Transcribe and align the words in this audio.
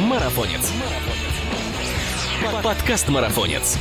Марафонец. 0.00 0.72
Подкаст 2.64 3.10
Марафонец. 3.10 3.76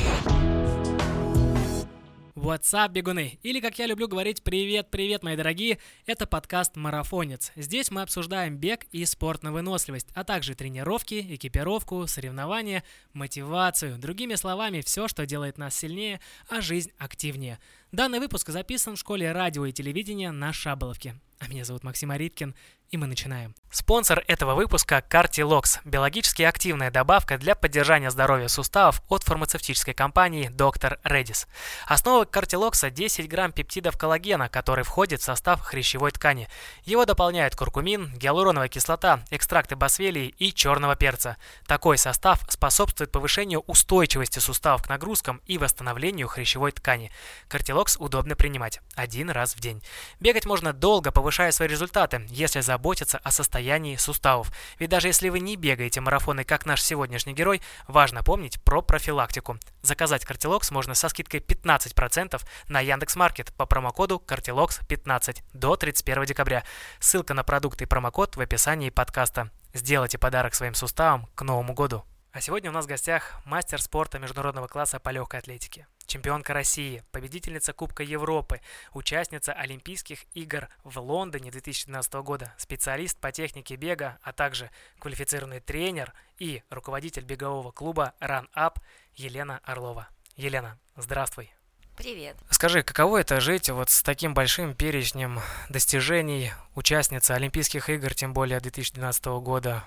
What's 2.36 2.74
up, 2.74 2.92
бегуны? 2.92 3.40
Или, 3.42 3.62
как 3.62 3.80
я 3.80 3.86
люблю 3.86 4.10
говорить, 4.10 4.44
привет-привет, 4.44 5.24
мои 5.24 5.38
дорогие, 5.38 5.78
это 6.06 6.26
подкаст 6.26 6.76
«Марафонец». 6.76 7.54
Здесь 7.56 7.90
мы 7.90 8.02
обсуждаем 8.02 8.58
бег 8.58 8.86
и 8.92 9.06
спорт 9.06 9.44
на 9.44 9.54
выносливость, 9.54 10.10
а 10.14 10.26
также 10.26 10.56
тренировки, 10.56 11.26
экипировку, 11.36 12.06
соревнования, 12.06 12.84
мотивацию. 13.14 13.98
Другими 13.98 14.36
словами, 14.36 14.82
все, 14.82 15.08
что 15.08 15.26
делает 15.26 15.58
нас 15.58 15.74
сильнее, 15.74 16.20
а 16.50 16.60
жизнь 16.60 16.92
активнее. 16.98 17.60
Данный 17.94 18.20
выпуск 18.20 18.50
записан 18.50 18.98
в 18.98 19.00
школе 19.00 19.32
радио 19.32 19.66
и 19.66 19.72
телевидения 19.72 20.32
на 20.32 20.52
Шаболовке. 20.52 21.16
А 21.40 21.48
меня 21.48 21.64
зовут 21.64 21.84
Максим 21.84 22.12
Ариткин, 22.12 22.54
и 22.90 22.98
мы 22.98 23.08
начинаем. 23.08 23.56
Спонсор 23.72 24.24
этого 24.28 24.56
выпуска– 24.56 25.04
Cartilox– 25.10 25.80
биологически 25.86 26.42
активная 26.42 26.90
добавка 26.90 27.38
для 27.38 27.54
поддержания 27.54 28.10
здоровья 28.10 28.48
суставов 28.48 29.04
от 29.10 29.24
фармацевтической 29.24 29.94
компании 29.94 30.50
Dr. 30.50 31.00
Redis. 31.04 31.46
Основа 31.86 32.24
Cartilox– 32.26 32.90
10 32.92 33.30
грамм 33.30 33.52
пептидов 33.52 33.96
коллагена, 33.96 34.50
который 34.50 34.84
входит 34.84 35.22
в 35.22 35.24
состав 35.24 35.62
хрящевой 35.62 36.12
ткани. 36.12 36.50
Его 36.84 37.06
дополняют 37.06 37.56
куркумин, 37.56 38.12
гиалуроновая 38.18 38.70
кислота, 38.70 39.24
экстракты 39.30 39.76
басвелии 39.76 40.34
и 40.40 40.52
черного 40.52 40.96
перца. 40.96 41.38
Такой 41.68 42.00
состав 42.00 42.44
способствует 42.50 43.12
повышению 43.12 43.60
устойчивости 43.68 44.40
суставов 44.40 44.82
к 44.82 44.90
нагрузкам 44.90 45.42
и 45.46 45.60
восстановлению 45.60 46.28
хрящевой 46.28 46.72
ткани. 46.72 47.12
Cartilox 47.50 47.98
удобно 48.00 48.36
принимать 48.36 48.80
один 48.96 49.30
раз 49.30 49.56
в 49.56 49.60
день. 49.60 49.84
Бегать 50.20 50.48
можно 50.48 50.74
долго, 50.74 51.12
повышая 51.30 51.52
свои 51.52 51.68
результаты, 51.68 52.26
если 52.30 52.60
за 52.62 52.80
заботиться 52.80 53.20
о 53.24 53.30
состоянии 53.30 53.98
суставов. 53.98 54.52
Ведь 54.80 54.90
даже 54.90 55.10
если 55.10 55.30
вы 55.30 55.40
не 55.40 55.58
бегаете 55.58 56.02
марафоны, 56.02 56.44
как 56.44 56.66
наш 56.66 56.82
сегодняшний 56.82 57.34
герой, 57.34 57.62
важно 57.88 58.24
помнить 58.24 58.60
про 58.64 58.82
профилактику. 58.82 59.60
Заказать 59.84 60.26
Картилокс 60.26 60.72
можно 60.72 60.96
со 60.96 61.08
скидкой 61.08 61.42
15% 61.42 62.42
на 62.68 62.80
Яндекс.Маркет 62.80 63.54
по 63.54 63.68
промокоду 63.68 64.24
Картилокс15 64.26 65.44
до 65.54 65.76
31 65.76 66.26
декабря. 66.26 66.64
Ссылка 67.00 67.36
на 67.36 67.44
продукты 67.44 67.84
и 67.84 67.88
промокод 67.88 68.36
в 68.36 68.42
описании 68.42 68.90
подкаста. 68.90 69.52
Сделайте 69.76 70.18
подарок 70.18 70.56
своим 70.56 70.74
суставам 70.74 71.28
к 71.36 71.44
Новому 71.44 71.76
году. 71.76 72.06
А 72.32 72.42
сегодня 72.42 72.72
у 72.72 72.74
нас 72.74 72.86
в 72.86 72.88
гостях 72.88 73.36
мастер 73.46 73.80
спорта 73.80 74.18
международного 74.18 74.68
класса 74.68 75.00
по 75.00 75.10
легкой 75.10 75.42
атлетике, 75.42 75.86
чемпионка 76.10 76.54
России, 76.54 77.04
победительница 77.12 77.72
Кубка 77.72 78.04
Европы, 78.04 78.60
участница 78.94 79.54
Олимпийских 79.54 80.26
игр 80.34 80.68
в 80.84 81.00
Лондоне 81.00 81.52
2012 81.52 82.14
года, 82.16 82.54
специалист 82.58 83.18
по 83.18 83.32
технике 83.32 83.76
бега, 83.76 84.18
а 84.24 84.34
также 84.34 84.70
квалифицированный 85.00 85.62
тренер 85.62 86.14
и 86.40 86.64
руководитель 86.70 87.24
бегового 87.24 87.72
клуба 87.72 88.14
Run 88.20 88.48
Up 88.56 88.78
Елена 89.16 89.62
Орлова. 89.64 90.10
Елена, 90.36 90.78
здравствуй. 90.98 91.54
Привет. 91.96 92.38
Скажи, 92.50 92.82
каково 92.82 93.18
это 93.18 93.40
жить 93.42 93.70
вот 93.70 93.90
с 93.90 94.02
таким 94.02 94.34
большим 94.34 94.74
перечнем 94.74 95.42
достижений 95.70 96.54
участницы 96.74 97.32
Олимпийских 97.32 97.90
игр, 97.90 98.14
тем 98.14 98.34
более 98.34 98.60
2012 98.60 99.26
года? 99.42 99.84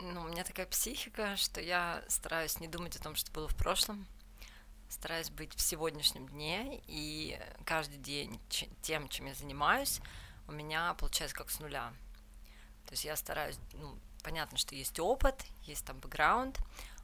Ну, 0.00 0.22
у 0.22 0.28
меня 0.28 0.42
такая 0.42 0.66
психика, 0.66 1.36
что 1.36 1.60
я 1.60 2.02
стараюсь 2.08 2.58
не 2.60 2.66
думать 2.66 2.96
о 2.96 3.02
том, 3.02 3.14
что 3.14 3.30
было 3.30 3.46
в 3.46 3.54
прошлом, 3.54 4.06
стараюсь 4.90 5.30
быть 5.30 5.54
в 5.54 5.60
сегодняшнем 5.60 6.28
дне, 6.28 6.82
и 6.86 7.40
каждый 7.64 7.98
день 7.98 8.38
тем, 8.82 9.08
чем 9.08 9.26
я 9.26 9.34
занимаюсь, 9.34 10.00
у 10.48 10.52
меня 10.52 10.92
получается 10.94 11.36
как 11.36 11.48
с 11.48 11.60
нуля. 11.60 11.94
То 12.86 12.92
есть 12.92 13.04
я 13.04 13.16
стараюсь, 13.16 13.58
ну, 13.74 13.96
понятно, 14.22 14.58
что 14.58 14.74
есть 14.74 14.98
опыт, 14.98 15.44
есть 15.62 15.86
там 15.86 15.98
бэкграунд, 16.00 16.58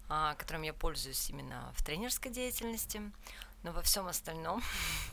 а, 0.08 0.34
которым 0.34 0.62
я 0.62 0.74
пользуюсь 0.74 1.30
именно 1.30 1.72
в 1.76 1.84
тренерской 1.84 2.30
деятельности, 2.30 3.00
но 3.62 3.72
во 3.72 3.82
всем 3.82 4.06
остальном 4.08 4.62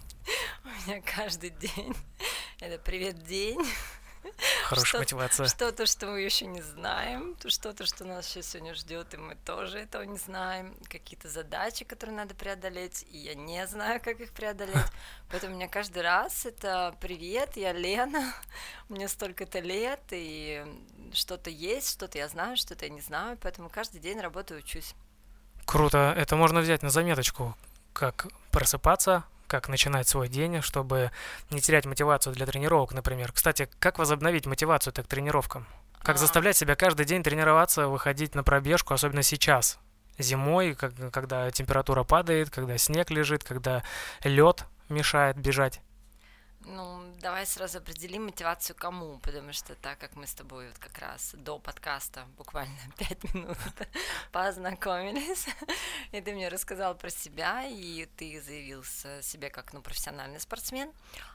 у 0.63 0.67
меня 0.67 1.01
каждый 1.01 1.51
день 1.51 1.95
это 2.59 2.79
привет 2.79 3.23
день, 3.23 3.63
Хорошая 4.65 4.87
что 4.87 4.97
мотивация. 4.99 5.47
Что-то, 5.47 5.85
что 5.85 6.07
мы 6.07 6.21
еще 6.21 6.45
не 6.45 6.61
знаем, 6.61 7.35
что-то, 7.47 7.85
что 7.85 8.05
нас 8.05 8.27
сейчас 8.27 8.47
сегодня 8.47 8.73
ждет, 8.73 9.13
и 9.13 9.17
мы 9.17 9.35
тоже 9.35 9.79
этого 9.79 10.03
не 10.03 10.17
знаем. 10.17 10.75
Какие-то 10.89 11.29
задачи, 11.29 11.85
которые 11.85 12.15
надо 12.15 12.35
преодолеть, 12.35 13.05
и 13.11 13.17
я 13.17 13.35
не 13.35 13.65
знаю, 13.67 14.01
как 14.03 14.19
их 14.19 14.31
преодолеть. 14.31 14.75
Поэтому 15.29 15.53
у 15.53 15.55
меня 15.55 15.67
каждый 15.67 16.03
раз 16.03 16.45
это 16.45 16.95
привет, 16.99 17.57
я 17.57 17.73
Лена, 17.73 18.33
мне 18.89 19.07
столько-то 19.07 19.59
лет, 19.59 20.01
и 20.11 20.63
что-то 21.13 21.49
есть, 21.49 21.91
что-то 21.91 22.17
я 22.17 22.27
знаю, 22.27 22.57
что-то 22.57 22.85
я 22.85 22.91
не 22.91 23.01
знаю, 23.01 23.37
поэтому 23.41 23.69
каждый 23.69 23.99
день 23.99 24.19
работаю, 24.19 24.59
учусь. 24.59 24.95
Круто, 25.65 26.13
это 26.17 26.35
можно 26.35 26.61
взять 26.61 26.81
на 26.81 26.89
заметочку, 26.89 27.55
как 27.93 28.27
просыпаться, 28.51 29.23
как 29.53 29.69
начинать 29.69 30.07
свой 30.07 30.29
день, 30.29 30.63
чтобы 30.63 31.11
не 31.51 31.61
терять 31.61 31.85
мотивацию 31.85 32.33
для 32.33 32.47
тренировок, 32.47 32.91
например. 32.91 33.31
Кстати, 33.31 33.69
как 33.77 33.99
возобновить 33.99 34.47
мотивацию 34.47 34.93
так 34.93 35.05
к 35.05 35.07
тренировкам? 35.07 35.67
Как 36.01 36.15
а... 36.15 36.17
заставлять 36.17 36.57
себя 36.57 36.75
каждый 36.75 37.05
день 37.05 37.21
тренироваться, 37.21 37.87
выходить 37.87 38.33
на 38.33 38.43
пробежку, 38.43 38.95
особенно 38.95 39.21
сейчас, 39.21 39.77
зимой, 40.17 40.73
когда 40.73 41.51
температура 41.51 42.03
падает, 42.03 42.49
когда 42.49 42.79
снег 42.79 43.11
лежит, 43.11 43.43
когда 43.43 43.83
лед 44.23 44.65
мешает 44.89 45.37
бежать? 45.37 45.81
Ну, 46.65 47.13
давай 47.19 47.45
сразу 47.45 47.79
определим 47.79 48.25
мотивацию 48.25 48.75
кому, 48.75 49.19
потому 49.19 49.53
что 49.53 49.75
так 49.75 49.99
как 49.99 50.15
мы 50.15 50.27
с 50.27 50.33
тобой 50.33 50.67
вот 50.69 50.77
как 50.77 50.97
раз 50.99 51.35
до 51.37 51.59
подкаста 51.59 52.27
буквально 52.37 52.77
пять 52.97 53.23
минут 53.33 53.57
познакомились, 54.31 55.47
и 56.11 56.21
ты 56.21 56.33
мне 56.33 56.49
рассказал 56.49 56.95
про 56.95 57.09
себя, 57.09 57.63
и 57.65 58.05
ты 58.17 58.41
заявил 58.41 58.83
себе 58.83 59.49
как 59.49 59.73
ну, 59.73 59.81
профессиональный 59.81 60.39
спортсмен, 60.39 60.91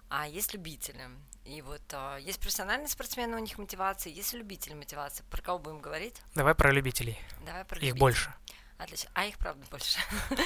а 0.09 0.27
есть 0.27 0.55
любители. 0.55 1.09
И 1.45 1.63
вот 1.63 1.83
а, 1.93 2.17
есть 2.19 2.41
профессиональные 2.41 2.89
спортсмены, 2.89 3.37
у 3.37 3.41
них 3.41 3.57
мотивация, 3.59 4.13
есть 4.13 4.35
любители 4.35 4.75
мотивации. 4.75 5.25
Про 5.31 5.43
кого 5.43 5.59
будем 5.59 5.81
говорить? 5.81 6.21
Давай 6.35 6.55
про 6.55 6.73
любителей. 6.73 7.19
Давай 7.45 7.65
про 7.65 7.77
Их 7.79 7.83
любителей. 7.83 8.01
больше. 8.01 8.35
Отлично. 8.79 9.11
А 9.15 9.25
их, 9.25 9.37
правда, 9.39 9.67
больше. 9.71 9.99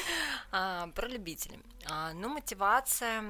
а, 0.53 0.88
про 0.88 1.06
любителей. 1.06 1.60
А, 1.91 2.15
ну, 2.15 2.31
мотивация, 2.31 3.25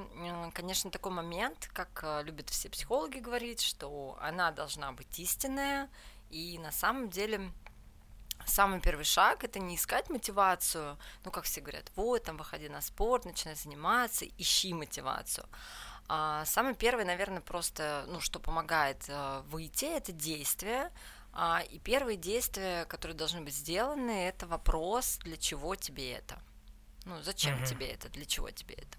конечно, 0.54 0.92
такой 0.92 1.10
момент, 1.10 1.68
как 1.72 2.00
а, 2.04 2.22
любят 2.22 2.50
все 2.50 2.70
психологи 2.70 3.18
говорить, 3.18 3.60
что 3.60 4.16
она 4.20 4.52
должна 4.52 4.92
быть 4.92 5.18
истинная, 5.18 5.90
и 6.30 6.56
на 6.58 6.70
самом 6.70 7.10
деле 7.10 7.52
самый 8.46 8.80
первый 8.80 9.04
шаг 9.04 9.42
это 9.42 9.58
не 9.58 9.74
искать 9.74 10.08
мотивацию, 10.08 10.96
ну, 11.24 11.32
как 11.32 11.44
все 11.44 11.60
говорят, 11.60 11.90
вот, 11.96 12.22
там, 12.22 12.36
выходи 12.36 12.68
на 12.68 12.80
спорт, 12.80 13.24
начинай 13.24 13.56
заниматься, 13.56 14.24
ищи 14.38 14.72
мотивацию. 14.72 15.48
А 16.08 16.44
самый 16.44 16.74
первый, 16.74 17.04
наверное, 17.04 17.40
просто, 17.40 18.04
ну, 18.06 18.20
что 18.20 18.38
помогает 18.38 19.04
а, 19.08 19.42
выйти, 19.48 19.86
это 19.86 20.12
действие, 20.12 20.84
а, 20.84 21.21
и 21.70 21.78
первые 21.78 22.16
действия, 22.16 22.84
которые 22.86 23.16
должны 23.16 23.40
быть 23.40 23.54
сделаны, 23.54 24.28
это 24.28 24.46
вопрос, 24.46 25.18
для 25.22 25.36
чего 25.36 25.74
тебе 25.74 26.12
это? 26.12 26.38
Ну, 27.04 27.20
зачем 27.22 27.58
uh-huh. 27.58 27.66
тебе 27.66 27.86
это? 27.88 28.08
Для 28.10 28.24
чего 28.26 28.50
тебе 28.50 28.74
это? 28.74 28.98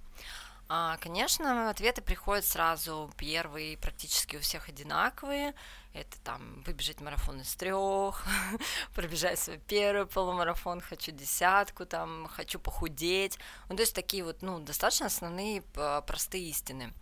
А, 0.70 0.98
конечно, 0.98 1.70
ответы 1.70 2.02
приходят 2.02 2.46
сразу. 2.46 3.12
Первые 3.18 3.78
практически 3.78 4.38
у 4.38 4.40
всех 4.40 4.70
одинаковые. 4.70 5.54
Это 5.94 6.20
там 6.24 6.64
выбежать 6.64 7.02
марафон 7.02 7.42
из 7.42 7.54
трех, 7.56 8.26
пробежать 8.96 9.38
свой 9.38 9.60
первый 9.60 10.08
полумарафон, 10.08 10.82
хочу 10.82 11.12
десятку, 11.12 11.86
там, 11.86 12.28
хочу 12.28 12.60
похудеть. 12.60 13.38
Ну, 13.70 13.76
то 13.76 13.82
есть 13.82 13.94
такие 13.94 14.24
вот, 14.24 14.42
ну, 14.42 14.60
достаточно 14.60 15.06
основные 15.06 15.62
простые 15.62 16.50
истины. 16.50 16.94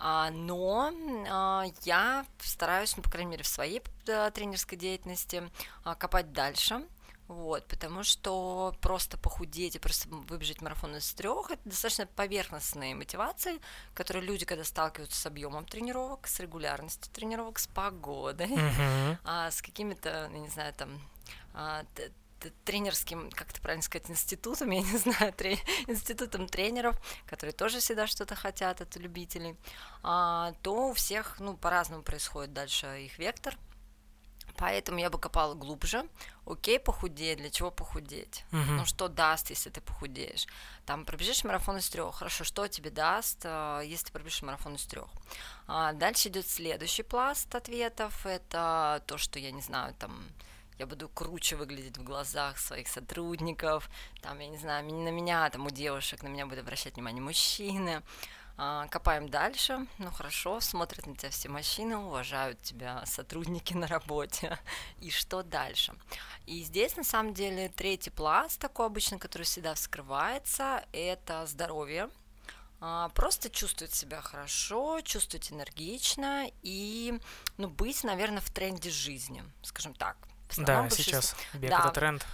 А, 0.00 0.30
но 0.30 0.92
а, 1.28 1.66
я 1.82 2.24
стараюсь, 2.38 2.96
ну, 2.96 3.02
по 3.02 3.10
крайней 3.10 3.32
мере, 3.32 3.44
в 3.44 3.48
своей 3.48 3.82
тренерской 4.04 4.78
деятельности 4.78 5.42
а, 5.84 5.94
копать 5.94 6.32
дальше, 6.32 6.86
вот, 7.28 7.66
потому 7.66 8.02
что 8.02 8.74
просто 8.80 9.18
похудеть 9.18 9.76
и 9.76 9.78
просто 9.78 10.08
выбежать 10.08 10.62
марафон 10.62 10.96
из 10.96 11.12
трех 11.12 11.50
это 11.50 11.60
достаточно 11.64 12.06
поверхностные 12.06 12.94
мотивации, 12.94 13.60
которые 13.94 14.24
люди, 14.24 14.46
когда 14.46 14.64
сталкиваются 14.64 15.20
с 15.20 15.26
объемом 15.26 15.66
тренировок, 15.66 16.26
с 16.26 16.40
регулярностью 16.40 17.12
тренировок, 17.12 17.58
с 17.58 17.66
погодой, 17.66 18.48
uh-huh. 18.48 19.18
а, 19.24 19.50
с 19.50 19.60
какими-то, 19.60 20.30
я 20.32 20.38
не 20.38 20.48
знаю, 20.48 20.72
там 20.74 20.98
тренерским, 22.64 23.30
как 23.30 23.50
это 23.50 23.60
правильно 23.60 23.82
сказать, 23.82 24.10
институтом, 24.10 24.70
я 24.70 24.80
не 24.80 24.96
знаю, 24.98 25.32
тре- 25.32 25.58
институтом 25.86 26.48
тренеров, 26.48 26.96
которые 27.26 27.52
тоже 27.52 27.80
всегда 27.80 28.06
что-то 28.06 28.34
хотят 28.34 28.80
от 28.80 28.96
любителей, 28.96 29.56
а, 30.02 30.52
то 30.62 30.88
у 30.88 30.92
всех, 30.92 31.38
ну, 31.40 31.56
по-разному 31.56 32.02
происходит 32.02 32.52
дальше 32.52 32.86
их 33.04 33.18
вектор. 33.18 33.56
Поэтому 34.56 34.98
я 34.98 35.08
бы 35.08 35.18
копала 35.18 35.54
глубже. 35.54 36.06
Окей, 36.44 36.78
похудеть. 36.78 37.38
Для 37.38 37.50
чего 37.50 37.70
похудеть? 37.70 38.44
Uh-huh. 38.52 38.70
Ну, 38.72 38.84
что 38.84 39.08
даст, 39.08 39.48
если 39.48 39.70
ты 39.70 39.80
похудеешь? 39.80 40.46
Там 40.84 41.06
пробежишь 41.06 41.44
марафон 41.44 41.78
из 41.78 41.88
трех. 41.88 42.16
Хорошо, 42.16 42.44
что 42.44 42.68
тебе 42.68 42.90
даст, 42.90 43.40
а, 43.44 43.80
если 43.80 44.06
ты 44.06 44.12
пробежишь 44.12 44.42
марафон 44.42 44.74
из 44.74 44.84
трех? 44.84 45.08
А 45.66 45.94
дальше 45.94 46.28
идет 46.28 46.46
следующий 46.46 47.02
пласт 47.02 47.54
ответов. 47.54 48.26
Это 48.26 49.02
то, 49.06 49.16
что 49.16 49.38
я 49.38 49.50
не 49.50 49.62
знаю, 49.62 49.94
там 49.98 50.26
я 50.80 50.86
буду 50.86 51.10
круче 51.10 51.56
выглядеть 51.56 51.98
в 51.98 52.02
глазах 52.02 52.58
своих 52.58 52.88
сотрудников, 52.88 53.90
там, 54.22 54.38
я 54.38 54.48
не 54.48 54.56
знаю, 54.56 54.84
на 54.86 55.10
меня, 55.10 55.50
там, 55.50 55.66
у 55.66 55.70
девушек, 55.70 56.22
на 56.22 56.28
меня 56.28 56.46
будут 56.46 56.60
обращать 56.60 56.94
внимание 56.94 57.22
мужчины, 57.22 58.02
а, 58.56 58.88
копаем 58.88 59.28
дальше, 59.28 59.86
ну 59.98 60.10
хорошо, 60.10 60.58
смотрят 60.60 61.06
на 61.06 61.14
тебя 61.14 61.30
все 61.30 61.50
мужчины, 61.50 61.98
уважают 61.98 62.62
тебя 62.62 63.04
сотрудники 63.04 63.74
на 63.74 63.86
работе, 63.88 64.58
и 65.00 65.10
что 65.10 65.42
дальше? 65.42 65.92
И 66.46 66.62
здесь, 66.62 66.96
на 66.96 67.04
самом 67.04 67.34
деле, 67.34 67.68
третий 67.68 68.10
пласт 68.10 68.58
такой 68.58 68.86
обычно, 68.86 69.18
который 69.18 69.42
всегда 69.42 69.74
вскрывается, 69.74 70.82
это 70.92 71.44
здоровье, 71.46 72.08
а, 72.80 73.10
просто 73.10 73.50
чувствовать 73.50 73.92
себя 73.92 74.22
хорошо, 74.22 75.02
чувствовать 75.02 75.52
энергично 75.52 76.50
и, 76.62 77.20
ну, 77.58 77.68
быть, 77.68 78.02
наверное, 78.02 78.40
в 78.40 78.50
тренде 78.50 78.88
жизни, 78.88 79.44
скажем 79.62 79.92
так. 79.92 80.16
Да, 80.56 80.88
сейчас 80.90 81.36
бег 81.54 81.70
да. 81.70 81.80
это 81.80 81.90
тренд. 81.90 82.26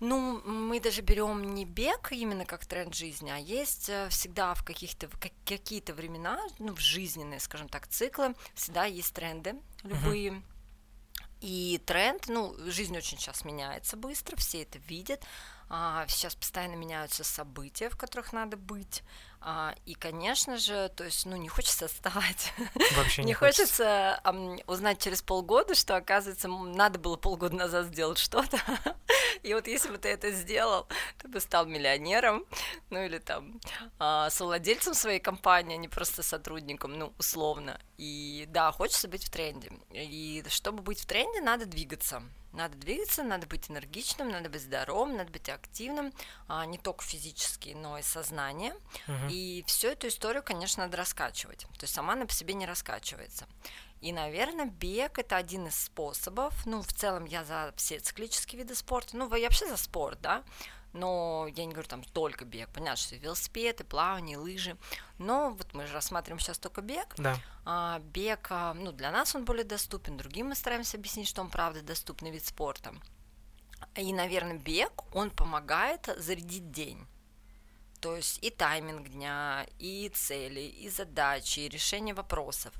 Ну, 0.00 0.40
мы 0.46 0.80
даже 0.80 1.02
берем 1.02 1.54
не 1.54 1.66
бег 1.66 2.12
именно 2.12 2.46
как 2.46 2.64
тренд 2.64 2.94
жизни, 2.94 3.30
а 3.30 3.36
есть 3.36 3.90
э, 3.90 4.08
всегда 4.08 4.54
в 4.54 4.64
каких-то 4.64 5.10
какие-то 5.44 5.92
времена, 5.92 6.40
ну, 6.58 6.74
в 6.74 6.80
жизненные, 6.80 7.38
скажем 7.38 7.68
так, 7.68 7.86
циклы, 7.86 8.34
всегда 8.54 8.86
есть 8.86 9.12
тренды 9.12 9.56
любые. 9.82 10.30
Uh-huh. 10.30 10.42
И 11.40 11.82
тренд, 11.86 12.28
ну, 12.28 12.54
жизнь 12.70 12.96
очень 12.96 13.18
сейчас 13.18 13.44
меняется 13.44 13.96
быстро, 13.96 14.36
все 14.36 14.62
это 14.62 14.78
видят. 14.78 15.22
А, 15.68 16.06
сейчас 16.08 16.34
постоянно 16.34 16.74
меняются 16.74 17.24
события, 17.24 17.88
в 17.88 17.96
которых 17.96 18.32
надо 18.32 18.56
быть. 18.56 19.02
А, 19.42 19.74
и, 19.86 19.94
конечно 19.94 20.58
же, 20.58 20.90
то 20.94 21.04
есть, 21.04 21.24
ну, 21.24 21.36
не 21.36 21.48
хочется 21.48 21.86
отставать. 21.86 22.52
Вообще 22.96 23.22
не, 23.22 23.28
не 23.28 23.34
хочется, 23.34 24.20
хочется 24.22 24.62
узнать 24.66 25.02
через 25.02 25.22
полгода, 25.22 25.74
что, 25.74 25.96
оказывается, 25.96 26.48
надо 26.48 26.98
было 26.98 27.16
полгода 27.16 27.56
назад 27.56 27.86
сделать 27.86 28.18
что-то. 28.18 28.58
И 29.42 29.54
вот 29.54 29.66
если 29.66 29.90
бы 29.90 29.96
ты 29.96 30.08
это 30.08 30.30
сделал, 30.32 30.86
ты 31.18 31.28
бы 31.28 31.40
стал 31.40 31.64
миллионером, 31.64 32.44
ну 32.90 33.02
или 33.02 33.18
там 33.18 33.58
а, 33.98 34.28
совладельцем 34.28 34.92
своей 34.92 35.20
компании, 35.20 35.76
а 35.76 35.78
не 35.78 35.88
просто 35.88 36.22
сотрудником, 36.22 36.98
ну, 36.98 37.14
условно. 37.18 37.80
И 37.96 38.44
да, 38.48 38.70
хочется 38.72 39.08
быть 39.08 39.24
в 39.24 39.30
тренде. 39.30 39.72
И 39.92 40.44
чтобы 40.48 40.82
быть 40.82 41.00
в 41.00 41.06
тренде, 41.06 41.40
надо 41.40 41.64
двигаться. 41.64 42.22
Надо 42.52 42.76
двигаться, 42.76 43.22
надо 43.22 43.46
быть 43.46 43.70
энергичным, 43.70 44.30
надо 44.30 44.48
быть 44.48 44.62
здоровым, 44.62 45.16
надо 45.16 45.30
быть 45.30 45.48
активным, 45.48 46.12
а, 46.48 46.66
не 46.66 46.78
только 46.78 47.04
физически, 47.04 47.70
но 47.70 47.98
и 47.98 48.02
сознание. 48.02 48.74
Uh-huh. 49.06 49.30
И 49.30 49.64
всю 49.66 49.88
эту 49.88 50.08
историю, 50.08 50.42
конечно, 50.42 50.84
надо 50.84 50.96
раскачивать. 50.96 51.60
То 51.78 51.84
есть 51.84 51.94
сама 51.94 52.14
она 52.14 52.26
по 52.26 52.32
себе 52.32 52.54
не 52.54 52.66
раскачивается. 52.66 53.46
И, 54.00 54.12
наверное, 54.12 54.66
бег 54.66 55.18
это 55.18 55.36
один 55.36 55.66
из 55.66 55.76
способов. 55.76 56.54
Ну, 56.66 56.82
в 56.82 56.92
целом 56.92 57.26
я 57.26 57.44
за 57.44 57.72
все 57.76 57.98
циклические 57.98 58.62
виды 58.62 58.74
спорта. 58.74 59.16
Ну, 59.16 59.32
я 59.36 59.44
вообще 59.44 59.66
за 59.66 59.76
спорт, 59.76 60.20
да. 60.22 60.42
Но 60.92 61.46
я 61.54 61.64
не 61.64 61.72
говорю 61.72 61.88
там 61.88 62.02
только 62.02 62.44
бег. 62.44 62.68
Понятно, 62.70 62.96
что 62.96 63.16
велосипед, 63.16 63.80
и 63.80 63.84
плавание, 63.84 64.34
и 64.34 64.40
лыжи. 64.40 64.76
Но 65.18 65.50
вот 65.50 65.72
мы 65.72 65.86
же 65.86 65.92
рассматриваем 65.92 66.40
сейчас 66.40 66.58
только 66.58 66.82
бег. 66.82 67.14
Да. 67.16 67.36
А, 67.64 68.00
бег, 68.00 68.48
а, 68.50 68.74
ну, 68.74 68.90
для 68.92 69.12
нас 69.12 69.34
он 69.34 69.44
более 69.44 69.64
доступен. 69.64 70.16
Другим 70.16 70.48
мы 70.48 70.54
стараемся 70.54 70.96
объяснить, 70.96 71.28
что 71.28 71.42
он 71.42 71.50
правда 71.50 71.82
доступный 71.82 72.30
вид 72.30 72.44
спорта. 72.44 72.94
И, 73.96 74.12
наверное, 74.12 74.58
бег, 74.58 74.92
он 75.14 75.30
помогает 75.30 76.08
зарядить 76.18 76.70
день. 76.70 77.06
То 78.00 78.16
есть 78.16 78.38
и 78.42 78.50
тайминг 78.50 79.08
дня, 79.08 79.66
и 79.78 80.08
цели, 80.08 80.60
и 80.60 80.88
задачи, 80.88 81.60
и 81.60 81.68
решение 81.68 82.14
вопросов. 82.14 82.72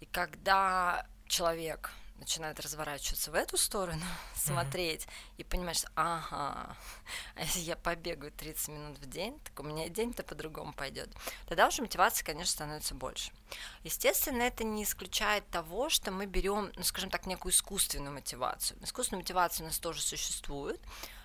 И 0.00 0.06
когда 0.06 1.06
человек 1.26 1.92
начинает 2.18 2.60
разворачиваться 2.60 3.30
в 3.30 3.34
эту 3.34 3.56
сторону, 3.56 4.04
смотреть 4.34 5.02
mm-hmm. 5.02 5.34
и 5.38 5.44
понимать, 5.44 5.78
что 5.78 5.88
ага, 5.94 6.76
а 7.34 7.40
если 7.40 7.60
я 7.60 7.76
побегаю 7.76 8.32
30 8.32 8.68
минут 8.68 8.98
в 8.98 9.06
день, 9.08 9.38
так 9.40 9.58
у 9.60 9.62
меня 9.62 9.88
день-то 9.88 10.22
по-другому 10.22 10.72
пойдет. 10.72 11.08
Тогда 11.46 11.66
уже 11.66 11.82
мотивация, 11.82 12.24
конечно, 12.24 12.52
становится 12.52 12.94
больше. 12.94 13.32
Естественно, 13.84 14.42
это 14.42 14.64
не 14.64 14.84
исключает 14.84 15.48
того, 15.50 15.88
что 15.88 16.10
мы 16.10 16.26
берем, 16.26 16.72
ну, 16.76 16.82
скажем 16.82 17.10
так, 17.10 17.26
некую 17.26 17.52
искусственную 17.52 18.12
мотивацию. 18.12 18.78
Искусственная 18.82 19.22
мотивация 19.22 19.64
у 19.64 19.66
нас 19.68 19.78
тоже 19.78 20.02
существует, 20.02 20.80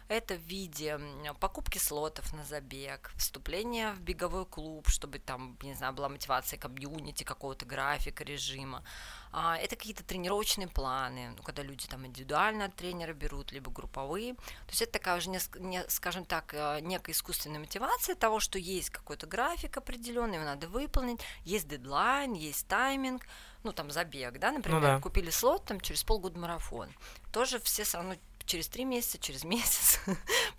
это 0.08 0.36
в 0.36 0.42
виде 0.42 1.00
покупки 1.40 1.78
слотов 1.78 2.34
на 2.34 2.44
забег, 2.44 3.12
вступления 3.18 3.94
в 3.94 4.02
беговой 4.02 4.46
клуб, 4.46 4.88
чтобы 4.90 5.20
там, 5.20 5.58
не 5.62 5.74
знаю, 5.74 5.94
была 5.94 6.10
мотивация 6.10 6.60
комьюнити, 6.60 7.24
какого-то 7.24 7.66
графика, 7.66 8.24
режима. 8.24 8.84
А, 9.34 9.58
это 9.58 9.76
какие-то 9.78 10.04
тренировочные 10.04 10.68
планы, 10.68 11.34
ну, 11.38 11.44
когда 11.44 11.64
люди 11.64 11.88
там 11.88 12.06
индивидуально 12.06 12.66
от 12.66 12.76
тренера 12.76 13.14
берут, 13.14 13.52
либо 13.54 13.72
групповые. 13.72 14.34
То 14.34 14.70
есть 14.70 14.82
это 14.82 14.94
такая 14.94 15.18
уже, 15.18 15.30
не, 15.30 15.40
скажем 15.88 16.26
так, 16.26 16.54
э, 16.54 16.80
некая 16.82 17.14
искусственная 17.14 17.60
мотивация 17.60 18.16
того, 18.16 18.42
что 18.42 18.60
есть 18.60 18.90
какой-то 18.90 19.28
график 19.28 19.78
определенный, 19.78 20.36
его 20.36 20.46
надо 20.46 20.68
выполнить, 20.68 21.22
есть 21.46 21.68
дедлайн, 21.70 22.34
есть 22.34 22.68
тайминг, 22.68 23.26
ну, 23.64 23.72
там, 23.72 23.92
забег, 23.92 24.40
да, 24.40 24.52
например, 24.52 24.82
ну, 24.82 24.88
да. 24.88 25.00
купили 25.00 25.30
слот, 25.30 25.66
там, 25.66 25.80
через 25.80 26.04
полгода 26.04 26.38
марафон. 26.38 26.90
Тоже 27.32 27.60
все 27.60 27.84
все 27.84 27.98
равно 27.98 28.16
через 28.52 28.68
три 28.68 28.84
месяца, 28.84 29.18
через 29.18 29.44
месяц 29.46 30.00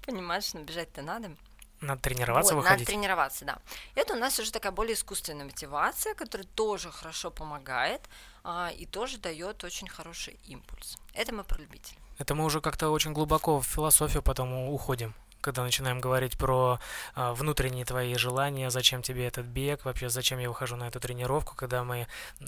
понимаешь, 0.07 0.45
что 0.45 0.59
бежать-то 0.59 1.03
надо. 1.03 1.37
Надо 1.83 2.01
тренироваться, 2.01 2.55
вот, 2.55 2.63
выходить. 2.63 2.87
Надо 2.87 2.93
тренироваться, 2.93 3.45
да. 3.45 3.59
Это 3.97 4.15
у 4.15 4.17
нас 4.17 4.39
уже 4.39 4.53
такая 4.53 4.73
более 4.73 4.95
искусственная 4.95 5.45
мотивация, 5.45 6.15
которая 6.15 6.47
тоже 6.55 6.91
хорошо 6.91 7.31
помогает 7.31 8.01
а, 8.45 8.71
и 8.71 8.87
тоже 8.87 9.19
дает 9.19 9.65
очень 9.65 9.89
хороший 9.89 10.39
импульс. 10.47 10.97
Это 11.13 11.35
мы 11.35 11.43
про 11.45 11.59
любителей. 11.59 11.99
Это 12.19 12.35
мы 12.35 12.45
уже 12.45 12.61
как-то 12.61 12.89
очень 12.91 13.13
глубоко 13.13 13.61
в 13.61 13.67
философию 13.67 14.23
потом 14.23 14.53
уходим 14.69 15.15
когда 15.41 15.65
начинаем 15.65 15.99
говорить 15.99 16.39
про 16.39 16.79
а, 17.17 17.35
внутренние 17.35 17.85
твои 17.85 18.15
желания, 18.15 18.71
зачем 18.71 19.03
тебе 19.03 19.27
этот 19.27 19.45
бег, 19.45 19.85
вообще 19.85 20.09
зачем 20.09 20.39
я 20.39 20.49
выхожу 20.49 20.77
на 20.77 20.87
эту 20.87 21.01
тренировку, 21.01 21.57
когда 21.57 21.83
мы 21.83 22.07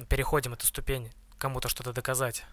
переходим 0.08 0.52
эту 0.52 0.68
ступень 0.68 1.10
кому-то 1.38 1.68
что-то 1.68 1.92
доказать 1.92 2.44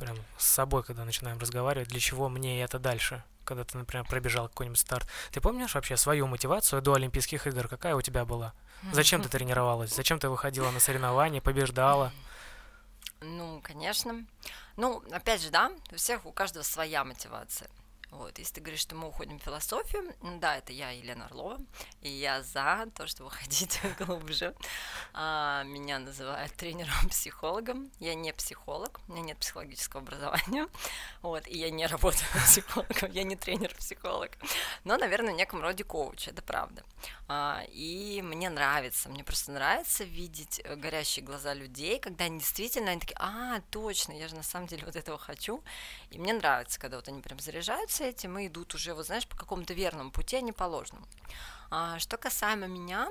прям 0.00 0.16
с 0.38 0.46
собой, 0.46 0.82
когда 0.82 1.04
начинаем 1.04 1.38
разговаривать, 1.38 1.88
для 1.88 2.00
чего 2.00 2.28
мне 2.28 2.62
это 2.62 2.78
дальше, 2.78 3.22
когда 3.44 3.64
ты, 3.64 3.78
например, 3.78 4.06
пробежал 4.06 4.48
какой-нибудь 4.48 4.78
старт. 4.78 5.06
Ты 5.30 5.40
помнишь 5.40 5.74
вообще 5.74 5.96
свою 5.96 6.26
мотивацию 6.26 6.82
до 6.82 6.94
Олимпийских 6.94 7.46
игр? 7.46 7.68
Какая 7.68 7.94
у 7.94 8.02
тебя 8.02 8.24
была? 8.24 8.52
Зачем 8.92 9.22
ты 9.22 9.28
тренировалась? 9.28 9.94
Зачем 9.94 10.18
ты 10.18 10.28
выходила 10.28 10.70
на 10.70 10.80
соревнования, 10.80 11.40
побеждала? 11.40 12.12
Ну, 13.20 13.60
конечно. 13.62 14.24
Ну, 14.76 15.02
опять 15.12 15.42
же, 15.42 15.50
да, 15.50 15.70
у 15.92 15.96
всех, 15.96 16.24
у 16.24 16.32
каждого 16.32 16.62
своя 16.62 17.04
мотивация. 17.04 17.68
Вот, 18.10 18.38
если 18.38 18.54
ты 18.54 18.60
говоришь, 18.60 18.80
что 18.80 18.96
мы 18.96 19.08
уходим 19.08 19.38
в 19.38 19.42
философию, 19.42 20.14
да, 20.40 20.56
это 20.56 20.72
я, 20.72 20.90
Елена 20.90 21.26
Орлова, 21.26 21.58
и 22.00 22.08
я 22.08 22.42
за 22.42 22.88
то, 22.96 23.06
чтобы 23.06 23.30
ходить 23.30 23.80
глубже. 24.00 24.54
А, 25.14 25.62
меня 25.62 25.98
называют 25.98 26.52
тренером-психологом. 26.54 27.90
Я 28.00 28.14
не 28.14 28.32
психолог, 28.32 29.00
у 29.06 29.12
меня 29.12 29.22
нет 29.22 29.38
психологического 29.38 30.02
образования, 30.02 30.68
вот, 31.22 31.46
и 31.46 31.58
я 31.58 31.70
не 31.70 31.86
работаю 31.86 32.24
психологом, 32.46 33.10
я 33.12 33.24
не 33.24 33.36
тренер-психолог, 33.36 34.30
но, 34.84 34.96
наверное, 34.96 35.34
в 35.34 35.36
неком 35.36 35.60
роде 35.60 35.84
коуч, 35.84 36.28
это 36.28 36.42
правда. 36.42 36.82
А, 37.28 37.62
и 37.68 38.22
мне 38.22 38.48
нравится, 38.48 39.08
мне 39.08 39.22
просто 39.22 39.52
нравится 39.52 40.04
видеть 40.04 40.60
э, 40.64 40.76
горящие 40.76 41.24
глаза 41.24 41.54
людей, 41.54 41.98
когда 41.98 42.24
они 42.24 42.38
действительно, 42.38 42.90
они 42.90 43.00
такие, 43.00 43.18
а, 43.18 43.60
точно, 43.70 44.12
я 44.12 44.28
же 44.28 44.34
на 44.34 44.42
самом 44.42 44.66
деле 44.66 44.84
вот 44.84 44.96
этого 44.96 45.18
хочу, 45.18 45.62
и 46.10 46.18
мне 46.18 46.32
нравится, 46.32 46.80
когда 46.80 46.96
вот 46.96 47.08
они 47.08 47.20
прям 47.20 47.38
заряжаются, 47.38 47.99
занимаются 48.00 48.04
этим 48.04 48.38
и 48.38 48.46
идут 48.46 48.74
уже, 48.74 48.94
вот 48.94 49.06
знаешь, 49.06 49.26
по 49.26 49.36
какому-то 49.36 49.74
верному 49.74 50.10
пути, 50.10 50.36
а 50.36 50.40
не 50.40 50.52
по 50.52 50.64
ложному. 50.64 51.06
А, 51.70 51.98
что 51.98 52.16
касаемо 52.16 52.66
меня, 52.66 53.08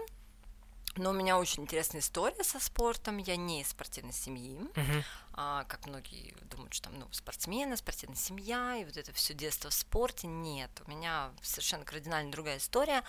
но 0.97 1.11
у 1.11 1.13
меня 1.13 1.37
очень 1.37 1.63
интересная 1.63 2.01
история 2.01 2.43
со 2.43 2.59
спортом. 2.59 3.17
Я 3.17 3.37
не 3.37 3.61
из 3.61 3.69
спортивной 3.69 4.13
семьи, 4.13 4.57
uh-huh. 4.73 5.03
А, 5.33 5.63
как 5.65 5.85
многие 5.87 6.33
думают, 6.49 6.73
что 6.73 6.89
там 6.89 6.99
ну, 6.99 7.07
спортсмены, 7.11 7.77
спортивная 7.77 8.17
семья, 8.17 8.75
и 8.75 8.85
вот 8.85 8.97
это 8.97 9.13
все 9.13 9.33
детство 9.33 9.69
в 9.69 9.73
спорте. 9.73 10.27
Нет, 10.27 10.69
у 10.85 10.89
меня 10.89 11.31
совершенно 11.41 11.85
кардинально 11.85 12.31
другая 12.31 12.57
история. 12.57 13.03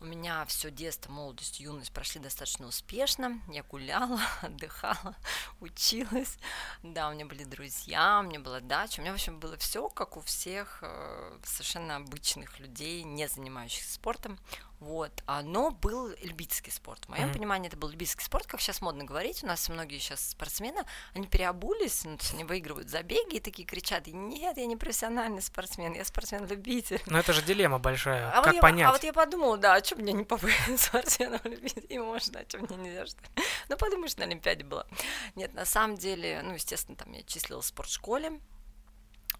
У 0.00 0.06
меня 0.06 0.44
все 0.46 0.70
детство, 0.70 1.10
молодость, 1.10 1.60
юность 1.60 1.92
прошли 1.92 2.20
достаточно 2.20 2.66
успешно. 2.66 3.40
Я 3.48 3.62
гуляла, 3.62 4.20
отдыхала, 4.42 5.16
училась. 5.60 6.36
Да, 6.82 7.08
у 7.08 7.12
меня 7.12 7.26
были 7.26 7.44
друзья, 7.44 8.20
у 8.20 8.26
меня 8.26 8.40
была 8.40 8.60
дача. 8.60 9.00
У 9.00 9.02
меня, 9.02 9.12
в 9.12 9.14
общем, 9.14 9.40
было 9.40 9.56
все, 9.56 9.88
как 9.88 10.16
у 10.16 10.20
всех 10.20 10.80
э, 10.82 11.38
совершенно 11.44 11.96
обычных 11.96 12.58
людей, 12.60 13.02
не 13.02 13.28
занимающихся 13.28 13.94
спортом. 13.94 14.38
Вот, 14.80 15.22
но 15.44 15.70
был 15.70 16.10
любительский 16.22 16.70
спорт. 16.70 17.06
В 17.06 17.08
моем 17.08 17.28
mm-hmm. 17.28 17.32
понимании 17.32 17.68
это 17.68 17.76
был 17.78 17.88
любительский 17.88 18.24
спорт, 18.24 18.46
как 18.46 18.60
сейчас 18.60 18.82
модно 18.82 19.04
говорить. 19.04 19.42
У 19.42 19.46
нас 19.46 19.66
многие 19.70 19.98
сейчас 19.98 20.28
спортсмены, 20.28 20.84
они 21.14 21.26
переобулись, 21.64 22.04
ну, 22.04 22.16
то 22.16 22.22
есть 22.22 22.34
они 22.34 22.44
выигрывают 22.44 22.88
забеги 22.88 23.36
и 23.36 23.40
такие 23.40 23.66
кричат: 23.66 24.06
Нет, 24.06 24.56
я 24.56 24.66
не 24.66 24.76
профессиональный 24.76 25.42
спортсмен, 25.42 25.94
я 25.94 26.04
спортсмен-любитель. 26.04 27.02
Но 27.06 27.18
это 27.18 27.32
же 27.32 27.42
дилемма 27.42 27.78
большая. 27.78 28.30
А 28.30 28.42
как 28.42 28.52
вот 28.52 28.60
понять? 28.60 28.80
Я, 28.80 28.88
а 28.88 28.92
вот 28.92 29.04
я 29.04 29.12
подумала, 29.12 29.56
да, 29.56 29.74
а 29.74 29.84
что 29.84 29.96
мне 29.96 30.12
не 30.12 30.24
побыть 30.24 30.54
спортсменом 30.78 31.40
любитель? 31.44 31.86
И 31.88 31.98
можно, 31.98 32.40
а 32.40 32.48
что 32.48 32.58
мне 32.58 32.76
нельзя, 32.76 33.06
что 33.06 33.20
ли? 33.36 33.44
Ну, 33.68 33.76
подумаешь, 33.76 34.16
на 34.16 34.24
Олимпиаде 34.24 34.64
была. 34.64 34.86
Нет, 35.34 35.54
на 35.54 35.64
самом 35.64 35.96
деле, 35.96 36.42
ну, 36.42 36.54
естественно, 36.54 36.96
там 36.96 37.12
я 37.12 37.22
числила 37.22 37.60
в 37.60 37.66
спортшколе, 37.66 38.40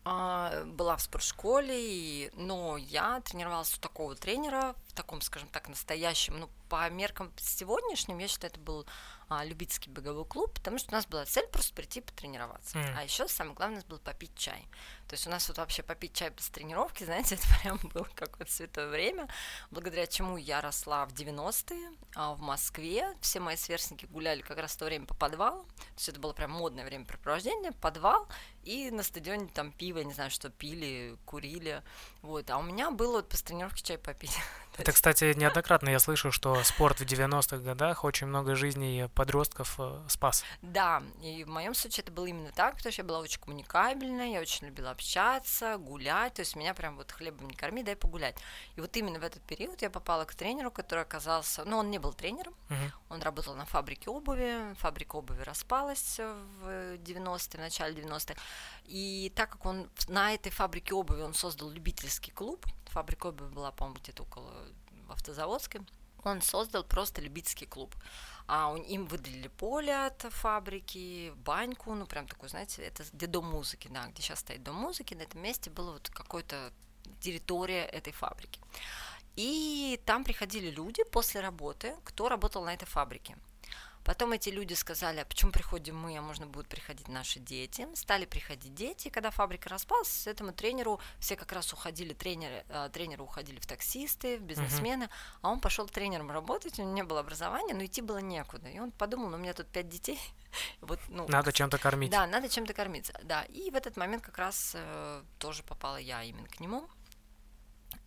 а, 0.06 0.64
была 0.66 0.96
в 0.96 1.02
спортшколе, 1.02 1.74
и, 1.74 2.30
но 2.34 2.76
я 2.76 3.20
тренировалась 3.20 3.74
у 3.74 3.80
такого 3.80 4.14
тренера, 4.14 4.74
в 4.88 4.92
таком, 4.92 5.22
скажем 5.22 5.48
так, 5.48 5.68
настоящем, 5.68 6.38
ну, 6.38 6.50
по 6.68 6.88
меркам 6.90 7.32
сегодняшним, 7.38 8.18
я 8.18 8.28
считаю, 8.28 8.52
это 8.52 8.60
был 8.60 8.86
а, 9.28 9.44
любительский 9.44 9.90
беговой 9.90 10.24
клуб, 10.24 10.52
потому 10.54 10.78
что 10.78 10.90
у 10.90 10.94
нас 10.94 11.06
была 11.06 11.24
цель 11.24 11.46
просто 11.48 11.74
прийти 11.74 12.00
потренироваться. 12.00 12.78
Mm. 12.78 12.94
А 12.96 13.04
еще 13.04 13.28
самое 13.28 13.54
главное 13.54 13.82
было 13.88 13.98
попить 13.98 14.34
чай. 14.34 14.66
То 15.08 15.14
есть 15.14 15.26
у 15.26 15.30
нас 15.30 15.49
вот 15.49 15.58
вообще 15.58 15.82
попить 15.82 16.14
чай 16.14 16.30
после 16.30 16.52
тренировки, 16.52 17.04
знаете, 17.04 17.37
это 17.37 17.46
прям 17.62 17.78
было 17.92 18.08
какое-то 18.14 18.52
святое 18.52 18.88
время, 18.88 19.28
благодаря 19.70 20.06
чему 20.06 20.37
я 20.37 20.61
росла 20.61 21.06
в 21.06 21.12
90-е 21.12 21.90
а 22.16 22.34
в 22.34 22.40
Москве. 22.40 23.16
Все 23.20 23.40
мои 23.40 23.56
сверстники 23.56 24.06
гуляли 24.06 24.40
как 24.40 24.58
раз 24.58 24.73
в 24.73 24.78
то 24.78 24.84
время 24.84 25.06
по 25.06 25.14
подвалу. 25.14 25.64
То 25.64 25.96
есть 25.96 26.08
это 26.08 26.20
было 26.20 26.32
прям 26.32 26.52
модное 26.52 26.84
времяпрепровождение, 26.84 27.73
подвал, 27.73 28.28
и 28.62 28.90
на 28.90 29.02
стадионе 29.02 29.49
там 29.49 29.73
пиво, 29.73 29.99
не 30.00 30.12
знаю, 30.12 30.30
что 30.30 30.49
пили, 30.49 31.16
курили. 31.25 31.82
Вот. 32.23 32.50
А 32.50 32.58
у 32.58 32.62
меня 32.62 32.90
было 32.90 33.16
вот 33.16 33.28
после 33.28 33.49
тренировки 33.49 33.82
чай 33.82 33.99
попить. 33.99 34.37
Это, 34.76 34.92
кстати, 34.92 35.32
неоднократно 35.37 35.88
я 35.88 35.99
слышу, 35.99 36.32
что 36.32 36.62
спорт 36.64 37.00
в 37.00 37.04
90-х 37.04 37.58
годах 37.58 38.04
очень 38.04 38.26
много 38.26 38.54
жизней 38.54 39.08
подростков 39.14 39.76
э, 39.78 40.02
спас. 40.08 40.44
Да, 40.62 41.02
и 41.23 41.44
в 41.44 41.49
моем 41.49 41.75
случае 41.75 42.02
это 42.02 42.12
было 42.12 42.26
именно 42.26 42.50
так, 42.50 42.76
потому 42.76 42.92
что 42.92 43.02
я 43.02 43.06
была 43.06 43.20
очень 43.20 43.40
коммуникабельная, 43.40 44.32
я 44.32 44.40
очень 44.40 44.66
любила 44.66 44.90
общаться, 44.94 45.76
гулять, 45.76 46.34
то 46.34 46.40
есть 46.40 46.56
меня 46.56 46.74
прям 46.74 46.96
вот 46.96 47.12
хлебом 47.12 47.48
не 47.48 47.54
корми, 47.54 47.82
дай 47.82 47.96
погулять. 47.96 48.36
И 48.76 48.80
вот 48.80 48.96
именно 48.96 49.18
в 49.18 49.24
этот 49.24 49.42
период 49.42 49.82
я 49.82 49.90
попала 49.90 50.24
к 50.24 50.34
тренеру, 50.34 50.70
который 50.70 51.02
оказался, 51.02 51.64
ну, 51.64 51.78
он 51.78 51.90
не 51.90 51.98
был 51.98 52.12
тренером, 52.12 52.54
uh-huh. 52.68 52.90
он 53.10 53.22
работал 53.22 53.54
на 53.54 53.66
фабрике 53.66 54.10
обуви, 54.10 54.74
фабрика 54.74 55.16
обуви 55.16 55.42
распалась 55.42 56.18
в 56.18 56.96
90-е, 56.96 57.58
в 57.58 57.60
начале 57.60 58.02
90-х, 58.02 58.40
и 58.84 59.32
так 59.34 59.50
как 59.50 59.66
он 59.66 59.90
на 60.08 60.32
этой 60.34 60.50
фабрике 60.50 60.94
обуви 60.94 61.22
он 61.22 61.34
создал 61.34 61.70
любительский 61.70 62.30
клуб, 62.30 62.66
фабрика 62.86 63.28
обуви 63.28 63.48
была, 63.48 63.72
по-моему, 63.72 64.00
где-то 64.00 64.22
около 64.22 64.52
в 65.06 65.12
Автозаводске, 65.12 65.82
он 66.24 66.42
создал 66.42 66.84
просто 66.84 67.20
любительский 67.20 67.66
клуб. 67.66 67.94
А 68.46 68.74
им 68.76 69.06
выделили 69.06 69.48
поле 69.48 70.06
от 70.06 70.20
фабрики, 70.30 71.32
баньку, 71.36 71.94
ну 71.94 72.06
прям 72.06 72.26
такой, 72.26 72.48
знаете, 72.48 72.82
это 72.82 73.04
где 73.12 73.26
дом 73.26 73.46
музыки, 73.46 73.88
да, 73.88 74.06
где 74.08 74.22
сейчас 74.22 74.40
стоит 74.40 74.62
дом 74.62 74.76
музыки, 74.76 75.14
на 75.14 75.22
этом 75.22 75.40
месте 75.40 75.70
было 75.70 75.92
вот 75.92 76.10
какой-то 76.10 76.72
территория 77.20 77.86
этой 77.86 78.12
фабрики. 78.12 78.60
И 79.36 80.00
там 80.04 80.24
приходили 80.24 80.70
люди 80.70 81.02
после 81.04 81.40
работы, 81.40 81.96
кто 82.04 82.28
работал 82.28 82.64
на 82.64 82.74
этой 82.74 82.86
фабрике. 82.86 83.36
Потом 84.04 84.32
эти 84.32 84.50
люди 84.50 84.75
сказали, 84.75 85.20
а 85.20 85.25
почему 85.25 85.50
приходим 85.50 85.96
мы, 85.96 86.16
а 86.16 86.23
можно 86.23 86.46
будут 86.46 86.68
приходить 86.68 87.08
наши 87.08 87.40
дети. 87.40 87.88
Стали 87.94 88.26
приходить 88.26 88.75
дети, 88.75 89.08
и 89.08 89.11
когда 89.11 89.30
фабрика 89.30 89.68
распалась, 89.68 90.26
этому 90.26 90.52
тренеру 90.52 91.00
все 91.18 91.37
как 91.37 91.52
раз 91.52 91.73
уходили, 91.73 92.12
тренеры, 92.12 92.64
э, 92.68 92.90
тренеры 92.92 93.23
уходили 93.23 93.58
в 93.58 93.66
таксисты, 93.66 94.38
в 94.38 94.42
бизнесмены, 94.42 95.04
uh-huh. 95.04 95.38
а 95.42 95.50
он 95.50 95.61
пошел 95.61 95.87
тренером 95.87 96.30
работать, 96.30 96.78
у 96.78 96.82
него 96.82 96.92
не 96.92 97.02
было 97.02 97.20
образования, 97.20 97.75
но 97.75 97.84
идти 97.84 98.02
было 98.02 98.18
некуда. 98.18 98.68
И 98.68 98.78
он 98.78 98.90
подумал, 98.90 99.30
ну 99.30 99.37
у 99.37 99.40
меня 99.40 99.54
тут 99.54 99.68
пять 99.68 99.88
детей, 99.88 100.20
вот, 100.80 101.00
ну, 101.08 101.26
надо 101.28 101.52
чем-то 101.52 101.78
кормить. 101.78 102.11
Да, 102.11 102.26
надо 102.26 102.49
чем-то 102.49 102.75
кормиться, 102.75 103.18
да. 103.23 103.44
И 103.44 103.70
в 103.70 103.75
этот 103.75 103.96
момент 103.96 104.23
как 104.23 104.37
раз 104.38 104.73
э, 104.75 105.23
тоже 105.38 105.62
попала 105.62 105.96
я 105.96 106.23
именно 106.23 106.49
к 106.49 106.61
нему. 106.61 106.88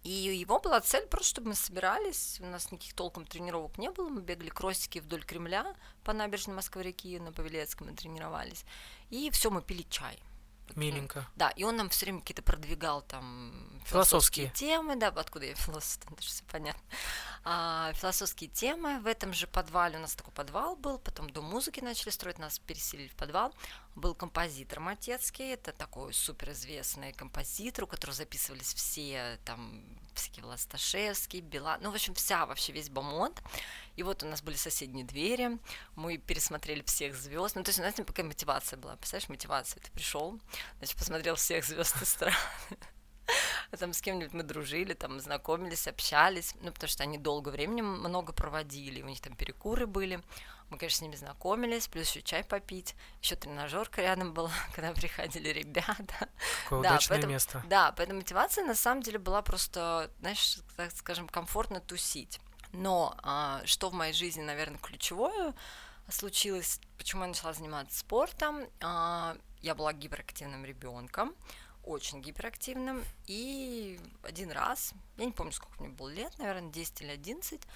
И 0.08 0.38
его 0.38 0.58
была 0.60 0.80
цель 0.80 1.06
просто, 1.06 1.28
чтобы 1.32 1.50
мы 1.50 1.56
собирались, 1.56 2.38
у 2.40 2.46
нас 2.46 2.72
никаких 2.72 2.94
толком 2.94 3.26
тренировок 3.26 3.78
не 3.78 3.92
было, 3.92 4.08
мы 4.08 4.22
бегали 4.22 4.48
кроссики 4.48 5.00
вдоль 5.00 5.26
Кремля 5.26 5.76
по 6.06 6.14
набережной 6.14 6.56
Москвы-реки, 6.56 7.20
на 7.20 7.34
Павелецком 7.34 7.88
мы 7.88 7.94
тренировались, 7.94 8.64
и 9.10 9.30
все, 9.32 9.50
мы 9.50 9.62
пили 9.62 9.86
чай. 9.90 10.18
Миленько. 10.76 11.28
Да, 11.36 11.50
и 11.50 11.64
он 11.66 11.76
нам 11.76 11.90
все 11.90 12.06
время 12.06 12.22
какие-то 12.22 12.42
продвигал 12.42 13.02
там 13.02 13.52
философские, 13.86 14.48
философские 14.48 14.50
темы, 14.70 14.96
да, 14.96 15.08
откуда 15.08 15.46
я 15.46 15.56
философ, 15.56 16.00
же 16.22 16.28
все 16.28 16.44
понятно. 16.46 16.84
А, 17.44 17.92
философские 17.94 18.50
темы. 18.50 19.00
В 19.02 19.08
этом 19.08 19.34
же 19.34 19.46
подвале 19.48 19.98
у 19.98 20.02
нас 20.02 20.16
такой 20.16 20.34
подвал 20.34 20.76
был, 20.76 21.00
потом 21.00 21.30
до 21.30 21.42
музыки 21.42 21.82
начали 21.82 22.12
строить, 22.12 22.40
нас 22.40 22.60
переселили 22.60 23.08
в 23.10 23.16
подвал. 23.16 23.54
Был 23.98 24.14
композитор 24.14 24.80
Матецкий, 24.80 25.54
это 25.54 25.72
такой 25.72 26.14
суперизвестный 26.14 27.14
композитор, 27.14 27.86
у 27.86 27.88
которого 27.88 28.16
записывались 28.16 28.76
все 28.76 29.40
там 29.44 29.84
всякие 30.14 30.46
Власташевский, 30.46 31.42
Бела, 31.42 31.80
ну, 31.82 31.90
в 31.90 31.96
общем, 31.96 32.14
вся 32.14 32.46
вообще 32.46 32.74
весь 32.74 32.92
бомонд. 32.92 33.42
И 33.96 34.04
вот 34.04 34.22
у 34.22 34.28
нас 34.28 34.44
были 34.44 34.56
соседние 34.56 35.04
двери, 35.04 35.58
мы 35.96 36.18
пересмотрели 36.18 36.84
всех 36.84 37.16
звезд. 37.16 37.56
Ну, 37.56 37.64
то 37.64 37.70
есть 37.70 37.80
у 37.80 37.82
нас 37.82 37.96
какая 37.96 38.24
мотивация 38.24 38.78
была. 38.78 38.98
Представляешь, 38.98 39.30
мотивация. 39.30 39.82
Ты 39.82 39.90
пришел, 39.90 40.40
значит, 40.78 40.96
посмотрел 40.96 41.34
всех 41.34 41.66
звезд 41.66 42.00
и 42.00 42.06
стран. 42.06 42.34
А 43.72 43.76
там 43.76 43.92
с 43.92 44.02
кем-нибудь 44.02 44.32
мы 44.32 44.44
дружили, 44.44 44.94
там 44.94 45.20
знакомились, 45.20 45.88
общались, 45.88 46.56
ну, 46.62 46.72
потому 46.72 46.88
что 46.88 47.04
они 47.04 47.18
долго 47.18 47.50
времени 47.50 47.82
много 47.82 48.32
проводили, 48.32 49.02
у 49.02 49.08
них 49.08 49.20
там 49.20 49.36
перекуры 49.36 49.86
были. 49.88 50.22
Мы, 50.70 50.78
конечно, 50.78 50.98
с 50.98 51.02
ними 51.02 51.16
знакомились, 51.16 51.88
плюс 51.88 52.10
еще 52.10 52.22
чай 52.22 52.44
попить, 52.44 52.96
еще 53.22 53.36
тренажерка 53.36 54.02
рядом 54.02 54.34
была, 54.34 54.52
когда 54.76 54.92
приходили 54.94 55.50
ребята. 55.50 56.30
Какое 56.64 56.82
да, 56.82 56.90
удачное 56.90 57.18
поэтому, 57.18 57.34
место. 57.34 57.64
Да, 57.68 57.92
поэтому 57.94 58.20
мотивация 58.20 58.66
на 58.66 58.76
самом 58.76 59.02
деле 59.02 59.18
была 59.18 59.42
просто, 59.42 60.12
знаешь, 60.20 60.60
так 60.76 60.92
скажем, 60.92 61.30
комфортно 61.30 61.80
тусить. 61.80 62.40
Но 62.74 63.16
а, 63.24 63.62
что 63.66 63.90
в 63.90 63.94
моей 63.94 64.14
жизни, 64.14 64.42
наверное, 64.42 64.78
ключевое 64.80 65.54
случилось, 66.10 66.82
почему 66.98 67.22
я 67.22 67.30
начала 67.30 67.54
заниматься 67.54 67.98
спортом, 67.98 68.66
а, 68.82 69.38
я 69.62 69.74
была 69.74 69.94
гиперактивным 69.94 70.66
ребенком, 70.66 71.34
очень 71.84 72.22
гиперактивным, 72.22 73.04
и 73.26 74.00
один 74.24 74.52
раз, 74.52 74.94
я 75.16 75.26
не 75.26 75.32
помню, 75.32 75.54
сколько 75.54 75.82
мне 75.82 75.94
было 75.94 76.10
лет, 76.10 76.38
наверное, 76.38 76.70
10 76.72 77.02
или 77.02 77.12
11, 77.12 77.62
а, 77.62 77.68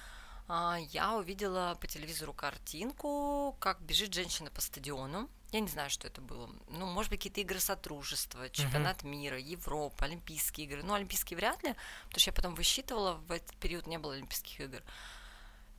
я 0.48 1.14
увидела 1.16 1.76
по 1.80 1.86
телевизору 1.86 2.32
картинку, 2.32 3.56
как 3.58 3.80
бежит 3.80 4.12
женщина 4.12 4.50
по 4.50 4.60
стадиону. 4.60 5.28
Я 5.52 5.60
не 5.60 5.68
знаю, 5.68 5.90
что 5.90 6.06
это 6.06 6.20
было. 6.20 6.50
Ну, 6.68 6.86
может 6.86 7.10
быть, 7.10 7.20
какие-то 7.20 7.40
игры 7.40 7.60
сотрудничества, 7.60 8.48
чемпионат 8.48 9.02
uh-huh. 9.02 9.08
мира, 9.08 9.38
Европа, 9.38 10.06
Олимпийские 10.06 10.66
игры. 10.66 10.82
Ну, 10.82 10.94
Олимпийские 10.94 11.36
вряд 11.36 11.62
ли, 11.62 11.74
потому 12.04 12.20
что 12.20 12.30
я 12.30 12.34
потом 12.34 12.54
высчитывала, 12.54 13.14
в 13.14 13.30
этот 13.30 13.54
период 13.56 13.86
не 13.86 13.98
было 13.98 14.14
Олимпийских 14.14 14.60
игр. 14.60 14.82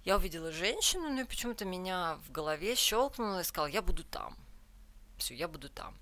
Я 0.05 0.17
увидела 0.17 0.51
женщину, 0.51 1.09
ну 1.09 1.21
и 1.21 1.25
почему-то 1.25 1.65
меня 1.65 2.19
в 2.27 2.31
голове 2.31 2.75
щелкнуло 2.75 3.41
и 3.41 3.43
сказала, 3.43 3.67
я 3.67 3.81
буду 3.81 4.03
там. 4.03 4.37
Все, 5.17 5.33
я 5.33 5.47
буду 5.47 5.69
там. 5.69 5.97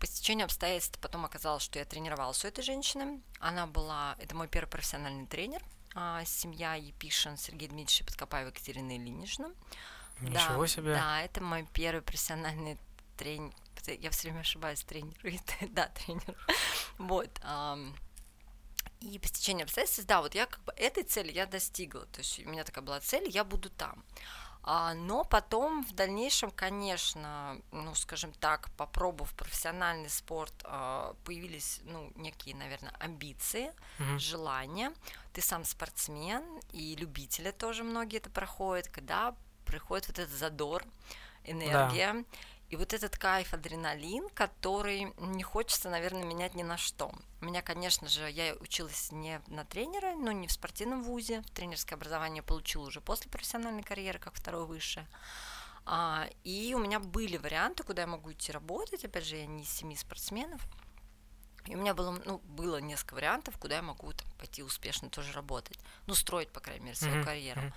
По 0.00 0.06
стечению 0.06 0.46
обстоятельств 0.46 0.98
потом 1.00 1.24
оказалось, 1.24 1.62
что 1.62 1.78
я 1.78 1.84
тренировалась 1.84 2.44
у 2.44 2.48
этой 2.48 2.64
женщины. 2.64 3.20
Она 3.38 3.68
была, 3.68 4.16
это 4.18 4.34
мой 4.34 4.48
первый 4.48 4.68
профессиональный 4.68 5.26
тренер– 5.26 5.62
а, 5.72 5.81
семья 6.24 6.74
Епишин 6.74 7.36
Сергей 7.36 7.68
Дмитриевич 7.68 8.04
Подкопаева 8.04 8.48
Екатерина 8.48 8.96
Ильинична. 8.96 9.52
Ничего 10.20 10.62
да, 10.62 10.66
себе. 10.66 10.94
Да, 10.94 11.20
это 11.20 11.42
мой 11.42 11.66
первый 11.72 12.02
профессиональный 12.02 12.78
тренер. 13.16 13.54
Я 13.86 14.10
все 14.10 14.28
время 14.28 14.40
ошибаюсь, 14.40 14.84
тренер. 14.84 15.16
да, 15.70 15.88
тренер. 15.88 16.36
вот. 16.98 17.40
И 19.00 19.18
по 19.18 19.26
стечению 19.26 19.64
обстоятельств, 19.64 20.06
да, 20.06 20.20
вот 20.20 20.34
я 20.34 20.46
как 20.46 20.62
бы 20.62 20.72
этой 20.76 21.02
цели 21.02 21.32
я 21.32 21.46
достигла. 21.46 22.06
То 22.06 22.20
есть 22.20 22.38
у 22.44 22.48
меня 22.48 22.62
такая 22.62 22.84
была 22.84 23.00
цель, 23.00 23.28
я 23.28 23.42
буду 23.42 23.68
там. 23.70 24.04
А, 24.64 24.94
но 24.94 25.24
потом 25.24 25.84
в 25.84 25.92
дальнейшем, 25.92 26.52
конечно, 26.52 27.60
ну, 27.72 27.94
скажем 27.96 28.32
так, 28.32 28.70
попробовав 28.76 29.34
профессиональный 29.34 30.08
спорт, 30.08 30.54
а, 30.64 31.14
появились, 31.24 31.80
ну, 31.82 32.12
некие, 32.14 32.54
наверное, 32.54 32.94
амбиции, 33.00 33.72
mm-hmm. 33.98 34.18
желания. 34.20 34.92
Ты 35.32 35.40
сам 35.40 35.64
спортсмен, 35.64 36.44
и 36.72 36.94
любители 36.96 37.50
тоже 37.50 37.84
многие 37.84 38.18
это 38.18 38.30
проходят, 38.30 38.88
когда 38.88 39.34
приходит 39.64 40.08
вот 40.08 40.18
этот 40.18 40.34
задор, 40.34 40.84
энергия. 41.44 42.12
Да. 42.12 42.24
И 42.68 42.76
вот 42.76 42.94
этот 42.94 43.18
кайф, 43.18 43.52
адреналин, 43.52 44.30
который 44.30 45.12
не 45.18 45.42
хочется, 45.42 45.90
наверное, 45.90 46.24
менять 46.24 46.54
ни 46.54 46.62
на 46.62 46.78
что. 46.78 47.12
У 47.42 47.44
меня, 47.44 47.60
конечно 47.60 48.08
же, 48.08 48.30
я 48.30 48.54
училась 48.60 49.12
не 49.12 49.42
на 49.48 49.66
тренера, 49.66 50.14
но 50.14 50.32
не 50.32 50.46
в 50.46 50.52
спортивном 50.52 51.02
вузе. 51.02 51.42
Тренерское 51.52 51.98
образование 51.98 52.42
получила 52.42 52.86
уже 52.86 53.02
после 53.02 53.30
профессиональной 53.30 53.82
карьеры, 53.82 54.18
как 54.18 54.34
второе 54.34 54.64
высшее. 54.64 55.06
А, 55.84 56.26
и 56.44 56.72
у 56.74 56.78
меня 56.78 56.98
были 56.98 57.36
варианты, 57.36 57.82
куда 57.82 58.02
я 58.02 58.08
могу 58.08 58.32
идти 58.32 58.52
работать. 58.52 59.04
Опять 59.04 59.26
же, 59.26 59.36
я 59.36 59.46
не 59.46 59.64
из 59.64 59.68
семи 59.68 59.94
спортсменов. 59.94 60.62
И 61.66 61.76
у 61.76 61.78
меня 61.78 61.94
было, 61.94 62.20
ну, 62.24 62.38
было 62.44 62.78
несколько 62.78 63.14
вариантов, 63.14 63.56
куда 63.58 63.76
я 63.76 63.82
могу 63.82 64.12
там, 64.12 64.26
пойти 64.38 64.62
успешно 64.62 65.10
тоже 65.10 65.32
работать. 65.32 65.78
Ну, 66.06 66.14
строить, 66.14 66.48
по 66.50 66.60
крайней 66.60 66.84
мере, 66.84 66.96
свою 66.96 67.16
mm-hmm. 67.16 67.24
карьеру. 67.24 67.60
Mm-hmm. 67.60 67.72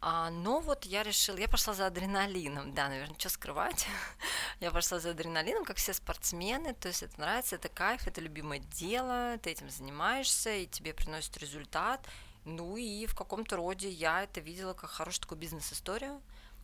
А, 0.00 0.30
но 0.30 0.60
вот 0.60 0.84
я 0.84 1.02
решила, 1.02 1.36
я 1.36 1.48
пошла 1.48 1.74
за 1.74 1.86
адреналином, 1.86 2.72
да, 2.72 2.88
наверное, 2.88 3.18
что 3.18 3.28
скрывать. 3.28 3.86
я 4.60 4.70
пошла 4.70 5.00
за 5.00 5.10
адреналином, 5.10 5.64
как 5.64 5.76
все 5.76 5.92
спортсмены, 5.92 6.72
то 6.74 6.88
есть 6.88 7.02
это 7.02 7.20
нравится, 7.20 7.56
это 7.56 7.68
кайф, 7.68 8.06
это 8.06 8.20
любимое 8.20 8.60
дело, 8.60 9.36
ты 9.42 9.50
этим 9.50 9.68
занимаешься, 9.70 10.54
и 10.54 10.66
тебе 10.66 10.94
приносит 10.94 11.36
результат. 11.38 12.00
Ну 12.44 12.76
и 12.76 13.06
в 13.06 13.16
каком-то 13.16 13.56
роде 13.56 13.90
я 13.90 14.22
это 14.22 14.40
видела 14.40 14.72
как 14.72 14.90
хорошую 14.90 15.22
такую 15.22 15.38
бизнес-историю. 15.38 16.22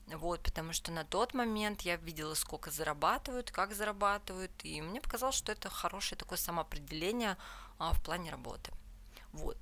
Вот, 0.09 0.43
потому 0.43 0.73
что 0.73 0.93
на 0.93 1.05
тот 1.05 1.33
момент 1.35 1.83
я 1.83 1.97
видела, 1.97 2.35
сколько 2.35 2.71
зарабатывают, 2.71 3.51
как 3.51 3.75
зарабатывают, 3.75 4.53
и 4.63 4.83
мне 4.83 5.01
показалось, 5.01 5.35
что 5.35 5.53
это 5.53 5.71
хорошее 5.71 6.19
такое 6.19 6.39
самоопределение 6.39 7.37
а, 7.79 7.93
в 7.93 8.03
плане 8.03 8.31
работы. 8.31 8.71
Вот 9.33 9.59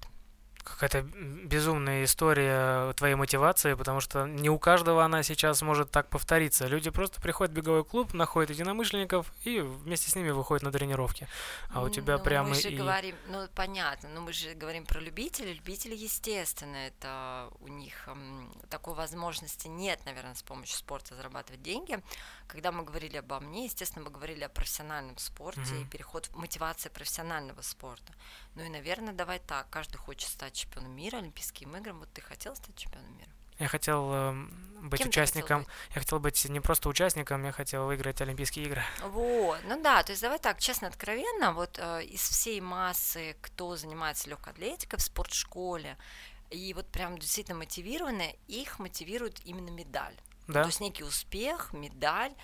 какая-то 0.65 1.03
безумная 1.03 2.05
история 2.05 2.93
твоей 2.95 3.15
мотивации, 3.15 3.75
потому 3.75 4.01
что 4.01 4.27
не 4.27 4.49
у 4.51 4.59
каждого 4.59 5.05
она 5.05 5.23
сейчас 5.23 5.63
может 5.63 5.91
так 5.91 6.09
повториться. 6.09 6.67
Люди 6.67 6.91
просто 6.91 7.21
приходят 7.21 7.53
в 7.53 7.57
беговой 7.57 7.85
клуб, 7.85 8.15
находят 8.15 8.51
единомышленников 8.51 9.33
и 9.45 9.61
вместе 9.61 10.11
с 10.11 10.17
ними 10.17 10.31
выходят 10.31 10.63
на 10.63 10.73
тренировки. 10.73 11.29
А 11.71 11.83
у 11.83 11.89
тебя 11.89 12.19
ну, 12.19 12.25
прямо 12.25 12.49
мы 12.51 12.55
же 12.55 12.71
и... 12.71 12.77
говорим, 12.77 13.17
ну 13.29 13.49
понятно, 13.55 14.09
но 14.11 14.21
мы 14.21 14.33
же 14.33 14.55
говорим 14.55 14.87
про 14.87 15.01
любителей. 15.01 15.55
Любители, 15.55 15.95
естественно, 15.95 16.77
это 16.77 17.49
у 17.61 17.69
них 17.69 18.07
м, 18.09 18.53
такой 18.71 18.95
возможности 18.95 19.69
нет, 19.69 20.01
наверное, 20.07 20.35
с 20.35 20.43
помощью 20.43 20.77
спорта 20.77 21.15
зарабатывать 21.15 21.63
деньги. 21.63 21.99
Когда 22.47 22.73
мы 22.73 22.85
говорили 22.85 23.17
обо 23.17 23.41
мне, 23.41 23.65
естественно, 23.65 24.05
мы 24.05 24.11
говорили 24.11 24.45
о 24.45 24.49
профессиональном 24.49 25.19
спорте 25.19 25.61
mm-hmm. 25.61 25.83
и 25.83 25.87
переход 25.87 26.27
в 26.27 26.37
мотивация 26.37 26.91
профессионального 26.91 27.63
спорта. 27.63 28.13
Ну 28.55 28.63
и, 28.63 28.69
наверное, 28.69 29.15
давай 29.15 29.39
так, 29.39 29.69
каждый 29.71 29.97
хочет 29.97 30.29
стать 30.29 30.53
чемпионом 30.55 30.95
мира, 30.95 31.19
Олимпийским 31.19 31.75
играм. 31.77 31.99
Вот 31.99 32.13
ты 32.13 32.21
хотел 32.21 32.55
стать 32.55 32.77
чемпионом 32.77 33.17
мира? 33.17 33.31
Я 33.59 33.69
хотел 33.69 34.11
э, 34.13 34.33
быть 34.83 35.01
Кем 35.01 35.09
участником. 35.09 35.65
Хотел 35.65 35.69
быть? 35.69 35.95
Я 35.95 36.01
хотел 36.01 36.19
быть 36.21 36.45
не 36.49 36.61
просто 36.61 36.89
участником, 36.89 37.45
я 37.45 37.53
хотел 37.53 37.87
выиграть 37.87 38.21
Олимпийские 38.21 38.67
игры. 38.67 38.83
Вот, 39.03 39.61
ну 39.65 39.81
да, 39.83 40.03
то 40.03 40.13
есть 40.13 40.23
давай 40.23 40.39
так, 40.39 40.59
честно, 40.59 40.89
откровенно, 40.89 41.53
вот 41.53 41.79
э, 41.79 42.05
из 42.05 42.21
всей 42.21 42.61
массы, 42.61 43.37
кто 43.41 43.77
занимается 43.77 44.29
легкой 44.29 44.53
атлетикой 44.53 44.99
в 44.99 45.03
спортшколе, 45.03 45.97
и 46.51 46.75
вот 46.75 46.87
прям 46.89 47.19
действительно 47.19 47.57
мотивированные, 47.59 48.37
их 48.49 48.79
мотивирует 48.79 49.41
именно 49.45 49.71
медаль. 49.71 50.17
Да. 50.49 50.63
То 50.63 50.69
есть 50.69 50.81
некий 50.81 51.05
успех, 51.05 51.73
медаль. 51.73 52.35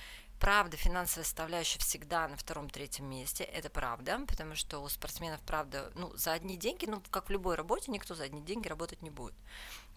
Правда, 0.41 0.77
финансовая 0.77 1.25
составляющая 1.25 1.81
всегда 1.81 2.29
на 2.29 2.37
втором-третьем 2.37 3.07
месте, 3.07 3.43
это 3.43 3.71
правда, 3.71 4.21
потому 4.27 4.55
что 4.55 4.79
у 4.79 4.89
спортсменов, 4.89 5.41
правда, 5.41 5.91
ну, 5.97 6.15
за 6.17 6.33
одни 6.33 6.57
деньги, 6.57 6.87
ну, 6.87 7.03
как 7.11 7.29
в 7.29 7.33
любой 7.33 7.57
работе, 7.57 7.91
никто 7.91 8.15
за 8.15 8.25
одни 8.25 8.41
деньги 8.41 8.69
работать 8.69 9.03
не 9.03 9.11
будет. 9.11 9.35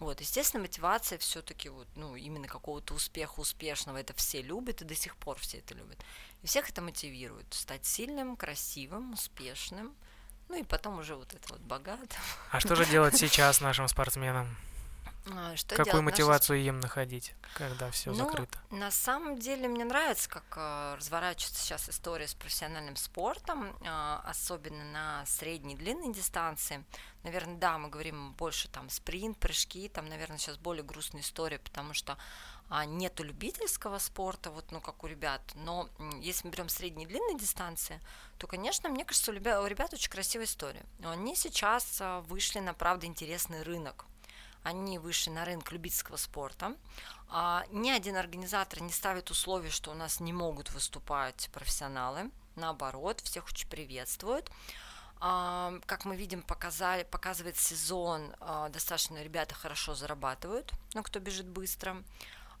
Вот, 0.00 0.20
естественно, 0.20 0.62
мотивация 0.62 1.18
все-таки 1.18 1.68
вот, 1.68 1.86
ну, 1.94 2.16
именно 2.16 2.48
какого-то 2.48 2.94
успеха 2.94 3.38
успешного, 3.38 3.98
это 3.98 4.14
все 4.14 4.42
любят 4.42 4.82
и 4.82 4.84
до 4.84 4.96
сих 4.96 5.16
пор 5.16 5.38
все 5.38 5.58
это 5.58 5.74
любят. 5.74 5.98
И 6.42 6.46
всех 6.48 6.68
это 6.68 6.82
мотивирует, 6.82 7.46
стать 7.54 7.86
сильным, 7.86 8.36
красивым, 8.36 9.12
успешным, 9.12 9.94
ну 10.48 10.58
и 10.58 10.64
потом 10.64 10.98
уже 10.98 11.14
вот 11.14 11.32
это 11.32 11.48
вот 11.50 11.60
богатым. 11.60 12.20
А 12.50 12.58
что 12.58 12.74
же 12.74 12.84
делать 12.86 13.16
сейчас 13.16 13.60
нашим 13.60 13.86
спортсменам? 13.86 14.56
А, 15.30 15.54
что 15.54 15.76
Какую 15.76 16.02
делать? 16.02 16.04
мотивацию 16.04 16.58
Наша... 16.58 16.68
им 16.68 16.80
находить, 16.80 17.34
когда 17.54 17.90
все 17.90 18.10
ну, 18.10 18.16
закрыто? 18.16 18.58
На 18.70 18.90
самом 18.90 19.38
деле 19.38 19.68
мне 19.68 19.84
нравится, 19.84 20.28
как 20.28 20.44
э, 20.56 20.94
разворачивается 20.96 21.62
сейчас 21.62 21.88
история 21.88 22.26
с 22.26 22.34
профессиональным 22.34 22.96
спортом, 22.96 23.76
э, 23.82 24.18
особенно 24.24 24.84
на 24.84 25.26
средней 25.26 25.74
и 25.74 25.76
длинной 25.76 26.12
дистанции. 26.12 26.84
Наверное, 27.22 27.56
да, 27.56 27.78
мы 27.78 27.88
говорим 27.88 28.32
больше 28.32 28.68
там 28.68 28.90
спринт, 28.90 29.38
прыжки, 29.38 29.88
там, 29.88 30.08
наверное, 30.08 30.38
сейчас 30.38 30.58
более 30.58 30.82
грустная 30.82 31.22
история, 31.22 31.60
потому 31.60 31.94
что 31.94 32.18
а, 32.68 32.84
нету 32.84 33.22
любительского 33.22 33.98
спорта, 33.98 34.50
вот, 34.50 34.72
ну, 34.72 34.80
как 34.80 35.04
у 35.04 35.06
ребят, 35.06 35.42
но 35.54 35.88
если 36.20 36.46
мы 36.48 36.52
берем 36.52 36.68
средние 36.68 37.06
и 37.06 37.08
длинные 37.08 37.38
дистанции, 37.38 38.00
то, 38.38 38.48
конечно, 38.48 38.88
мне 38.88 39.04
кажется, 39.04 39.30
у 39.30 39.34
ребят, 39.34 39.62
у 39.62 39.66
ребят 39.66 39.92
очень 39.92 40.10
красивая 40.10 40.46
история. 40.46 40.82
Они 41.04 41.36
сейчас 41.36 42.02
вышли 42.26 42.58
на, 42.58 42.74
правда, 42.74 43.06
интересный 43.06 43.62
рынок 43.62 44.06
они 44.62 44.98
вышли 44.98 45.30
на 45.30 45.44
рынок 45.44 45.72
любительского 45.72 46.16
спорта. 46.16 46.76
А, 47.28 47.64
ни 47.70 47.90
один 47.90 48.16
организатор 48.16 48.82
не 48.82 48.92
ставит 48.92 49.30
условий, 49.30 49.70
что 49.70 49.90
у 49.90 49.94
нас 49.94 50.20
не 50.20 50.32
могут 50.32 50.70
выступать 50.72 51.48
профессионалы. 51.52 52.30
Наоборот, 52.56 53.20
всех 53.20 53.46
очень 53.46 53.68
приветствуют. 53.68 54.50
А, 55.20 55.74
как 55.86 56.04
мы 56.04 56.16
видим, 56.16 56.42
показали, 56.42 57.04
показывает 57.04 57.56
сезон, 57.56 58.34
а, 58.40 58.68
достаточно 58.68 59.22
ребята 59.22 59.54
хорошо 59.54 59.94
зарабатывают, 59.94 60.72
ну, 60.94 61.02
кто 61.02 61.20
бежит 61.20 61.46
быстро. 61.46 62.02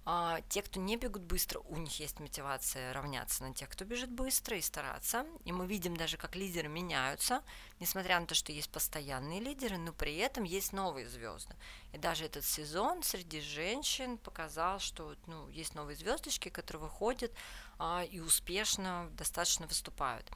А, 0.04 0.40
те, 0.48 0.62
кто 0.62 0.80
не 0.80 0.96
бегут 0.96 1.22
быстро, 1.22 1.60
у 1.60 1.76
них 1.76 2.00
есть 2.00 2.18
мотивация 2.18 2.92
равняться 2.92 3.44
на 3.44 3.54
тех, 3.54 3.68
кто 3.68 3.84
бежит 3.84 4.10
быстро 4.10 4.56
и 4.56 4.60
стараться. 4.60 5.24
И 5.44 5.52
мы 5.52 5.66
видим 5.66 5.96
даже, 5.96 6.16
как 6.16 6.34
лидеры 6.34 6.68
меняются, 6.68 7.42
несмотря 7.78 8.18
на 8.18 8.26
то, 8.26 8.34
что 8.34 8.50
есть 8.50 8.70
постоянные 8.70 9.40
лидеры, 9.40 9.78
но 9.78 9.92
при 9.92 10.16
этом 10.16 10.42
есть 10.42 10.72
новые 10.72 11.08
звезды. 11.08 11.54
И 11.92 11.98
даже 11.98 12.24
этот 12.24 12.44
сезон 12.44 13.04
среди 13.04 13.40
женщин 13.40 14.18
показал, 14.18 14.80
что 14.80 15.14
ну, 15.26 15.48
есть 15.50 15.76
новые 15.76 15.96
звездочки, 15.96 16.48
которые 16.48 16.82
выходят 16.82 17.32
а, 17.78 18.02
и 18.02 18.18
успешно 18.18 19.08
достаточно 19.16 19.68
выступают. 19.68 20.28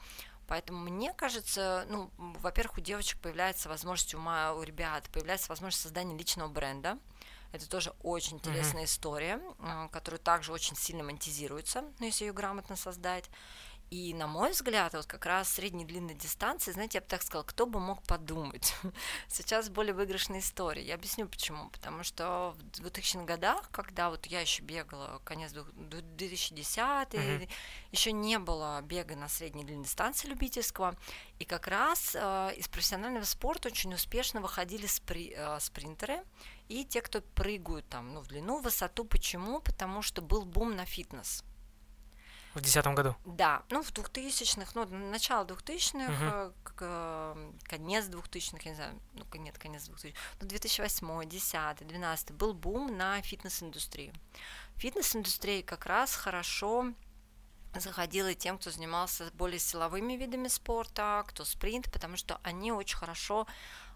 Поэтому 0.47 0.79
мне 0.79 1.13
кажется, 1.13 1.87
ну, 1.89 2.11
во-первых, 2.19 2.79
у 2.79 2.81
девочек 2.81 3.21
появляется 3.21 3.69
возможность, 3.69 4.15
у, 4.15 4.19
у 4.21 4.63
ребят 4.63 5.09
появляется 5.13 5.49
возможность 5.49 5.83
создания 5.83 6.17
личного 6.17 6.49
бренда, 6.49 6.99
это 7.53 7.69
тоже 7.69 7.93
очень 8.03 8.37
интересная 8.37 8.83
mm-hmm. 8.83 8.87
история, 8.87 9.41
а, 9.61 9.89
которая 9.89 10.19
также 10.19 10.53
очень 10.53 10.77
сильно 10.77 11.03
монетизируется, 11.03 11.85
ну, 11.99 12.07
если 12.07 12.25
ее 12.25 12.33
грамотно 12.33 12.77
создать. 12.77 13.31
И, 13.91 14.13
на 14.15 14.27
мой 14.27 14.51
взгляд, 14.51 14.95
вот 14.95 15.07
как 15.07 15.27
раз 15.27 15.49
средней 15.49 15.85
длинной 15.85 16.15
дистанции, 16.15 16.73
знаете, 16.73 16.99
я 16.99 17.03
бы 17.03 17.07
так 17.07 17.23
сказала, 17.23 17.45
кто 17.45 17.67
бы 17.67 17.79
мог 17.79 18.03
подумать. 18.03 18.75
Сейчас 19.29 19.69
более 19.69 19.95
выигрышная 19.95 20.41
история. 20.41 20.83
Я 20.83 20.95
объясню 20.95 21.29
почему. 21.29 21.69
Потому 21.71 22.03
что 22.03 22.57
в 22.59 22.81
2000-х 22.81 23.25
годах, 23.25 23.71
когда 23.71 24.11
вот 24.11 24.27
я 24.27 24.41
еще 24.41 24.63
бегала, 24.63 25.21
конец 25.25 25.53
2010 25.53 26.79
mm-hmm. 26.79 27.49
еще 27.93 28.11
не 28.11 28.41
было 28.41 28.83
бега 28.83 29.15
на 29.15 29.29
средней 29.29 29.65
длинной 29.65 29.85
дистанции 29.85 30.27
любительского. 30.27 30.97
И 31.39 31.45
как 31.45 31.69
раз 31.69 32.17
э, 32.19 32.55
из 32.57 32.67
профессионального 32.67 33.25
спорта 33.25 33.69
очень 33.69 33.95
успешно 33.95 34.41
выходили 34.41 34.87
спри- 34.87 35.33
э, 35.37 35.61
спринтеры 35.61 36.25
и 36.69 36.85
те, 36.85 37.03
кто 37.03 37.21
прыгают 37.21 37.89
там, 37.89 38.15
ну, 38.15 38.21
в 38.21 38.27
длину, 38.27 38.59
в 38.59 38.65
высоту. 38.65 39.05
Почему? 39.05 39.61
Потому 39.61 40.03
что 40.03 40.23
был 40.23 40.45
бум 40.45 40.75
на 40.75 40.85
фитнес. 40.85 41.45
В 42.57 42.63
десятом 42.63 42.95
году? 42.95 43.15
Да, 43.27 43.65
ну 43.69 43.83
в 43.83 43.93
двухтысячных, 43.93 44.75
ну 44.75 44.87
начало 44.87 45.45
двухтысячных, 45.45 46.09
угу. 46.09 46.55
к, 46.65 47.37
конец 47.65 48.07
двухтысячных, 48.07 48.65
я 48.65 48.71
не 48.71 48.77
знаю, 48.77 49.01
ну 49.13 49.27
нет, 49.35 49.59
конец 49.59 49.85
двухтысячных, 49.85 50.19
ну 50.41 50.49
2008, 50.49 51.29
10, 51.29 51.87
12 51.87 52.31
был 52.33 52.55
бум 52.55 52.97
на 52.97 53.21
фитнес-индустрию. 53.21 54.15
Фитнес-индустрия 54.77 55.63
как 55.63 55.85
раз 55.85 56.15
хорошо 56.15 56.95
заходила 57.79 58.33
тем, 58.33 58.57
кто 58.57 58.71
занимался 58.71 59.31
более 59.35 59.59
силовыми 59.59 60.15
видами 60.15 60.49
спорта, 60.49 61.25
кто 61.27 61.45
спринт, 61.45 61.93
потому 61.93 62.17
что 62.17 62.41
они 62.43 62.73
очень 62.73 62.97
хорошо 62.97 63.47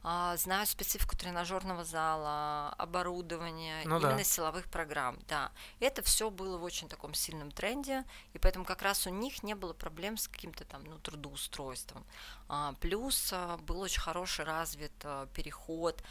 а, 0.03 0.37
знают 0.37 0.69
специфику 0.69 1.15
тренажерного 1.15 1.85
зала, 1.85 2.71
оборудования, 2.79 3.83
ну, 3.85 3.99
именно 3.99 4.17
да. 4.17 4.25
силовых 4.25 4.67
программ, 4.67 5.19
да. 5.29 5.53
Это 5.79 6.03
все 6.03 6.31
было 6.31 6.57
в 6.57 6.65
очень 6.65 6.89
таком 6.89 7.13
сильном 7.13 7.51
тренде, 7.51 8.05
и 8.33 8.39
поэтому 8.39 8.65
как 8.65 8.81
раз 8.81 9.07
у 9.07 9.11
них 9.11 9.43
не 9.43 9.55
было 9.55 9.75
проблем 9.75 10.17
с 10.17 10.27
каким-то 10.27 10.65
там 10.65 10.85
ну, 10.85 10.99
трудоустройством. 10.99 12.07
А, 12.49 12.75
плюс 12.81 13.31
а, 13.33 13.59
был 13.59 13.81
очень 13.81 14.01
хороший 14.01 14.45
развит 14.45 14.93
переход 15.35 16.03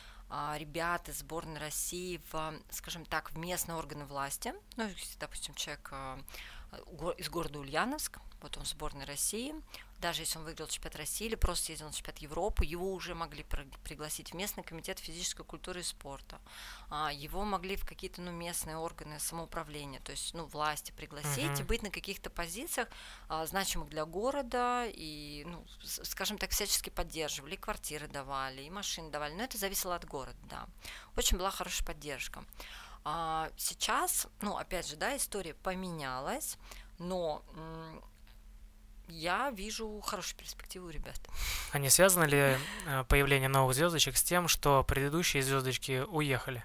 ребят 0.57 1.09
из 1.09 1.21
сборной 1.21 1.59
России 1.59 2.21
в, 2.31 2.53
скажем 2.69 3.03
так, 3.03 3.31
в 3.31 3.37
местные 3.39 3.75
органы 3.75 4.05
власти. 4.05 4.53
Ну, 4.75 4.87
если, 4.87 5.17
допустим, 5.17 5.55
человек 5.55 5.91
из 7.17 7.29
города 7.29 7.57
Ульяновск, 7.57 8.19
вот 8.41 8.55
он 8.55 8.63
в 8.63 8.67
сборной 8.67 9.05
России, 9.05 9.55
даже 9.99 10.21
если 10.21 10.37
он 10.37 10.45
выиграл 10.45 10.67
чемпионат 10.67 10.95
России 10.97 11.27
или 11.27 11.35
просто 11.35 11.65
съездил 11.65 11.87
на 11.87 11.93
чемпионат 11.93 12.19
Европы, 12.19 12.65
его 12.65 12.93
уже 12.93 13.15
могли 13.15 13.45
пригласить 13.83 14.31
в 14.31 14.35
местный 14.35 14.63
комитет 14.63 14.99
физической 14.99 15.43
культуры 15.43 15.81
и 15.81 15.83
спорта. 15.83 16.39
А, 16.89 17.11
его 17.11 17.43
могли 17.43 17.75
в 17.75 17.85
какие-то 17.85 18.21
ну, 18.21 18.31
местные 18.31 18.77
органы 18.77 19.19
самоуправления, 19.19 19.99
то 19.99 20.11
есть 20.11 20.33
ну, 20.33 20.45
власти 20.45 20.91
пригласить 20.91 21.51
uh-huh. 21.51 21.61
и 21.61 21.63
быть 21.63 21.83
на 21.83 21.89
каких-то 21.89 22.29
позициях, 22.29 22.87
а, 23.27 23.45
значимых 23.45 23.89
для 23.89 24.05
города, 24.05 24.85
и, 24.87 25.43
ну, 25.45 25.65
скажем 25.83 26.37
так, 26.37 26.51
всячески 26.51 26.89
поддерживали, 26.89 27.55
и 27.55 27.57
квартиры 27.57 28.07
давали, 28.07 28.61
и 28.63 28.69
машины 28.69 29.09
давали, 29.09 29.33
но 29.33 29.43
это 29.43 29.57
зависело 29.57 29.95
от 29.95 30.05
города, 30.05 30.37
да. 30.43 30.67
Очень 31.15 31.37
была 31.37 31.51
хорошая 31.51 31.85
поддержка. 31.85 32.43
А 33.03 33.49
сейчас, 33.57 34.27
ну, 34.41 34.57
опять 34.57 34.87
же, 34.87 34.95
да, 34.95 35.15
история 35.15 35.53
поменялась, 35.53 36.57
но 36.97 37.43
я 39.09 39.51
вижу 39.51 39.99
хорошую 40.01 40.37
перспективу 40.37 40.87
у 40.87 40.89
ребят. 40.89 41.19
А 41.71 41.79
не 41.79 41.89
связано 41.89 42.23
ли 42.23 42.57
э, 42.87 43.03
появление 43.07 43.49
новых 43.49 43.75
звездочек 43.75 44.17
с 44.17 44.23
тем, 44.23 44.47
что 44.47 44.83
предыдущие 44.83 45.43
звездочки 45.43 46.03
уехали? 46.07 46.63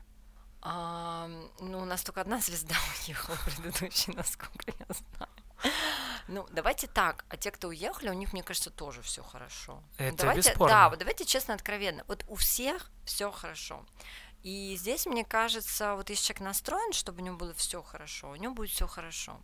А, 0.62 1.28
ну, 1.60 1.80
у 1.80 1.84
нас 1.84 2.02
только 2.02 2.20
одна 2.20 2.40
звезда 2.40 2.74
уехала, 3.06 3.36
предыдущая, 3.44 4.14
насколько 4.14 4.72
я 4.78 4.86
знаю. 4.88 5.32
Ну, 6.26 6.46
давайте 6.52 6.86
так, 6.86 7.24
а 7.28 7.36
те, 7.36 7.50
кто 7.50 7.68
уехали, 7.68 8.08
у 8.08 8.14
них, 8.14 8.32
мне 8.32 8.42
кажется, 8.42 8.70
тоже 8.70 9.02
все 9.02 9.22
хорошо. 9.22 9.82
Это 9.98 10.16
давайте, 10.16 10.48
бесспорно. 10.50 10.74
Да, 10.74 10.88
вот 10.88 10.98
давайте 10.98 11.26
честно, 11.26 11.54
откровенно. 11.54 12.04
Вот 12.08 12.24
у 12.28 12.34
всех 12.34 12.90
все 13.04 13.30
хорошо. 13.30 13.84
И 14.44 14.76
здесь, 14.78 15.06
мне 15.06 15.24
кажется, 15.24 15.94
вот 15.94 16.10
если 16.10 16.26
человек 16.26 16.42
настроен, 16.42 16.92
чтобы 16.92 17.22
у 17.22 17.24
него 17.24 17.36
было 17.36 17.54
все 17.54 17.82
хорошо, 17.82 18.28
у 18.30 18.36
него 18.36 18.52
будет 18.52 18.70
все 18.70 18.86
хорошо. 18.86 19.40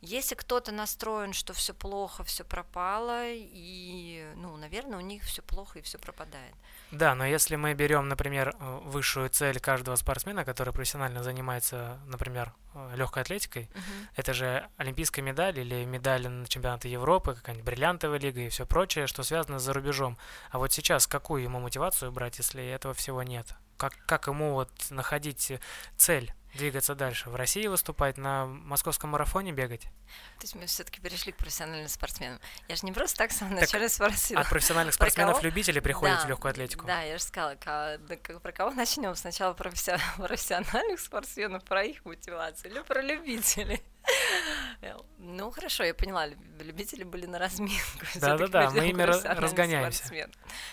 Если 0.00 0.34
кто-то 0.36 0.72
настроен, 0.72 1.34
что 1.34 1.52
все 1.52 1.74
плохо, 1.74 2.24
все 2.24 2.44
пропало, 2.44 3.24
и, 3.26 4.26
ну, 4.36 4.56
наверное, 4.56 4.96
у 4.96 5.02
них 5.02 5.22
все 5.24 5.42
плохо 5.42 5.80
и 5.80 5.82
все 5.82 5.98
пропадает. 5.98 6.54
Да, 6.90 7.14
но 7.14 7.26
если 7.26 7.56
мы 7.56 7.74
берем, 7.74 8.08
например, 8.08 8.56
э, 8.58 8.80
высшую 8.84 9.28
цель 9.28 9.60
каждого 9.60 9.96
спортсмена, 9.96 10.46
который 10.46 10.72
профессионально 10.72 11.22
занимается, 11.22 12.00
например, 12.06 12.54
э, 12.72 12.94
легкой 12.96 13.24
атлетикой, 13.24 13.64
uh-huh. 13.64 14.08
это 14.16 14.32
же 14.32 14.66
олимпийская 14.78 15.22
медаль 15.22 15.58
или 15.58 15.84
медаль 15.84 16.26
на 16.26 16.46
чемпионаты 16.46 16.88
Европы, 16.88 17.34
какая-нибудь 17.34 17.66
бриллиантовая 17.66 18.18
лига 18.18 18.40
и 18.40 18.48
все 18.48 18.64
прочее, 18.64 19.06
что 19.06 19.22
связано 19.22 19.58
за 19.58 19.74
рубежом. 19.74 20.16
А 20.50 20.58
вот 20.58 20.72
сейчас 20.72 21.06
какую 21.06 21.42
ему 21.42 21.60
мотивацию 21.60 22.10
брать, 22.12 22.38
если 22.38 22.66
этого 22.66 22.94
всего 22.94 23.22
нет? 23.22 23.54
Как, 23.78 23.94
как 24.06 24.26
ему 24.26 24.52
вот 24.52 24.70
находить 24.90 25.52
цель? 25.96 26.34
двигаться 26.54 26.94
дальше? 26.94 27.30
В 27.30 27.36
России 27.36 27.66
выступать, 27.66 28.16
на 28.16 28.46
московском 28.46 29.10
марафоне 29.10 29.52
бегать? 29.52 29.82
То 29.82 30.42
есть 30.42 30.54
мы 30.56 30.66
все-таки 30.66 31.00
перешли 31.00 31.32
к 31.32 31.36
профессиональным 31.36 31.88
спортсменам. 31.88 32.40
Я 32.68 32.76
же 32.76 32.84
не 32.84 32.92
просто 32.92 33.18
так 33.18 33.30
в 33.30 33.34
самом 33.34 33.54
начале 33.54 33.88
спросила. 33.88 34.40
От 34.40 34.48
профессиональных 34.48 34.94
спортсменов-любителей 34.94 35.80
приходите 35.80 36.20
да, 36.20 36.26
в 36.26 36.28
легкую 36.28 36.50
атлетику? 36.50 36.86
Да, 36.86 37.02
я 37.02 37.18
же 37.18 37.22
сказала, 37.22 37.54
про 37.54 38.52
кого 38.52 38.70
начнем? 38.72 39.14
Сначала 39.14 39.52
про 39.52 39.70
профессиональных 39.70 41.00
спортсменов, 41.00 41.64
про 41.64 41.84
их 41.84 42.04
мотивацию 42.04 42.72
или 42.72 42.80
про 42.80 43.02
любителей? 43.02 43.82
Ну, 45.18 45.50
хорошо, 45.50 45.84
я 45.84 45.94
поняла, 45.94 46.26
любители 46.60 47.02
были 47.02 47.26
на 47.26 47.38
разминку. 47.38 47.76
Да-да-да, 48.14 48.70
мы 48.70 48.88
ими 48.88 49.02
разгоняемся. 49.02 49.98
Спортсмен. 49.98 50.32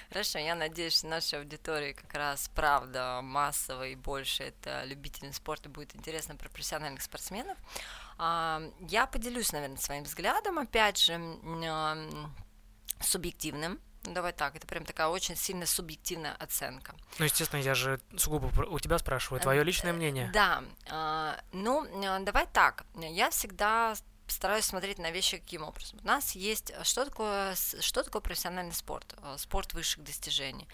Хорошо, 0.10 0.40
я 0.40 0.56
надеюсь, 0.56 1.00
что 1.00 1.08
нашей 1.08 1.40
аудитории 1.40 1.94
как 1.94 2.14
раз 2.14 2.50
правда 2.56 3.20
массовая 3.24 3.90
и 3.90 3.96
больше 3.96 4.44
это 4.44 4.84
любители 4.86 5.32
спорта 5.32 5.68
будет 5.68 5.96
интересно 5.96 6.36
про 6.36 6.50
профессиональных 6.50 7.02
спортсменов. 7.02 7.58
А, 8.18 8.62
я 8.80 9.08
поделюсь, 9.08 9.52
наверное, 9.52 9.78
своим 9.78 10.04
взглядом, 10.04 10.60
опять 10.60 11.00
же, 11.00 11.20
субъективным, 13.02 13.80
давай 14.14 14.34
так, 14.34 14.56
это 14.56 14.68
прям 14.68 14.86
такая 14.86 15.08
очень 15.08 15.36
сильно 15.36 15.66
субъективная 15.66 16.34
оценка. 16.36 16.96
Ну, 17.20 17.26
естественно, 17.26 17.62
я 17.62 17.76
же 17.76 18.00
сугубо 18.18 18.48
у 18.68 18.80
тебя 18.80 18.98
спрашиваю, 18.98 19.42
твое 19.42 19.64
личное 19.64 19.92
э, 19.92 19.96
мнение. 19.96 20.30
Да, 20.34 20.64
а, 20.90 21.40
ну, 21.52 21.86
э, 21.86 22.20
давай 22.24 22.48
так, 22.52 22.86
я 22.96 23.30
всегда 23.30 23.96
стараюсь 24.28 24.66
смотреть 24.66 24.98
на 24.98 25.12
вещи 25.12 25.38
каким 25.38 25.64
образом. 25.64 26.00
У 26.04 26.08
нас 26.08 26.34
есть, 26.34 26.74
что 26.84 27.06
такое, 27.06 27.56
что 27.56 28.04
такое 28.04 28.22
профессиональный 28.22 28.74
спорт, 28.74 29.16
э, 29.18 29.36
спорт 29.38 29.74
высших 29.74 30.04
достижений 30.04 30.68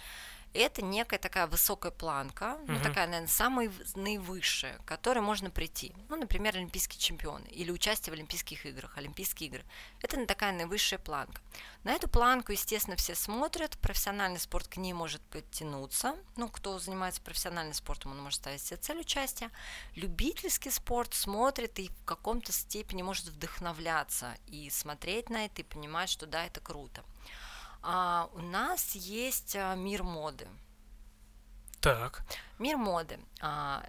это 0.59 0.83
некая 0.83 1.17
такая 1.17 1.47
высокая 1.47 1.91
планка, 1.91 2.57
угу. 2.63 2.73
ну 2.73 2.79
такая, 2.81 3.07
наверное, 3.07 3.27
самая 3.27 3.71
наивысшая, 3.95 4.77
к 4.79 4.85
которой 4.85 5.19
можно 5.19 5.49
прийти. 5.49 5.93
Ну, 6.09 6.17
например, 6.17 6.55
олимпийские 6.55 6.99
чемпионы 6.99 7.47
или 7.47 7.71
участие 7.71 8.11
в 8.11 8.15
Олимпийских 8.15 8.65
играх, 8.65 8.97
Олимпийские 8.97 9.49
игры. 9.49 9.63
Это 10.01 10.25
такая 10.25 10.51
наивысшая 10.51 10.99
планка. 10.99 11.41
На 11.83 11.93
эту 11.93 12.09
планку, 12.09 12.51
естественно, 12.51 12.95
все 12.97 13.15
смотрят, 13.15 13.77
профессиональный 13.79 14.39
спорт 14.39 14.67
к 14.67 14.77
ней 14.77 14.93
может 14.93 15.21
подтянуться. 15.23 16.15
Ну, 16.35 16.47
кто 16.49 16.77
занимается 16.79 17.21
профессиональным 17.21 17.73
спортом, 17.73 18.11
он 18.11 18.21
может 18.21 18.39
ставить 18.39 18.61
себе 18.61 18.77
цель 18.77 18.99
участия. 18.99 19.49
Любительский 19.95 20.69
спорт 20.69 21.13
смотрит 21.13 21.79
и 21.79 21.89
в 21.89 22.05
каком-то 22.05 22.51
степени 22.51 23.01
может 23.01 23.25
вдохновляться 23.25 24.35
и 24.47 24.69
смотреть 24.69 25.29
на 25.29 25.45
это 25.45 25.61
и 25.61 25.65
понимать, 25.65 26.09
что 26.09 26.25
да, 26.25 26.45
это 26.45 26.59
круто 26.59 27.03
у 27.83 28.39
нас 28.39 28.95
есть 28.95 29.55
а, 29.55 29.75
мир 29.75 30.03
моды. 30.03 30.47
Так. 31.79 32.23
Мир 32.59 32.77
моды. 32.77 33.19
А, 33.41 33.83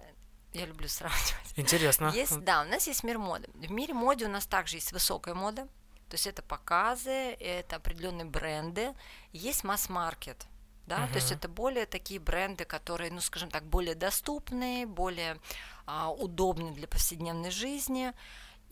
я 0.53 0.65
люблю 0.65 0.87
сравнивать. 0.87 1.53
Интересно. 1.55 2.11
Есть, 2.13 2.39
да, 2.41 2.61
у 2.61 2.65
нас 2.65 2.87
есть 2.87 3.03
мир 3.03 3.17
моды. 3.17 3.49
В 3.53 3.71
мире 3.71 3.93
моды 3.93 4.25
у 4.25 4.29
нас 4.29 4.45
также 4.45 4.77
есть 4.77 4.91
высокая 4.91 5.33
мода, 5.33 5.67
то 6.09 6.15
есть 6.15 6.27
это 6.27 6.41
показы, 6.43 7.33
это 7.39 7.77
определенные 7.77 8.25
бренды, 8.25 8.93
есть 9.31 9.63
масс-маркет, 9.63 10.45
да, 10.85 10.99
uh-huh. 10.99 11.07
то 11.07 11.15
есть 11.15 11.31
это 11.31 11.47
более 11.47 11.85
такие 11.85 12.19
бренды, 12.19 12.65
которые, 12.65 13.11
ну, 13.11 13.21
скажем 13.21 13.49
так, 13.49 13.63
более 13.63 13.95
доступные, 13.95 14.85
более 14.85 15.39
а, 15.85 16.11
удобны 16.11 16.71
для 16.71 16.87
повседневной 16.87 17.51
жизни. 17.51 18.13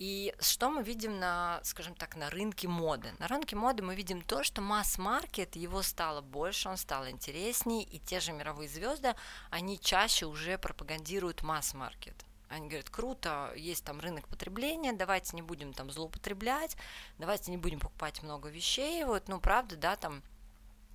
И 0.02 0.34
что 0.40 0.72
мы 0.72 0.82
видим 0.82 1.20
на, 1.20 1.60
скажем 1.62 1.94
так, 1.94 2.16
на 2.16 2.32
рынке 2.32 2.68
моды? 2.68 3.14
На 3.20 3.28
рынке 3.28 3.56
моды 3.56 3.84
мы 3.84 3.94
видим 3.94 4.24
то, 4.24 4.44
что 4.44 4.60
масс-маркет, 4.60 5.56
его 5.56 5.84
стало 5.84 6.22
больше, 6.22 6.70
он 6.70 6.78
стал 6.78 7.08
интереснее, 7.08 7.84
и 7.84 8.00
те 8.00 8.20
же 8.20 8.32
мировые 8.32 8.68
звезды, 8.68 9.14
они 9.52 9.80
чаще 9.80 10.26
уже 10.26 10.58
пропагандируют 10.58 11.44
масс-маркет. 11.44 12.16
Они 12.50 12.68
говорят, 12.68 12.90
круто, 12.90 13.54
есть 13.56 13.84
там 13.84 14.00
рынок 14.00 14.28
потребления, 14.28 14.92
давайте 14.92 15.36
не 15.36 15.44
будем 15.44 15.72
там 15.72 15.92
злоупотреблять, 15.92 16.78
давайте 17.20 17.52
не 17.52 17.58
будем 17.58 17.80
покупать 17.80 18.24
много 18.24 18.50
вещей, 18.50 19.04
вот, 19.04 19.28
ну, 19.28 19.40
правда, 19.40 19.76
да, 19.76 19.98
там 19.98 20.24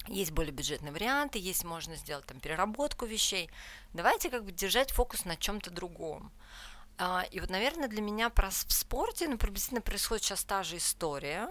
есть 0.09 0.33
более 0.33 0.53
бюджетные 0.53 0.92
варианты, 0.92 1.38
есть 1.38 1.62
можно 1.62 1.95
сделать 1.95 2.27
там 2.27 2.40
переработку 2.40 3.07
вещей. 3.07 3.51
Давайте 3.92 4.31
как 4.31 4.45
бы 4.45 4.51
держать 4.51 4.90
фокус 4.90 5.25
на 5.25 5.37
чем-то 5.37 5.71
другом. 5.71 6.33
А, 6.98 7.24
и 7.30 7.40
вот, 7.40 7.50
наверное, 7.50 7.88
для 7.88 8.00
меня 8.00 8.30
в 8.30 8.72
спорте 8.72 9.28
ну, 9.28 9.37
приблизительно 9.37 9.80
происходит 9.80 10.24
сейчас 10.24 10.44
та 10.44 10.62
же 10.62 10.78
история. 10.78 11.48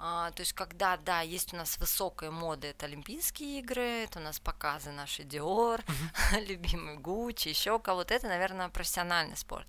А, 0.00 0.30
то 0.30 0.42
есть, 0.42 0.52
когда, 0.52 0.96
да, 0.96 1.22
есть 1.22 1.52
у 1.52 1.56
нас 1.56 1.76
высокая 1.78 2.30
мода, 2.30 2.68
это 2.68 2.86
Олимпийские 2.86 3.58
игры, 3.58 4.04
это 4.04 4.20
у 4.20 4.22
нас 4.22 4.38
показы 4.38 4.92
наши 4.92 5.22
uh-huh. 5.22 6.40
любимый 6.46 6.98
Гуччи, 6.98 7.48
еще 7.48 7.80
кого-то, 7.80 8.14
это, 8.14 8.28
наверное, 8.28 8.68
профессиональный 8.68 9.36
спорт. 9.36 9.66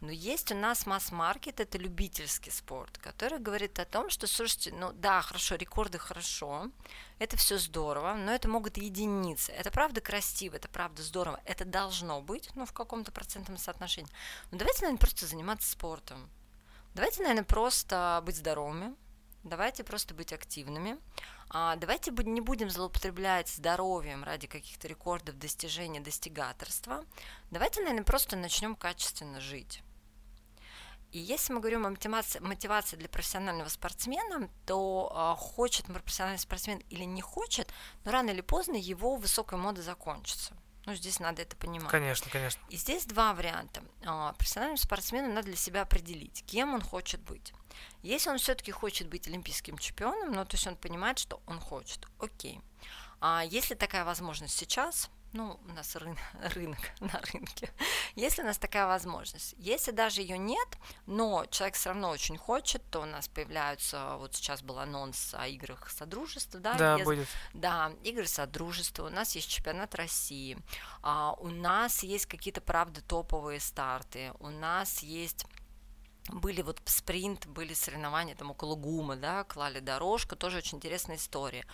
Но 0.00 0.10
есть 0.10 0.50
у 0.50 0.56
нас 0.56 0.84
масс-маркет, 0.84 1.60
это 1.60 1.78
любительский 1.78 2.50
спорт, 2.50 2.98
который 2.98 3.38
говорит 3.38 3.78
о 3.78 3.84
том, 3.84 4.10
что, 4.10 4.26
слушайте, 4.26 4.74
ну 4.74 4.90
да, 4.92 5.22
хорошо, 5.22 5.54
рекорды 5.54 5.98
хорошо, 5.98 6.72
это 7.20 7.36
все 7.36 7.56
здорово, 7.58 8.14
но 8.14 8.32
это 8.32 8.48
могут 8.48 8.78
единицы. 8.78 9.52
Это 9.52 9.70
правда 9.70 10.00
красиво, 10.00 10.56
это 10.56 10.68
правда 10.68 11.04
здорово, 11.04 11.40
это 11.44 11.64
должно 11.64 12.20
быть, 12.20 12.50
ну, 12.56 12.66
в 12.66 12.72
каком-то 12.72 13.12
процентном 13.12 13.58
соотношении. 13.58 14.10
Но 14.50 14.58
давайте, 14.58 14.82
наверное, 14.82 15.00
просто 15.00 15.26
заниматься 15.26 15.70
спортом. 15.70 16.28
Давайте, 16.94 17.22
наверное, 17.22 17.44
просто 17.44 18.20
быть 18.24 18.36
здоровыми, 18.36 18.96
давайте 19.48 19.84
просто 19.84 20.14
быть 20.14 20.32
активными, 20.32 20.98
а, 21.50 21.76
давайте 21.76 22.10
не 22.10 22.40
будем 22.40 22.70
злоупотреблять 22.70 23.48
здоровьем 23.48 24.24
ради 24.24 24.46
каких-то 24.46 24.88
рекордов, 24.88 25.38
достижения, 25.38 26.00
достигаторства, 26.00 27.04
давайте, 27.50 27.80
наверное, 27.80 28.04
просто 28.04 28.36
начнем 28.36 28.76
качественно 28.76 29.40
жить. 29.40 29.82
И 31.10 31.18
если 31.18 31.54
мы 31.54 31.60
говорим 31.60 31.86
о 31.86 31.90
мотивации, 31.90 32.38
мотивации 32.38 32.96
для 32.96 33.08
профессионального 33.08 33.68
спортсмена, 33.68 34.50
то 34.66 35.10
э, 35.10 35.40
хочет 35.40 35.86
профессиональный 35.86 36.38
спортсмен 36.38 36.82
или 36.90 37.04
не 37.04 37.22
хочет, 37.22 37.72
но 38.04 38.12
рано 38.12 38.30
или 38.30 38.42
поздно 38.42 38.76
его 38.76 39.16
высокая 39.16 39.58
мода 39.58 39.80
закончится. 39.80 40.54
Ну, 40.88 40.94
здесь 40.94 41.20
надо 41.20 41.42
это 41.42 41.54
понимать. 41.54 41.90
Конечно, 41.90 42.30
конечно. 42.30 42.58
И 42.70 42.78
здесь 42.78 43.04
два 43.04 43.34
варианта. 43.34 43.82
А, 44.06 44.32
профессиональному 44.32 44.78
спортсмену 44.78 45.28
надо 45.28 45.48
для 45.48 45.56
себя 45.56 45.82
определить, 45.82 46.42
кем 46.46 46.72
он 46.72 46.80
хочет 46.80 47.20
быть. 47.20 47.52
Если 48.02 48.30
он 48.30 48.38
все-таки 48.38 48.72
хочет 48.72 49.06
быть 49.06 49.28
олимпийским 49.28 49.76
чемпионом, 49.76 50.32
ну, 50.32 50.46
то 50.46 50.54
есть 50.54 50.66
он 50.66 50.76
понимает, 50.76 51.18
что 51.18 51.42
он 51.44 51.60
хочет, 51.60 52.06
окей. 52.18 52.62
А 53.20 53.44
если 53.44 53.74
такая 53.74 54.06
возможность 54.06 54.56
сейчас, 54.56 55.10
ну, 55.32 55.60
у 55.68 55.72
нас 55.72 55.94
рынок, 55.96 56.18
рынок 56.54 56.78
на 57.00 57.20
рынке, 57.32 57.70
если 58.14 58.42
у 58.42 58.44
нас 58.44 58.58
такая 58.58 58.86
возможность, 58.86 59.54
если 59.58 59.90
даже 59.90 60.22
ее 60.22 60.38
нет, 60.38 60.68
но 61.06 61.44
человек 61.50 61.76
все 61.76 61.90
равно 61.90 62.10
очень 62.10 62.36
хочет, 62.36 62.82
то 62.90 63.00
у 63.00 63.04
нас 63.04 63.28
появляются, 63.28 64.16
вот 64.16 64.34
сейчас 64.34 64.62
был 64.62 64.78
анонс 64.78 65.34
о 65.34 65.46
играх 65.46 65.90
Содружества, 65.90 66.60
да? 66.60 66.74
Да, 66.74 66.98
без, 66.98 67.04
будет. 67.04 67.28
Да, 67.52 67.92
игры 68.04 68.26
Содружества, 68.26 69.06
у 69.06 69.10
нас 69.10 69.34
есть 69.34 69.50
чемпионат 69.50 69.94
России, 69.94 70.58
а, 71.02 71.32
у 71.38 71.48
нас 71.48 72.02
есть 72.02 72.26
какие-то, 72.26 72.60
правда, 72.60 73.02
топовые 73.02 73.60
старты, 73.60 74.32
у 74.40 74.48
нас 74.48 75.00
есть 75.00 75.44
были 76.30 76.60
вот 76.60 76.80
спринт, 76.84 77.46
были 77.46 77.72
соревнования 77.72 78.34
там 78.34 78.50
около 78.50 78.76
ГУМа, 78.76 79.16
да, 79.16 79.44
клали 79.44 79.80
дорожку, 79.80 80.36
тоже 80.36 80.58
очень 80.58 80.76
интересная 80.76 81.16
история 81.16 81.64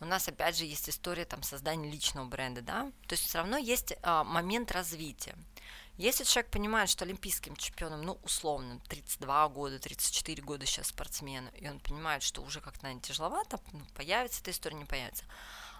у 0.00 0.04
нас 0.06 0.28
опять 0.28 0.56
же 0.56 0.64
есть 0.64 0.88
история 0.88 1.24
там 1.24 1.42
создания 1.42 1.90
личного 1.90 2.26
бренда, 2.26 2.62
да, 2.62 2.90
то 3.06 3.12
есть 3.12 3.24
все 3.24 3.38
равно 3.38 3.56
есть 3.58 3.94
а, 4.02 4.24
момент 4.24 4.72
развития. 4.72 5.36
Если 5.96 6.24
человек 6.24 6.50
понимает, 6.50 6.88
что 6.88 7.04
олимпийским 7.04 7.54
чемпионом, 7.56 8.00
ну, 8.02 8.18
условно, 8.22 8.80
32 8.88 9.48
года, 9.50 9.78
34 9.78 10.42
года 10.42 10.64
сейчас 10.64 10.88
спортсмену, 10.88 11.50
и 11.54 11.68
он 11.68 11.78
понимает, 11.80 12.22
что 12.22 12.40
уже 12.40 12.62
как-то, 12.62 12.84
наверное, 12.84 13.02
тяжеловато, 13.02 13.60
ну, 13.72 13.82
появится 13.94 14.40
эта 14.40 14.50
история, 14.50 14.76
не 14.76 14.86
появится, 14.86 15.24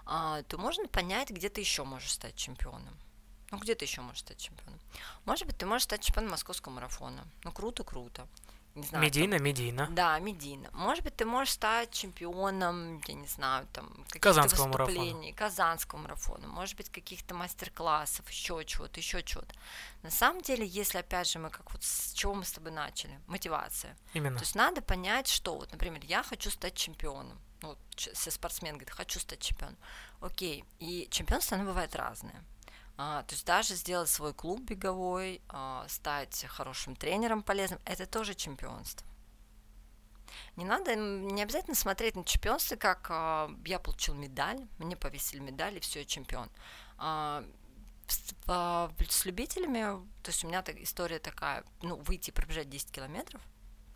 а, 0.05 0.43
то 0.43 0.59
можно 0.59 0.87
понять, 0.87 1.31
где 1.31 1.49
ты 1.49 1.61
еще 1.61 1.83
можешь 1.83 2.11
стать 2.11 2.35
чемпионом. 2.35 2.95
Ну, 3.49 3.57
где 3.57 3.73
ты 3.73 3.85
еще 3.85 4.01
можешь 4.01 4.21
стать 4.21 4.37
чемпионом? 4.37 4.79
Может 5.25 5.47
быть, 5.47 5.57
ты 5.57 5.65
можешь 5.65 5.83
стать 5.83 6.01
чемпионом 6.03 6.31
московского 6.31 6.71
марафона. 6.71 7.25
Ну, 7.43 7.51
круто, 7.51 7.83
круто. 7.83 8.27
Не 8.75 8.83
знаю. 8.83 9.03
Медийно, 9.03 9.37
там, 9.37 9.45
медийно. 9.45 9.87
Да, 9.91 10.19
медийно. 10.19 10.69
Может 10.73 11.03
быть, 11.03 11.15
ты 11.15 11.25
можешь 11.25 11.53
стать 11.53 11.91
чемпионом, 11.91 13.01
я 13.07 13.13
не 13.13 13.27
знаю, 13.27 13.67
там, 13.73 13.87
каких-то 14.09 14.43
выступлений, 14.43 15.13
марафона. 15.13 15.33
Казанского 15.33 15.99
марафона, 15.99 16.47
может 16.47 16.77
быть, 16.77 16.89
каких-то 16.89 17.35
мастер-классов, 17.35 18.29
еще 18.29 18.63
чего-то, 18.65 18.99
еще 18.99 19.21
чего-то. 19.23 19.53
На 20.03 20.11
самом 20.11 20.41
деле, 20.41 20.65
если, 20.65 20.99
опять 20.99 21.27
же, 21.27 21.39
мы 21.39 21.49
как 21.49 21.71
вот 21.71 21.83
с 21.83 22.13
чего 22.13 22.33
мы 22.33 22.45
с 22.45 22.51
тобой 22.51 22.71
начали? 22.71 23.19
Мотивация. 23.27 23.97
Именно. 24.13 24.37
То 24.37 24.43
есть 24.43 24.55
надо 24.55 24.81
понять, 24.81 25.27
что 25.27 25.55
вот, 25.55 25.71
например, 25.71 26.01
я 26.05 26.23
хочу 26.23 26.49
стать 26.49 26.75
чемпионом. 26.75 27.39
Ну, 27.61 27.69
вот, 27.69 27.77
все 27.95 28.31
спортсмен 28.31 28.75
говорит, 28.75 28.91
хочу 28.91 29.19
стать 29.19 29.39
чемпионом. 29.39 29.77
Окей, 30.19 30.63
и 30.79 31.07
чемпионство, 31.11 31.57
оно 31.57 31.65
бывает 31.65 31.95
разное. 31.95 32.43
А, 32.97 33.23
то 33.23 33.33
есть 33.33 33.45
даже 33.45 33.75
сделать 33.75 34.09
свой 34.09 34.33
клуб 34.33 34.61
беговой, 34.61 35.41
а, 35.49 35.85
стать 35.87 36.45
хорошим 36.47 36.95
тренером 36.95 37.41
полезным, 37.41 37.79
это 37.85 38.05
тоже 38.05 38.35
чемпионство. 38.35 39.07
Не 40.55 40.65
надо, 40.65 40.95
не 40.95 41.41
обязательно 41.41 41.75
смотреть 41.75 42.15
на 42.15 42.23
чемпионство, 42.23 42.75
как 42.75 43.07
а, 43.09 43.49
я 43.65 43.79
получил 43.79 44.13
медаль, 44.13 44.67
мне 44.77 44.95
повесили 44.95 45.39
медаль, 45.39 45.77
и 45.77 45.79
все, 45.79 45.99
я 45.99 46.05
чемпион. 46.05 46.49
С, 48.07 49.25
любителями, 49.25 49.83
то 50.21 50.31
есть 50.31 50.43
у 50.43 50.47
меня 50.47 50.61
так, 50.61 50.77
история 50.77 51.19
такая, 51.19 51.63
ну, 51.81 51.95
выйти 51.95 52.29
и 52.29 52.33
пробежать 52.33 52.69
10 52.69 52.91
километров, 52.91 53.41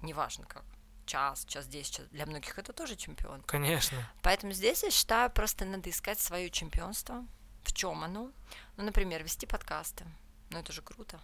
неважно 0.01 0.45
как, 0.45 0.63
час, 1.05 1.45
час 1.45 1.67
10, 1.67 1.95
час, 1.95 2.07
для 2.07 2.25
многих 2.25 2.57
это 2.57 2.71
тоже 2.71 2.95
чемпион. 2.95 3.41
Конечно. 3.41 3.97
Поэтому 4.23 4.53
здесь 4.53 4.83
я 4.83 4.91
считаю, 4.91 5.29
просто 5.29 5.65
надо 5.65 5.89
искать 5.89 6.19
свое 6.19 6.49
чемпионство, 6.49 7.25
в 7.65 7.73
чем 7.73 8.03
оно? 8.03 8.31
Ну, 8.77 8.83
например, 8.83 9.23
вести 9.23 9.45
подкасты. 9.45 10.05
Ну, 10.51 10.59
это 10.59 10.71
же 10.71 10.81
круто. 10.81 11.19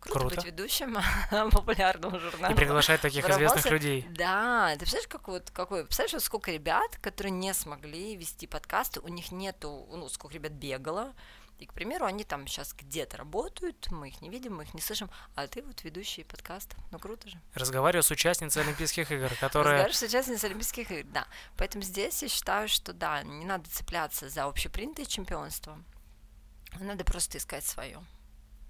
Круто, 0.00 0.20
Круто. 0.20 0.36
быть 0.36 0.44
ведущим 0.46 0.96
популярного 1.50 2.18
журнала. 2.18 2.52
И 2.52 2.56
приглашать 2.56 3.02
таких 3.02 3.28
известных 3.28 3.70
людей. 3.70 4.06
Да, 4.10 4.70
ты 4.72 4.78
представляешь, 4.78 5.08
как 5.08 5.28
вот, 5.28 5.50
какой, 5.50 5.84
представляешь, 5.84 6.14
вот 6.14 6.22
сколько 6.22 6.50
ребят, 6.50 6.96
которые 7.02 7.32
не 7.32 7.52
смогли 7.52 8.16
вести 8.16 8.46
подкасты, 8.46 9.00
у 9.00 9.08
них 9.08 9.30
нету, 9.30 9.86
ну, 9.90 10.08
сколько 10.08 10.34
ребят 10.34 10.52
бегало, 10.52 11.12
и, 11.60 11.66
к 11.66 11.74
примеру, 11.74 12.06
они 12.06 12.24
там 12.24 12.46
сейчас 12.46 12.72
где-то 12.72 13.18
работают, 13.18 13.88
мы 13.90 14.08
их 14.08 14.22
не 14.22 14.30
видим, 14.30 14.56
мы 14.56 14.64
их 14.64 14.72
не 14.72 14.80
слышим, 14.80 15.10
а 15.34 15.46
ты 15.46 15.62
вот 15.62 15.84
ведущий 15.84 16.24
подкаста. 16.24 16.74
Ну, 16.90 16.98
круто 16.98 17.28
же. 17.28 17.38
Разговариваю 17.54 18.02
с 18.02 18.10
участницей 18.10 18.62
Олимпийских 18.62 19.12
игр, 19.12 19.28
которая... 19.40 19.74
Разговариваешь 19.74 19.98
с 19.98 20.02
участницей 20.02 20.48
Олимпийских 20.48 20.90
игр, 20.90 21.06
да. 21.12 21.26
Поэтому 21.58 21.84
здесь 21.84 22.22
я 22.22 22.28
считаю, 22.28 22.66
что 22.68 22.94
да, 22.94 23.22
не 23.22 23.44
надо 23.44 23.68
цепляться 23.68 24.30
за 24.30 24.44
общепринятое 24.44 25.04
чемпионство, 25.04 25.78
надо 26.78 27.04
просто 27.04 27.36
искать 27.36 27.64
свое. 27.64 28.02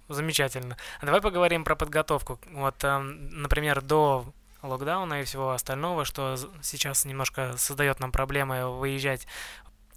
Замечательно. 0.08 0.76
А 1.00 1.06
давай 1.06 1.20
поговорим 1.20 1.62
про 1.62 1.76
подготовку. 1.76 2.40
Вот, 2.50 2.82
эм, 2.82 3.28
например, 3.28 3.82
до 3.82 4.34
локдауна 4.62 5.20
и 5.20 5.24
всего 5.24 5.52
остального, 5.52 6.04
что 6.04 6.36
сейчас 6.62 7.04
немножко 7.04 7.56
создает 7.56 8.00
нам 8.00 8.10
проблемы 8.10 8.76
выезжать 8.76 9.28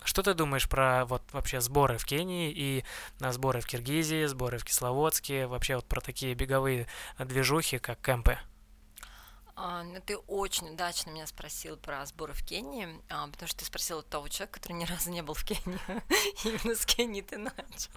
что 0.03 0.23
ты 0.23 0.33
думаешь 0.33 0.69
про 0.69 1.05
вот 1.05 1.23
вообще 1.31 1.61
сборы 1.61 1.97
в 1.97 2.05
Кении 2.05 2.51
и 2.51 2.83
на 3.19 3.31
сборы 3.31 3.61
в 3.61 3.67
Киргизии, 3.67 4.25
сборы 4.25 4.57
в 4.57 4.65
Кисловодске, 4.65 5.47
вообще 5.47 5.75
вот 5.75 5.85
про 5.85 6.01
такие 6.01 6.33
беговые 6.33 6.87
движухи, 7.19 7.77
как 7.79 7.99
кемпы? 8.01 8.37
А, 9.55 9.83
ну, 9.83 10.01
ты 10.03 10.17
очень 10.17 10.69
удачно 10.69 11.11
меня 11.11 11.27
спросил 11.27 11.77
про 11.77 12.03
сборы 12.07 12.33
в 12.33 12.43
Кении, 12.43 12.87
а, 13.09 13.27
потому 13.27 13.47
что 13.47 13.59
ты 13.59 13.65
спросил 13.65 14.01
того 14.01 14.27
человека, 14.27 14.59
который 14.59 14.73
ни 14.73 14.85
разу 14.85 15.11
не 15.11 15.21
был 15.21 15.35
в 15.35 15.43
Кении. 15.43 15.79
Именно 16.43 16.75
с 16.75 16.85
Кении 16.85 17.21
ты 17.21 17.37
начал. 17.37 17.91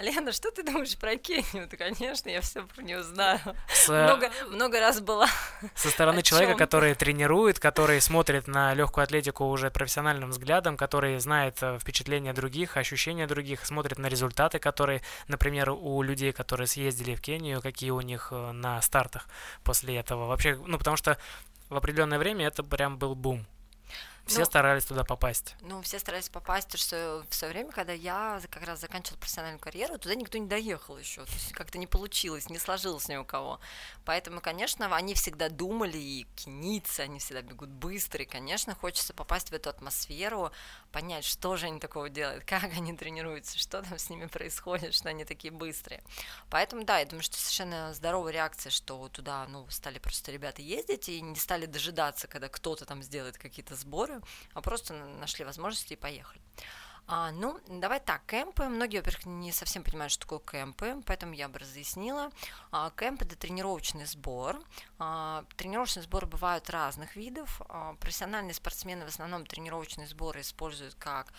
Лена, 0.00 0.30
что 0.30 0.50
ты 0.50 0.62
думаешь 0.62 0.96
про 0.96 1.16
Кению? 1.16 1.66
Да, 1.68 1.76
конечно, 1.76 2.28
я 2.28 2.40
все 2.40 2.62
про 2.62 2.82
нее 2.82 3.02
знаю. 3.02 3.40
С... 3.68 3.88
Много, 3.88 4.30
много 4.50 4.78
раз 4.78 5.00
была. 5.00 5.26
Со 5.74 5.90
стороны 5.90 6.22
человека, 6.22 6.54
который 6.54 6.94
тренирует, 6.94 7.58
который 7.58 8.00
смотрит 8.00 8.46
на 8.46 8.74
легкую 8.74 9.04
атлетику 9.04 9.46
уже 9.46 9.70
профессиональным 9.70 10.30
взглядом, 10.30 10.76
который 10.76 11.18
знает 11.18 11.58
э, 11.62 11.78
впечатления 11.80 12.32
других, 12.32 12.76
ощущения 12.76 13.26
других, 13.26 13.64
смотрит 13.64 13.98
на 13.98 14.06
результаты, 14.06 14.58
которые, 14.58 15.02
например, 15.28 15.70
у 15.70 16.02
людей, 16.02 16.32
которые 16.32 16.66
съездили 16.66 17.14
в 17.14 17.20
Кению, 17.20 17.62
какие 17.62 17.90
у 17.90 18.00
них 18.02 18.28
э, 18.30 18.52
на 18.52 18.80
стартах 18.82 19.28
после 19.64 19.96
этого. 19.96 20.26
Вообще, 20.26 20.60
ну, 20.66 20.75
потому 20.78 20.96
что 20.96 21.18
в 21.68 21.76
определенное 21.76 22.18
время 22.18 22.46
это 22.46 22.62
прям 22.62 22.98
был 22.98 23.14
бум. 23.14 23.46
Все 24.26 24.40
ну, 24.40 24.44
старались 24.44 24.84
туда 24.84 25.04
попасть. 25.04 25.54
Ну, 25.60 25.80
все 25.82 26.00
старались 26.00 26.28
попасть, 26.28 26.66
потому 26.66 26.82
что 26.82 27.24
в 27.30 27.34
свое 27.34 27.52
время, 27.52 27.70
когда 27.70 27.92
я 27.92 28.40
как 28.50 28.64
раз 28.64 28.80
заканчивала 28.80 29.18
профессиональную 29.18 29.60
карьеру, 29.60 29.98
туда 29.98 30.16
никто 30.16 30.36
не 30.36 30.48
доехал 30.48 30.98
еще. 30.98 31.24
То 31.24 31.32
есть 31.32 31.52
как-то 31.52 31.78
не 31.78 31.86
получилось, 31.86 32.50
не 32.50 32.58
сложилось 32.58 33.06
ни 33.08 33.14
у 33.14 33.24
кого. 33.24 33.60
Поэтому, 34.04 34.40
конечно, 34.40 34.94
они 34.94 35.14
всегда 35.14 35.48
думали 35.48 35.96
и 35.96 36.26
кениться, 36.34 37.04
они 37.04 37.20
всегда 37.20 37.42
бегут 37.42 37.68
быстро. 37.68 38.24
И, 38.24 38.26
конечно, 38.26 38.74
хочется 38.74 39.14
попасть 39.14 39.50
в 39.50 39.52
эту 39.52 39.70
атмосферу, 39.70 40.50
понять, 40.90 41.24
что 41.24 41.56
же 41.56 41.66
они 41.66 41.78
такого 41.78 42.08
делают, 42.08 42.44
как 42.46 42.64
они 42.64 42.96
тренируются, 42.96 43.56
что 43.58 43.80
там 43.80 43.96
с 43.96 44.10
ними 44.10 44.26
происходит, 44.26 44.92
что 44.92 45.08
они 45.08 45.24
такие 45.24 45.52
быстрые. 45.52 46.02
Поэтому, 46.50 46.84
да, 46.84 46.98
я 46.98 47.06
думаю, 47.06 47.22
что 47.22 47.36
совершенно 47.36 47.94
здоровая 47.94 48.32
реакция, 48.32 48.70
что 48.70 49.08
туда, 49.08 49.46
ну, 49.46 49.68
стали 49.70 50.00
просто 50.00 50.32
ребята 50.32 50.62
ездить 50.62 51.08
и 51.08 51.20
не 51.20 51.36
стали 51.36 51.66
дожидаться, 51.66 52.26
когда 52.26 52.48
кто-то 52.48 52.86
там 52.86 53.04
сделает 53.04 53.38
какие-то 53.38 53.76
сборы, 53.76 54.15
а 54.54 54.60
просто 54.60 54.94
нашли 54.94 55.44
возможности 55.44 55.94
и 55.94 55.96
поехали. 55.96 56.40
А, 57.08 57.30
ну, 57.30 57.60
давай 57.68 58.00
так, 58.00 58.26
кемпы. 58.26 58.64
Многие, 58.64 58.98
во-первых, 58.98 59.26
не 59.26 59.52
совсем 59.52 59.84
понимают, 59.84 60.12
что 60.12 60.22
такое 60.22 60.40
кемпы, 60.40 61.00
поэтому 61.06 61.34
я 61.34 61.48
бы 61.48 61.60
разъяснила. 61.60 62.30
А, 62.72 62.90
кемп– 62.90 63.22
это 63.22 63.36
тренировочный 63.36 64.06
сбор. 64.06 64.60
А, 64.98 65.44
тренировочные 65.56 66.02
сборы 66.02 66.26
бывают 66.26 66.68
разных 66.68 67.14
видов. 67.14 67.62
А, 67.68 67.94
профессиональные 68.00 68.54
спортсмены 68.54 69.04
в 69.04 69.08
основном 69.08 69.46
тренировочные 69.46 70.08
сборы 70.08 70.40
используют 70.40 70.96
как 70.96 71.32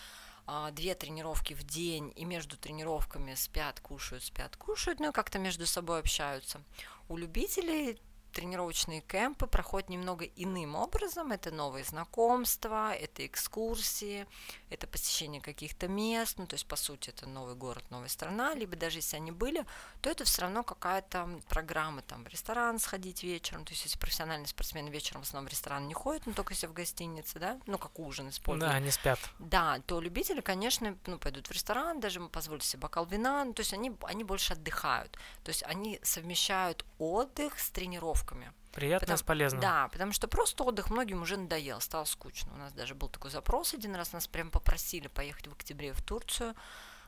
а, 0.46 0.70
две 0.70 0.94
тренировки 0.94 1.52
в 1.52 1.62
день, 1.64 2.14
и 2.16 2.24
между 2.24 2.56
тренировками 2.56 3.34
спят, 3.34 3.80
кушают, 3.80 4.24
спят, 4.24 4.56
кушают, 4.56 5.00
ну 5.00 5.10
и 5.10 5.12
как-то 5.12 5.38
между 5.38 5.66
собой 5.66 6.00
общаются. 6.00 6.62
У 7.10 7.18
любителей 7.18 8.00
тренировочные 8.32 9.00
кемпы 9.00 9.46
проходят 9.46 9.88
немного 9.88 10.24
иным 10.24 10.76
образом. 10.76 11.32
Это 11.32 11.50
новые 11.50 11.84
знакомства, 11.84 12.94
это 12.94 13.26
экскурсии, 13.26 14.26
это 14.70 14.86
посещение 14.86 15.40
каких-то 15.40 15.88
мест. 15.88 16.38
Ну, 16.38 16.46
то 16.46 16.54
есть, 16.54 16.66
по 16.66 16.76
сути, 16.76 17.10
это 17.10 17.26
новый 17.26 17.54
город, 17.54 17.84
новая 17.90 18.08
страна. 18.08 18.54
Либо 18.54 18.76
даже 18.76 18.98
если 18.98 19.16
они 19.16 19.32
были, 19.32 19.64
то 20.00 20.10
это 20.10 20.24
все 20.24 20.42
равно 20.42 20.62
какая-то 20.62 21.40
программа, 21.48 22.02
там, 22.02 22.24
в 22.24 22.28
ресторан 22.28 22.78
сходить 22.78 23.22
вечером. 23.22 23.64
То 23.64 23.72
есть, 23.72 23.84
если 23.84 23.98
профессиональный 23.98 24.46
спортсмен 24.46 24.88
вечером 24.88 25.22
в 25.22 25.24
основном 25.24 25.48
в 25.48 25.52
ресторан 25.52 25.88
не 25.88 25.94
ходит, 25.94 26.26
но 26.26 26.32
только 26.32 26.52
если 26.52 26.66
в 26.66 26.72
гостинице, 26.72 27.38
да, 27.38 27.58
ну, 27.66 27.78
как 27.78 27.98
ужин 27.98 28.28
используют. 28.28 28.70
Да, 28.70 28.76
они 28.76 28.90
спят. 28.90 29.18
Да, 29.38 29.80
то 29.86 30.00
любители, 30.00 30.40
конечно, 30.40 30.96
ну, 31.06 31.18
пойдут 31.18 31.48
в 31.48 31.52
ресторан, 31.52 32.00
даже 32.00 32.20
позволят 32.20 32.62
себе 32.62 32.82
бокал 32.82 33.06
вина. 33.06 33.44
Ну, 33.44 33.52
то 33.52 33.60
есть, 33.60 33.72
они, 33.72 33.92
они 34.02 34.24
больше 34.24 34.52
отдыхают. 34.52 35.12
То 35.42 35.48
есть, 35.48 35.62
они 35.64 35.98
совмещают 36.02 36.84
отдых 36.98 37.58
с 37.58 37.70
тренировкой 37.70 38.17
тренировками. 38.18 38.52
Приятно 38.72 39.00
потому, 39.00 39.18
с 39.18 39.22
полезным. 39.22 39.60
Да, 39.60 39.88
потому 39.88 40.12
что 40.12 40.28
просто 40.28 40.64
отдых 40.64 40.90
многим 40.90 41.22
уже 41.22 41.36
надоел, 41.36 41.80
стало 41.80 42.04
скучно. 42.04 42.52
У 42.54 42.56
нас 42.56 42.72
даже 42.72 42.94
был 42.94 43.08
такой 43.08 43.30
запрос 43.30 43.74
один 43.74 43.94
раз, 43.96 44.12
нас 44.12 44.26
прям 44.26 44.50
попросили 44.50 45.08
поехать 45.08 45.48
в 45.48 45.52
октябре 45.52 45.92
в 45.92 46.02
Турцию, 46.02 46.54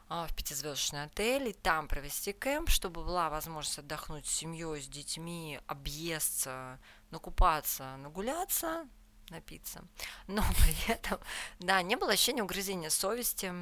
а, 0.08 0.26
в 0.26 0.34
пятизвездочный 0.34 1.04
отель, 1.04 1.48
и 1.48 1.52
там 1.52 1.86
провести 1.86 2.32
кемп, 2.32 2.70
чтобы 2.70 3.04
была 3.04 3.30
возможность 3.30 3.78
отдохнуть 3.78 4.26
с 4.26 4.34
семьей, 4.34 4.82
с 4.82 4.88
детьми, 4.88 5.60
объесться, 5.66 6.78
накупаться, 7.10 7.96
нагуляться, 7.98 8.88
напиться. 9.28 9.84
Но 10.26 10.42
при 10.58 10.92
этом, 10.92 11.20
да, 11.60 11.82
не 11.82 11.96
было 11.96 12.12
ощущения 12.12 12.42
угрызения 12.42 12.90
совести, 12.90 13.52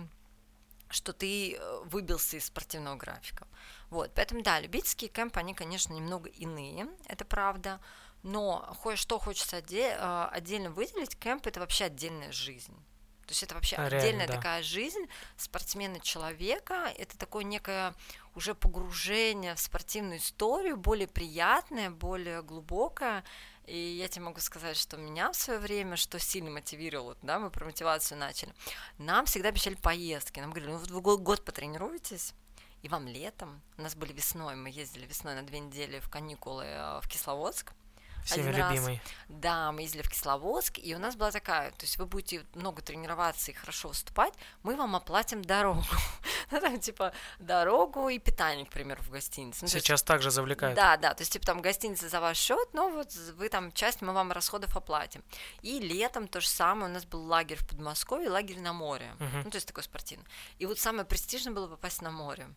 что 0.89 1.13
ты 1.13 1.55
э, 1.55 1.81
выбился 1.85 2.37
из 2.37 2.47
спортивного 2.47 2.97
графика. 2.97 3.47
Вот, 3.91 4.13
поэтому, 4.15 4.43
да, 4.43 4.61
любительские 4.61 5.11
кемпы, 5.11 5.41
они, 5.41 5.55
конечно, 5.55 5.93
немного 5.93 6.29
иные, 6.29 6.89
это 7.07 7.25
правда, 7.25 7.81
но 8.23 8.77
что 8.97 9.19
хочется 9.19 9.57
э, 9.59 10.29
отдельно 10.33 10.71
выделить, 10.71 11.19
кемп– 11.19 11.47
это 11.47 11.61
вообще 11.61 11.85
отдельная 11.85 12.33
жизнь. 12.33 12.75
То 13.29 13.33
есть 13.33 13.43
это 13.43 13.55
вообще 13.55 13.77
а, 13.77 13.85
отдельная 13.85 14.03
реально, 14.03 14.27
да. 14.27 14.33
такая 14.37 14.63
жизнь 14.63 15.07
спортсмена 15.37 16.01
человека. 16.01 16.91
Это 16.97 17.19
такое 17.19 17.45
некое 17.45 17.95
уже 18.35 18.55
погружение 18.55 19.55
в 19.55 19.61
спортивную 19.61 20.19
историю, 20.19 20.79
более 20.79 21.09
приятное, 21.09 21.91
более 21.91 22.43
глубокое. 22.43 23.23
И 23.69 23.77
я 23.77 24.09
тебе 24.09 24.25
могу 24.25 24.41
сказать, 24.41 24.79
что 24.79 24.97
меня 24.97 25.31
в 25.31 25.37
свое 25.37 25.61
время, 25.61 25.97
что 25.97 26.19
сильно 26.19 26.51
мотивировало, 26.51 27.19
да, 27.21 27.39
мы 27.39 27.51
про 27.51 27.67
мотивацию 27.67 28.19
начали. 28.19 28.55
Нам 28.97 29.27
всегда 29.27 29.51
обещали 29.51 29.75
поездки. 29.75 30.41
Нам 30.41 30.51
говорили, 30.51 30.73
ну 30.73 30.79
вот 30.79 30.91
вы 30.91 31.19
год 31.19 31.45
потренируетесь, 31.45 32.33
и 32.83 32.89
вам 32.89 33.07
летом, 33.07 33.61
у 33.77 33.83
нас 33.83 33.95
были 33.95 34.15
весной, 34.15 34.57
мы 34.57 34.71
ездили 34.71 35.05
весной 35.05 35.35
на 35.35 35.43
две 35.43 35.59
недели 35.59 36.01
в 36.01 36.09
каникулы 36.09 36.65
э, 36.65 37.01
в 37.03 37.09
Кисловодск, 37.09 37.73
Всеми 38.29 38.51
один 38.51 38.69
любимый. 38.69 38.95
Раз, 38.95 39.13
да, 39.29 39.73
мы 39.73 39.83
ездили 39.83 40.03
в 40.03 40.11
Кисловодск, 40.11 40.79
и 40.79 40.95
у 40.95 40.99
нас 40.99 41.17
была 41.17 41.31
такая, 41.31 41.71
то 41.71 41.83
есть 41.83 41.97
вы 41.97 42.07
будете 42.07 42.45
много 42.55 42.83
тренироваться 42.83 43.51
и 43.51 43.55
хорошо 43.55 43.89
выступать, 43.89 44.35
мы 44.63 44.77
вам 44.77 44.97
оплатим 44.97 45.43
дорогу. 45.43 45.83
ну, 46.51 46.61
там, 46.61 46.79
типа, 46.79 47.13
дорогу 47.39 48.09
и 48.09 48.19
питание, 48.19 48.67
к 48.67 48.71
примеру, 48.71 49.03
в 49.03 49.11
гостинице. 49.11 49.61
Ну, 49.63 49.69
Сейчас 49.69 50.01
есть, 50.01 50.07
также 50.07 50.31
завлекают. 50.31 50.77
Да, 50.77 50.97
да, 50.97 51.15
то 51.15 51.23
есть, 51.23 51.33
типа, 51.33 51.47
там 51.47 51.63
гостиница 51.63 52.09
за 52.09 52.21
ваш 52.21 52.37
счет, 52.37 52.69
но 52.73 52.91
вот 52.91 53.15
вы 53.37 53.49
там 53.49 53.73
часть 53.73 54.03
мы 54.03 54.13
вам 54.13 54.33
расходов 54.33 54.77
оплатим. 54.77 55.23
И 55.63 55.81
летом 55.81 56.29
то 56.29 56.41
же 56.41 56.49
самое, 56.49 56.91
у 56.91 56.95
нас 56.95 57.05
был 57.05 57.25
лагерь 57.25 57.59
в 57.59 57.67
Подмосковье, 57.67 58.29
лагерь 58.29 58.61
на 58.61 58.73
море, 58.73 59.11
uh-huh. 59.19 59.45
ну, 59.45 59.51
то 59.51 59.57
есть 59.57 59.67
такой 59.67 59.83
спортивный. 59.83 60.27
И 60.59 60.67
вот 60.67 60.79
самое 60.79 61.05
престижное 61.05 61.55
было 61.55 61.67
попасть 61.67 62.03
на 62.03 62.11
море. 62.11 62.49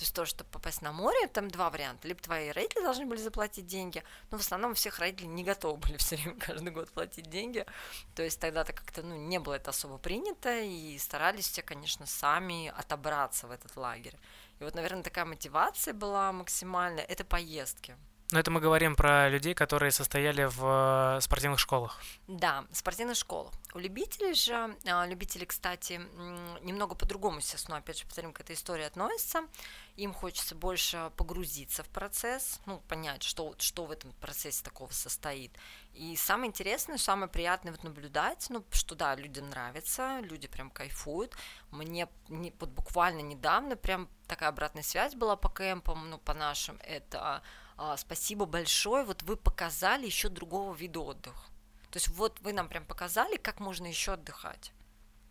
То 0.00 0.04
есть 0.04 0.14
то, 0.14 0.24
чтобы 0.24 0.48
попасть 0.48 0.80
на 0.80 0.92
море, 0.92 1.26
там 1.26 1.50
два 1.50 1.68
варианта. 1.68 2.08
Либо 2.08 2.18
твои 2.22 2.52
родители 2.52 2.80
должны 2.80 3.04
были 3.04 3.20
заплатить 3.20 3.66
деньги, 3.66 4.02
но 4.30 4.38
в 4.38 4.40
основном 4.40 4.72
всех 4.72 4.98
родителей 4.98 5.28
не 5.28 5.44
готовы 5.44 5.76
были 5.76 5.96
все 5.98 6.16
время 6.16 6.40
каждый 6.40 6.72
год 6.72 6.90
платить 6.90 7.28
деньги. 7.28 7.66
То 8.14 8.22
есть 8.22 8.40
тогда-то 8.40 8.72
как-то 8.72 9.02
ну, 9.02 9.14
не 9.14 9.38
было 9.38 9.56
это 9.56 9.72
особо 9.72 9.98
принято, 9.98 10.58
и 10.58 10.96
старались 10.96 11.50
все, 11.50 11.60
конечно, 11.60 12.06
сами 12.06 12.72
отобраться 12.74 13.46
в 13.46 13.50
этот 13.50 13.76
лагерь. 13.76 14.16
И 14.58 14.64
вот, 14.64 14.74
наверное, 14.74 15.02
такая 15.02 15.26
мотивация 15.26 15.92
была 15.92 16.32
максимальная. 16.32 17.04
Это 17.04 17.22
поездки. 17.22 17.94
Но 18.32 18.38
это 18.38 18.50
мы 18.52 18.60
говорим 18.60 18.94
про 18.94 19.28
людей, 19.28 19.54
которые 19.54 19.90
состояли 19.90 20.44
в 20.44 21.16
э, 21.16 21.20
спортивных 21.20 21.58
школах. 21.58 22.00
Да, 22.28 22.64
спортивных 22.72 23.16
школах. 23.16 23.52
У 23.74 23.80
любителей 23.80 24.34
же, 24.34 24.76
а, 24.86 25.06
любители, 25.06 25.44
кстати, 25.44 26.00
немного 26.62 26.94
по-другому, 26.94 27.38
естественно, 27.38 27.78
опять 27.78 27.98
же, 27.98 28.04
повторим, 28.04 28.32
к 28.32 28.40
этой 28.40 28.54
истории 28.54 28.84
относятся. 28.84 29.42
Им 29.96 30.12
хочется 30.12 30.54
больше 30.54 31.12
погрузиться 31.16 31.82
в 31.82 31.88
процесс, 31.88 32.60
ну, 32.66 32.78
понять, 32.88 33.22
что, 33.22 33.54
что 33.58 33.84
в 33.84 33.90
этом 33.90 34.12
процессе 34.14 34.62
такого 34.62 34.90
состоит. 34.92 35.52
И 35.92 36.16
самое 36.16 36.48
интересное, 36.48 36.96
самое 36.96 37.30
приятное 37.30 37.72
вот 37.72 37.84
наблюдать, 37.84 38.46
ну, 38.48 38.64
что 38.70 38.94
да, 38.94 39.14
людям 39.14 39.50
нравится, 39.50 40.20
люди 40.20 40.48
прям 40.48 40.70
кайфуют. 40.70 41.34
Мне 41.70 42.08
не, 42.28 42.54
вот 42.58 42.70
буквально 42.70 43.20
недавно 43.20 43.76
прям 43.76 44.08
такая 44.26 44.48
обратная 44.48 44.82
связь 44.82 45.14
была 45.14 45.36
по 45.36 45.48
кемпам, 45.48 46.08
ну, 46.10 46.18
по 46.18 46.34
нашим, 46.34 46.78
это 46.82 47.42
а, 47.76 47.96
спасибо 47.96 48.44
большое, 48.44 49.04
вот 49.04 49.22
вы 49.22 49.36
показали 49.36 50.04
еще 50.04 50.28
другого 50.28 50.74
вида 50.74 51.00
отдыха. 51.00 51.44
То 51.90 51.96
есть 51.96 52.08
вот 52.08 52.38
вы 52.40 52.52
нам 52.52 52.68
прям 52.68 52.84
показали, 52.84 53.36
как 53.36 53.58
можно 53.58 53.86
еще 53.86 54.12
отдыхать. 54.12 54.72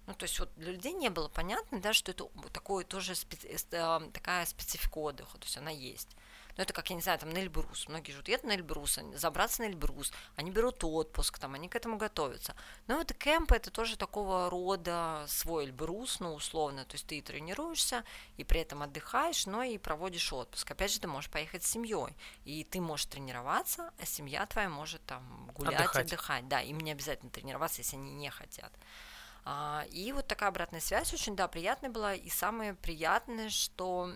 Ну, 0.09 0.15
то 0.15 0.23
есть 0.23 0.39
вот 0.39 0.49
для 0.55 0.71
людей 0.71 0.93
не 0.93 1.09
было 1.09 1.27
понятно, 1.27 1.79
да, 1.79 1.93
что 1.93 2.11
это 2.11 2.27
такое 2.51 2.83
тоже 2.83 3.13
специ... 3.13 3.47
Э, 3.73 3.99
такая 4.11 4.43
специфика 4.47 4.97
отдыха, 4.97 5.37
то 5.37 5.45
есть 5.45 5.55
она 5.55 5.69
есть. 5.69 6.17
Ну, 6.57 6.63
это 6.63 6.73
как, 6.73 6.89
я 6.89 6.95
не 6.95 7.01
знаю, 7.03 7.19
там 7.19 7.29
на 7.29 7.37
Эльбрус. 7.37 7.87
Многие 7.87 8.13
живут 8.13 8.27
едут 8.27 8.47
на 8.47 8.55
Эльбрус, 8.55 8.97
забраться 9.13 9.61
на 9.61 9.67
Эльбрус, 9.67 10.11
они 10.35 10.49
берут 10.49 10.83
отпуск, 10.83 11.37
там, 11.37 11.53
они 11.53 11.69
к 11.69 11.75
этому 11.75 11.97
готовятся. 11.97 12.55
Но 12.87 12.97
вот 12.97 13.13
кемп 13.13 13.51
это 13.51 13.69
тоже 13.69 13.97
такого 13.97 14.49
рода 14.49 15.25
свой 15.27 15.65
Эльбрус, 15.65 16.19
ну, 16.19 16.33
условно. 16.33 16.85
То 16.85 16.95
есть 16.95 17.05
ты 17.05 17.21
тренируешься, 17.21 18.03
и 18.37 18.43
при 18.43 18.61
этом 18.61 18.81
отдыхаешь, 18.81 19.45
но 19.45 19.61
и 19.61 19.77
проводишь 19.77 20.33
отпуск. 20.33 20.71
Опять 20.71 20.91
же, 20.91 20.99
ты 20.99 21.07
можешь 21.07 21.29
поехать 21.29 21.63
с 21.63 21.69
семьей, 21.69 22.15
и 22.45 22.63
ты 22.63 22.81
можешь 22.81 23.05
тренироваться, 23.05 23.93
а 23.99 24.05
семья 24.07 24.47
твоя 24.47 24.69
может 24.69 25.05
там 25.05 25.51
гулять, 25.53 25.75
отдыхать. 25.75 26.07
отдыхать. 26.07 26.47
Да, 26.47 26.61
им 26.61 26.79
не 26.79 26.93
обязательно 26.93 27.29
тренироваться, 27.29 27.81
если 27.81 27.95
они 27.95 28.11
не 28.15 28.31
хотят. 28.31 28.73
А, 29.51 29.83
и 29.89 30.11
вот 30.11 30.27
такая 30.27 30.49
обратная 30.49 30.79
связь 30.79 31.11
очень, 31.11 31.35
да, 31.35 31.47
приятная 31.47 31.89
была. 31.89 32.13
И 32.13 32.29
самое 32.29 32.75
приятное, 32.75 33.49
что 33.49 34.11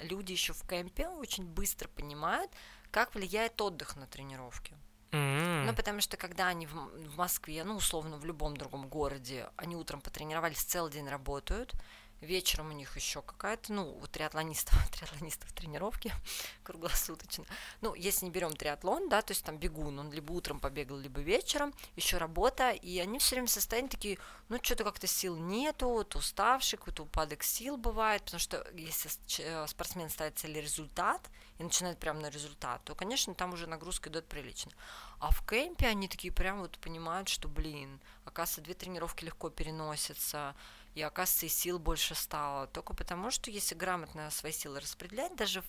люди 0.00 0.32
еще 0.32 0.54
в 0.54 0.66
кемпе 0.66 1.06
очень 1.08 1.44
быстро 1.44 1.86
понимают, 1.88 2.50
как 2.90 3.14
влияет 3.14 3.60
отдых 3.60 3.96
на 3.96 4.06
тренировки. 4.06 4.74
Mm-hmm. 5.10 5.64
Ну, 5.66 5.74
потому 5.74 6.00
что 6.00 6.16
когда 6.16 6.46
они 6.46 6.66
в, 6.66 6.72
в 6.72 7.18
Москве, 7.18 7.62
ну, 7.62 7.76
условно, 7.76 8.16
в 8.16 8.24
любом 8.24 8.56
другом 8.56 8.88
городе, 8.88 9.50
они 9.56 9.76
утром 9.76 10.00
потренировались, 10.00 10.62
целый 10.62 10.90
день 10.90 11.08
работают, 11.08 11.74
Вечером 12.20 12.68
у 12.68 12.72
них 12.72 12.96
еще 12.96 13.22
какая-то, 13.22 13.72
ну, 13.72 13.96
у 13.96 14.06
триатлонистов, 14.06 14.74
триатлонистов 14.92 15.52
тренировки 15.52 16.12
круглосуточно. 16.62 17.44
Ну, 17.80 17.94
если 17.94 18.26
не 18.26 18.30
берем 18.30 18.52
триатлон, 18.54 19.08
да, 19.08 19.22
то 19.22 19.32
есть 19.32 19.44
там 19.44 19.56
бегун, 19.56 19.98
он 19.98 20.12
либо 20.12 20.32
утром 20.32 20.60
побегал, 20.60 20.98
либо 20.98 21.20
вечером, 21.20 21.72
еще 21.96 22.18
работа, 22.18 22.70
и 22.70 22.98
они 22.98 23.18
все 23.18 23.36
время 23.36 23.48
в 23.48 23.50
состоянии 23.50 23.88
такие, 23.88 24.18
ну, 24.48 24.58
что-то 24.62 24.84
как-то 24.84 25.06
сил 25.06 25.36
нету, 25.36 25.88
вот 25.88 26.14
уставший, 26.14 26.78
какой-то 26.78 27.04
упадок 27.04 27.42
сил 27.42 27.76
бывает, 27.76 28.22
потому 28.24 28.40
что 28.40 28.66
если 28.74 29.10
э, 29.38 29.66
спортсмен 29.66 30.10
ставит 30.10 30.38
цель 30.38 30.60
результат 30.60 31.30
и 31.58 31.62
начинает 31.62 31.98
прямо 31.98 32.20
на 32.20 32.30
результат, 32.30 32.82
то, 32.84 32.94
конечно, 32.94 33.34
там 33.34 33.54
уже 33.54 33.66
нагрузка 33.66 34.10
идет 34.10 34.26
прилично. 34.26 34.72
А 35.20 35.30
в 35.30 35.46
кемпе 35.46 35.86
они 35.86 36.08
такие 36.08 36.32
прям 36.32 36.60
вот 36.60 36.78
понимают, 36.78 37.28
что, 37.28 37.48
блин, 37.48 38.00
оказывается, 38.24 38.62
две 38.62 38.74
тренировки 38.74 39.24
легко 39.24 39.50
переносятся, 39.50 40.54
и 40.94 41.02
оказывается, 41.02 41.46
и 41.46 41.48
сил 41.48 41.78
больше 41.78 42.14
стало. 42.14 42.66
Только 42.68 42.94
потому, 42.94 43.30
что 43.30 43.50
если 43.50 43.74
грамотно 43.74 44.30
свои 44.30 44.52
силы 44.52 44.80
распределять, 44.80 45.36
даже 45.36 45.62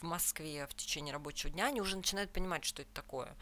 в 0.00 0.02
Москве 0.02 0.66
в 0.66 0.74
течение 0.74 1.12
рабочего 1.12 1.50
дня, 1.50 1.66
они 1.66 1.80
уже 1.80 1.96
начинают 1.96 2.32
понимать, 2.32 2.64
что 2.64 2.82
это 2.82 2.92
такое 2.92 3.36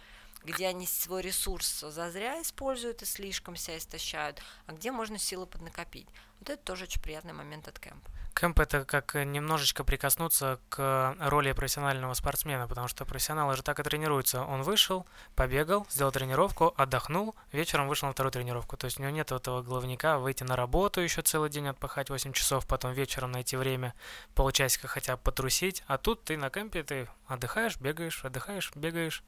где 0.46 0.68
они 0.68 0.86
свой 0.86 1.22
ресурс 1.22 1.80
зазря 1.80 2.40
используют 2.40 3.02
и 3.02 3.06
слишком 3.06 3.56
себя 3.56 3.78
истощают, 3.78 4.40
а 4.66 4.72
где 4.72 4.92
можно 4.92 5.18
силы 5.18 5.46
поднакопить. 5.46 6.08
Вот 6.38 6.50
это 6.50 6.62
тоже 6.62 6.84
очень 6.84 7.02
приятный 7.02 7.32
момент 7.32 7.66
от 7.68 7.78
кемпа. 7.80 8.10
Кэмп 8.36 8.60
это 8.60 8.84
как 8.84 9.14
немножечко 9.14 9.82
прикоснуться 9.82 10.60
к 10.68 11.16
роли 11.18 11.52
профессионального 11.52 12.12
спортсмена, 12.12 12.68
потому 12.68 12.86
что 12.86 13.06
профессионалы 13.06 13.56
же 13.56 13.62
так 13.62 13.80
и 13.80 13.82
тренируются. 13.82 14.42
Он 14.42 14.60
вышел, 14.60 15.06
побегал, 15.34 15.86
сделал 15.88 16.12
тренировку, 16.12 16.74
отдохнул, 16.76 17.34
вечером 17.52 17.88
вышел 17.88 18.08
на 18.08 18.12
вторую 18.12 18.32
тренировку. 18.32 18.76
То 18.76 18.84
есть 18.84 19.00
у 19.00 19.02
него 19.02 19.10
нет 19.10 19.32
этого 19.32 19.62
головника 19.62 20.18
выйти 20.18 20.44
на 20.44 20.54
работу 20.54 21.00
еще 21.00 21.22
целый 21.22 21.48
день, 21.48 21.66
отпахать 21.66 22.10
8 22.10 22.34
часов, 22.34 22.66
потом 22.66 22.92
вечером 22.92 23.32
найти 23.32 23.56
время, 23.56 23.94
полчасика 24.34 24.86
хотя 24.86 25.16
бы 25.16 25.22
потрусить. 25.22 25.82
А 25.86 25.96
тут 25.96 26.22
ты 26.24 26.36
на 26.36 26.50
кемпе, 26.50 26.82
ты 26.82 27.08
отдыхаешь, 27.28 27.78
бегаешь, 27.80 28.22
отдыхаешь, 28.22 28.70
бегаешь. 28.74 29.24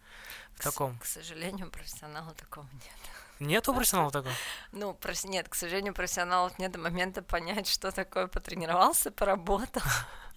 В 0.52 0.60
таком. 0.60 0.98
К 0.98 1.06
сожалению, 1.06 1.70
профессионала 1.70 2.34
такого 2.34 2.66
нет. 2.74 3.17
Нет 3.40 3.68
у 3.68 3.74
профессионалов 3.74 4.12
такого? 4.12 4.34
Ну, 4.72 4.96
нет, 5.24 5.48
к 5.48 5.54
сожалению, 5.54 5.94
профессионалов 5.94 6.58
нет 6.58 6.72
до 6.72 6.78
момента 6.78 7.22
понять, 7.22 7.68
что 7.68 7.92
такое 7.92 8.26
потренировался, 8.26 9.10
поработал. 9.10 9.82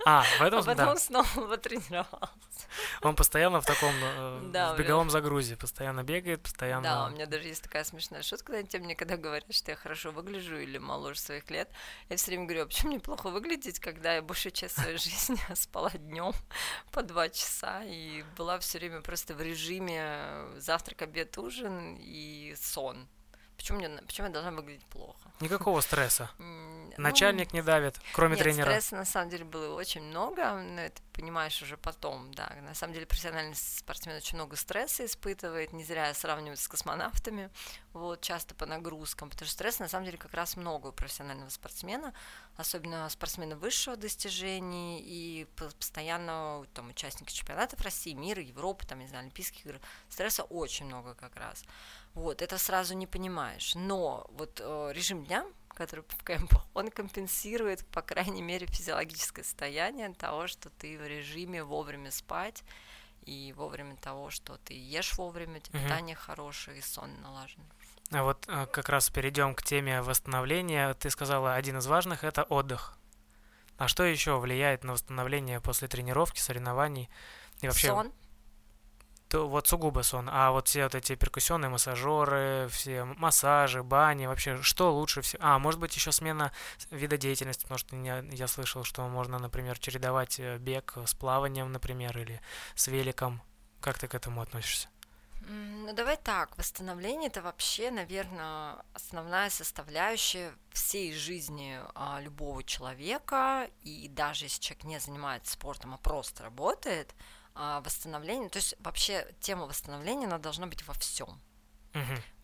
А, 0.05 0.23
в 0.39 0.41
этом, 0.41 0.59
а 0.59 0.63
потом 0.63 0.85
да. 0.85 0.95
снова 0.95 1.47
потренировался. 1.47 2.65
Он 3.01 3.15
постоянно 3.15 3.61
в 3.61 3.65
таком, 3.65 3.93
э, 4.01 4.49
да, 4.51 4.73
в 4.73 4.77
беговом 4.77 5.07
меня... 5.07 5.11
загрузе, 5.11 5.55
постоянно 5.57 6.03
бегает, 6.03 6.41
постоянно... 6.41 6.83
Да, 6.83 7.05
у 7.07 7.09
меня 7.11 7.25
даже 7.25 7.47
есть 7.47 7.63
такая 7.63 7.83
смешная 7.83 8.21
шутка, 8.21 8.53
когда 8.53 8.79
мне 8.79 8.95
когда 8.95 9.17
говорят, 9.17 9.53
что 9.53 9.71
я 9.71 9.77
хорошо 9.77 10.11
выгляжу 10.11 10.57
или 10.57 10.77
моложе 10.77 11.19
своих 11.19 11.49
лет, 11.49 11.69
я 12.09 12.17
все 12.17 12.27
время 12.27 12.45
говорю, 12.45 12.63
а 12.63 12.65
почему 12.67 12.91
мне 12.91 12.99
плохо 12.99 13.29
выглядеть, 13.29 13.79
когда 13.79 14.15
я 14.15 14.21
большую 14.21 14.51
часть 14.51 14.75
своей 14.75 14.97
жизни 14.97 15.39
спала 15.55 15.91
днем 15.91 16.33
по 16.91 17.03
два 17.03 17.29
часа 17.29 17.83
и 17.83 18.23
была 18.37 18.59
все 18.59 18.79
время 18.79 19.01
просто 19.01 19.33
в 19.33 19.41
режиме 19.41 20.45
завтрак, 20.57 21.01
обед, 21.03 21.37
ужин 21.37 21.97
и 21.99 22.55
сон. 22.57 23.07
Почему, 23.61 23.77
мне, 23.77 23.89
почему 23.89 24.27
я 24.27 24.33
должна 24.33 24.51
выглядеть 24.51 24.85
плохо? 24.85 25.19
Никакого 25.39 25.81
стресса. 25.81 26.31
Начальник 26.97 27.53
ну, 27.53 27.59
не 27.59 27.63
давит, 27.63 27.99
кроме 28.13 28.35
нет, 28.35 28.43
тренера. 28.43 28.69
стресса 28.69 28.95
на 28.95 29.05
самом 29.05 29.29
деле 29.29 29.45
было 29.45 29.75
очень 29.75 30.01
много, 30.01 30.53
но 30.55 30.81
это 30.81 31.01
понимаешь 31.13 31.61
уже 31.61 31.77
потом, 31.77 32.33
да. 32.33 32.51
На 32.63 32.73
самом 32.73 32.93
деле 32.93 33.05
профессиональный 33.05 33.55
спортсмен 33.55 34.17
очень 34.17 34.35
много 34.35 34.55
стресса 34.55 35.05
испытывает, 35.05 35.73
не 35.73 35.83
зря 35.83 36.13
сравнивают 36.13 36.59
с 36.59 36.67
космонавтами, 36.67 37.49
вот, 37.93 38.21
часто 38.21 38.55
по 38.55 38.65
нагрузкам, 38.65 39.29
потому 39.29 39.45
что 39.45 39.53
стресса 39.53 39.83
на 39.83 39.89
самом 39.89 40.05
деле 40.05 40.17
как 40.17 40.33
раз 40.33 40.57
много 40.57 40.87
у 40.87 40.91
профессионального 40.91 41.49
спортсмена, 41.49 42.13
особенно 42.57 43.07
спортсмена 43.09 43.55
высшего 43.55 43.95
достижений 43.95 45.01
и 45.01 45.45
постоянно 45.55 46.65
там 46.73 46.89
участники 46.89 47.31
чемпионатов 47.31 47.79
России, 47.81 48.13
мира, 48.13 48.41
Европы, 48.41 48.85
там, 48.85 48.99
не 48.99 49.07
знаю, 49.07 49.23
Олимпийских 49.23 49.65
игр. 49.65 49.79
Стресса 50.09 50.43
очень 50.43 50.87
много 50.87 51.13
как 51.13 51.35
раз. 51.35 51.63
Вот, 52.13 52.41
это 52.41 52.57
сразу 52.57 52.93
не 52.93 53.07
понимаешь. 53.07 53.73
Но 53.75 54.27
вот 54.31 54.59
э, 54.61 54.91
режим 54.93 55.23
дня, 55.25 55.45
который 55.69 56.03
в 56.07 56.23
кемпу, 56.23 56.61
он 56.73 56.89
компенсирует, 56.89 57.85
по 57.87 58.01
крайней 58.01 58.41
мере, 58.41 58.67
физиологическое 58.67 59.43
состояние 59.43 60.13
того, 60.13 60.47
что 60.47 60.69
ты 60.69 60.97
в 60.97 61.07
режиме 61.07 61.63
вовремя 61.63 62.11
спать, 62.11 62.63
и 63.25 63.53
вовремя 63.55 63.95
того, 63.97 64.29
что 64.29 64.57
ты 64.57 64.73
ешь 64.73 65.13
вовремя, 65.17 65.57
у 65.57 65.59
тебя 65.59 65.79
mm-hmm. 65.79 65.83
питание 65.83 66.15
хорошее 66.15 66.79
и 66.79 66.81
сон 66.81 67.21
налаженный. 67.21 67.67
А 68.11 68.23
вот 68.23 68.45
э, 68.47 68.65
как 68.65 68.89
раз 68.89 69.09
перейдем 69.09 69.55
к 69.55 69.63
теме 69.63 70.01
восстановления. 70.01 70.93
Ты 70.95 71.09
сказала, 71.09 71.53
один 71.53 71.77
из 71.77 71.87
важных 71.87 72.23
это 72.23 72.43
отдых. 72.43 72.97
А 73.77 73.87
что 73.87 74.03
еще 74.03 74.37
влияет 74.37 74.83
на 74.83 74.93
восстановление 74.93 75.61
после 75.61 75.87
тренировки, 75.87 76.39
соревнований 76.39 77.09
и 77.61 77.67
вообще? 77.67 77.87
Сон 77.87 78.11
то 79.31 79.47
вот 79.47 79.65
сугубо 79.65 80.01
сон. 80.01 80.29
А 80.29 80.51
вот 80.51 80.67
все 80.67 80.83
вот 80.83 80.93
эти 80.93 81.15
перкуссионные 81.15 81.69
массажеры, 81.69 82.67
все 82.69 83.05
массажи, 83.05 83.81
бани, 83.81 84.25
вообще, 84.25 84.61
что 84.61 84.93
лучше 84.93 85.21
всего? 85.21 85.41
А, 85.41 85.57
может 85.57 85.79
быть, 85.79 85.95
еще 85.95 86.11
смена 86.11 86.51
вида 86.89 87.17
деятельности, 87.17 87.61
потому 87.61 87.77
что 87.77 87.95
я, 87.95 88.25
я 88.29 88.47
слышал, 88.47 88.83
что 88.83 89.07
можно, 89.07 89.39
например, 89.39 89.79
чередовать 89.79 90.37
э, 90.37 90.57
бег 90.57 90.97
с 91.05 91.13
плаванием, 91.13 91.71
например, 91.71 92.17
или 92.17 92.41
с 92.75 92.87
великом. 92.87 93.41
Как 93.79 93.97
ты 93.97 94.09
к 94.09 94.15
этому 94.15 94.41
относишься? 94.41 94.89
Ну, 95.47 95.93
давай 95.93 96.17
так, 96.17 96.57
восстановление 96.57 97.29
это 97.29 97.41
вообще, 97.41 97.89
наверное, 97.89 98.83
основная 98.93 99.49
составляющая 99.49 100.53
всей 100.71 101.13
жизни 101.13 101.79
а, 101.95 102.19
любого 102.19 102.63
человека, 102.63 103.69
и 103.81 104.09
даже 104.09 104.45
если 104.45 104.61
человек 104.61 104.83
не 104.83 104.99
занимается 104.99 105.53
спортом, 105.53 105.93
а 105.93 105.97
просто 105.97 106.43
работает, 106.43 107.15
восстановление, 107.55 108.49
то 108.49 108.57
есть 108.57 108.75
вообще 108.79 109.27
тема 109.39 109.65
восстановления, 109.65 110.25
она 110.25 110.37
должна 110.37 110.67
быть 110.67 110.85
во 110.87 110.93
всем. 110.93 111.39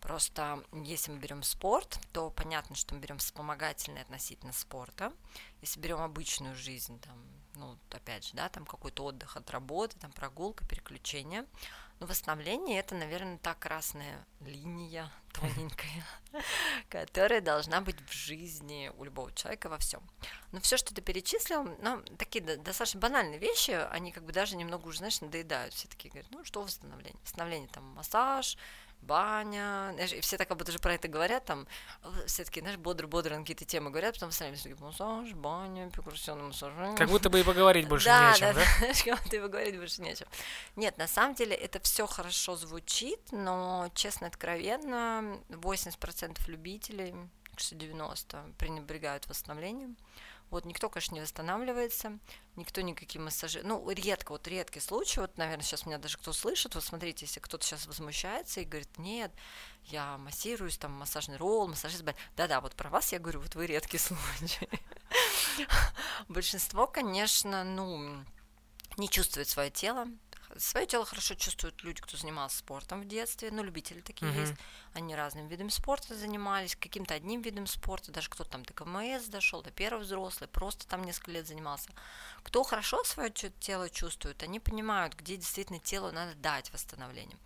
Просто 0.00 0.62
если 0.72 1.10
мы 1.10 1.18
берем 1.18 1.42
спорт, 1.42 1.98
то 2.12 2.30
понятно, 2.30 2.76
что 2.76 2.94
мы 2.94 3.00
берем 3.00 3.18
вспомогательные 3.18 4.02
относительно 4.02 4.52
спорта. 4.52 5.12
Если 5.60 5.80
берем 5.80 6.00
обычную 6.00 6.54
жизнь, 6.54 7.00
там, 7.00 7.18
ну, 7.54 7.78
опять 7.90 8.26
же, 8.26 8.34
да, 8.34 8.48
там 8.48 8.66
какой-то 8.66 9.04
отдых 9.04 9.36
от 9.36 9.50
работы, 9.50 9.98
там 9.98 10.12
прогулка, 10.12 10.66
переключение. 10.66 11.46
Но 12.00 12.06
восстановление 12.06 12.78
это, 12.78 12.94
наверное, 12.94 13.38
та 13.38 13.54
красная 13.54 14.24
линия 14.40 15.10
тоненькая, 15.32 16.06
которая 16.88 17.40
должна 17.40 17.80
быть 17.80 18.00
в 18.08 18.12
жизни 18.12 18.92
у 18.96 19.04
любого 19.04 19.32
человека 19.32 19.68
во 19.68 19.78
всем. 19.78 20.02
Но 20.52 20.60
все, 20.60 20.76
что 20.76 20.94
ты 20.94 21.02
перечислил, 21.02 21.64
ну, 21.80 22.02
такие 22.16 22.44
до- 22.44 22.56
достаточно 22.56 23.00
банальные 23.00 23.38
вещи, 23.38 23.72
они 23.90 24.12
как 24.12 24.24
бы 24.24 24.32
даже 24.32 24.56
немного 24.56 24.86
уже, 24.86 24.98
знаешь, 24.98 25.20
надоедают. 25.20 25.74
Все 25.74 25.88
такие 25.88 26.10
говорят, 26.10 26.30
ну, 26.30 26.44
что 26.44 26.62
восстановление? 26.62 27.20
Восстановление 27.24 27.68
там 27.68 27.84
массаж, 27.94 28.56
баня, 29.02 29.90
знаешь, 29.94 30.12
и 30.12 30.20
все 30.20 30.36
так 30.36 30.48
как 30.48 30.56
будто 30.56 30.72
же 30.72 30.78
про 30.78 30.94
это 30.94 31.08
говорят, 31.08 31.44
там, 31.44 31.66
все 32.26 32.44
таки 32.44 32.60
знаешь, 32.60 32.78
бодро-бодро 32.78 33.34
на 33.34 33.40
какие-то 33.40 33.64
темы 33.64 33.90
говорят, 33.90 34.14
потом 34.14 34.30
сами 34.30 34.54
все 34.54 34.70
такие, 34.70 34.84
массаж, 34.84 35.32
баня, 35.34 35.90
перкуссионный 35.90 36.44
массаж. 36.44 36.72
Как 36.96 37.08
будто 37.08 37.30
бы 37.30 37.40
и 37.40 37.42
поговорить 37.44 37.88
больше 37.88 38.06
да, 38.06 38.30
не 38.30 38.34
о 38.34 38.34
чем, 38.34 38.54
да, 38.54 38.60
да? 38.60 38.66
знаешь, 38.78 39.02
как 39.02 39.22
будто 39.22 39.36
и 39.36 39.40
говорить 39.40 39.76
больше 39.78 40.02
не 40.02 40.10
о 40.10 40.14
чем. 40.14 40.28
Нет, 40.76 40.98
на 40.98 41.06
самом 41.08 41.34
деле 41.34 41.54
это 41.56 41.80
все 41.80 42.06
хорошо 42.06 42.56
звучит, 42.56 43.20
но, 43.32 43.90
честно, 43.94 44.26
откровенно, 44.26 45.38
80% 45.48 46.38
любителей, 46.48 47.14
кажется, 47.52 47.74
90 47.74 48.54
пренебрегают 48.58 49.26
восстановлением. 49.26 49.96
Вот 50.50 50.64
никто, 50.64 50.88
конечно, 50.88 51.14
не 51.14 51.20
восстанавливается, 51.20 52.18
никто 52.56 52.80
никаким 52.80 53.24
массажи... 53.24 53.60
Ну, 53.62 53.90
редко, 53.90 54.32
вот 54.32 54.48
редкий 54.48 54.80
случай, 54.80 55.20
вот, 55.20 55.36
наверное, 55.36 55.62
сейчас 55.62 55.84
меня 55.84 55.98
даже 55.98 56.16
кто 56.16 56.32
слышит, 56.32 56.74
вот 56.74 56.84
смотрите, 56.84 57.26
если 57.26 57.40
кто-то 57.40 57.64
сейчас 57.64 57.86
возмущается 57.86 58.60
и 58.60 58.64
говорит, 58.64 58.96
нет, 58.98 59.30
я 59.84 60.16
массируюсь, 60.18 60.78
там, 60.78 60.92
массажный 60.92 61.36
ролл, 61.36 61.68
массажист, 61.68 62.02
бля». 62.02 62.14
да-да, 62.36 62.60
вот 62.60 62.74
про 62.74 62.88
вас 62.88 63.12
я 63.12 63.18
говорю, 63.18 63.40
вот 63.40 63.54
вы 63.54 63.66
редкий 63.66 63.98
случай. 63.98 64.68
Большинство, 66.28 66.86
конечно, 66.86 67.64
ну, 67.64 68.24
не 68.96 69.08
чувствует 69.08 69.48
свое 69.48 69.70
тело. 69.70 70.06
Свое 70.56 70.86
тело 70.86 71.04
хорошо 71.04 71.34
чувствуют 71.34 71.82
люди, 71.84 72.00
кто 72.00 72.16
занимался 72.16 72.58
спортом 72.58 73.02
в 73.02 73.08
детстве, 73.08 73.50
ну, 73.50 73.62
любители 73.62 74.00
такие 74.00 74.30
Мгм. 74.30 74.40
есть. 74.40 74.54
Они 74.94 75.14
разным 75.14 75.46
видом 75.48 75.70
спорта 75.70 76.14
занимались, 76.14 76.74
каким-то 76.76 77.14
одним 77.14 77.42
видом 77.42 77.66
спорта, 77.66 78.12
даже 78.12 78.28
кто-то 78.30 78.50
там 78.50 78.64
до 78.64 78.72
КМС 78.72 79.26
дошел, 79.26 79.62
до 79.62 79.70
первого 79.70 80.02
взрослый, 80.02 80.48
просто 80.48 80.86
там 80.86 81.04
несколько 81.04 81.32
лет 81.32 81.46
занимался. 81.46 81.90
Кто 82.42 82.62
хорошо 82.62 83.04
свое 83.04 83.30
тело 83.30 83.90
чувствует, 83.90 84.42
они 84.42 84.60
понимают, 84.60 85.14
где 85.14 85.36
действительно 85.36 85.78
телу 85.78 86.10
надо 86.12 86.34
дать 86.34 86.72
восстановление. 86.72 87.36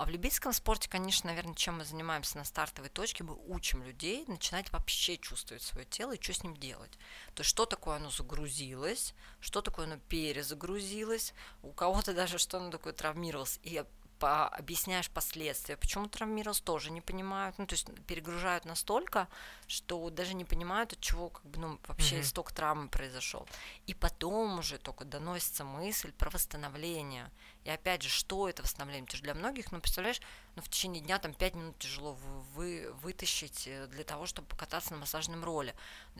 А 0.00 0.06
в 0.06 0.08
любительском 0.08 0.54
спорте, 0.54 0.88
конечно, 0.88 1.28
наверное, 1.28 1.54
чем 1.54 1.76
мы 1.76 1.84
занимаемся 1.84 2.38
на 2.38 2.44
стартовой 2.44 2.88
точке, 2.88 3.22
мы 3.22 3.36
учим 3.48 3.82
людей 3.82 4.24
начинать 4.28 4.72
вообще 4.72 5.18
чувствовать 5.18 5.62
свое 5.62 5.84
тело 5.84 6.12
и 6.12 6.22
что 6.22 6.32
с 6.32 6.42
ним 6.42 6.56
делать. 6.56 6.92
То 7.34 7.42
есть, 7.42 7.50
что 7.50 7.66
такое 7.66 7.96
оно 7.96 8.08
загрузилось, 8.08 9.14
что 9.40 9.60
такое 9.60 9.84
оно 9.84 9.98
перезагрузилось, 10.08 11.34
у 11.62 11.72
кого-то 11.72 12.14
даже 12.14 12.38
что 12.38 12.56
оно 12.56 12.70
такое 12.70 12.94
травмировалось, 12.94 13.60
и 13.62 13.84
по- 14.18 14.48
объясняешь 14.48 15.10
последствия, 15.10 15.76
почему 15.76 16.08
травмировался, 16.08 16.62
тоже 16.62 16.90
не 16.90 17.00
понимают, 17.00 17.58
ну, 17.58 17.66
то 17.66 17.74
есть 17.74 17.86
перегружают 18.06 18.64
настолько, 18.64 19.28
что 19.66 20.08
даже 20.10 20.34
не 20.34 20.44
понимают, 20.44 20.92
от 20.94 21.00
чего, 21.00 21.30
как 21.30 21.44
бы, 21.44 21.58
ну, 21.58 21.78
вообще 21.88 22.16
Мгм. 22.16 22.24
исток 22.24 22.52
травмы 22.52 22.88
произошел. 22.88 23.46
И 23.86 23.94
потом 23.94 24.58
уже 24.58 24.78
только 24.78 25.04
доносится 25.04 25.64
мысль 25.64 26.12
про 26.12 26.30
восстановление. 26.30 27.30
И 27.64 27.70
опять 27.70 28.02
же, 28.02 28.08
что 28.08 28.48
это 28.48 28.62
восстановление? 28.62 29.06
Потому 29.06 29.18
что 29.18 29.24
для 29.24 29.34
многих, 29.34 29.70
ну, 29.72 29.80
представляешь, 29.80 30.20
ну, 30.56 30.62
в 30.62 30.68
течение 30.68 31.02
дня 31.02 31.18
там 31.18 31.34
5 31.34 31.54
минут 31.54 31.78
тяжело 31.78 32.14
вы, 32.14 32.40
вы- 32.54 32.92
вытащить 32.94 33.66
э, 33.66 33.86
для 33.88 34.04
того, 34.04 34.26
чтобы 34.26 34.48
покататься 34.48 34.92
на 34.92 35.00
массажном 35.00 35.44
роле. 35.44 35.74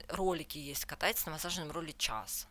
Ролики 0.09 0.59
есть, 0.59 0.85
катается 0.85 1.27
на 1.27 1.33
массажном 1.33 1.71
роле 1.71 1.95
час. 1.95 2.47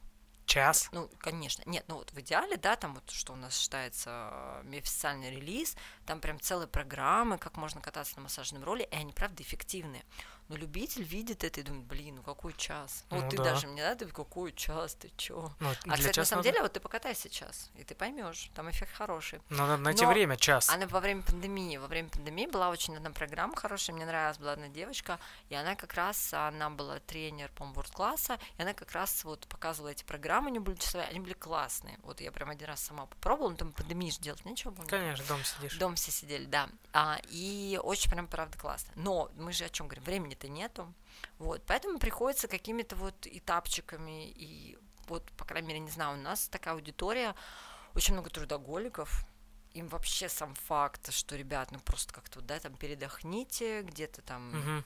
Час. 0.46 0.90
Ну, 0.92 1.08
конечно. 1.20 1.62
Нет, 1.68 1.86
ну 1.88 1.98
вот 1.98 2.12
в 2.12 2.20
идеале, 2.22 2.58
да, 2.58 2.76
там 2.76 2.96
вот 2.96 3.08
что 3.12 3.34
у 3.34 3.36
нас 3.36 3.56
считается 3.56 4.64
э, 4.66 4.78
официальный 4.80 5.30
релиз, 5.30 5.76
там 6.08 6.20
прям 6.20 6.40
целые 6.40 6.68
программы, 6.68 7.38
как 7.38 7.56
можно 7.56 7.82
кататься 7.82 8.16
на 8.16 8.24
массажном 8.24 8.64
роле, 8.64 8.86
и 8.92 8.96
они, 8.96 9.14
правда, 9.14 9.44
эффективные. 9.44 10.04
Но 10.50 10.56
любитель 10.58 11.04
видит 11.04 11.43
это 11.43 11.60
и 11.60 11.64
думает, 11.64 11.86
блин, 11.86 12.16
ну 12.16 12.24
какой 12.24 12.54
час? 12.54 13.06
Ну, 13.12 13.18
Ну 13.18 13.22
вот 13.24 13.30
ты 13.32 13.38
да. 13.38 13.43
даже 13.43 13.68
мне 13.68 13.84
надо, 13.84 14.08
какой 14.08 14.52
час, 14.52 14.95
ты 14.95 15.12
чё? 15.16 15.52
Ну, 15.60 15.70
А, 15.88 15.95
кстати, 15.95 16.18
на 16.18 16.26
самом 16.26 16.39
надо- 16.43 16.50
деле, 16.50 16.64
вот 16.64 16.74
ты 16.74 16.80
покатайся 16.80 17.30
час, 17.30 17.70
и 17.76 17.84
ты 17.84 17.93
поймешь, 17.93 18.50
там 18.56 18.68
эффект 18.72 18.91
хороший. 18.93 19.41
Ну, 19.50 19.58
надо 19.68 19.78
найти 19.78 20.04
но 20.04 20.10
время, 20.12 20.38
час. 20.38 20.68
Она 20.70 20.88
во 20.88 21.00
время 21.00 21.22
пандемии, 21.22 21.78
во 21.78 21.86
время 21.88 22.10
пандемии 22.10 22.47
была 22.47 22.70
очень 22.70 22.95
одна 22.97 23.12
программа 23.12 23.56
хорошая, 23.56 23.95
мне 23.95 24.08
нравилась, 24.08 24.39
была 24.39 24.54
одна 24.54 24.70
девочка, 24.70 25.20
и 25.50 25.56
она 25.56 25.76
как 25.76 25.93
раз, 25.93 26.34
она 26.34 26.72
была 26.72 27.00
тренер, 27.00 27.52
по-моему, 27.56 27.84
класса, 27.93 28.39
и 28.58 28.62
она 28.64 28.74
как 28.74 28.91
раз 28.93 29.24
вот 29.24 29.47
показывала 29.47 29.89
эти 29.91 30.04
программы, 30.04 30.47
они 30.47 30.58
были 30.58 30.78
часовые, 30.78 31.08
они 31.10 31.20
были 31.20 31.34
классные. 31.34 32.00
Вот 32.02 32.22
я 32.22 32.32
прям 32.32 32.50
один 32.50 32.68
раз 32.70 32.82
сама 32.82 33.06
попробовала, 33.06 33.52
но 33.52 33.58
там 33.58 33.72
пандемии 33.72 34.10
же 34.10 34.20
делать 34.20 34.43
нечего 34.45 34.72
было. 34.72 34.86
Конечно, 34.88 35.24
дома 35.28 35.43
сидишь. 35.43 35.78
Дом 35.78 35.93
все 35.95 36.10
сидели, 36.12 36.45
да. 36.45 36.70
А, 36.91 37.20
и 37.30 37.80
очень 37.84 38.10
прям, 38.10 38.26
правда, 38.28 38.58
классно. 38.58 38.91
Но 38.95 39.30
мы 39.38 39.54
же 39.54 39.66
о 39.66 39.70
чем 39.70 39.88
говорим? 39.88 40.26
Времени-то 40.40 40.48
нету. 40.48 40.94
Вот, 41.38 41.64
поэтому 41.66 42.00
приходится 42.00 42.48
какими-то 42.48 42.96
вот 42.96 43.28
этапчиками 43.28 44.30
и 44.32 44.78
вот, 45.08 45.24
по 45.34 45.46
крайней 45.46 45.68
мере, 45.70 45.80
не 45.80 45.90
знаю, 45.90 46.18
у 46.18 46.22
нас 46.22 46.48
такая 46.50 46.76
аудитория, 46.76 47.36
очень 47.96 48.14
много 48.14 48.30
трудоголиков, 48.30 49.26
им 49.74 49.88
вообще 49.88 50.30
сам 50.30 50.54
факт, 50.56 51.12
что, 51.12 51.36
ребят, 51.36 51.72
ну 51.72 51.80
просто 51.80 52.14
как-то, 52.14 52.42
да, 52.42 52.60
там 52.60 52.76
передохните, 52.76 53.82
где-то 53.82 54.22
там 54.22 54.52
Мгм. 54.52 54.86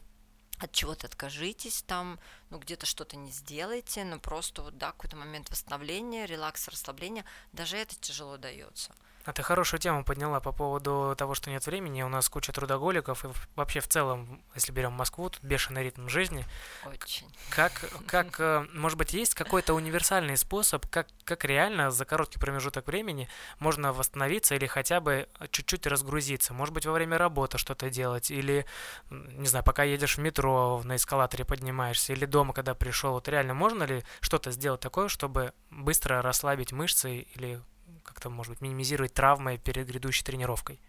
от 0.59 0.71
чего-то 0.71 1.07
откажитесь 1.07 1.83
там, 1.83 2.19
ну 2.49 2.59
где-то 2.59 2.85
что-то 2.85 3.17
не 3.17 3.31
сделайте, 3.31 4.05
но 4.05 4.19
просто 4.19 4.61
вот, 4.61 4.77
да, 4.77 4.91
какой-то 4.91 5.17
момент 5.17 5.49
восстановления, 5.49 6.25
релакс, 6.25 6.67
расслабления, 6.69 7.25
даже 7.51 7.77
это 7.77 7.95
тяжело 7.99 8.37
дается. 8.37 8.95
А 9.25 9.31
ты 9.31 9.41
хорошую 9.41 9.79
тему 9.79 10.03
подняла 10.03 10.41
по 10.41 10.51
поводу 10.51 11.15
того, 11.17 11.33
что 11.33 11.49
нет 11.49 11.65
времени. 11.65 12.01
У 12.01 12.09
нас 12.09 12.27
куча 12.27 12.51
трудоголиков, 12.51 13.23
и 13.23 13.29
вообще 13.55 13.79
в 13.79 13.87
целом, 13.87 14.43
если 14.53 14.73
берем 14.73 14.91
Москву, 14.91 15.29
тут 15.29 15.41
бешеный 15.41 15.83
ритм 15.83 16.09
жизни. 16.09 16.45
Очень. 16.85 17.33
Как, 17.49 17.71
как, 18.05 18.39
э, 18.39 18.65
может 18.73 18.97
быть, 18.97 19.13
есть 19.13 19.33
какой-то 19.33 19.75
универсальный 19.75 20.35
способ, 20.35 20.85
как, 20.89 21.07
как 21.23 21.45
реально 21.45 21.89
за 21.89 22.03
короткий 22.03 22.37
промежуток 22.37 22.87
времени 22.87 23.29
можно 23.59 23.93
восстановиться 23.93 24.55
или 24.55 24.65
хотя 24.65 24.99
бы 24.99 25.29
чуть-чуть 25.51 25.87
разгрузиться? 25.87 26.53
Может 26.53 26.73
быть, 26.73 26.85
во 26.85 26.91
время 26.91 27.17
работы 27.17 27.57
что-то 27.57 27.89
делать, 27.89 28.29
или, 28.29 28.65
не 29.09 29.47
знаю, 29.47 29.63
пока 29.63 29.83
едешь 29.83 30.17
в 30.17 30.21
метро, 30.21 30.81
на 30.83 30.97
эскалаторе 30.97 31.45
поднимаешься, 31.45 32.11
или 32.11 32.25
дома, 32.25 32.53
когда 32.53 32.75
пришел. 32.75 33.13
Вот 33.13 33.29
реально 33.29 33.53
можно 33.53 33.83
ли 33.83 34.03
что-то 34.19 34.51
сделать 34.51 34.81
такое, 34.81 35.07
чтобы 35.07 35.53
быстро 35.69 36.21
расслабить 36.21 36.73
мышцы 36.73 37.19
или 37.35 37.61
как-то, 38.03 38.29
может 38.29 38.51
быть, 38.51 38.61
минимизировать 38.61 39.13
травмы 39.13 39.57
перед 39.57 39.87
грядущей 39.87 40.23
тренировкой? 40.23 40.79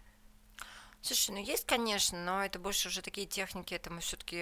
Слушай, 1.01 1.31
ну 1.31 1.37
есть, 1.37 1.65
конечно, 1.65 2.23
но 2.23 2.43
это 2.43 2.57
больше 2.57 2.87
уже 2.87 3.01
такие 3.01 3.27
техники, 3.27 3.73
это 3.75 3.91
мы 3.91 4.01
все-таки 4.01 4.37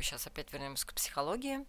сейчас 0.00 0.26
опять 0.26 0.52
вернемся 0.52 0.86
к 0.86 0.94
психологии. 0.94 1.64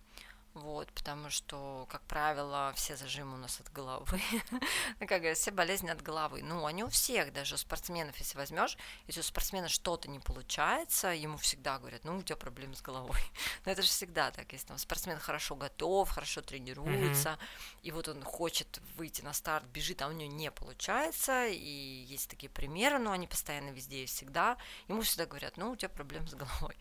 Вот, 0.63 0.91
потому 0.91 1.29
что, 1.29 1.85
как 1.89 2.01
правило, 2.03 2.73
все 2.75 2.95
зажимы 2.95 3.35
у 3.35 3.37
нас 3.37 3.59
от 3.59 3.71
головы. 3.71 4.19
Ну, 4.99 5.05
как 5.05 5.19
говорят, 5.19 5.37
все 5.37 5.51
болезни 5.51 5.89
от 5.89 6.01
головы. 6.01 6.41
Ну, 6.41 6.65
они 6.65 6.83
у 6.83 6.89
всех, 6.89 7.31
даже 7.31 7.55
у 7.55 7.57
спортсменов, 7.57 8.17
если 8.17 8.37
возьмешь, 8.37 8.77
если 9.05 9.19
у 9.19 9.23
спортсмена 9.23 9.69
что-то 9.69 10.09
не 10.09 10.19
получается, 10.19 11.09
ему 11.09 11.37
всегда 11.37 11.77
говорят, 11.77 12.03
ну, 12.03 12.17
у 12.17 12.23
тебя 12.23 12.35
проблемы 12.35 12.75
с 12.75 12.81
головой. 12.81 13.19
Но 13.65 13.71
это 13.71 13.83
же 13.83 13.87
всегда 13.89 14.31
так, 14.31 14.51
если 14.51 14.67
там 14.67 14.77
спортсмен 14.77 15.19
хорошо 15.19 15.55
готов, 15.55 16.09
хорошо 16.09 16.41
тренируется, 16.41 17.37
и 17.83 17.91
вот 17.91 18.07
он 18.07 18.23
хочет 18.23 18.81
выйти 18.95 19.21
на 19.21 19.33
старт, 19.33 19.65
бежит, 19.67 20.01
а 20.01 20.07
у 20.07 20.11
него 20.11 20.31
не 20.31 20.49
получается, 20.49 21.45
и 21.47 22.05
есть 22.09 22.29
такие 22.29 22.49
примеры, 22.49 22.97
но 22.97 23.11
они 23.11 23.27
постоянно 23.27 23.69
везде 23.69 24.03
и 24.03 24.05
всегда, 24.07 24.57
ему 24.87 25.01
всегда 25.01 25.25
говорят, 25.27 25.57
ну, 25.57 25.71
у 25.71 25.75
тебя 25.75 25.89
проблемы 25.89 26.27
с 26.27 26.33
головой. 26.33 26.75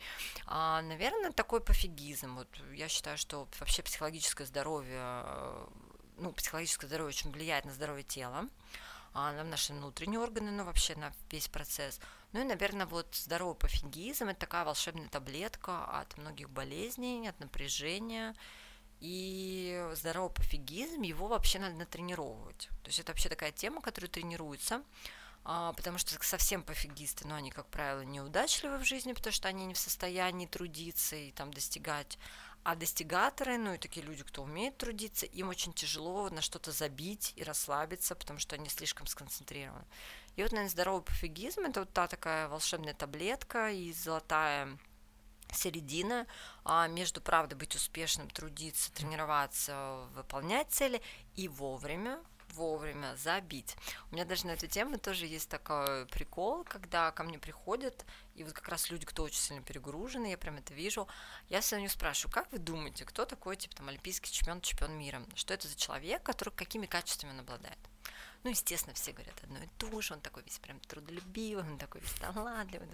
А, 0.47 0.81
наверное, 0.83 1.33
такой 1.33 1.61
пофигизм. 1.61 2.37
Вот 2.37 2.49
я 2.73 2.89
считаю, 2.89 3.19
что 3.19 3.47
вообще 3.67 3.83
психологическое 3.83 4.47
здоровье, 4.47 5.01
э, 5.01 5.67
ну, 6.19 6.33
психологическое 6.33 6.87
здоровье 6.87 7.09
очень 7.09 7.33
влияет 7.33 7.65
на 7.65 7.73
здоровье 7.73 8.05
тела, 8.05 8.49
а 9.13 9.33
на 9.33 9.43
наши 9.43 9.73
внутренние 9.73 10.21
органы, 10.21 10.53
ну, 10.53 10.65
вообще 10.65 10.95
на 10.95 11.13
весь 11.33 11.49
процесс. 11.49 11.99
Ну 12.33 12.41
и, 12.41 12.45
наверное, 12.45 12.87
вот 12.87 13.13
здоровый 13.15 13.57
пофигизм– 13.57 14.29
это 14.29 14.39
такая 14.39 14.65
волшебная 14.65 15.09
таблетка 15.09 15.85
от 15.85 16.17
многих 16.17 16.49
болезней, 16.49 17.27
от 17.27 17.41
напряжения, 17.41 18.37
и 19.01 19.91
здоровый 19.95 20.31
пофигизм, 20.31 21.03
его 21.03 21.27
вообще 21.27 21.59
надо 21.59 21.75
натренировывать. 21.75 22.69
То 22.85 22.89
есть 22.89 23.01
это 23.01 23.11
вообще 23.13 23.29
такая 23.29 23.51
тема, 23.51 23.81
которая 23.81 24.11
тренируется. 24.11 24.83
а, 25.49 25.73
потому 25.75 25.97
что 25.99 26.17
совсем 26.25 26.63
пофигисты, 26.65 27.27
но 27.29 27.37
они, 27.37 27.53
как 27.53 27.67
правило, 27.67 28.01
неудачливы 28.01 28.79
в 28.79 28.85
жизни, 28.85 29.13
потому 29.13 29.33
что 29.33 29.47
они 29.47 29.65
не 29.65 29.75
в 29.75 29.79
состоянии 29.79 30.47
трудиться 30.47 31.15
и 31.15 31.31
там 31.31 31.53
достигать. 31.53 32.19
А 32.69 32.75
достигаторы, 32.75 33.59
ну 33.59 33.75
и 33.75 33.79
такие 33.79 34.05
люди, 34.05 34.25
кто 34.25 34.43
умеет 34.43 34.77
трудиться, 34.77 35.25
им 35.25 35.51
очень 35.51 35.73
тяжело 35.73 36.29
на 36.31 36.41
что-то 36.41 36.73
забить 36.73 37.33
и 37.37 37.45
расслабиться, 37.45 38.17
потому 38.17 38.41
что 38.41 38.57
они 38.57 38.69
слишком 38.69 39.07
сконцентрированы. 39.07 39.85
И 40.35 40.43
вот, 40.43 40.51
наверное, 40.51 40.71
здоровый 40.71 41.03
пофигизм– 41.03 41.61
это 41.69 41.79
вот 41.79 41.93
та 41.93 42.09
такая 42.09 42.49
волшебная 42.49 42.93
таблетка 42.93 43.71
и 43.71 43.93
золотая 43.93 44.77
середина 45.53 46.27
а 46.65 46.89
между, 46.89 47.21
правда, 47.21 47.55
быть 47.55 47.77
успешным, 47.77 48.29
трудиться, 48.29 48.93
тренироваться, 48.93 50.09
выполнять 50.17 50.69
цели 50.71 51.01
и 51.37 51.47
вовремя 51.47 52.19
вовремя 52.57 53.15
забить. 53.17 53.77
У 54.11 54.15
меня 54.15 54.25
даже 54.25 54.47
на 54.47 54.53
эту 54.53 54.67
тему 54.67 54.99
тоже 54.99 55.27
есть 55.27 55.49
такой 55.49 56.07
прикол, 56.07 56.65
когда 56.65 57.13
ко 57.13 57.23
мне 57.23 57.39
приходят, 57.39 58.05
и 58.35 58.43
вот 58.43 58.53
как 58.53 58.69
раз 58.69 58.91
люди, 58.91 59.07
кто 59.07 59.23
очень 59.23 59.41
сильно 59.41 59.63
перегружены, 59.63 60.31
я 60.31 60.39
прям 60.39 60.57
это 60.57 60.75
вижу, 60.75 61.07
я 61.49 61.61
все 61.61 61.77
равно 61.77 61.89
спрашиваю, 61.89 62.33
как 62.33 62.51
вы 62.53 62.59
думаете, 62.59 63.05
кто 63.05 63.25
такой, 63.25 63.57
типа, 63.57 63.77
там, 63.77 63.89
олимпийский 63.89 64.31
чемпион, 64.33 64.61
чемпион 64.61 64.93
мира? 64.99 65.23
Что 65.35 65.55
это 65.55 65.69
за 65.69 65.77
человек, 65.77 66.23
который 66.23 66.51
какими 66.51 66.87
качествами 66.87 67.33
он 67.33 67.41
обладает? 67.41 67.79
Ну, 68.43 68.51
естественно, 68.51 68.95
все 68.95 69.13
говорят 69.13 69.35
одно 69.43 69.59
и 69.59 69.67
то 69.77 70.01
же, 70.01 70.15
он 70.15 70.21
такой 70.21 70.45
весь 70.45 70.59
прям 70.59 70.79
трудолюбивый, 70.81 71.65
он 71.65 71.79
такой 71.79 72.01
весь 72.01 72.13
талантливый. 72.13 72.89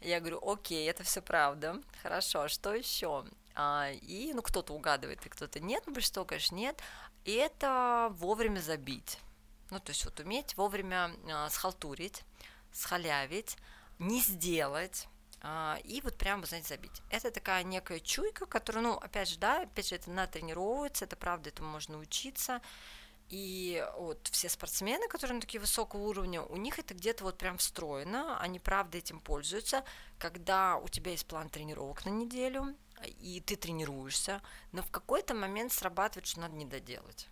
Я 0.00 0.18
говорю, 0.18 0.40
окей, 0.44 0.88
это 0.90 1.04
все 1.04 1.22
правда, 1.22 1.80
хорошо, 2.02 2.42
а 2.42 2.48
что 2.48 2.74
еще? 2.74 3.24
А, 3.54 3.90
и, 3.92 4.32
ну, 4.32 4.42
кто-то 4.42 4.72
угадывает, 4.72 5.24
и 5.24 5.28
кто-то 5.28 5.60
нет, 5.60 5.84
ну, 5.86 5.92
большинство, 5.92 6.24
конечно, 6.24 6.56
нет. 6.56 6.80
И 7.24 7.32
это 7.32 8.08
вовремя 8.12 8.60
забить. 8.60 9.18
Ну, 9.70 9.80
то 9.80 9.90
есть 9.90 10.04
вот 10.04 10.18
уметь 10.20 10.56
вовремя 10.56 11.12
а, 11.30 11.48
схалтурить, 11.48 12.24
схалявить, 12.72 13.56
не 13.98 14.20
сделать, 14.20 15.08
а, 15.40 15.78
и 15.84 16.00
вот 16.02 16.16
прямо, 16.16 16.46
знаете, 16.46 16.68
забить. 16.68 17.02
Это 17.10 17.30
такая 17.30 17.64
некая 17.64 18.00
чуйка, 18.00 18.46
которая, 18.46 18.84
ну, 18.84 18.92
опять 18.94 19.28
же, 19.28 19.38
да, 19.38 19.62
опять 19.62 19.88
же, 19.88 19.96
это 19.96 20.10
натренировывается, 20.10 21.04
это 21.04 21.16
правда, 21.16 21.50
этому 21.50 21.70
можно 21.70 21.98
учиться. 21.98 22.60
И 23.28 23.84
вот 23.96 24.28
все 24.30 24.48
спортсмены, 24.48 25.08
которые 25.08 25.36
на 25.36 25.40
такие 25.40 25.58
высокого 25.58 26.02
уровня, 26.02 26.42
у 26.42 26.56
них 26.56 26.78
это 26.78 26.92
где-то 26.94 27.24
вот 27.24 27.38
прям 27.38 27.56
встроено, 27.56 28.38
они 28.38 28.58
правда 28.58 28.98
этим 28.98 29.20
пользуются. 29.20 29.84
Когда 30.18 30.76
у 30.76 30.88
тебя 30.88 31.12
есть 31.12 31.26
план 31.26 31.48
тренировок 31.48 32.04
на 32.04 32.10
неделю, 32.10 32.76
и 33.04 33.40
ты 33.40 33.56
тренируешься, 33.56 34.42
но 34.72 34.82
в 34.82 34.90
какой-то 34.90 35.34
момент 35.34 35.72
срабатывает, 35.72 36.26
что 36.26 36.40
надо 36.40 36.54
не 36.56 36.64
доделать. 36.64 37.28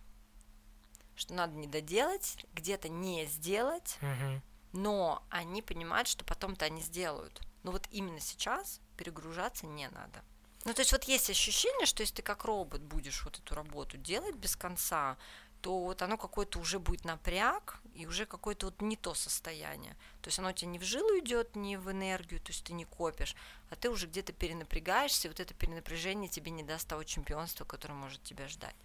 Что 1.15 1.33
надо 1.33 1.55
не 1.55 1.67
доделать, 1.67 2.45
где-то 2.53 2.89
не 2.89 3.25
сделать, 3.25 3.97
Мгм. 4.01 4.41
но 4.73 5.23
они 5.29 5.61
понимают, 5.61 6.07
что 6.07 6.25
потом-то 6.25 6.65
они 6.65 6.81
сделают. 6.81 7.41
Но 7.63 7.71
вот 7.71 7.87
именно 7.91 8.19
сейчас 8.19 8.79
перегружаться 8.97 9.65
не 9.67 9.87
надо. 9.89 10.23
Ну, 10.63 10.73
то 10.73 10.81
есть 10.81 10.91
вот 10.91 11.05
есть 11.05 11.29
ощущение, 11.29 11.85
что 11.85 12.01
если 12.01 12.15
ты 12.15 12.21
как 12.21 12.45
робот 12.45 12.81
будешь 12.81 13.23
вот 13.23 13.39
эту 13.39 13.55
работу 13.55 13.97
делать 13.97 14.35
без 14.35 14.55
конца, 14.55 15.17
то 15.61 15.79
вот 15.79 16.01
оно 16.01 16.17
какое-то 16.17 16.59
уже 16.59 16.79
будет 16.79 17.05
напряг, 17.05 17.81
и 17.95 18.05
уже 18.05 18.25
какое-то 18.25 18.67
вот 18.67 18.81
не 18.81 18.95
то 18.95 19.13
состояние. 19.13 19.95
То 20.21 20.29
есть 20.29 20.39
оно 20.39 20.49
у 20.49 20.53
тебя 20.53 20.71
не 20.71 20.79
в 20.79 20.83
жилу 20.83 21.19
идет, 21.19 21.55
не 21.55 21.77
в 21.77 21.91
энергию, 21.91 22.39
то 22.39 22.51
есть 22.51 22.63
ты 22.63 22.73
не 22.73 22.85
копишь, 22.85 23.35
а 23.69 23.75
ты 23.75 23.89
уже 23.89 24.07
где-то 24.07 24.33
перенапрягаешься, 24.33 25.27
вот 25.27 25.39
это 25.39 25.53
перенапряжение 25.53 26.29
тебе 26.29 26.51
не 26.51 26.63
даст 26.63 26.87
того 26.87 27.03
чемпионства, 27.03 27.65
которое 27.65 27.93
может 27.93 28.23
тебя 28.23 28.47
ждать. 28.47 28.75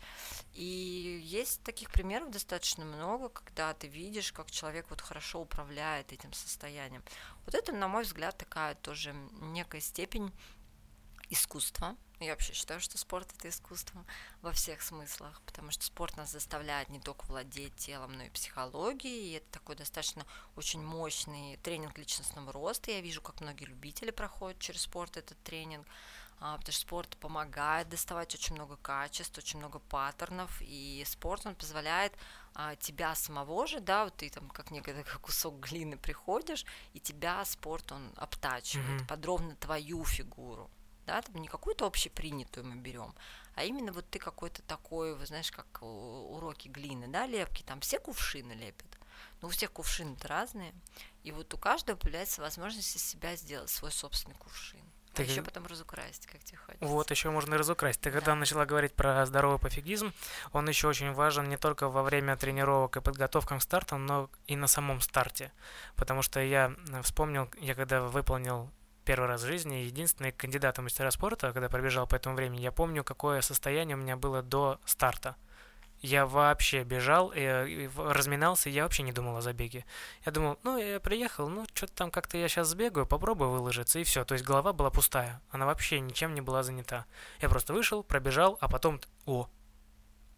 И 0.55 1.21
есть 1.25 1.63
таких 1.63 1.91
примеров 1.91 2.31
достаточно 2.31 2.85
много, 2.85 3.29
когда 3.29 3.73
ты 3.75 3.87
видишь, 3.87 4.33
как 4.33 4.51
человек 4.51 4.87
вот 4.91 5.01
хорошо 5.01 5.41
управляет 5.41 6.13
этим 6.13 6.33
состоянием. 6.33 7.03
Вот 7.45 7.55
это, 7.55 7.73
на 7.73 7.89
мой 7.89 8.03
взгляд, 8.03 8.37
такая 8.37 8.75
тоже 8.75 9.15
некая 9.41 9.81
степень 9.81 10.33
искусства. 11.31 11.97
Я 12.19 12.31
вообще 12.31 12.55
считаю, 12.55 12.81
что 12.81 12.97
спорт 12.97 13.29
это 13.37 13.51
искусство 13.51 14.05
во 14.41 14.53
всех 14.53 14.81
смыслах, 14.81 15.43
потому 15.45 15.71
что 15.71 15.85
спорт 15.85 16.17
нас 16.17 16.31
заставляет 16.31 16.89
не 16.89 16.99
только 16.99 17.27
владеть 17.27 17.77
телом, 17.77 18.13
но 18.13 18.23
и 18.25 18.31
психологией. 18.31 19.29
И 19.29 19.33
это 19.33 19.47
такой 19.51 19.77
достаточно 19.77 20.25
очень 20.57 20.83
мощный 20.83 21.59
тренинг 21.59 21.99
личностного 21.99 22.53
роста. 22.53 22.91
Я 22.91 23.03
вижу, 23.03 23.21
как 23.21 23.43
многие 23.43 23.67
любители 23.67 24.11
проходят 24.11 24.59
через 24.59 24.83
спорт 24.83 25.19
этот 25.19 25.43
тренинг, 25.43 25.87
а, 26.41 26.57
потому 26.57 26.73
что 26.73 26.81
спорт 26.83 27.17
помогает 27.19 27.91
доставать 27.91 28.35
очень 28.35 28.55
много 28.55 28.77
качеств, 28.77 29.37
очень 29.37 29.59
много 29.59 29.79
паттернов, 29.79 30.51
и 30.61 31.03
спорт 31.07 31.45
он 31.45 31.55
позволяет 31.55 32.15
а, 32.55 32.77
тебя 32.77 33.15
самого 33.15 33.67
же, 33.67 33.81
да, 33.81 34.05
вот 34.05 34.17
ты 34.17 34.31
там 34.31 34.49
как 34.49 34.71
некий 34.71 34.95
кусок 35.21 35.61
глины 35.61 35.99
приходишь, 35.99 36.65
и 36.95 37.01
тебя 37.01 37.45
спорт 37.45 37.93
он 37.93 38.11
обтачивает, 38.17 39.01
Мгм. 39.01 39.07
подробно 39.07 39.57
твою 39.57 40.05
фигуру 40.05 40.71
да, 41.07 41.23
там 41.23 41.37
не 41.37 41.49
какую-то 41.49 41.87
общепринятую 41.87 42.67
мы 42.67 42.77
берем, 42.77 43.15
а 43.55 43.65
именно 43.65 43.93
вот 43.93 44.09
ты 44.11 44.19
какой-то 44.19 44.63
такой, 44.63 45.15
вы 45.15 45.27
знаешь, 45.27 45.51
как 45.51 45.67
у- 45.83 46.37
уроки 46.37 46.69
глины, 46.69 47.07
да, 47.09 47.27
лепки, 47.27 47.63
там 47.63 47.81
все 47.81 47.99
кувшины 47.99 48.53
лепят, 48.53 48.99
но 49.41 49.49
у 49.49 49.51
всех 49.51 49.73
кувшины-то 49.73 50.29
разные, 50.29 50.73
и 51.23 51.33
вот 51.33 51.53
у 51.55 51.59
каждого 51.59 51.97
появляется 51.97 52.41
возможность 52.43 52.97
из 52.97 53.03
себя 53.05 53.37
сделать 53.37 53.71
свой 53.71 53.91
собственный 53.93 54.37
кувшин. 54.37 54.81
А 55.13 55.17
Так 55.17 55.29
и- 55.29 55.31
еще 55.31 55.41
потом 55.43 55.65
разукрасить, 55.67 56.27
как 56.27 56.45
тебе 56.45 56.59
хочется. 56.59 56.85
Вот, 56.85 57.11
еще 57.11 57.31
можно 57.31 57.55
и 57.55 57.57
разукрасить. 57.59 58.03
Ты 58.03 58.11
когда 58.11 58.33
Да. 58.33 58.35
начала 58.35 58.67
говорить 58.67 58.93
про 58.93 59.25
здоровый 59.25 59.59
пофигизм, 59.59 60.13
он 60.53 60.69
еще 60.69 60.89
очень 60.89 61.11
важен 61.15 61.49
не 61.49 61.57
только 61.57 61.89
во 61.89 62.03
время 62.03 62.37
тренировок 62.37 62.99
и 62.99 63.01
подготовкам 63.01 63.59
к 63.59 63.63
стартам, 63.63 64.05
но 64.05 64.29
и 64.47 64.57
на 64.57 64.67
самом 64.67 65.01
старте. 65.01 65.53
Потому 65.95 66.21
что 66.21 66.41
я 66.41 66.75
э, 66.93 67.01
вспомнил, 67.01 67.49
я 67.61 67.75
когда 67.75 68.03
выполнил 68.03 68.71
первый 69.07 69.29
раз 69.29 69.43
в 69.43 69.47
жизни, 69.47 69.77
единственный 69.77 70.33
кандидат 70.33 70.79
в 70.79 70.83
мастера 70.83 71.11
спорта, 71.11 71.53
когда 71.53 71.69
пробежал 71.69 72.07
по 72.07 72.17
этому 72.17 72.35
времени, 72.35 72.61
я 72.61 72.73
помню, 72.73 73.05
какое 73.05 73.41
состояние 73.41 73.97
у 73.97 74.01
меня 74.01 74.17
было 74.17 74.43
до 74.43 74.79
старта. 74.85 75.37
Я 76.01 76.27
вообще 76.27 76.85
бежал, 76.85 77.33
э, 77.33 77.69
и 77.69 77.91
разминался, 77.97 78.69
я 78.69 78.83
вообще 78.83 79.03
не 79.03 79.13
думал 79.13 79.37
о 79.37 79.41
забеге. 79.41 79.87
Я 80.27 80.33
думал, 80.33 80.59
ну, 80.63 80.77
я 80.77 81.01
приехал, 81.01 81.49
ну, 81.49 81.65
что-то 81.73 81.95
там 81.95 82.11
как-то 82.11 82.37
я 82.37 82.49
сейчас 82.49 82.69
сбегаю, 82.69 83.07
попробую 83.07 83.51
выложиться, 83.51 83.99
и 83.99 84.05
все. 84.05 84.25
То 84.25 84.35
есть 84.35 84.45
голова 84.45 84.75
была 84.75 84.91
пустая, 84.91 85.41
она 85.51 85.65
вообще 85.65 86.01
ничем 86.01 86.35
не 86.35 86.43
была 86.43 86.63
занята. 86.63 87.07
Я 87.41 87.49
просто 87.49 87.73
вышел, 87.73 88.03
пробежал, 88.03 88.59
а 88.61 88.69
потом, 88.69 89.01
о, 89.25 89.49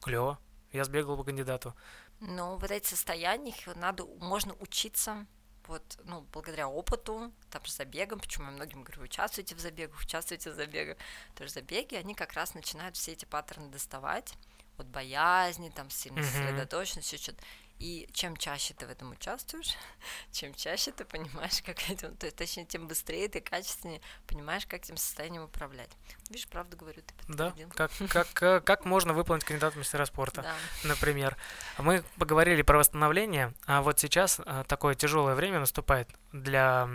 клево, 0.00 0.38
я 0.72 0.84
сбегал 0.84 1.16
по 1.16 1.24
кандидату. 1.24 1.74
Но 2.20 2.56
вот 2.56 2.70
эти 2.70 2.86
состояния, 2.86 3.54
надо, 3.74 4.04
можно 4.20 4.54
учиться 4.60 5.26
вот, 5.68 5.98
ну, 6.04 6.26
благодаря 6.32 6.68
опыту, 6.68 7.32
там, 7.50 7.64
с 7.64 7.76
забегом, 7.76 8.18
почему 8.20 8.46
я 8.46 8.50
многим 8.52 8.82
говорю, 8.82 9.02
участвуйте 9.02 9.54
в 9.54 9.60
забегах, 9.60 10.00
участвуйте 10.00 10.50
в 10.50 10.54
забегах, 10.54 10.96
потому 11.30 11.48
что 11.48 11.60
забеги, 11.60 11.94
они 11.94 12.14
как 12.14 12.32
раз 12.32 12.54
начинают 12.54 12.96
все 12.96 13.12
эти 13.12 13.24
паттерны 13.24 13.68
доставать, 13.68 14.34
от 14.78 14.86
боязни, 14.86 15.70
там, 15.70 15.90
сильной 15.90 16.22
Мгм. 16.22 16.30
сосредоточенности, 16.30 17.16
что-то. 17.16 17.42
И 17.78 18.08
чем 18.12 18.36
чаще 18.36 18.74
ты 18.74 18.86
в 18.86 18.90
этом 18.90 19.12
участвуешь, 19.12 19.76
чем 20.32 20.52
чаще 20.54 20.90
ты 20.90 21.04
понимаешь, 21.04 21.62
как 21.64 21.88
этим, 21.90 22.16
то 22.16 22.26
есть, 22.26 22.36
точнее, 22.36 22.64
тем 22.64 22.88
быстрее 22.88 23.28
ты 23.28 23.40
качественнее 23.40 24.00
понимаешь, 24.26 24.66
как 24.66 24.80
этим 24.80 24.96
состоянием 24.96 25.44
управлять. 25.44 25.90
Видишь, 26.28 26.48
правду 26.48 26.76
говорю, 26.76 27.02
ты 27.02 27.14
Да, 27.28 27.50
подтвердил. 27.50 27.68
как, 27.76 27.90
как, 28.10 28.42
э, 28.42 28.60
как 28.60 28.84
можно 28.84 29.12
выполнить 29.12 29.44
кандидат 29.44 29.74
в 29.74 29.78
мастера 29.78 30.04
спорта, 30.06 30.42
Да. 30.42 30.54
например. 30.88 31.36
Мы 31.78 32.02
поговорили 32.18 32.62
про 32.62 32.78
восстановление, 32.78 33.54
а 33.66 33.80
вот 33.82 34.00
сейчас 34.00 34.40
э, 34.44 34.64
такое 34.66 34.94
тяжелое 34.94 35.34
время 35.36 35.60
наступает 35.60 36.08
для 36.32 36.88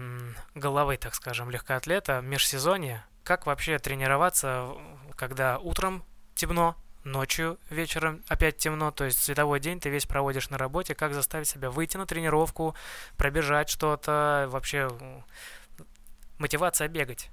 головы, 0.53 0.97
так 0.97 1.15
скажем, 1.15 1.49
легкоатлета, 1.49 2.21
межсезонье. 2.21 3.05
Как 3.23 3.45
вообще 3.45 3.79
тренироваться, 3.79 4.73
когда 5.15 5.57
утром 5.59 6.03
темно, 6.35 6.75
ночью, 7.03 7.59
вечером 7.69 8.23
опять 8.27 8.57
темно, 8.57 8.91
то 8.91 9.03
есть 9.03 9.21
световой 9.21 9.59
день 9.59 9.79
ты 9.79 9.89
весь 9.89 10.05
проводишь 10.05 10.49
на 10.49 10.57
работе, 10.57 10.95
как 10.95 11.13
заставить 11.13 11.47
себя 11.47 11.69
выйти 11.69 11.97
на 11.97 12.05
тренировку, 12.05 12.75
пробежать 13.17 13.69
что-то, 13.69 14.47
вообще 14.49 14.89
мотивация 16.37 16.87
бегать. 16.87 17.29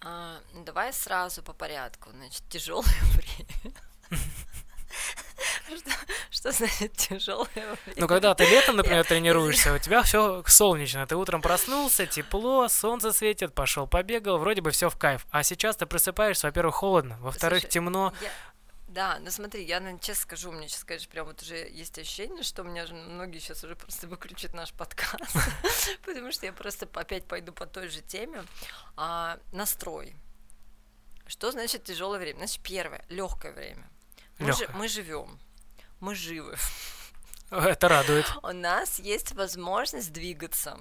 А, 0.00 0.38
ну, 0.52 0.64
давай 0.64 0.92
сразу 0.92 1.42
по 1.42 1.52
порядку. 1.52 2.10
Значит, 2.10 2.42
тяжелое 2.48 2.84
время. 3.12 3.74
Что, 5.66 5.90
что 6.30 6.52
значит 6.52 6.92
тяжелое 6.92 7.48
время? 7.54 7.76
Ну, 7.96 8.06
когда 8.08 8.34
ты 8.34 8.44
летом, 8.44 8.76
например, 8.76 9.04
тренируешься, 9.04 9.72
у 9.74 9.78
тебя 9.78 10.02
все 10.02 10.42
солнечно. 10.46 11.06
Ты 11.06 11.16
утром 11.16 11.40
проснулся, 11.42 12.06
тепло, 12.06 12.68
солнце 12.68 13.12
светит, 13.12 13.54
пошел 13.54 13.86
побегал, 13.86 14.38
вроде 14.38 14.60
бы 14.60 14.70
все 14.70 14.90
в 14.90 14.96
кайф. 14.98 15.26
А 15.30 15.42
сейчас 15.42 15.76
ты 15.76 15.86
просыпаешься, 15.86 16.46
во-первых, 16.48 16.74
холодно, 16.76 17.16
во-вторых, 17.20 17.68
темно. 17.68 18.12
Я- 18.20 18.30
Да, 18.88 19.18
ну 19.20 19.30
смотри, 19.30 19.64
я 19.64 19.80
наверно, 19.80 19.98
честно 19.98 20.22
скажу, 20.22 20.50
у 20.50 20.52
меня 20.52 20.68
сейчас, 20.68 20.84
конечно, 20.84 21.10
прям 21.10 21.26
вот 21.26 21.42
уже 21.42 21.56
есть 21.68 21.98
ощущение, 21.98 22.44
что 22.44 22.62
у 22.62 22.64
меня 22.64 22.86
же 22.86 22.94
многие 22.94 23.38
сейчас 23.40 23.64
уже 23.64 23.74
просто 23.74 24.06
выключат 24.06 24.54
наш 24.54 24.72
подкаст, 24.72 25.34
потому 26.06 26.30
что 26.30 26.46
я 26.46 26.52
просто 26.52 26.88
опять 26.94 27.24
пойду 27.26 27.52
по 27.52 27.66
той 27.66 27.88
же 27.88 28.02
теме. 28.02 28.44
А, 28.96 29.38
настрой. 29.52 30.14
Что 31.26 31.50
значит 31.50 31.84
тяжелое 31.84 32.18
время? 32.20 32.36
Значит, 32.38 32.60
первое, 32.62 33.04
легкое 33.08 33.52
время. 33.52 33.88
Мы, 34.38 34.48
Лёгкое. 34.48 34.68
мы 34.76 34.88
живем, 34.88 35.38
мы 36.00 36.14
живы. 36.14 36.56
Это 37.50 37.88
радует. 37.88 38.26
У 38.42 38.52
нас 38.52 38.98
есть 38.98 39.32
возможность 39.32 40.12
двигаться. 40.12 40.78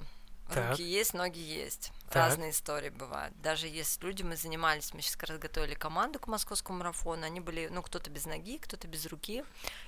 Так. 0.49 0.71
Руки 0.71 0.83
есть, 0.83 1.13
ноги 1.13 1.39
есть. 1.39 1.91
Так. 2.09 2.15
Разные 2.27 2.51
истории 2.51 2.89
бывают. 2.89 3.39
Даже 3.41 3.67
есть 3.67 4.01
люди, 4.03 4.23
мы 4.23 4.35
занимались, 4.35 4.93
мы 4.93 5.01
сейчас 5.01 5.15
как 5.15 5.29
раз 5.29 5.39
готовили 5.39 5.73
команду 5.73 6.19
к 6.19 6.27
московскому 6.27 6.79
марафону, 6.79 7.25
они 7.25 7.39
были, 7.39 7.69
ну, 7.71 7.81
кто-то 7.81 8.09
без 8.09 8.25
ноги, 8.25 8.57
кто-то 8.57 8.87
без 8.87 9.05
руки, 9.05 9.43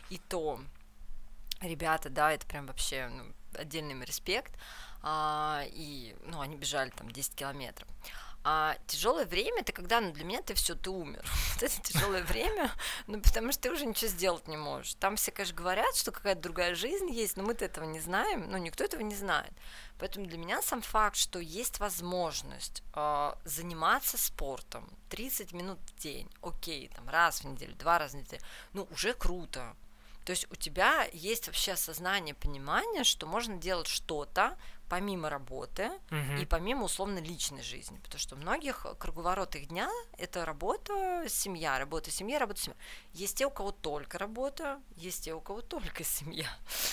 и 0.10 0.18
то 0.18 0.60
ребята, 1.62 2.10
да, 2.10 2.32
это 2.32 2.46
прям 2.48 2.66
вообще 2.68 3.08
ну, 3.08 3.26
отдельный 3.54 3.92
им 3.92 4.04
респект, 4.04 4.54
а, 5.02 5.64
и, 5.68 6.16
ну, 6.24 6.42
они 6.42 6.56
бежали 6.56 6.90
там 6.90 7.12
10 7.12 7.36
километров. 7.36 7.88
А 8.48 8.78
тяжелое 8.86 9.26
время 9.26 9.62
это 9.62 9.74
когда, 9.74 10.00
ну, 10.00 10.14
для 10.14 10.24
меня 10.24 10.40
ты 10.44 10.54
все, 10.54 10.76
ты 10.76 10.92
умер. 10.92 11.26
Вот 11.56 11.64
это 11.64 11.82
тяжелое 11.82 12.22
время, 12.24 12.72
ну, 13.08 13.20
потому 13.20 13.52
что 13.52 13.64
ты 13.64 13.72
уже 13.72 13.88
ничего 13.88 14.08
сделать 14.12 14.48
не 14.48 14.56
можешь. 14.56 14.94
Там 14.96 15.16
все, 15.16 15.32
конечно, 15.32 15.56
говорят, 15.56 15.96
что 15.96 16.12
какая-то 16.12 16.42
другая 16.42 16.76
жизнь 16.76 17.10
есть, 17.10 17.38
но 17.38 17.44
мы-то 17.44 17.66
этого 17.66 17.86
не 17.86 18.00
знаем, 18.00 18.46
ну, 18.52 18.58
никто 18.58 18.84
этого 18.84 19.02
не 19.02 19.16
знает. 19.16 19.52
Поэтому 19.98 20.28
для 20.28 20.38
меня 20.38 20.62
сам 20.62 20.84
факт, 20.84 21.16
что 21.16 21.40
есть 21.40 21.80
возможность 21.80 22.84
э, 22.94 23.34
заниматься 23.46 24.20
спортом 24.20 24.88
30 25.10 25.52
минут 25.54 25.80
в 25.80 26.00
день, 26.00 26.30
окей, 26.44 26.90
там 26.90 27.10
раз 27.10 27.40
в 27.42 27.46
неделю, 27.46 27.74
два 27.76 27.98
раза 27.98 28.18
в 28.18 28.22
неделю, 28.22 28.44
ну, 28.74 28.88
уже 28.92 29.14
круто. 29.14 29.76
То 30.26 30.32
есть 30.32 30.46
у 30.52 30.56
тебя 30.56 31.08
есть 31.14 31.48
вообще 31.48 31.74
осознание, 31.74 32.36
понимание, 32.36 33.04
что 33.04 33.26
можно 33.28 33.58
делать 33.58 33.88
что-то 33.88 34.58
помимо 34.90 35.30
работы 35.30 35.92
Мгм. 36.10 36.38
и 36.38 36.46
помимо 36.46 36.84
условно 36.84 37.20
личной 37.20 37.64
жизни, 37.64 37.98
потому 37.98 38.20
что 38.20 38.36
у 38.36 38.38
многих 38.38 38.86
круговорот 39.00 39.56
их 39.56 39.68
дня 39.68 39.90
это 40.18 40.46
работа, 40.46 41.26
семья, 41.28 41.78
работа, 41.80 42.12
семья, 42.12 42.40
работа, 42.40 42.62
семья. 42.62 42.78
Есть 43.14 43.38
те, 43.38 43.46
у 43.46 43.50
кого 43.52 43.72
только 43.72 44.18
работа, 44.18 44.80
есть 44.96 45.26
те, 45.26 45.34
у 45.34 45.42
кого 45.42 45.62
только 45.62 46.04
семья. 46.04 46.48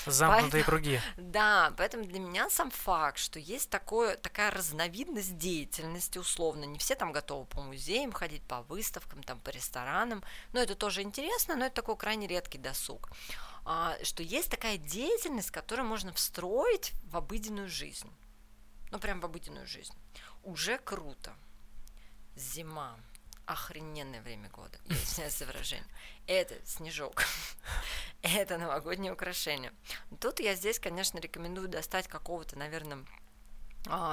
Замкнутые 0.07 0.65
Поэтому- 0.65 0.65
круги. 0.65 1.01
Да, 1.17 1.73
поэтому 1.77 2.05
для 2.05 2.19
меня 2.21 2.51
сам 2.51 2.71
факт, 2.71 3.19
что 3.19 3.39
есть 3.39 3.71
такое, 3.71 4.17
такая 4.17 4.51
разновидность 4.51 5.37
деятельности, 5.39 6.19
условно, 6.19 6.65
не 6.65 6.79
все 6.79 6.95
там 6.95 7.13
готовы 7.13 7.47
по 7.47 7.61
музеям 7.63 8.13
ходить, 8.13 8.43
по 8.43 8.63
выставкам, 8.63 9.23
там, 9.23 9.39
по 9.41 9.51
ресторанам, 9.51 10.23
но 10.53 10.61
это 10.61 10.75
тоже 10.75 11.03
интересно, 11.03 11.57
но 11.57 11.67
это 11.67 11.77
такой 11.77 11.97
крайне 11.97 12.27
редкий 12.27 12.59
досуг, 12.59 13.09
что 14.03 14.23
есть 14.23 14.51
такая 14.51 14.77
деятельность, 14.77 15.51
которую 15.51 15.87
можно 15.87 16.13
встроить 16.13 16.93
в 17.05 17.17
обыденную 17.17 17.69
жизнь, 17.69 18.11
ну, 18.91 18.99
прям 18.99 19.21
в 19.21 19.25
обыденную 19.25 19.67
жизнь, 19.67 19.95
уже 20.43 20.79
круто. 20.79 21.33
Зима, 22.35 22.99
охрененное 23.47 24.23
время 24.23 24.49
года, 24.49 24.79
извиняюсь 24.87 25.37
за 25.37 25.47
выражение. 25.47 25.87
Это 26.27 26.55
снежок, 26.67 27.25
это 28.23 28.59
новогоднее 28.59 29.13
украшение. 29.13 29.73
Тут 30.21 30.41
я 30.41 30.55
здесь, 30.55 30.79
конечно, 30.79 31.19
рекомендую 31.19 31.69
достать 31.69 32.09
какого-то, 32.09 32.59
наверное, 32.59 32.99
а, 32.99 33.22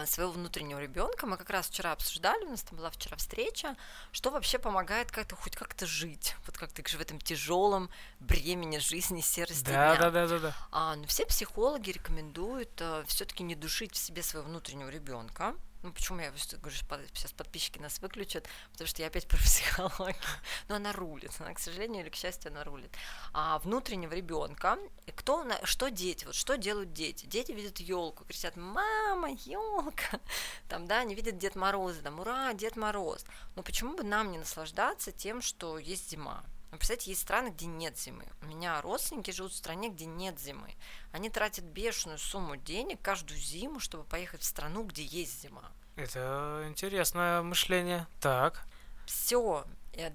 своего 0.06 0.32
внутреннего 0.32 0.80
ребенка. 0.80 1.26
Мы 1.26 1.38
как 1.38 1.50
раз 1.50 1.68
вчера 1.68 1.92
обсуждали, 1.92 2.46
у 2.46 2.50
нас 2.50 2.64
там 2.64 2.78
была 2.78 2.90
вчера 2.90 3.18
встреча, 3.18 3.76
что 4.12 4.32
вообще 4.32 4.60
помогает 4.60 5.12
как-то 5.12 5.36
хоть 5.36 5.56
как-то 5.56 5.86
жить, 5.86 6.36
вот 6.46 6.58
как 6.58 6.72
ты 6.72 6.84
в 6.84 7.02
этом 7.02 7.20
тяжелом 7.20 7.90
бремени 8.20 8.80
жизни, 8.80 9.22
серости 9.22 9.66
Да, 9.66 9.96
дня. 9.96 10.00
да, 10.00 10.12
да, 10.12 10.28
да, 10.28 10.40
да. 10.40 10.56
А, 10.72 10.96
но 10.96 11.06
все 11.06 11.26
психологи 11.26 11.92
рекомендуют 11.92 12.82
все-таки 13.08 13.44
не 13.44 13.56
душить 13.56 13.94
в 13.94 13.98
себе 13.98 14.24
своего 14.24 14.48
внутреннего 14.48 14.90
ребенка. 14.90 15.56
Ну, 15.82 15.94
почему 15.94 16.20
я 16.20 16.28
говорю, 16.28 16.44
что 16.76 17.00
сейчас 17.14 17.32
подписчики 17.32 17.80
нас 17.80 18.00
выключат, 18.00 18.48
потому 18.74 18.88
что 18.88 19.02
я 19.02 19.08
опять 19.08 19.28
про 19.30 19.38
психологию. 19.38 20.22
Но 20.68 20.76
она 20.76 20.92
рулит, 20.92 21.32
она, 21.40 21.54
к 21.54 21.60
сожалению 21.60 22.02
или 22.02 22.10
к 22.10 22.16
счастью, 22.16 22.52
она 22.52 22.64
рулит. 22.64 22.94
А 23.34 23.60
внутреннего 23.60 24.14
ребенка, 24.14 24.78
кто, 25.16 25.46
что 25.64 25.90
дети, 25.90 26.26
вот 26.26 26.36
что 26.36 26.58
делают 26.58 26.92
дети? 26.92 27.26
Дети 27.26 27.54
видят 27.54 27.80
елку, 27.80 28.26
кричат, 28.26 28.58
мама, 28.58 29.30
елка, 29.46 30.20
там, 30.68 30.86
да, 30.86 31.00
они 31.00 31.16
видят 31.16 31.38
Дед 31.38 31.56
Мороза, 31.56 32.02
там, 32.02 32.20
ура, 32.20 32.54
Дед 32.54 32.76
Мороз. 32.76 33.26
Но 33.56 33.64
почему 33.64 33.96
бы 33.96 34.04
нам 34.04 34.32
не 34.32 34.38
наслаждаться 34.38 35.12
тем, 35.12 35.42
что 35.42 35.78
есть 35.78 36.10
зима? 36.10 36.44
Ну, 36.72 36.78
представляете, 36.78 37.12
есть 37.12 37.22
страны, 37.22 37.50
где 37.50 37.66
нет 37.66 37.98
зимы. 37.98 38.26
У 38.42 38.46
меня 38.46 38.80
родственники 38.82 39.32
живут 39.32 39.54
в 39.54 39.56
стране, 39.56 39.90
где 39.90 40.06
нет 40.06 40.40
зимы. 40.40 40.76
Они 41.12 41.30
тратят 41.30 41.66
бешеную 41.66 42.20
сумму 42.20 42.58
денег 42.58 43.02
каждую 43.02 43.40
зиму, 43.40 43.80
чтобы 43.80 44.04
поехать 44.04 44.42
в 44.42 44.46
страну, 44.46 44.84
где 44.84 45.04
есть 45.04 45.42
зима. 45.42 45.72
Это 45.96 46.64
интересное 46.68 47.42
мышление. 47.42 48.08
Так. 48.22 48.64
Все, 49.08 49.66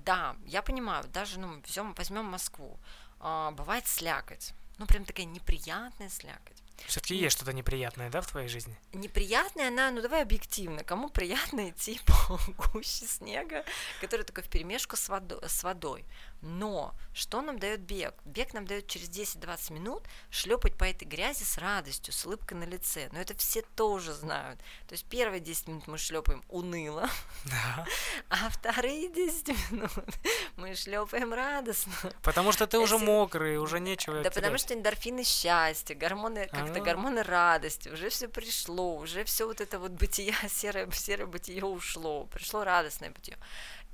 да, 0.05 0.37
я 0.47 0.63
понимаю, 0.63 1.05
даже, 1.09 1.41
ну, 1.41 1.61
взем, 1.63 1.95
возьмем 1.95 2.25
Москву, 2.27 2.79
а, 3.19 3.51
бывает 3.51 3.87
слякоть, 3.89 4.55
ну, 4.79 4.87
прям 4.87 5.05
такая 5.05 5.27
неприятная 5.27 6.09
слякоть. 6.09 6.63
Все-таки 6.87 7.15
есть 7.15 7.37
что-то 7.37 7.53
неприятное, 7.53 8.11
да, 8.11 8.21
в 8.21 8.27
твоей 8.27 8.49
жизни? 8.49 8.77
Неприятная 8.93 9.69
она, 9.69 9.91
ну 9.91 10.03
давай 10.03 10.23
объективно, 10.23 10.85
кому 10.85 11.09
приятно 11.09 11.71
идти 11.71 12.01
по 12.07 12.39
гуще 12.73 13.07
снега, 13.07 13.65
который 14.01 14.25
такой 14.25 14.43
в 14.45 14.49
перемешку 14.49 14.97
с, 14.97 15.09
водо- 15.09 15.47
с 15.47 15.63
водой. 15.63 16.05
Но 16.43 16.95
что 17.15 17.41
нам 17.41 17.59
дает 17.59 17.81
бег? 17.81 18.15
Бег 18.25 18.53
нам 18.53 18.67
дает 18.67 18.87
через 18.87 19.09
10-20 19.09 19.73
минут 19.73 20.03
шлепать 20.31 20.77
по 20.77 20.85
этой 20.85 21.05
грязи 21.05 21.43
с 21.43 21.57
радостью, 21.59 22.13
с 22.13 22.27
улыбкой 22.27 22.55
на 22.59 22.65
лице. 22.65 23.09
Но 23.13 23.21
это 23.21 23.35
все 23.37 23.63
тоже 23.77 24.13
знают. 24.13 24.59
То 24.87 24.93
есть 24.93 25.05
первые 25.07 25.41
10 25.41 25.69
минут 25.69 25.87
мы 25.87 25.97
шлепаем 25.97 26.43
уныло, 26.49 27.09
Да. 27.45 27.87
а 28.29 28.51
вторые 28.51 29.09
10 29.09 29.49
минут 29.71 29.91
мы 30.57 30.75
шлепаем 30.75 31.33
радостно. 31.33 31.93
Потому 32.23 32.53
что 32.53 32.67
ты 32.67 32.79
уже 32.79 32.95
Если- 32.97 33.07
мокрый, 33.07 33.57
уже 33.59 33.81
нечего 33.81 34.23
Да 34.23 34.31
потому 34.31 34.59
что 34.59 34.75
эндорфины 34.75 35.25
счастья, 35.25 35.95
гормоны, 35.95 36.49
как-то 36.49 36.81
А. 36.81 36.83
гормоны 36.85 37.23
радости, 37.23 37.89
уже 37.89 38.09
все 38.11 38.29
пришло, 38.29 38.97
уже 38.97 39.25
все 39.25 39.47
вот 39.47 39.61
это 39.61 39.79
вот 39.79 39.93
бытие, 39.93 40.35
серое, 40.51 40.91
серое 40.91 41.27
бытие 41.27 41.65
ушло, 41.65 42.25
пришло 42.27 42.65
радостное 42.65 43.11
бытие. 43.11 43.39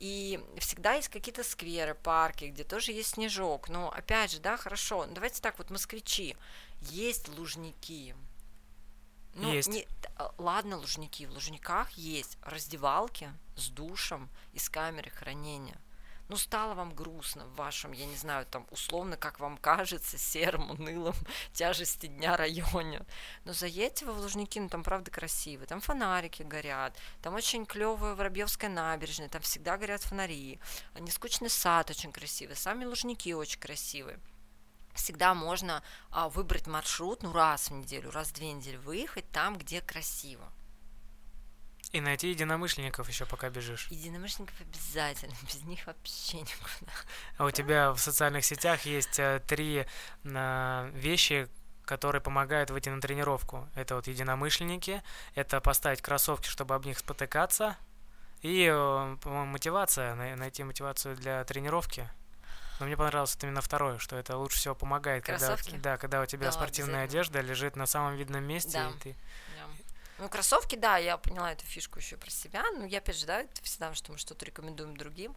И 0.00 0.42
всегда 0.56 0.94
есть 0.94 1.10
какие-то 1.10 1.44
скверы, 1.44 1.94
парки, 1.94 2.46
где 2.46 2.64
тоже 2.64 2.92
есть 2.92 3.10
снежок. 3.10 3.68
Но 3.68 3.90
опять 3.92 4.32
же, 4.32 4.40
да, 4.40 4.56
хорошо. 4.56 5.04
ну, 5.04 5.12
Давайте 5.12 5.42
так, 5.42 5.58
вот 5.58 5.68
москвичи. 5.68 6.36
Есть 6.80 7.28
лужники. 7.28 8.14
Ну, 9.34 9.52
Есть. 9.52 9.68
не- 9.68 9.86
а, 10.16 10.32
ладно, 10.38 10.78
лужники. 10.78 11.26
В 11.26 11.32
лужниках 11.32 11.90
есть 11.90 12.38
раздевалки 12.42 13.30
с 13.56 13.68
душем 13.68 14.30
и 14.54 14.58
с 14.58 14.70
камерой 14.70 15.10
хранения. 15.10 15.78
Ну, 16.30 16.36
стало 16.36 16.74
вам 16.74 16.94
грустно 16.94 17.44
в 17.44 17.56
вашем, 17.56 17.90
я 17.90 18.06
не 18.06 18.14
знаю, 18.14 18.46
там, 18.46 18.64
условно, 18.70 19.16
как 19.16 19.40
вам 19.40 19.58
кажется, 19.58 20.16
сером, 20.16 20.70
унылом 20.70 21.16
тяжести 21.52 22.06
дня 22.06 22.36
районе. 22.36 23.04
Но 23.44 23.52
заедьте 23.52 24.06
вы 24.06 24.12
в 24.12 24.20
Лужники, 24.20 24.60
ну, 24.60 24.68
там, 24.68 24.84
правда, 24.84 25.10
красиво. 25.10 25.66
Там 25.66 25.80
фонарики 25.80 26.44
горят, 26.44 26.96
там 27.20 27.34
очень 27.34 27.66
клевая 27.66 28.14
Воробьевская 28.14 28.70
набережная, 28.70 29.28
там 29.28 29.42
всегда 29.42 29.76
горят 29.76 30.02
фонари. 30.02 30.60
А 30.94 31.00
Нескучный 31.00 31.50
сад 31.50 31.90
очень 31.90 32.12
красивый, 32.12 32.54
сами 32.54 32.84
Лужники 32.84 33.32
очень 33.32 33.58
красивые. 33.58 34.20
Всегда 34.94 35.34
можно 35.34 35.82
а, 36.12 36.28
выбрать 36.28 36.68
маршрут, 36.68 37.24
ну, 37.24 37.32
раз 37.32 37.70
в 37.70 37.72
неделю, 37.72 38.12
раз 38.12 38.28
в 38.28 38.34
две 38.34 38.52
недели 38.52 38.76
выехать 38.76 39.28
там, 39.32 39.58
где 39.58 39.80
красиво. 39.80 40.52
И 41.92 42.00
найти 42.00 42.30
единомышленников 42.30 43.08
еще 43.08 43.26
пока 43.26 43.50
бежишь. 43.50 43.88
Единомышленников 43.90 44.54
обязательно, 44.60 45.34
без 45.42 45.62
них 45.64 45.86
вообще 45.86 46.38
никуда. 46.40 46.92
А 47.38 47.44
у 47.44 47.50
тебя 47.50 47.92
в 47.92 47.98
социальных 47.98 48.44
сетях 48.44 48.82
есть 48.86 49.18
э, 49.18 49.42
три 49.46 49.86
э, 50.24 50.90
вещи, 50.94 51.48
которые 51.84 52.20
помогают 52.22 52.70
выйти 52.70 52.88
на 52.90 53.00
тренировку. 53.00 53.68
Это 53.74 53.96
вот 53.96 54.06
единомышленники, 54.06 55.02
это 55.34 55.60
поставить 55.60 56.00
кроссовки, 56.00 56.46
чтобы 56.48 56.76
об 56.76 56.86
них 56.86 56.98
спотыкаться, 56.98 57.76
и, 58.42 58.68
э, 58.72 59.16
по-моему, 59.20 59.46
мотивация, 59.46 60.14
най- 60.14 60.36
найти 60.36 60.62
мотивацию 60.62 61.16
для 61.16 61.42
тренировки. 61.44 62.08
Но 62.78 62.86
мне 62.86 62.96
понравилось 62.96 63.34
вот 63.34 63.44
именно 63.44 63.60
второе, 63.60 63.98
что 63.98 64.16
это 64.16 64.38
лучше 64.38 64.56
всего 64.58 64.74
помогает, 64.74 65.22
когда, 65.24 65.48
Кроссовки? 65.48 65.72
те- 65.72 65.76
да, 65.78 65.98
когда 65.98 66.22
у 66.22 66.26
тебя 66.26 66.46
Да, 66.46 66.52
спортивная 66.52 67.04
одежда 67.04 67.40
лежит 67.42 67.76
на 67.76 67.84
самом 67.86 68.16
видном 68.16 68.44
месте, 68.44 68.72
Да. 68.78 68.88
и 68.88 68.92
ты. 69.00 69.16
Ну, 70.20 70.28
кроссовки, 70.28 70.76
да, 70.76 70.98
я 70.98 71.16
поняла 71.16 71.52
эту 71.52 71.64
фишку 71.64 71.98
еще 71.98 72.16
про 72.18 72.30
себя. 72.30 72.62
Ну, 72.72 72.84
я 72.84 72.98
опять 72.98 73.18
же, 73.18 73.24
да, 73.26 73.40
это 73.40 73.62
всегда, 73.62 73.94
что 73.94 74.12
мы 74.12 74.18
что-то 74.18 74.44
рекомендуем 74.44 74.94
другим. 74.96 75.34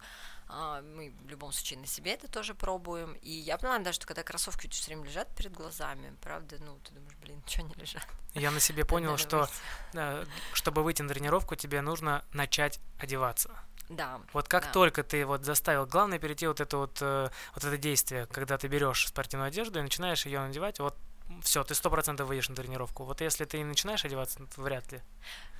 А, 0.50 0.82
мы 0.82 1.14
в 1.24 1.30
любом 1.30 1.54
случае 1.54 1.80
на 1.80 1.88
себе 1.88 2.12
это 2.14 2.28
тоже 2.28 2.54
пробуем. 2.54 3.14
И 3.22 3.32
я 3.32 3.58
поняла, 3.58 3.80
да, 3.80 3.94
что 3.94 4.06
когда 4.06 4.24
кроссовки 4.24 4.68
все 4.68 4.88
время 4.88 5.06
лежат 5.06 5.34
перед 5.36 5.54
глазами, 5.54 6.14
правда, 6.22 6.58
ну, 6.60 6.78
ты 6.84 6.92
думаешь, 6.94 7.16
блин, 7.22 7.42
ничего 7.46 7.68
не 7.68 7.74
лежат. 7.76 8.06
Я 8.34 8.52
на 8.52 8.60
себе 8.60 8.84
понял, 8.84 9.18
что 9.18 9.40
выйти. 9.40 9.52
э, 9.94 10.26
чтобы 10.54 10.84
выйти 10.84 11.02
на 11.02 11.10
тренировку, 11.10 11.56
тебе 11.56 11.80
нужно 11.82 12.26
начать 12.34 12.80
одеваться. 13.00 13.52
Да. 13.90 14.20
Вот 14.34 14.48
как 14.48 14.66
Да. 14.66 14.72
только 14.72 15.04
ты 15.04 15.26
вот 15.26 15.44
заставил, 15.46 15.86
главное 15.86 16.20
перейти 16.20 16.48
вот 16.48 16.60
это 16.60 16.78
вот, 16.78 16.98
э, 17.02 17.30
вот 17.54 17.64
это 17.64 17.78
действие, 17.78 18.26
когда 18.28 18.58
ты 18.58 18.68
берешь 18.68 19.08
спортивную 19.08 19.48
одежду 19.48 19.80
и 19.80 19.82
начинаешь 19.82 20.26
ее 20.26 20.40
надевать, 20.42 20.80
вот 20.80 20.98
все, 21.42 21.64
ты 21.64 21.76
сто 21.76 21.90
процентов 21.90 22.28
выйдешь 22.28 22.50
на 22.50 22.56
тренировку. 22.56 23.04
Вот 23.04 23.22
если 23.22 23.46
ты 23.46 23.64
начинаешь 23.64 24.06
одеваться, 24.06 24.40
то 24.46 24.62
вряд 24.62 24.92
ли. 24.92 25.02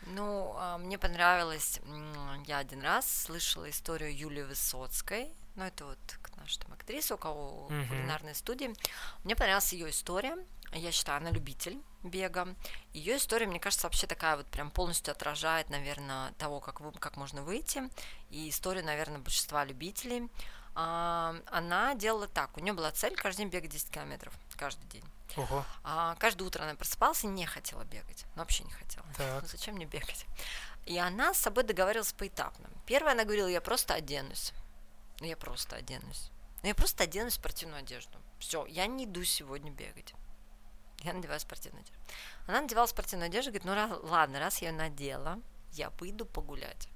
Ну, 0.08 0.54
а, 0.58 0.78
мне 0.78 0.98
понравилось, 0.98 1.80
я 2.46 2.58
один 2.58 2.82
раз 2.82 3.24
слышала 3.24 3.70
историю 3.70 4.16
Юлии 4.16 4.44
Высоцкой, 4.44 5.34
ну, 5.56 5.66
это 5.66 5.86
вот 5.86 6.00
наша 6.38 6.60
там 6.60 6.74
актриса, 6.74 7.14
у 7.14 7.18
кого 7.18 7.68
uh-huh. 7.70 7.88
кулинарные 7.88 8.34
студии. 8.34 8.74
Мне 9.24 9.36
понравилась 9.36 9.72
ее 9.72 9.92
история. 9.92 10.36
Я 10.72 10.92
считаю, 10.92 11.18
она 11.18 11.30
любитель 11.30 11.80
бега. 12.02 12.56
Ее 12.92 13.18
история, 13.18 13.46
мне 13.46 13.60
кажется, 13.60 13.86
вообще 13.86 14.08
такая 14.08 14.36
вот 14.38 14.48
прям 14.48 14.72
полностью 14.72 15.12
отражает, 15.12 15.70
наверное, 15.70 16.32
того, 16.34 16.60
как, 16.60 16.82
вы, 16.82 16.92
как 16.94 17.18
можно 17.18 17.44
выйти. 17.44 17.84
И 18.32 18.50
история, 18.50 18.82
наверное, 18.82 19.20
большинства 19.20 19.64
любителей. 19.64 20.28
А, 20.74 21.36
она 21.52 21.94
делала 21.94 22.28
так. 22.28 22.58
У 22.58 22.60
нее 22.60 22.74
была 22.74 22.92
цель 22.92 23.16
каждый 23.16 23.40
день 23.40 23.50
бегать 23.50 23.70
10 23.70 23.92
километров. 23.92 24.34
Каждый 24.58 24.88
день. 24.88 25.04
Ого. 25.36 25.66
А, 25.84 26.16
каждое 26.16 26.46
утро 26.46 26.64
она 26.64 26.76
просыпалась 26.76 27.24
и 27.24 27.28
не 27.28 27.46
хотела 27.46 27.84
бегать. 27.84 28.26
Ну, 28.36 28.42
вообще 28.42 28.64
не 28.64 28.72
хотела. 28.72 29.06
Так. 29.18 29.42
Ну, 29.42 29.48
зачем 29.48 29.76
мне 29.76 29.86
бегать? 29.86 30.26
И 30.86 30.98
она 30.98 31.34
с 31.34 31.40
собой 31.40 31.64
договаривалась 31.64 32.14
поэтапно. 32.14 32.70
Первое, 32.86 33.14
она 33.14 33.24
говорила, 33.24 33.48
я 33.48 33.62
просто 33.62 33.94
оденусь. 33.94 34.54
Ну, 35.20 35.26
я 35.26 35.38
просто 35.38 35.76
оденусь. 35.76 36.30
Ну, 36.62 36.68
я 36.68 36.76
просто 36.76 37.04
одену 37.04 37.32
спортивную 37.32 37.80
одежду. 37.80 38.18
Все, 38.40 38.66
я 38.68 38.88
не 38.88 39.06
иду 39.06 39.24
сегодня 39.24 39.72
бегать. 39.72 40.14
Я 41.00 41.14
надеваю 41.14 41.40
спортивную 41.40 41.82
одежду. 41.82 42.00
Она 42.48 42.62
надевала 42.62 42.88
спортивную 42.88 43.28
одежду, 43.28 43.52
говорит, 43.52 43.66
ну 43.66 43.74
раз, 43.74 43.92
ладно, 44.04 44.40
раз 44.40 44.62
я 44.62 44.70
ее 44.70 44.76
надела, 44.76 45.40
я 45.72 45.90
выйду 45.92 46.26
погулять. 46.26 46.88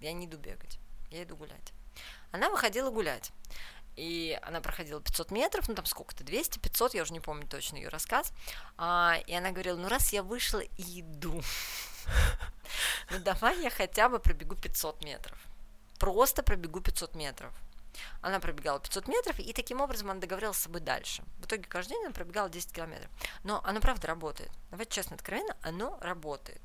Я 0.00 0.12
не 0.12 0.26
иду 0.26 0.38
бегать, 0.38 0.78
я 1.10 1.22
иду 1.22 1.36
гулять. 1.36 1.72
Она 2.32 2.50
выходила 2.50 2.90
гулять. 2.90 3.32
И 3.96 4.38
она 4.42 4.60
проходила 4.60 5.00
500 5.00 5.30
метров, 5.30 5.68
ну 5.68 5.74
там 5.74 5.86
сколько-то, 5.86 6.24
200, 6.24 6.58
500, 6.58 6.94
я 6.94 7.02
уже 7.02 7.12
не 7.12 7.20
помню 7.20 7.46
точно 7.46 7.76
ее 7.76 7.88
рассказ. 7.88 8.32
А, 8.76 9.16
и 9.26 9.34
она 9.34 9.50
говорила, 9.50 9.76
ну 9.76 9.88
раз 9.88 10.12
я 10.12 10.22
вышла 10.22 10.60
и 10.60 11.00
иду, 11.00 11.42
ну 13.10 13.18
давай 13.20 13.60
я 13.62 13.70
хотя 13.70 14.08
бы 14.08 14.18
пробегу 14.18 14.56
500 14.56 15.04
метров. 15.04 15.38
Просто 15.98 16.42
пробегу 16.42 16.80
500 16.80 17.14
метров. 17.14 17.52
Она 18.20 18.40
пробегала 18.40 18.80
500 18.80 19.08
метров, 19.08 19.38
и 19.38 19.52
таким 19.52 19.80
образом 19.80 20.10
она 20.10 20.20
договорилась 20.20 20.56
с 20.56 20.62
собой 20.62 20.80
дальше. 20.80 21.22
В 21.38 21.46
итоге 21.46 21.64
каждый 21.64 21.90
день 21.90 22.04
она 22.04 22.12
пробегала 22.12 22.48
10 22.48 22.72
километров. 22.72 23.10
Но 23.44 23.62
оно 23.64 23.80
правда 23.80 24.08
работает. 24.08 24.50
Давайте 24.70 24.92
честно, 24.92 25.14
откровенно, 25.14 25.56
оно 25.62 25.98
работает. 26.00 26.60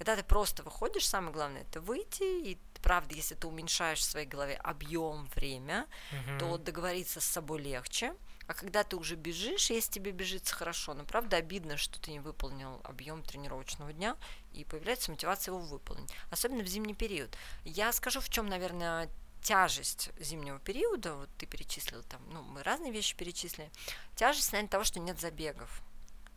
Когда 0.00 0.16
ты 0.16 0.22
просто 0.22 0.62
выходишь, 0.62 1.06
самое 1.06 1.30
главное 1.30 1.60
это 1.60 1.78
выйти, 1.78 2.22
и 2.22 2.58
правда, 2.82 3.14
если 3.14 3.34
ты 3.34 3.46
уменьшаешь 3.46 3.98
в 3.98 4.04
своей 4.04 4.26
голове 4.26 4.54
объем, 4.54 5.26
время, 5.34 5.86
uh-huh. 6.10 6.38
то 6.38 6.56
договориться 6.56 7.20
с 7.20 7.24
собой 7.26 7.60
легче. 7.60 8.14
А 8.46 8.54
когда 8.54 8.82
ты 8.82 8.96
уже 8.96 9.14
бежишь, 9.16 9.68
если 9.68 9.92
тебе 9.92 10.12
бежится 10.12 10.54
хорошо, 10.54 10.94
но 10.94 11.04
правда 11.04 11.36
обидно, 11.36 11.76
что 11.76 12.00
ты 12.00 12.12
не 12.12 12.20
выполнил 12.20 12.80
объем 12.84 13.22
тренировочного 13.22 13.92
дня, 13.92 14.16
и 14.54 14.64
появляется 14.64 15.10
мотивация 15.10 15.52
его 15.52 15.60
выполнить. 15.60 16.10
Особенно 16.30 16.62
в 16.62 16.66
зимний 16.66 16.94
период. 16.94 17.36
Я 17.66 17.92
скажу, 17.92 18.20
в 18.20 18.30
чем, 18.30 18.48
наверное, 18.48 19.10
тяжесть 19.42 20.12
зимнего 20.18 20.60
периода, 20.60 21.12
вот 21.14 21.28
ты 21.36 21.44
перечислил 21.44 22.02
там, 22.04 22.22
ну, 22.32 22.40
мы 22.40 22.62
разные 22.62 22.90
вещи 22.90 23.14
перечислили, 23.14 23.70
тяжесть, 24.16 24.50
наверное, 24.52 24.70
того, 24.70 24.84
что 24.84 24.98
нет 24.98 25.20
забегов. 25.20 25.82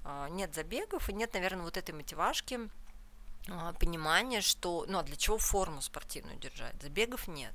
А, 0.03 0.27
нет 0.27 0.53
забегов 0.53 1.07
и 1.07 1.13
нет, 1.13 1.33
наверное, 1.33 1.63
вот 1.63 1.77
этой 1.77 1.95
мотивашки, 1.95 2.69
а, 3.49 3.73
понимания, 3.73 4.41
что, 4.41 4.85
ну, 4.87 4.99
а 4.99 5.03
для 5.03 5.15
чего 5.15 5.37
форму 5.37 5.81
спортивную 5.81 6.37
держать? 6.37 6.81
Забегов 6.81 7.27
нет. 7.27 7.53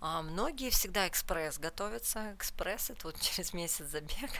А 0.00 0.22
многие 0.22 0.70
всегда 0.70 1.08
экспресс 1.08 1.58
готовятся. 1.58 2.34
Экспресс 2.34 2.90
это 2.90 3.08
вот 3.08 3.20
через 3.20 3.52
месяц 3.52 3.86
забег. 3.86 4.30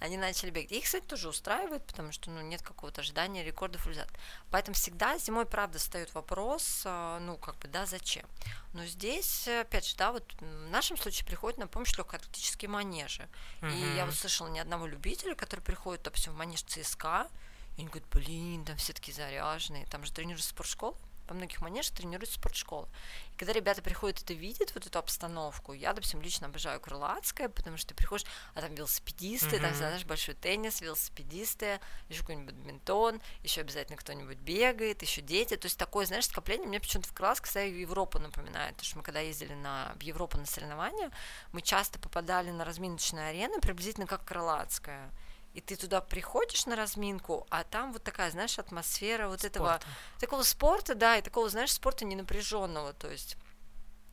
Они 0.00 0.16
начали 0.16 0.50
бегать. 0.50 0.72
их, 0.72 0.84
кстати, 0.84 1.04
тоже 1.04 1.28
устраивает, 1.28 1.86
потому 1.86 2.12
что 2.12 2.30
ну, 2.30 2.40
нет 2.40 2.62
какого-то 2.62 3.00
ожидания 3.00 3.44
рекордов 3.44 3.86
результат. 3.86 4.12
Поэтому 4.50 4.74
всегда 4.74 5.16
зимой, 5.18 5.46
правда, 5.46 5.78
встает 5.78 6.12
вопрос, 6.14 6.82
а, 6.84 7.18
ну, 7.20 7.36
как 7.36 7.56
бы, 7.58 7.68
да, 7.68 7.86
зачем. 7.86 8.26
Но 8.74 8.84
здесь, 8.84 9.48
опять 9.48 9.86
же, 9.86 9.96
да, 9.96 10.12
вот 10.12 10.30
в 10.40 10.70
нашем 10.70 10.96
случае 10.96 11.26
приходит 11.26 11.58
на 11.58 11.68
помощь 11.68 11.96
легкоатлетические 11.96 12.68
манежи. 12.68 13.28
Mm-hmm. 13.60 13.92
И 13.92 13.96
я 13.96 14.06
вот 14.06 14.14
слышала 14.14 14.48
ни 14.48 14.58
одного 14.58 14.86
любителя, 14.86 15.34
который 15.34 15.60
приходит, 15.60 16.02
допустим, 16.02 16.32
в 16.32 16.36
манеж 16.36 16.62
ЦСКА, 16.64 17.28
и 17.76 17.80
они 17.80 17.88
говорят, 17.88 18.08
блин, 18.10 18.64
там 18.64 18.76
все 18.76 18.92
таки 18.92 19.12
заряженные, 19.12 19.86
там 19.86 20.04
же 20.04 20.12
тренируются 20.12 20.50
спортшколы 20.50 20.96
во 21.28 21.34
многих 21.34 21.60
манежах 21.60 21.94
тренируется 21.94 22.36
спортшкола. 22.36 22.88
И 23.34 23.36
когда 23.36 23.52
ребята 23.52 23.82
приходят 23.82 24.22
это 24.22 24.34
видят, 24.34 24.74
вот 24.74 24.86
эту 24.86 24.98
обстановку, 24.98 25.72
я, 25.72 25.92
допустим, 25.92 26.22
лично 26.22 26.46
обожаю 26.46 26.80
крылатское, 26.80 27.48
потому 27.48 27.76
что 27.76 27.88
ты 27.88 27.94
приходишь, 27.94 28.26
а 28.54 28.60
там 28.60 28.74
велосипедисты, 28.74 29.56
mm-hmm. 29.56 29.60
там, 29.60 29.74
знаешь, 29.74 30.04
большой 30.04 30.34
теннис, 30.34 30.80
велосипедисты, 30.80 31.80
еще 32.08 32.20
какой-нибудь 32.20 32.54
бадминтон, 32.54 33.20
еще 33.42 33.60
обязательно 33.62 33.96
кто-нибудь 33.96 34.38
бегает, 34.38 35.02
еще 35.02 35.20
дети. 35.20 35.56
То 35.56 35.66
есть 35.66 35.78
такое, 35.78 36.06
знаешь, 36.06 36.26
скопление 36.26 36.68
мне 36.68 36.80
почему-то 36.80 37.08
в 37.08 37.12
крылатске, 37.12 37.44
кстати, 37.44 37.70
Европу 37.70 38.18
напоминает, 38.18 38.76
потому 38.76 38.86
что 38.86 38.98
мы 38.98 39.02
когда 39.02 39.20
ездили 39.20 39.54
на, 39.54 39.94
в 39.98 40.02
Европу 40.02 40.38
на 40.38 40.46
соревнования, 40.46 41.10
мы 41.52 41.60
часто 41.60 41.98
попадали 41.98 42.50
на 42.50 42.64
разминочные 42.64 43.28
арены, 43.28 43.60
приблизительно 43.60 44.06
как 44.06 44.24
крылатская 44.24 45.10
и 45.56 45.62
ты 45.62 45.74
туда 45.74 46.02
приходишь 46.02 46.66
на 46.66 46.76
разминку, 46.76 47.46
а 47.48 47.64
там 47.64 47.94
вот 47.94 48.02
такая, 48.02 48.30
знаешь, 48.30 48.58
атмосфера 48.58 49.26
вот 49.26 49.40
спорта. 49.40 49.58
этого 49.58 49.80
такого 50.20 50.42
спорта, 50.42 50.94
да, 50.94 51.16
и 51.16 51.22
такого, 51.22 51.48
знаешь, 51.48 51.72
спорта 51.72 52.04
ненапряженного, 52.04 52.92
то 52.92 53.10
есть 53.10 53.38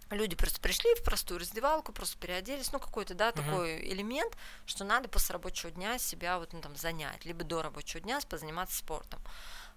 люди 0.10 0.38
просто 0.38 0.62
пришли 0.62 0.96
в 0.96 1.04
простую 1.04 1.42
раздевалку, 1.42 1.92
просто 1.92 2.18
переоделись, 2.18 2.72
ну 2.72 2.80
какой-то, 2.80 3.14
да, 3.14 3.30
uh-huh. 3.30 3.34
такой 3.34 3.86
элемент, 3.92 4.38
что 4.66 4.86
надо 4.86 5.10
после 5.10 5.34
рабочего 5.34 5.70
дня 5.70 6.00
себя 6.00 6.40
вот 6.40 6.54
ну, 6.54 6.62
там 6.62 6.78
занять, 6.78 7.26
либо 7.26 7.44
до 7.44 7.62
рабочего 7.62 8.00
дня 8.00 8.22
позаниматься 8.30 8.78
спортом. 8.78 9.22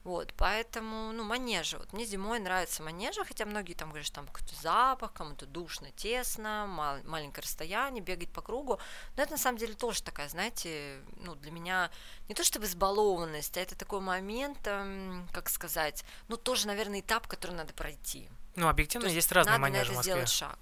Вот, 0.06 0.32
поэтому, 0.36 1.10
ну, 1.10 1.24
манежи. 1.24 1.78
Вот 1.78 1.92
мне 1.92 2.04
зимой 2.04 2.38
нравится 2.38 2.80
манежа, 2.80 3.24
хотя 3.24 3.44
многие 3.44 3.74
там 3.74 3.88
говорят, 3.88 4.06
что 4.06 4.14
там 4.14 4.28
какой-то 4.28 4.54
запах, 4.62 5.12
кому-то 5.12 5.46
душно, 5.46 5.90
тесно, 5.96 6.66
мал- 6.68 7.02
маленькое 7.02 7.42
расстояние, 7.42 8.04
бегать 8.04 8.32
по 8.32 8.40
кругу. 8.40 8.78
Но 9.16 9.24
это 9.24 9.32
на 9.32 9.36
самом 9.36 9.58
деле 9.58 9.74
тоже 9.74 10.04
такая, 10.04 10.28
знаете, 10.28 11.00
ну, 11.16 11.34
для 11.34 11.50
меня 11.50 11.90
не 12.28 12.36
то 12.36 12.44
чтобы 12.44 12.66
избалованность, 12.66 13.56
а 13.56 13.60
это 13.60 13.74
такой 13.74 13.98
момент, 13.98 14.64
эм, 14.68 15.28
как 15.32 15.48
сказать, 15.48 16.04
ну, 16.28 16.36
тоже, 16.36 16.68
наверное, 16.68 17.00
этап, 17.00 17.26
который 17.26 17.56
надо 17.56 17.74
пройти. 17.74 18.30
Ну, 18.54 18.68
объективно, 18.68 19.06
есть, 19.06 19.16
есть 19.16 19.32
разные 19.32 19.58
манежи 19.58 19.90
в 19.90 19.96
Москве. 19.96 20.12
сделать 20.12 20.30
шаг. 20.30 20.56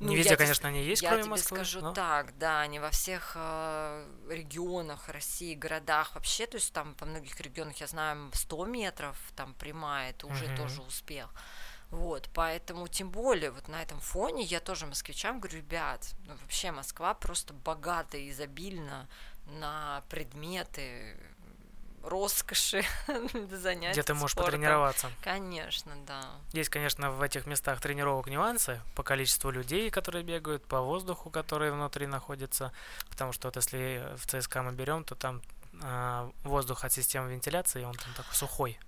Ну, 0.00 0.08
не 0.08 0.16
везде, 0.16 0.36
конечно, 0.36 0.68
они 0.68 0.84
есть, 0.84 1.02
я 1.02 1.08
кроме 1.08 1.24
тебе 1.24 1.30
Москвы. 1.32 1.56
скажу 1.56 1.80
но... 1.80 1.92
так, 1.92 2.38
да, 2.38 2.64
не 2.68 2.78
во 2.78 2.90
всех 2.90 3.32
э, 3.34 4.06
регионах 4.30 5.08
России, 5.08 5.54
городах 5.54 6.14
вообще, 6.14 6.46
то 6.46 6.56
есть 6.56 6.72
там 6.72 6.94
по 6.94 7.04
многих 7.04 7.40
регионах, 7.40 7.76
я 7.78 7.88
знаю, 7.88 8.30
100 8.32 8.66
метров 8.66 9.16
там 9.34 9.54
прямая, 9.54 10.10
это 10.10 10.28
уже 10.28 10.44
uh-huh. 10.46 10.56
тоже 10.56 10.82
успех. 10.82 11.28
Вот, 11.90 12.28
поэтому 12.34 12.86
тем 12.86 13.10
более 13.10 13.50
вот 13.50 13.66
на 13.66 13.82
этом 13.82 13.98
фоне 13.98 14.44
я 14.44 14.60
тоже 14.60 14.86
москвичам 14.86 15.40
говорю, 15.40 15.58
ребят, 15.58 16.14
ну 16.26 16.36
вообще 16.42 16.70
Москва 16.70 17.14
просто 17.14 17.54
богата 17.54 18.18
и 18.18 18.30
изобильна 18.30 19.08
на 19.46 20.04
предметы, 20.10 21.16
роскоши 22.02 22.84
занятий. 23.50 23.92
Где 23.92 24.02
ты 24.02 24.14
можешь 24.14 24.32
спортом. 24.32 24.52
потренироваться. 24.52 25.10
Конечно, 25.22 25.92
да. 26.06 26.30
Есть, 26.52 26.70
конечно, 26.70 27.10
в 27.10 27.22
этих 27.22 27.46
местах 27.46 27.80
тренировок 27.80 28.28
нюансы 28.28 28.80
по 28.94 29.02
количеству 29.02 29.50
людей, 29.50 29.90
которые 29.90 30.24
бегают, 30.24 30.64
по 30.66 30.80
воздуху, 30.80 31.30
который 31.30 31.70
внутри 31.70 32.06
находится. 32.06 32.72
Потому 33.10 33.32
что 33.32 33.48
вот 33.48 33.56
если 33.56 34.04
в 34.16 34.26
ЦСКА 34.26 34.62
мы 34.62 34.72
берем, 34.72 35.04
то 35.04 35.14
там 35.14 35.42
э, 35.82 36.30
воздух 36.44 36.84
от 36.84 36.92
системы 36.92 37.32
вентиляции, 37.32 37.84
он 37.84 37.94
там 37.94 38.12
такой 38.14 38.34
сухой. 38.34 38.78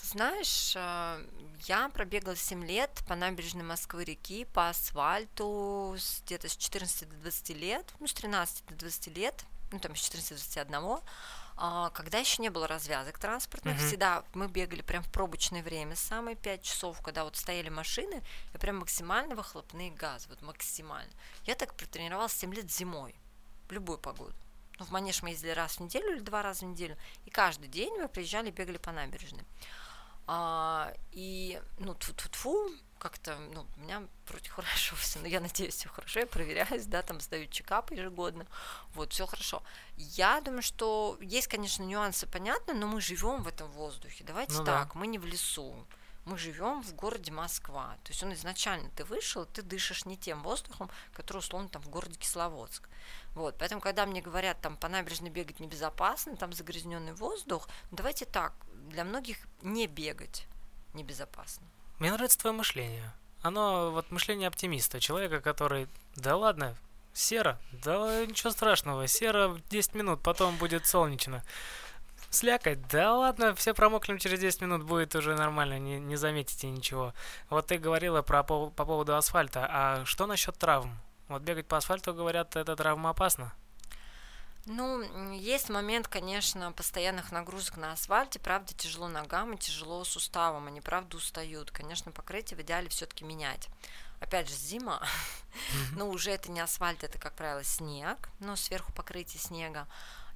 Ты 0.00 0.06
знаешь, 0.08 0.74
а, 0.76 1.18
я 1.66 1.88
пробегала 1.88 2.36
7 2.36 2.64
лет 2.66 2.90
по 3.08 3.14
набережной 3.14 3.64
Москвы-реки, 3.64 4.44
по 4.44 4.68
асфальту 4.68 5.96
где-то 6.24 6.48
с 6.48 6.56
14 6.56 7.08
до 7.08 7.16
20 7.16 7.50
лет, 7.50 7.94
ну, 7.98 8.06
с 8.06 8.12
13 8.12 8.66
до 8.66 8.74
20 8.74 9.16
лет, 9.16 9.44
ну, 9.72 9.78
там, 9.80 9.96
с 9.96 10.00
14 10.00 10.30
до 10.30 10.36
21 10.36 10.74
а, 10.74 11.00
когда 11.94 12.18
еще 12.18 12.42
не 12.42 12.50
было 12.50 12.66
развязок 12.66 13.18
транспортных, 13.18 13.76
mm-hmm. 13.76 13.86
всегда 13.86 14.24
мы 14.34 14.46
бегали 14.48 14.82
прям 14.82 15.02
в 15.02 15.10
пробочное 15.10 15.62
время, 15.62 15.96
самые 15.96 16.36
5 16.36 16.62
часов, 16.62 17.00
когда 17.00 17.24
вот 17.24 17.36
стояли 17.36 17.70
машины, 17.70 18.22
и 18.54 18.58
прям 18.58 18.78
максимально 18.78 19.34
выхлопные 19.34 19.90
газы, 19.90 20.28
вот 20.28 20.42
максимально. 20.42 21.12
Я 21.44 21.54
так 21.54 21.74
протренировалась 21.74 22.32
7 22.32 22.52
лет 22.52 22.70
зимой, 22.70 23.14
в 23.68 23.72
любую 23.72 23.98
погоду. 23.98 24.34
Ну, 24.78 24.84
в 24.84 24.90
Манеж 24.90 25.22
мы 25.22 25.30
ездили 25.30 25.50
раз 25.50 25.76
в 25.76 25.80
неделю 25.80 26.12
или 26.12 26.20
два 26.20 26.42
раза 26.42 26.66
в 26.66 26.68
неделю, 26.68 26.96
и 27.24 27.30
каждый 27.30 27.68
день 27.68 27.94
мы 27.96 28.08
приезжали, 28.08 28.50
бегали 28.50 28.76
по 28.76 28.92
набережной. 28.92 29.44
А, 30.26 30.92
и, 31.12 31.60
ну, 31.78 31.94
тьфу-тьфу-тьфу, 31.94 32.70
как-то, 33.08 33.38
ну, 33.54 33.64
у 33.76 33.80
меня 33.80 34.02
вроде 34.28 34.50
хорошо 34.50 34.96
все, 34.96 35.20
но 35.20 35.28
я 35.28 35.40
надеюсь, 35.40 35.74
все 35.74 35.88
хорошо, 35.88 36.20
я 36.20 36.26
проверяюсь, 36.26 36.86
да, 36.86 37.02
там 37.02 37.20
сдаю 37.20 37.46
чекап 37.46 37.92
ежегодно, 37.92 38.46
вот, 38.94 39.12
все 39.12 39.26
хорошо. 39.26 39.62
Я 39.96 40.40
думаю, 40.40 40.62
что 40.62 41.16
есть, 41.20 41.46
конечно, 41.46 41.84
нюансы, 41.84 42.26
понятно, 42.26 42.74
но 42.74 42.88
мы 42.88 43.00
живем 43.00 43.42
в 43.44 43.48
этом 43.48 43.70
воздухе, 43.70 44.24
давайте 44.24 44.54
ну, 44.54 44.64
так, 44.64 44.88
да. 44.92 44.98
мы 44.98 45.06
не 45.06 45.18
в 45.18 45.24
лесу, 45.24 45.86
мы 46.24 46.36
живем 46.36 46.82
в 46.82 46.94
городе 46.94 47.30
Москва, 47.30 47.96
то 48.02 48.10
есть 48.10 48.24
он 48.24 48.32
изначально, 48.34 48.90
ты 48.90 49.04
вышел, 49.04 49.46
ты 49.46 49.62
дышишь 49.62 50.04
не 50.04 50.16
тем 50.16 50.42
воздухом, 50.42 50.90
который, 51.12 51.38
условно, 51.38 51.68
там 51.68 51.82
в 51.82 51.88
городе 51.88 52.18
Кисловодск. 52.18 52.88
Вот, 53.34 53.56
поэтому, 53.56 53.80
когда 53.80 54.04
мне 54.04 54.20
говорят, 54.20 54.60
там, 54.60 54.76
по 54.76 54.88
набережной 54.88 55.30
бегать 55.30 55.60
небезопасно, 55.60 56.36
там 56.36 56.52
загрязненный 56.52 57.12
воздух, 57.12 57.68
давайте 57.92 58.24
так, 58.24 58.54
для 58.88 59.04
многих 59.04 59.38
не 59.62 59.86
бегать 59.86 60.48
небезопасно. 60.94 61.66
Мне 61.98 62.12
нравится 62.12 62.38
твое 62.38 62.54
мышление. 62.54 63.12
Оно, 63.42 63.90
вот 63.90 64.10
мышление 64.10 64.48
оптимиста, 64.48 65.00
человека, 65.00 65.40
который, 65.40 65.88
да 66.16 66.36
ладно, 66.36 66.76
серо, 67.14 67.58
да 67.72 68.26
ничего 68.26 68.50
страшного, 68.50 69.06
серо 69.06 69.58
10 69.70 69.94
минут, 69.94 70.22
потом 70.22 70.56
будет 70.56 70.86
солнечно. 70.86 71.42
Слякать, 72.28 72.86
да 72.88 73.14
ладно, 73.14 73.54
все 73.54 73.72
промокнем 73.72 74.18
через 74.18 74.40
10 74.40 74.62
минут, 74.62 74.82
будет 74.82 75.14
уже 75.14 75.34
нормально, 75.36 75.78
не, 75.78 75.98
не 75.98 76.16
заметите 76.16 76.68
ничего. 76.68 77.14
Вот 77.48 77.68
ты 77.68 77.78
говорила 77.78 78.20
про, 78.20 78.42
по, 78.42 78.68
по 78.68 78.84
поводу 78.84 79.16
асфальта, 79.16 79.66
а 79.70 80.04
что 80.04 80.26
насчет 80.26 80.58
травм? 80.58 80.98
Вот 81.28 81.42
бегать 81.42 81.66
по 81.66 81.78
асфальту, 81.78 82.12
говорят, 82.12 82.56
это 82.56 82.76
травма 82.76 83.10
опасна. 83.10 83.54
Ну, 84.66 85.32
есть 85.32 85.68
момент, 85.68 86.08
конечно, 86.08 86.72
постоянных 86.72 87.30
нагрузок 87.30 87.76
на 87.76 87.92
асфальте, 87.92 88.40
правда, 88.40 88.74
тяжело 88.74 89.06
ногам 89.06 89.54
и 89.54 89.58
тяжело 89.58 90.02
суставам, 90.02 90.66
они, 90.66 90.80
правда, 90.80 91.16
устают. 91.16 91.70
Конечно, 91.70 92.10
покрытие 92.10 92.58
в 92.58 92.62
идеале 92.62 92.88
все-таки 92.88 93.24
менять. 93.24 93.68
Опять 94.18 94.48
же, 94.48 94.54
зима, 94.54 95.00
но 95.92 96.08
уже 96.08 96.32
это 96.32 96.50
не 96.50 96.60
асфальт, 96.60 97.04
это, 97.04 97.18
как 97.18 97.34
правило, 97.34 97.62
снег, 97.62 98.28
но 98.40 98.56
сверху 98.56 98.92
покрытие 98.92 99.40
снега. 99.40 99.86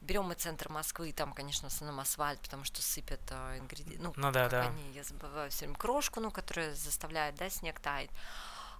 Берем 0.01 0.25
мы 0.25 0.35
центр 0.35 0.71
Москвы, 0.71 1.13
там, 1.13 1.33
конечно, 1.33 1.69
в 1.69 1.73
основном 1.73 2.01
асфальт, 2.01 2.41
потому 2.41 2.65
что 2.65 2.81
сыпят 2.81 3.21
э, 3.31 3.59
ингредиенты, 3.59 4.03
ну, 4.03 4.13
ну 4.17 4.33
да, 4.33 4.49
да. 4.49 4.63
они, 4.63 4.93
я 4.93 5.03
забываю 5.05 5.51
все 5.51 5.67
время, 5.67 5.77
крошку, 5.77 6.21
ну, 6.21 6.31
которая 6.31 6.75
заставляет, 6.75 7.35
да, 7.35 7.51
снег 7.51 7.81
таять. 7.81 8.11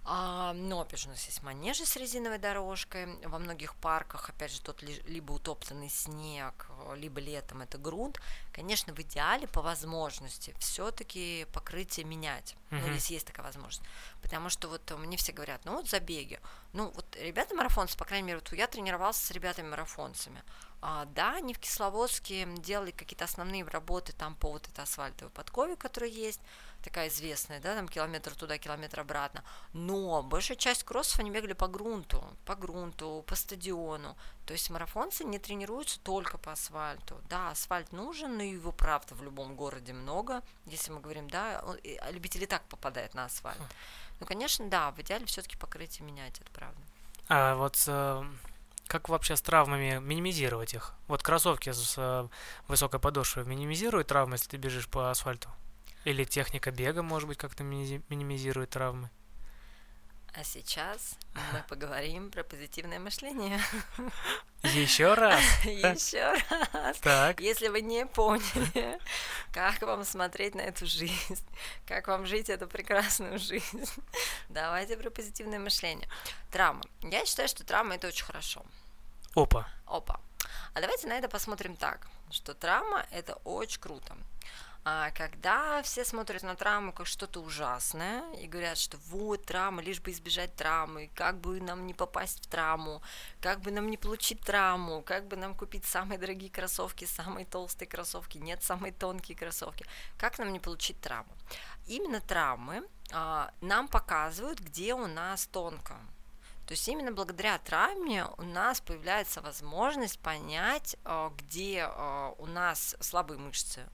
А, 0.03 0.53
но, 0.53 0.81
опять 0.81 0.99
же, 0.99 1.07
у 1.09 1.11
нас 1.11 1.23
есть 1.25 1.43
манежи 1.43 1.85
с 1.85 1.95
резиновой 1.95 2.39
дорожкой. 2.39 3.17
Во 3.23 3.37
многих 3.37 3.75
парках, 3.75 4.29
опять 4.29 4.51
же, 4.51 4.59
тот 4.61 4.81
либо 4.81 5.31
утопленный 5.31 5.89
снег, 5.89 6.69
либо 6.95 7.19
летом 7.19 7.61
это 7.61 7.77
грунт. 7.77 8.19
Конечно, 8.51 8.93
в 8.93 8.99
идеале, 8.99 9.47
по 9.47 9.61
возможности, 9.61 10.55
все-таки 10.57 11.45
покрытие 11.53 12.05
менять, 12.05 12.55
uh-huh. 12.71 12.81
ну, 12.81 12.93
если 12.93 13.13
есть 13.13 13.27
такая 13.27 13.45
возможность. 13.45 13.83
Потому 14.23 14.49
что 14.49 14.67
вот 14.69 14.89
мне 14.97 15.17
все 15.17 15.33
говорят, 15.33 15.61
ну 15.65 15.73
вот 15.73 15.87
забеги. 15.87 16.39
Ну 16.73 16.89
вот 16.95 17.15
ребята 17.17 17.53
марафонцы, 17.53 17.95
по 17.95 18.05
крайней 18.05 18.27
мере, 18.27 18.39
вот 18.39 18.51
я 18.53 18.67
тренировался 18.67 19.25
с 19.25 19.31
ребятами-марафонцами. 19.31 20.43
А, 20.83 21.05
да, 21.05 21.35
они 21.35 21.53
в 21.53 21.59
Кисловодске 21.59 22.47
делали 22.57 22.89
какие-то 22.89 23.25
основные 23.25 23.63
работы 23.63 24.13
там 24.13 24.35
по 24.35 24.51
вот 24.51 24.67
этой 24.67 24.83
асфальтовой 24.83 25.31
подкове, 25.31 25.75
которая 25.75 26.09
есть, 26.09 26.41
такая 26.81 27.09
известная, 27.09 27.59
да, 27.59 27.75
там 27.75 27.87
километр 27.87 28.35
туда, 28.35 28.57
километр 28.57 28.99
обратно. 29.01 29.43
Но 29.73 30.23
большая 30.23 30.57
часть 30.57 30.83
кроссов 30.83 31.19
они 31.19 31.31
бегали 31.31 31.53
по 31.53 31.67
грунту, 31.67 32.23
по 32.45 32.55
грунту, 32.55 33.23
по 33.27 33.35
стадиону. 33.35 34.15
То 34.45 34.53
есть 34.53 34.69
марафонцы 34.69 35.23
не 35.23 35.39
тренируются 35.39 35.99
только 35.99 36.37
по 36.37 36.51
асфальту. 36.53 37.21
Да, 37.29 37.51
асфальт 37.51 37.91
нужен, 37.91 38.37
но 38.37 38.43
его 38.43 38.71
правда 38.71 39.15
в 39.15 39.23
любом 39.23 39.55
городе 39.55 39.93
много. 39.93 40.41
Если 40.65 40.91
мы 40.91 40.99
говорим, 40.99 41.29
да, 41.29 41.63
а 42.01 42.11
любители 42.11 42.45
так 42.45 42.63
попадают 42.63 43.13
на 43.13 43.25
асфальт. 43.25 43.59
Хм. 43.59 43.65
Ну, 44.19 44.25
конечно, 44.25 44.69
да, 44.69 44.91
в 44.91 44.99
идеале 44.99 45.25
все-таки 45.25 45.57
покрытие 45.57 46.05
менять, 46.05 46.39
это 46.39 46.51
правда. 46.51 46.81
А 47.27 47.55
вот 47.55 47.81
э, 47.87 48.23
как 48.87 49.07
вообще 49.07 49.37
с 49.37 49.41
травмами 49.41 49.99
минимизировать 49.99 50.73
их? 50.73 50.93
Вот 51.07 51.23
кроссовки 51.23 51.71
с 51.71 51.95
э, 51.97 52.27
высокой 52.67 52.99
подошвой 52.99 53.45
минимизируют 53.45 54.07
травмы, 54.07 54.35
если 54.35 54.49
ты 54.49 54.57
бежишь 54.57 54.89
по 54.89 55.09
асфальту? 55.09 55.49
Или 56.03 56.23
техника 56.23 56.71
бега, 56.71 57.03
может 57.03 57.27
быть, 57.27 57.37
как-то 57.37 57.63
минимизирует 57.63 58.71
травмы? 58.71 59.09
А 60.33 60.45
сейчас 60.45 61.17
мы 61.33 61.63
поговорим 61.67 62.31
про 62.31 62.43
позитивное 62.43 62.99
мышление. 62.99 63.59
Еще 64.63 65.13
раз. 65.15 65.41
Еще 65.65 66.33
раз. 66.71 66.97
Так. 66.99 67.41
Если 67.41 67.67
вы 67.67 67.81
не 67.81 68.05
поняли, 68.05 68.99
как 69.53 69.81
вам 69.81 70.05
смотреть 70.05 70.55
на 70.55 70.61
эту 70.61 70.85
жизнь, 70.85 71.45
как 71.85 72.07
вам 72.07 72.25
жить 72.25 72.49
эту 72.49 72.67
прекрасную 72.67 73.39
жизнь, 73.39 73.83
давайте 74.47 74.95
про 74.95 75.09
позитивное 75.09 75.59
мышление. 75.59 76.07
Травма. 76.49 76.83
Я 77.01 77.25
считаю, 77.25 77.49
что 77.49 77.65
травма 77.65 77.95
это 77.95 78.07
очень 78.07 78.25
хорошо. 78.25 78.65
Опа. 79.35 79.67
Опа. 79.85 80.21
А 80.73 80.79
давайте 80.79 81.07
на 81.07 81.17
это 81.17 81.27
посмотрим 81.27 81.75
так, 81.75 82.07
что 82.29 82.53
травма 82.53 83.05
это 83.11 83.33
очень 83.43 83.81
круто. 83.81 84.15
А 84.83 85.11
когда 85.11 85.83
все 85.83 86.03
смотрят 86.03 86.41
на 86.41 86.55
травму 86.55 86.91
как 86.91 87.05
что-то 87.05 87.39
ужасное 87.41 88.23
и 88.33 88.47
говорят, 88.47 88.79
что 88.79 88.97
вот 89.09 89.45
травма, 89.45 89.83
лишь 89.83 90.01
бы 90.01 90.09
избежать 90.09 90.55
травмы, 90.55 91.11
как 91.13 91.39
бы 91.39 91.61
нам 91.61 91.85
не 91.85 91.93
попасть 91.93 92.43
в 92.43 92.49
травму, 92.49 93.03
как 93.41 93.61
бы 93.61 93.69
нам 93.69 93.91
не 93.91 93.97
получить 93.97 94.41
травму, 94.41 95.03
как 95.03 95.27
бы 95.27 95.35
нам 95.35 95.53
купить 95.53 95.85
самые 95.85 96.17
дорогие 96.17 96.49
кроссовки, 96.49 97.05
самые 97.05 97.45
толстые 97.45 97.87
кроссовки, 97.87 98.39
нет, 98.39 98.63
самые 98.63 98.91
тонкие 98.91 99.37
кроссовки, 99.37 99.85
как 100.17 100.39
нам 100.39 100.51
не 100.51 100.59
получить 100.59 100.99
травму. 100.99 101.31
Именно 101.85 102.19
травмы 102.19 102.81
а, 103.11 103.51
нам 103.61 103.87
показывают, 103.87 104.59
где 104.59 104.95
у 104.95 105.05
нас 105.05 105.45
тонко. 105.45 105.95
То 106.65 106.73
есть 106.73 106.87
именно 106.87 107.11
благодаря 107.11 107.59
травме 107.59 108.25
у 108.37 108.43
нас 108.43 108.81
появляется 108.81 109.41
возможность 109.41 110.17
понять, 110.19 110.95
а, 111.03 111.31
где 111.37 111.85
а, 111.87 112.33
у 112.39 112.47
нас 112.47 112.95
слабые 112.99 113.37
мышцы, 113.37 113.87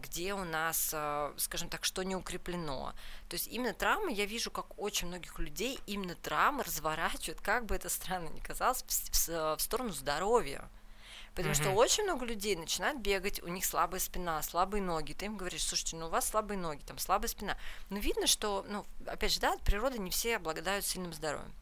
где 0.00 0.34
у 0.34 0.44
нас, 0.44 0.90
а, 0.94 1.34
скажем 1.36 1.68
так, 1.68 1.84
что 1.84 2.02
не 2.02 2.16
укреплено. 2.16 2.94
То 3.28 3.34
есть 3.34 3.48
именно 3.48 3.74
травмы, 3.74 4.12
я 4.12 4.26
вижу, 4.26 4.50
как 4.50 4.78
очень 4.78 5.08
многих 5.08 5.38
людей 5.38 5.80
именно 5.86 6.14
травмы 6.14 6.62
разворачивают, 6.62 7.40
как 7.40 7.66
бы 7.66 7.74
это 7.74 7.88
странно 7.88 8.28
ни 8.28 8.40
казалось, 8.40 8.84
в 9.28 9.58
сторону 9.58 9.90
здоровья. 9.90 10.68
Потому 11.34 11.52
mm-hmm. 11.52 11.62
что 11.62 11.70
очень 11.70 12.04
много 12.04 12.24
людей 12.24 12.54
начинают 12.54 13.00
бегать, 13.00 13.42
у 13.42 13.48
них 13.48 13.64
слабая 13.64 13.98
спина, 13.98 14.40
слабые 14.42 14.82
ноги. 14.82 15.14
Ты 15.14 15.26
им 15.26 15.36
говоришь, 15.36 15.64
слушайте, 15.64 15.96
ну 15.96 16.06
у 16.06 16.10
вас 16.10 16.28
слабые 16.28 16.58
ноги, 16.58 16.82
там 16.86 16.98
слабая 16.98 17.28
спина. 17.28 17.56
Но 17.90 17.98
видно, 17.98 18.28
что, 18.28 18.64
ну, 18.68 18.86
опять 19.06 19.32
же, 19.32 19.40
да, 19.40 19.54
от 19.54 19.60
природы 19.62 19.98
не 19.98 20.10
все 20.10 20.36
обладают 20.36 20.86
сильным 20.86 21.12
здоровьем. 21.12 21.52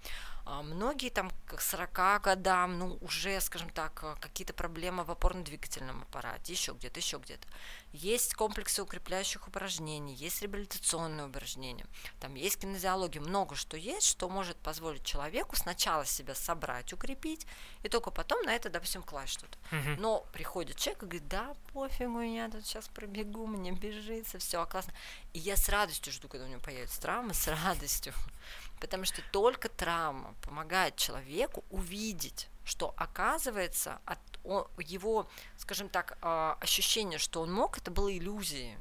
А 0.45 0.63
многие 0.63 1.11
там 1.11 1.31
к 1.47 1.61
40 1.61 2.23
годам, 2.23 2.79
ну, 2.79 2.99
уже, 3.01 3.41
скажем 3.41 3.71
так, 3.71 4.01
э, 4.03 4.17
какие-то 4.21 4.53
проблемы 4.53 5.05
в 5.05 5.11
опорно-двигательном 5.11 6.03
аппарате, 6.03 6.53
еще 6.53 6.73
где-то, 6.73 6.99
еще 6.99 7.19
где-то. 7.19 7.47
Есть 7.93 8.35
комплексы 8.35 8.83
укрепляющих 8.83 9.47
упражнений, 9.47 10.15
есть 10.15 10.43
реабилитационные 10.43 11.29
упражнения, 11.29 11.87
там 12.21 12.35
есть 12.35 12.61
кинезиология, 12.61 13.21
много 13.21 13.55
что 13.55 13.77
есть, 13.77 14.07
что 14.07 14.29
может 14.29 14.57
позволить 14.57 15.05
человеку 15.05 15.57
сначала 15.57 16.05
себя 16.05 16.35
собрать, 16.35 16.93
укрепить, 16.93 17.47
и 17.83 17.89
только 17.89 18.11
потом 18.11 18.43
на 18.43 18.55
это, 18.55 18.69
допустим, 18.69 19.03
класть 19.03 19.35
что-то. 19.35 19.59
Uh-huh. 19.71 19.97
Но 19.99 20.27
приходит 20.33 20.77
человек 20.77 21.03
и 21.03 21.07
говорит, 21.07 21.29
да, 21.29 21.55
пофигу, 21.73 22.21
я 22.21 22.49
тут 22.49 22.67
сейчас 22.67 22.89
пробегу, 22.89 23.47
мне 23.47 23.73
бежится, 23.73 24.39
все 24.39 24.65
классно. 24.67 24.93
И 25.35 25.39
я 25.39 25.57
с 25.57 25.69
радостью 25.69 26.13
жду, 26.13 26.29
когда 26.29 26.47
у 26.47 26.49
него 26.49 26.61
появится 26.61 27.01
травма, 27.01 27.35
с 27.35 27.47
радостью. 27.47 28.13
Потому 28.83 29.05
что 29.05 29.23
только 29.31 29.69
травма 29.69 30.35
помогает 30.43 30.97
человеку 30.97 31.63
увидеть, 31.71 32.49
что 32.65 32.93
оказывается 32.97 34.01
от 34.05 34.19
его, 34.77 35.29
скажем 35.57 35.89
так, 35.89 36.19
а, 36.21 36.59
ощущение, 36.61 37.21
что 37.21 37.43
он 37.43 37.53
мог, 37.53 37.79
это 37.79 37.93
было 37.93 38.13
иллюзией. 38.13 38.77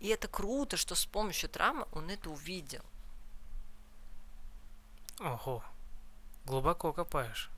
И 0.00 0.08
это 0.08 0.28
круто, 0.28 0.78
что 0.78 0.94
с 0.94 1.04
помощью 1.04 1.50
травмы 1.50 1.86
он 1.92 2.08
это 2.08 2.30
увидел. 2.30 2.80
Ого, 5.20 5.62
глубоко 6.46 6.94
копаешь. 6.94 7.50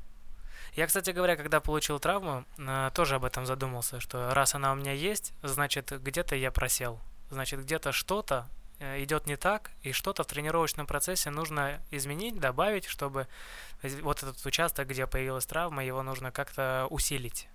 Я, 0.74 0.89
кстати 0.89 1.11
говоря, 1.11 1.37
когда 1.37 1.61
получил 1.61 2.01
травму, 2.01 2.45
а, 2.59 2.91
тоже 2.91 3.14
об 3.14 3.24
этом 3.24 3.47
задумался, 3.47 4.01
что 4.01 4.34
раз 4.34 4.57
она 4.57 4.72
у 4.72 4.74
меня 4.74 4.93
есть, 4.93 5.32
значит, 5.45 5.93
где-то 5.93 6.34
я 6.34 6.51
просел. 6.51 6.99
Значит, 7.30 7.61
где-то 7.61 7.93
что-то 7.93 8.49
идет 8.79 9.27
не 9.27 9.37
так, 9.37 9.70
и 9.83 9.93
что-то 9.93 10.22
в 10.22 10.27
тренировочном 10.27 10.87
процессе 10.87 11.31
нужно 11.31 11.81
изменить, 11.91 12.39
добавить, 12.39 12.85
чтобы 12.85 13.27
вот 13.83 14.22
этот 14.22 14.45
участок, 14.45 14.89
где 14.89 15.07
появилась 15.07 15.47
травма, 15.47 15.85
его 15.85 16.03
нужно 16.03 16.31
как-то 16.31 16.87
усилить. 16.91 17.49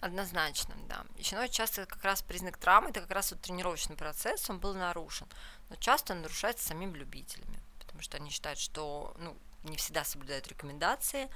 Однозначно, 0.00 0.74
да. 0.88 1.04
Еще 1.16 1.48
часто 1.48 1.86
как 1.86 2.02
раз 2.02 2.22
признак 2.22 2.58
травмы, 2.58 2.90
это 2.90 3.00
как 3.00 3.12
раз 3.12 3.30
вот 3.30 3.40
тренировочный 3.40 3.96
процесс, 3.96 4.50
он 4.50 4.58
был 4.58 4.74
нарушен. 4.74 5.28
Но 5.70 5.76
часто 5.76 6.12
он 6.12 6.22
нарушается 6.22 6.66
самими 6.66 6.98
любителями, 6.98 7.60
потому 7.78 8.02
что 8.02 8.16
они 8.16 8.30
считают, 8.30 8.58
что 8.58 9.14
ну, 9.18 9.36
не 9.62 9.76
всегда 9.76 10.02
соблюдают 10.02 10.48
рекомендации, 10.48 11.28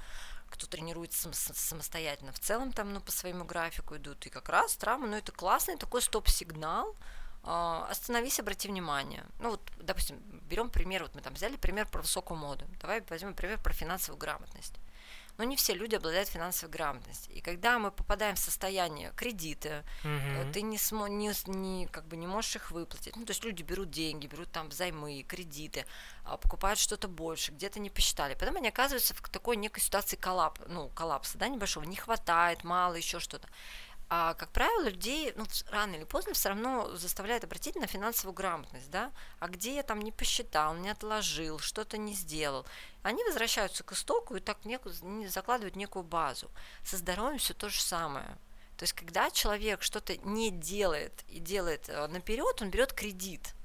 кто 0.49 0.67
тренируется 0.67 1.31
самостоятельно 1.33 2.33
в 2.33 2.39
целом 2.39 2.73
там, 2.73 2.93
ну, 2.93 2.99
по 2.99 3.11
своему 3.11 3.45
графику 3.45 3.95
идут, 3.95 4.25
и 4.25 4.29
как 4.29 4.49
раз 4.49 4.75
травма, 4.75 5.07
ну, 5.07 5.15
это 5.15 5.31
классный 5.31 5.77
такой 5.77 6.01
стоп-сигнал, 6.01 6.93
остановись, 7.51 8.39
обрати 8.39 8.67
внимание. 8.67 9.23
Ну 9.39 9.51
вот, 9.51 9.61
допустим, 9.77 10.17
берем 10.49 10.69
пример, 10.69 11.03
вот 11.03 11.15
мы 11.15 11.21
там 11.21 11.33
взяли 11.33 11.55
пример 11.55 11.87
про 11.87 12.01
высокую 12.01 12.37
моду. 12.37 12.65
Давай 12.81 13.01
возьмем 13.09 13.33
пример 13.33 13.59
про 13.61 13.73
финансовую 13.73 14.19
грамотность. 14.19 14.73
но 15.39 15.43
не 15.43 15.55
все 15.55 15.75
люди 15.75 15.93
обладают 15.93 16.27
финансовой 16.29 16.71
грамотностью. 16.73 17.31
И 17.35 17.41
когда 17.41 17.77
мы 17.77 17.91
попадаем 17.91 18.35
в 18.35 18.39
состояние 18.39 19.11
кредита, 19.15 19.83
Мгм. 20.03 20.51
ты 20.51 20.63
не, 20.63 20.79
смо, 20.79 21.07
не, 21.07 21.31
не, 21.45 21.85
как 21.85 22.07
бы 22.07 22.17
не 22.17 22.25
можешь 22.25 22.55
их 22.55 22.71
выплатить. 22.71 23.15
Ну, 23.15 23.23
то 23.23 23.29
есть 23.33 23.43
люди 23.45 23.61
берут 23.61 23.91
деньги, 23.91 24.25
берут 24.25 24.51
там 24.51 24.69
взаймы, 24.69 25.21
кредиты, 25.21 25.85
а, 26.23 26.37
покупают 26.37 26.79
что-то 26.79 27.07
больше, 27.07 27.51
где-то 27.51 27.79
не 27.79 27.91
посчитали. 27.91 28.33
Потом 28.33 28.55
они 28.55 28.69
оказываются 28.69 29.13
в 29.13 29.21
такой 29.29 29.57
некой 29.57 29.83
ситуации 29.83 30.15
коллап, 30.15 30.57
ну, 30.67 30.89
коллапса, 30.89 31.37
да, 31.37 31.47
небольшого, 31.49 31.83
не 31.83 31.97
хватает, 31.97 32.63
мало, 32.63 32.95
еще 32.95 33.19
что-то. 33.19 33.47
А, 34.09 34.35
как 34.35 34.51
правило, 34.51 34.87
людей, 34.87 35.33
ну, 35.35 35.45
рано 35.69 35.95
или 35.95 36.05
поздно 36.05 36.33
все 36.33 36.49
равно 36.49 36.95
заставляет 36.95 37.43
обратить 37.43 37.75
на 37.75 37.87
финансовую 37.87 38.33
грамотность, 38.33 38.89
да, 38.89 39.11
а 39.39 39.49
где 39.49 39.75
я 39.75 39.83
там 39.83 39.99
не 39.99 40.13
посчитал, 40.13 40.75
не 40.75 40.89
отложил, 40.89 41.59
что-то 41.59 41.97
не 41.97 42.13
сделал. 42.13 42.65
Они 43.03 43.21
возвращаются 43.25 43.83
к 43.83 43.91
истоку 43.91 44.35
и 44.35 44.39
так 44.39 44.63
неку- 44.63 44.91
не- 45.05 45.27
закладывают 45.27 45.75
некую 45.75 46.03
базу. 46.03 46.49
Со 46.85 46.95
здоровьем 46.95 47.37
все 47.37 47.53
то 47.53 47.67
же 47.67 47.81
самое. 47.81 48.37
То 48.77 48.83
есть, 48.83 48.93
когда 48.93 49.29
человек 49.29 49.81
что-то 49.81 50.15
не 50.17 50.51
делает 50.51 51.25
и 51.27 51.39
делает 51.39 51.89
наперед, 51.89 52.61
он 52.61 52.69
берет 52.69 52.93
кредит. 52.93 53.55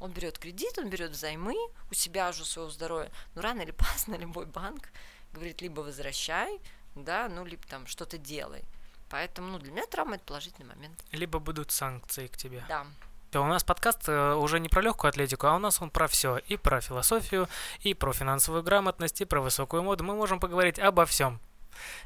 Он 0.00 0.10
берет 0.10 0.38
кредит, 0.38 0.78
он 0.78 0.88
берет 0.88 1.10
взаймы 1.10 1.54
у 1.90 1.94
себя 1.94 2.32
же 2.32 2.42
у 2.42 2.44
своего 2.46 2.70
здоровья. 2.70 3.10
Но 3.34 3.42
рано 3.42 3.60
или 3.60 3.70
поздно 3.72 4.14
любой 4.14 4.46
банк 4.46 4.88
говорит, 5.32 5.60
либо 5.60 5.80
возвращай, 5.80 6.60
да, 6.94 7.28
ну, 7.28 7.44
либо 7.44 7.66
там 7.66 7.86
что-то 7.86 8.16
делай. 8.16 8.64
Поэтому, 9.12 9.48
ну, 9.52 9.58
для 9.58 9.70
меня 9.72 9.86
травма 9.86 10.14
это 10.14 10.24
положительный 10.24 10.74
момент. 10.74 10.98
Либо 11.12 11.38
будут 11.38 11.70
санкции 11.70 12.28
к 12.28 12.36
тебе. 12.38 12.64
Да. 12.66 12.86
У 13.38 13.44
нас 13.44 13.62
подкаст 13.62 14.08
э, 14.08 14.34
уже 14.34 14.58
не 14.58 14.70
про 14.70 14.80
легкую 14.80 15.10
атлетику, 15.10 15.46
а 15.46 15.56
у 15.56 15.58
нас 15.58 15.82
он 15.82 15.90
про 15.90 16.08
все. 16.08 16.38
И 16.38 16.56
про 16.56 16.80
философию, 16.80 17.46
и 17.80 17.92
про 17.92 18.14
финансовую 18.14 18.62
грамотность, 18.62 19.20
и 19.20 19.26
про 19.26 19.42
высокую 19.42 19.82
моду. 19.82 20.02
Мы 20.02 20.14
можем 20.14 20.40
поговорить 20.40 20.78
обо 20.78 21.04
всем. 21.04 21.40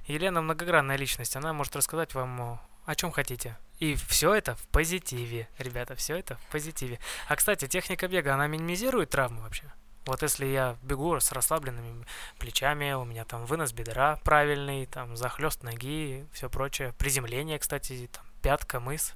Елена 0.08 0.42
многогранная 0.42 0.96
личность, 0.96 1.36
она 1.36 1.52
может 1.52 1.76
рассказать 1.76 2.12
вам 2.14 2.60
о 2.84 2.94
чем 2.96 3.12
хотите. 3.12 3.56
И 3.78 3.94
все 3.94 4.34
это 4.34 4.56
в 4.56 4.66
позитиве, 4.68 5.48
ребята, 5.58 5.94
все 5.94 6.16
это 6.16 6.36
в 6.36 6.52
позитиве. 6.52 6.98
А 7.28 7.36
кстати, 7.36 7.68
техника 7.68 8.08
бега, 8.08 8.34
она 8.34 8.48
минимизирует 8.48 9.10
травмы 9.10 9.42
вообще? 9.42 9.72
Вот 10.06 10.22
если 10.22 10.46
я 10.46 10.76
бегу 10.82 11.18
с 11.18 11.32
расслабленными 11.32 12.06
плечами, 12.38 12.92
у 12.92 13.04
меня 13.04 13.24
там 13.24 13.44
вынос 13.44 13.72
бедра 13.72 14.20
правильный, 14.22 14.86
там 14.86 15.16
захлест 15.16 15.64
ноги, 15.64 16.24
все 16.32 16.48
прочее, 16.48 16.94
приземление, 16.96 17.58
кстати, 17.58 18.08
там 18.12 18.24
пятка, 18.40 18.78
мыс. 18.78 19.14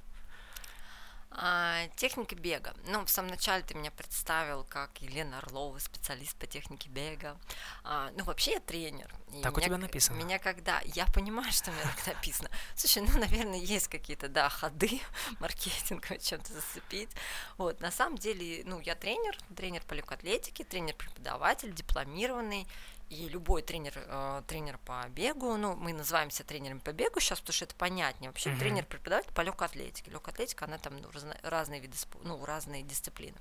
А, 1.33 1.87
техника 1.95 2.35
бега. 2.35 2.73
Ну, 2.87 3.05
в 3.05 3.09
самом 3.09 3.29
начале 3.29 3.63
ты 3.63 3.73
меня 3.73 3.89
представил 3.89 4.65
как 4.65 5.01
Елена 5.01 5.37
Орлова, 5.37 5.79
специалист 5.79 6.35
по 6.37 6.45
технике 6.45 6.89
бега. 6.89 7.37
А, 7.83 8.11
ну, 8.17 8.25
вообще 8.25 8.53
я 8.53 8.59
тренер. 8.59 9.13
И 9.33 9.41
Так 9.41 9.53
у 9.53 9.57
меня 9.57 9.67
тебя 9.67 9.77
к- 9.77 9.81
написано. 9.81 10.17
Меня 10.17 10.39
когда... 10.39 10.81
Я 10.83 11.05
понимаю, 11.05 11.51
что 11.53 11.71
у 11.71 11.73
меня 11.73 11.83
так 11.95 12.05
написано. 12.15 12.49
Слушай, 12.75 13.03
ну, 13.03 13.17
наверное, 13.17 13.59
есть 13.59 13.87
какие-то, 13.87 14.27
да, 14.27 14.49
ходы 14.49 14.99
маркетинга, 15.39 16.17
чем-то 16.17 16.51
зацепить. 16.51 17.09
Вот, 17.57 17.79
на 17.79 17.91
самом 17.91 18.17
деле, 18.17 18.63
ну, 18.65 18.81
я 18.81 18.95
тренер, 18.95 19.37
тренер 19.55 19.83
по 19.87 19.93
легкоатлетике, 19.93 20.65
тренер-преподаватель, 20.65 21.73
дипломированный. 21.73 22.67
И 23.11 23.27
любой 23.27 23.61
тренер, 23.61 23.91
э, 23.95 24.41
тренер 24.47 24.77
по 24.85 25.05
бегу, 25.09 25.57
ну, 25.57 25.75
мы 25.75 25.91
называемся 25.91 26.45
тренерами 26.45 26.79
по 26.79 26.93
бегу 26.93 27.19
сейчас, 27.19 27.41
потому 27.41 27.53
что 27.53 27.65
это 27.65 27.75
понятнее. 27.75 28.29
Вообще 28.29 28.51
Мгм. 28.51 28.59
тренер-преподаватель 28.59 29.33
по 29.33 29.41
легкой 29.41 29.67
атлетике. 29.67 30.09
Легкая 30.11 30.33
атлетика, 30.33 30.63
она 30.63 30.77
там 30.77 30.95
ну, 30.97 31.09
разно- 31.09 31.37
разные 31.43 31.81
виды, 31.81 31.97
ну, 32.23 32.45
разные 32.45 32.83
дисциплины. 32.83 33.37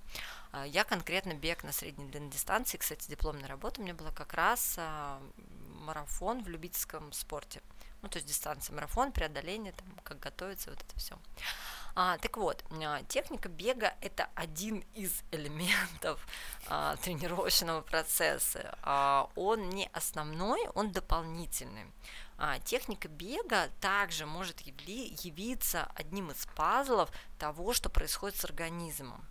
А 0.50 0.64
Я 0.66 0.82
конкретно 0.82 1.34
бег 1.34 1.62
на 1.62 1.70
средней 1.70 2.06
длинной 2.06 2.30
дистанции. 2.30 2.78
Кстати, 2.78 3.08
дипломная 3.08 3.46
работа 3.46 3.80
у 3.80 3.84
меня 3.84 3.94
была 3.94 4.10
как 4.10 4.34
раз 4.34 4.74
а, 4.76 5.22
марафон 5.84 6.42
в 6.42 6.48
любительском 6.48 7.12
спорте. 7.12 7.62
Ну, 8.02 8.08
то 8.08 8.16
есть 8.16 8.26
дистанция 8.26 8.74
марафон, 8.74 9.12
преодоление, 9.12 9.72
там, 9.72 9.86
как 10.02 10.18
готовиться, 10.18 10.70
вот 10.70 10.80
это 10.82 10.98
все. 10.98 11.16
А, 11.94 12.18
так 12.18 12.36
вот, 12.36 12.64
а, 12.70 13.02
техника 13.04 13.48
бега– 13.48 13.94
это 14.00 14.28
один 14.34 14.84
из 14.94 15.22
элементов 15.32 16.26
а, 16.68 16.96
тренировочного 16.96 17.80
процесса. 17.80 18.76
А, 18.82 19.28
он 19.34 19.70
не 19.70 19.88
основной, 19.92 20.68
он 20.74 20.92
дополнительный. 20.92 21.86
А, 22.38 22.58
техника 22.60 23.08
бега 23.08 23.68
также 23.80 24.26
может 24.26 24.60
явли- 24.60 25.16
явиться 25.22 25.90
одним 25.94 26.30
из 26.30 26.46
пазлов 26.56 27.10
того, 27.38 27.72
что 27.72 27.90
происходит 27.90 28.36
с 28.36 28.44
организмом 28.44 29.29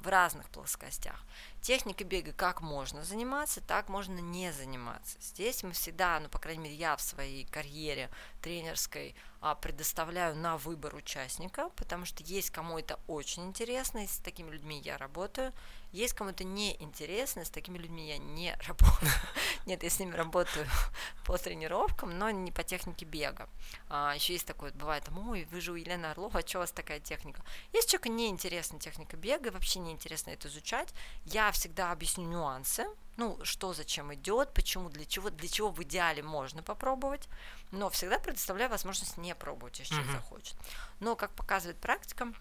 в 0.00 0.08
разных 0.08 0.48
плоскостях. 0.50 1.24
Техника 1.60 2.04
бега 2.04 2.32
как 2.32 2.60
можно 2.60 3.02
заниматься, 3.02 3.60
так 3.60 3.88
можно 3.88 4.18
не 4.18 4.52
заниматься. 4.52 5.18
Здесь 5.20 5.62
мы 5.62 5.72
всегда, 5.72 6.20
ну, 6.20 6.28
по 6.28 6.38
крайней 6.38 6.64
мере, 6.64 6.74
я 6.76 6.96
в 6.96 7.00
своей 7.00 7.44
карьере 7.44 8.10
тренерской 8.40 9.14
а, 9.40 9.54
предоставляю 9.54 10.36
на 10.36 10.56
выбор 10.58 10.94
участника, 10.94 11.70
потому 11.76 12.04
что 12.04 12.22
есть 12.22 12.50
кому 12.50 12.78
это 12.78 13.00
очень 13.06 13.46
интересно, 13.46 14.04
и 14.04 14.06
с 14.06 14.18
такими 14.18 14.50
людьми 14.50 14.80
я 14.84 14.96
работаю, 14.98 15.52
есть 15.96 16.14
кому 16.14 16.30
это 16.30 16.44
неинтересно, 16.44 17.44
с 17.44 17.50
такими 17.50 17.78
людьми 17.78 18.06
я 18.08 18.18
не 18.18 18.56
работаю. 18.66 19.10
Нет, 19.66 19.82
я 19.82 19.90
с 19.90 19.98
ними 19.98 20.14
работаю 20.14 20.66
по 21.24 21.38
тренировкам, 21.38 22.18
но 22.18 22.30
не 22.30 22.52
по 22.52 22.62
технике 22.62 23.06
бега. 23.06 23.48
А, 23.88 24.14
еще 24.14 24.34
есть 24.34 24.46
такое, 24.46 24.72
бывает, 24.72 25.04
ой, 25.28 25.48
вы 25.50 25.60
же 25.60 25.72
у 25.72 25.76
Елены 25.76 26.06
Орлова, 26.06 26.40
а 26.40 26.46
что 26.46 26.58
у 26.58 26.60
вас 26.60 26.72
такая 26.72 27.00
техника? 27.00 27.42
Если 27.72 27.90
человеку 27.90 28.10
неинтересна 28.10 28.78
техника 28.78 29.16
бега, 29.16 29.50
вообще 29.50 29.78
неинтересно 29.78 30.30
это 30.30 30.48
изучать, 30.48 30.92
я 31.24 31.50
всегда 31.52 31.92
объясню 31.92 32.26
нюансы, 32.26 32.86
ну, 33.16 33.38
что 33.42 33.72
зачем 33.72 34.12
идет, 34.14 34.52
почему, 34.52 34.90
для 34.90 35.06
чего, 35.06 35.30
для 35.30 35.48
чего 35.48 35.70
в 35.70 35.82
идеале 35.82 36.22
можно 36.22 36.62
попробовать, 36.62 37.28
но 37.70 37.88
всегда 37.88 38.18
предоставляю 38.18 38.70
возможность 38.70 39.16
не 39.16 39.34
пробовать, 39.34 39.78
если 39.78 39.94
человек 39.94 40.12
захочет. 40.12 40.56
Но, 41.00 41.16
как 41.16 41.32
показывает 41.32 41.78
практика, 41.78 42.32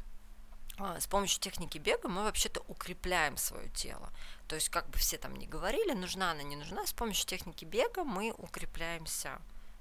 с 0.78 1.08
помощью 1.08 1.40
техники 1.42 1.78
бега 1.78 2.10
мы 2.10 2.24
вообще-то 2.24 2.62
укрепляем 2.68 3.38
свое 3.38 3.70
тело. 3.70 4.12
То 4.48 4.56
есть, 4.56 4.70
как 4.70 4.90
бы 4.90 4.98
все 4.98 5.18
там 5.18 5.36
не 5.36 5.48
говорили, 5.48 5.94
нужна 5.94 6.32
она, 6.32 6.44
не 6.44 6.56
нужна, 6.56 6.86
с 6.86 6.94
помощью 6.94 7.28
техники 7.28 7.66
бега 7.66 8.04
мы 8.04 8.34
укрепляемся. 8.38 9.40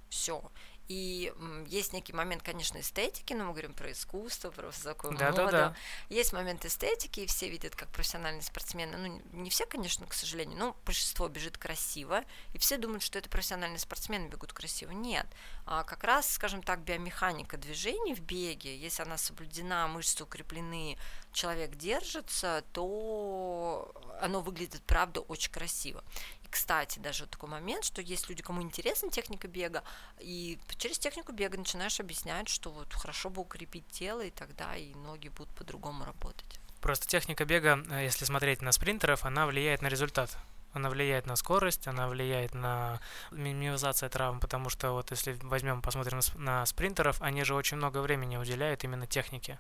Все. 0.09 0.43
И 0.89 1.33
есть 1.67 1.93
некий 1.93 2.13
момент, 2.13 2.43
конечно, 2.43 2.79
эстетики, 2.79 3.33
но 3.33 3.45
мы 3.45 3.53
говорим 3.53 3.73
про 3.73 3.91
искусство, 3.91 4.51
про 4.51 4.67
высокую 4.67 5.17
Да-да-да. 5.17 5.69
моду. 5.69 5.77
Есть 6.09 6.33
момент 6.33 6.65
эстетики, 6.65 7.21
и 7.21 7.27
все 7.27 7.49
видят, 7.49 7.75
как 7.75 7.89
профессиональные 7.89 8.43
спортсмены. 8.43 8.97
Ну, 8.97 9.23
не 9.33 9.51
все, 9.51 9.65
конечно, 9.67 10.07
к 10.07 10.13
сожалению, 10.13 10.59
но 10.59 10.77
большинство 10.85 11.29
бежит 11.29 11.57
красиво, 11.57 12.25
и 12.53 12.59
все 12.59 12.77
думают, 12.77 13.03
что 13.03 13.19
это 13.19 13.31
профессиональные 13.31 13.79
спортсмены 13.79 14.29
бегут 14.29 14.53
красиво. 14.53 14.91
Нет. 14.91 15.27
А 15.67 15.85
как 15.85 16.05
раз, 16.05 16.31
скажем 16.31 16.63
так, 16.63 16.81
биомеханика 16.81 17.57
движений 17.57 18.15
в 18.15 18.21
беге, 18.21 18.77
если 18.77 19.03
она 19.03 19.17
соблюдена, 19.17 19.89
мышцы 19.89 20.23
укреплены, 20.23 20.99
человек 21.33 21.75
держится, 21.77 22.63
то 22.73 23.93
оно 24.21 24.41
выглядит, 24.41 24.83
правда, 24.83 25.21
очень 25.21 25.51
красиво. 25.51 26.05
Кстати, 26.55 27.01
даже 27.01 27.27
такой 27.27 27.49
момент, 27.49 27.85
что 27.85 28.01
есть 28.01 28.29
люди, 28.29 28.41
кому 28.41 28.63
интересна 28.63 29.11
техника 29.11 29.49
бега, 29.49 29.83
и 30.21 30.57
через 30.79 31.01
технику 31.01 31.33
бега 31.33 31.59
начинаешь 31.59 31.99
объяснять, 31.99 32.49
что 32.49 32.71
вот 32.71 32.95
хорошо 32.95 33.29
бы 33.29 33.43
укрепить 33.43 33.89
тело, 33.89 34.21
и 34.21 34.31
тогда 34.31 34.77
и 34.77 34.95
ноги 34.95 35.31
будут 35.31 35.53
по-другому 35.57 36.05
работать. 36.05 36.61
Просто 36.81 37.09
техника 37.09 37.45
бега, 37.45 37.85
э, 37.91 38.05
если 38.05 38.25
смотреть 38.25 38.63
на 38.63 38.71
спринтеров, 38.71 39.25
она 39.25 39.49
влияет 39.49 39.83
на 39.83 39.89
результат. 39.89 40.39
Она 40.73 40.91
влияет 40.91 41.27
на 41.27 41.35
скорость, 41.35 41.89
она 41.89 42.07
влияет 42.07 42.55
на 42.55 43.01
минимизацию 43.33 44.09
травм, 44.09 44.39
потому 44.39 44.71
что 44.71 44.93
вот 44.93 45.11
если 45.11 45.33
возьмем, 45.43 45.83
посмотрим 45.83 46.21
на 46.37 46.65
спринтеров, 46.67 47.21
они 47.21 47.43
же 47.43 47.57
очень 47.57 47.79
много 47.79 47.99
времени 47.99 48.37
уделяют 48.37 48.85
именно 48.85 49.09
технике. 49.09 49.59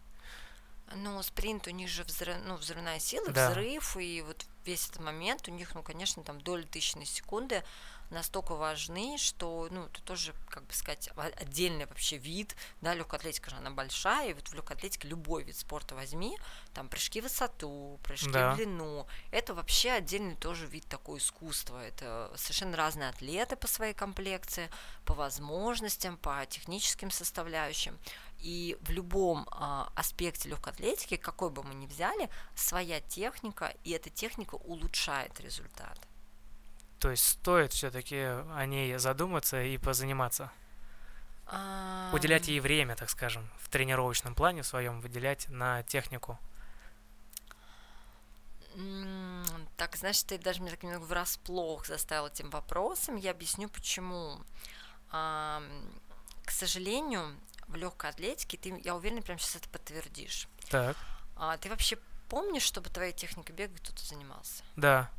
Ну, 0.92 1.22
спринт, 1.22 1.66
у 1.66 1.70
них 1.70 1.88
же 1.88 2.04
взрыв, 2.04 2.36
ну, 2.44 2.56
взрывная 2.56 2.98
сила, 3.00 3.30
Да. 3.30 3.50
взрыв, 3.50 3.96
и 3.96 4.22
вот 4.22 4.44
весь 4.64 4.88
этот 4.88 5.00
момент 5.02 5.48
у 5.48 5.50
них, 5.50 5.74
ну, 5.74 5.82
конечно, 5.82 6.22
там 6.22 6.40
доли 6.40 6.62
тысячной 6.64 7.06
секунды 7.06 7.62
настолько 8.10 8.54
важны, 8.54 9.16
что, 9.18 9.66
ну, 9.70 9.86
это 9.86 10.02
тоже, 10.02 10.34
как 10.48 10.64
бы 10.64 10.72
сказать, 10.74 11.08
отдельный 11.16 11.86
вообще 11.86 12.18
вид, 12.18 12.54
да, 12.80 12.94
легкая 12.94 13.18
атлетика 13.18 13.50
же 13.50 13.56
она 13.56 13.70
большая, 13.70 14.30
и 14.30 14.34
вот 14.34 14.46
в 14.48 14.54
легкой 14.54 14.76
атлетике 14.76 15.08
любой 15.08 15.42
вид 15.42 15.56
спорта 15.56 15.94
возьми, 15.94 16.38
там 16.74 16.88
прыжки 16.88 17.20
в 17.20 17.24
высоту, 17.24 17.98
прыжки 18.04 18.30
Да. 18.30 18.52
в 18.52 18.56
длину, 18.56 19.06
это 19.32 19.54
вообще 19.54 19.90
отдельный 19.92 20.36
тоже 20.36 20.66
вид 20.66 20.86
такого 20.86 21.16
искусства, 21.16 21.82
это 21.82 22.30
совершенно 22.36 22.76
разные 22.76 23.08
атлеты 23.08 23.56
по 23.56 23.66
своей 23.66 23.94
комплекции, 23.94 24.70
по 25.06 25.14
возможностям, 25.14 26.16
по 26.18 26.44
техническим 26.46 27.10
составляющим, 27.10 27.98
и 28.44 28.76
в 28.82 28.90
любом 28.90 29.48
а, 29.50 29.90
аспекте 29.94 30.50
легкой 30.50 30.74
атлетики, 30.74 31.16
какой 31.16 31.48
бы 31.48 31.62
мы 31.62 31.74
ни 31.74 31.86
взяли, 31.86 32.28
своя 32.54 33.00
техника, 33.00 33.74
и 33.84 33.92
эта 33.92 34.10
техника 34.10 34.56
улучшает 34.56 35.40
результат. 35.40 35.98
То 37.00 37.10
есть 37.10 37.26
стоит 37.26 37.72
все-таки 37.72 38.16
о 38.16 38.66
ней 38.66 38.98
задуматься 38.98 39.62
и 39.62 39.78
позаниматься. 39.78 40.52
Уделять 42.12 42.48
ей 42.48 42.60
время, 42.60 42.96
так 42.96 43.08
скажем, 43.08 43.48
в 43.60 43.70
тренировочном 43.70 44.34
плане 44.34 44.62
в 44.62 44.66
своем, 44.66 45.00
выделять 45.00 45.48
на 45.48 45.82
технику. 45.82 46.38
Так, 49.76 49.96
значит, 49.96 50.26
ты 50.26 50.38
даже 50.38 50.60
меня 50.60 50.72
так 50.72 50.82
немного 50.82 51.04
врасплох 51.04 51.86
заставил 51.86 52.26
этим 52.26 52.50
вопросом. 52.50 53.16
Я 53.16 53.30
объясню, 53.30 53.68
почему. 53.68 54.38
А, 55.10 55.62
к 56.44 56.50
сожалению, 56.50 57.36
в 57.68 57.74
легкой 57.76 58.10
атлетике 58.10 58.56
ты, 58.56 58.80
я 58.84 58.94
уверена, 58.94 59.22
прямо 59.22 59.38
сейчас 59.38 59.56
это 59.56 59.68
подтвердишь. 59.68 60.48
Так. 60.70 60.96
А, 61.36 61.56
ты 61.56 61.68
вообще 61.68 61.98
помнишь, 62.28 62.62
чтобы 62.62 62.90
твоей 62.90 63.12
техникой 63.12 63.54
бега 63.54 63.74
кто-то 63.76 64.04
занимался? 64.04 64.62
Да. 64.76 65.10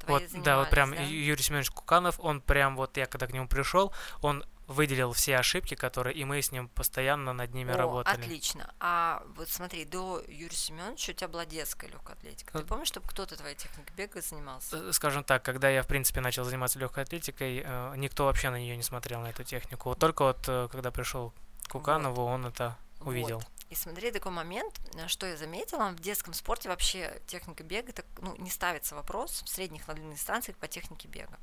Твои 0.00 0.26
вот, 0.26 0.42
да, 0.42 0.58
вот 0.58 0.70
прям 0.70 0.90
да? 0.90 1.02
Юрий 1.02 1.42
Семенович 1.42 1.70
Куканов, 1.70 2.18
он 2.20 2.40
прям 2.40 2.76
вот, 2.76 2.96
я 2.96 3.06
когда 3.06 3.26
к 3.26 3.32
нему 3.32 3.48
пришел, 3.48 3.92
он 4.22 4.44
выделил 4.66 5.12
все 5.12 5.36
ошибки, 5.36 5.74
которые, 5.74 6.16
и 6.16 6.24
мы 6.24 6.40
с 6.40 6.50
ним 6.50 6.68
постоянно 6.68 7.32
над 7.32 7.52
ними 7.52 7.72
О, 7.72 7.76
работали. 7.76 8.22
Отлично. 8.22 8.72
А 8.80 9.22
вот 9.36 9.48
смотри, 9.48 9.84
до 9.84 10.22
Юрия 10.26 10.56
Семеновича 10.56 11.12
у 11.12 11.14
тебя 11.14 11.28
была 11.28 11.44
детская 11.44 11.88
легкая 11.88 12.16
атлетика. 12.16 12.52
Ты 12.52 12.64
Э, 12.64 12.66
помнишь, 12.66 12.88
чтобы 12.88 13.06
кто-то 13.08 13.36
твоей 13.36 13.56
техникой 13.56 13.94
бега 13.94 14.20
занимался? 14.22 14.76
Э, 14.76 14.92
Скажем 14.92 15.22
так, 15.22 15.42
когда 15.42 15.68
я, 15.68 15.82
в 15.82 15.86
принципе, 15.86 16.20
начал 16.20 16.44
заниматься 16.44 16.78
легкой 16.78 17.04
атлетикой, 17.04 17.62
э, 17.64 17.94
никто 17.96 18.24
вообще 18.24 18.48
на 18.50 18.58
нее 18.58 18.76
не 18.76 18.82
смотрел, 18.82 19.20
на 19.20 19.28
эту 19.28 19.44
технику. 19.44 19.90
Вот 19.90 19.98
только 19.98 20.22
вот, 20.24 20.70
когда 20.70 20.90
пришел 20.90 21.34
к 21.74 21.76
Куканову, 21.78 22.24
он 22.24 22.46
это 22.46 22.76
увидел. 23.00 23.38
Вот. 23.38 23.46
И 23.68 23.74
смотри, 23.74 24.12
такой 24.12 24.30
момент, 24.30 24.80
э, 24.94 25.08
что 25.08 25.26
я 25.26 25.36
заметила, 25.36 25.90
в 25.90 26.00
детском 26.00 26.32
спорте 26.32 26.68
вообще 26.68 27.20
техника 27.26 27.64
бега, 27.64 27.92
так, 27.92 28.06
ну, 28.20 28.36
не 28.36 28.50
ставится 28.50 28.94
вопрос 28.94 29.42
в 29.42 29.48
средних 29.48 29.88
на 29.88 29.94
длинных 29.94 30.16
дистанциях 30.16 30.56
по 30.58 30.68
технике 30.68 31.08
бега. 31.08 31.38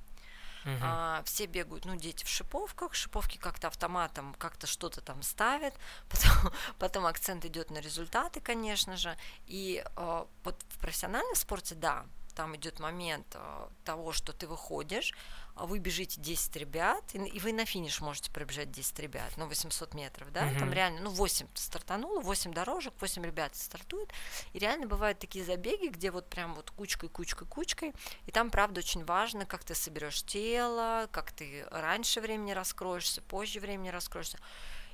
Мгм. 0.63 0.79
А, 0.81 1.23
все 1.25 1.47
бегают, 1.47 1.83
ну, 1.85 1.95
дети 1.97 2.23
в 2.23 2.29
шиповках, 2.29 2.93
шиповки 2.93 3.37
как-то 3.37 3.67
автоматом 3.67 4.33
как-то 4.35 4.67
что-то 4.67 5.01
там 5.01 5.21
ставят, 5.23 5.73
потом, 6.09 6.53
потом 6.79 7.05
акцент 7.05 7.43
идет 7.43 7.69
на 7.71 7.79
результаты, 7.79 8.39
конечно 8.39 8.95
же. 8.95 9.17
И 9.47 9.83
а, 9.97 10.25
вот 10.45 10.55
в 10.69 10.79
профессиональном 10.79 11.35
спорте, 11.35 11.75
да, 11.75 12.05
там 12.35 12.55
идет 12.55 12.79
момент 12.79 13.27
а, 13.35 13.69
того, 13.83 14.13
что 14.13 14.31
ты 14.31 14.47
выходишь, 14.47 15.13
вы 15.55 15.79
бежите 15.79 16.19
10 16.21 16.55
ребят, 16.55 17.03
и, 17.13 17.39
вы 17.39 17.53
на 17.53 17.65
финиш 17.65 18.01
можете 18.01 18.31
пробежать 18.31 18.71
10 18.71 18.99
ребят, 18.99 19.31
ну, 19.37 19.47
800 19.47 19.93
метров, 19.93 20.31
да, 20.31 20.45
там 20.53 20.65
Мгм. 20.69 20.73
реально, 20.73 21.01
ну, 21.01 21.09
8 21.11 21.47
стартануло, 21.53 22.19
8 22.21 22.53
дорожек, 22.53 22.93
8 22.99 23.23
ребят 23.25 23.55
стартуют, 23.55 24.11
и 24.53 24.59
реально 24.59 24.87
бывают 24.87 25.19
такие 25.19 25.43
забеги, 25.45 25.87
где 25.87 26.11
вот 26.11 26.29
прям 26.29 26.53
вот 26.55 26.71
кучкой, 26.71 27.09
кучкой, 27.09 27.47
кучкой, 27.47 27.93
и 28.25 28.31
там, 28.31 28.49
правда, 28.49 28.79
очень 28.79 29.03
важно, 29.05 29.45
как 29.45 29.63
ты 29.63 29.75
соберешь 29.75 30.23
тело, 30.23 31.07
как 31.11 31.31
ты 31.31 31.65
раньше 31.71 32.21
времени 32.21 32.51
раскроешься, 32.51 33.21
позже 33.21 33.59
времени 33.59 33.89
раскроешься. 33.89 34.37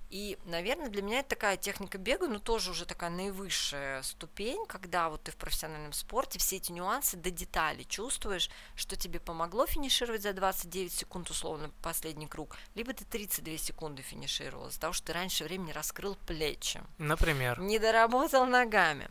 И, 0.10 0.38
наверное, 0.46 0.90
для 0.90 1.02
меня 1.02 1.20
это 1.20 1.30
такая 1.30 1.58
техника 1.58 1.98
бега, 1.98 2.28
ну, 2.28 2.40
тоже 2.40 2.72
уже 2.72 2.86
такая 2.86 3.10
наивысшая 3.10 4.02
ступень, 4.04 4.66
когда 4.66 5.10
вот 5.10 5.24
ты 5.24 5.32
в 5.32 5.36
профессиональном 5.36 5.92
спорте 5.92 6.40
все 6.40 6.58
эти 6.58 6.72
нюансы 6.72 7.18
до 7.18 7.30
деталей 7.30 7.84
чувствуешь, 7.84 8.50
что 8.76 8.96
тебе 8.96 9.20
помогло 9.20 9.66
финишировать 9.66 10.22
за 10.22 10.32
29 10.32 10.94
секунд, 10.94 11.30
условно, 11.30 11.72
последний 11.82 12.28
круг, 12.28 12.56
либо 12.74 12.94
ты 12.94 13.04
32 13.04 13.58
секунды 13.58 14.02
финишировал 14.02 14.68
из-за 14.70 14.80
того, 14.80 14.94
что 14.94 15.08
ты 15.08 15.14
раньше 15.14 15.44
времени 15.44 15.72
раскрыл 15.72 16.16
плечи 16.26 16.82
Например. 16.98 17.60
не 17.60 17.78
доработал 17.78 18.46
ногами. 18.46 19.10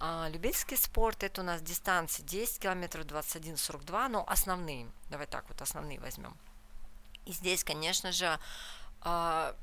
А, 0.00 0.28
любительский 0.30 0.76
спорт 0.76 1.24
это 1.24 1.40
у 1.40 1.44
нас 1.44 1.60
дистанции 1.60 2.22
10 2.22 2.60
километров, 2.60 3.04
21, 3.06 3.56
42, 3.56 4.08
но 4.08 4.24
основные, 4.28 4.86
давай 5.10 5.26
так 5.26 5.44
вот 5.48 5.60
основные 5.60 5.98
возьмем. 5.98 6.36
И 7.26 7.32
здесь, 7.32 7.64
конечно 7.64 8.12
же, 8.12 8.38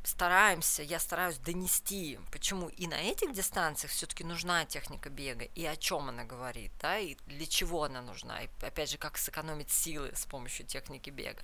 стараемся, 0.04 0.82
я 0.82 1.00
стараюсь 1.00 1.38
донести, 1.38 2.20
почему 2.32 2.70
и 2.70 2.88
на 2.88 2.96
этих 2.96 3.34
дистанциях 3.34 3.92
все-таки 3.92 4.24
нужна 4.24 4.66
техника 4.66 5.10
бега, 5.10 5.44
и 5.44 5.66
о 5.66 5.76
чем 5.76 6.10
она 6.10 6.24
говорит, 6.24 6.72
да, 6.82 6.98
и 6.98 7.18
для 7.28 7.46
чего 7.46 7.84
она 7.84 8.02
нужна, 8.02 8.44
и 8.44 8.50
опять 8.62 8.90
же, 8.90 8.98
как 8.98 9.18
сэкономить 9.18 9.72
силы 9.72 10.12
с 10.16 10.26
помощью 10.26 10.66
техники 10.66 11.10
бега. 11.10 11.42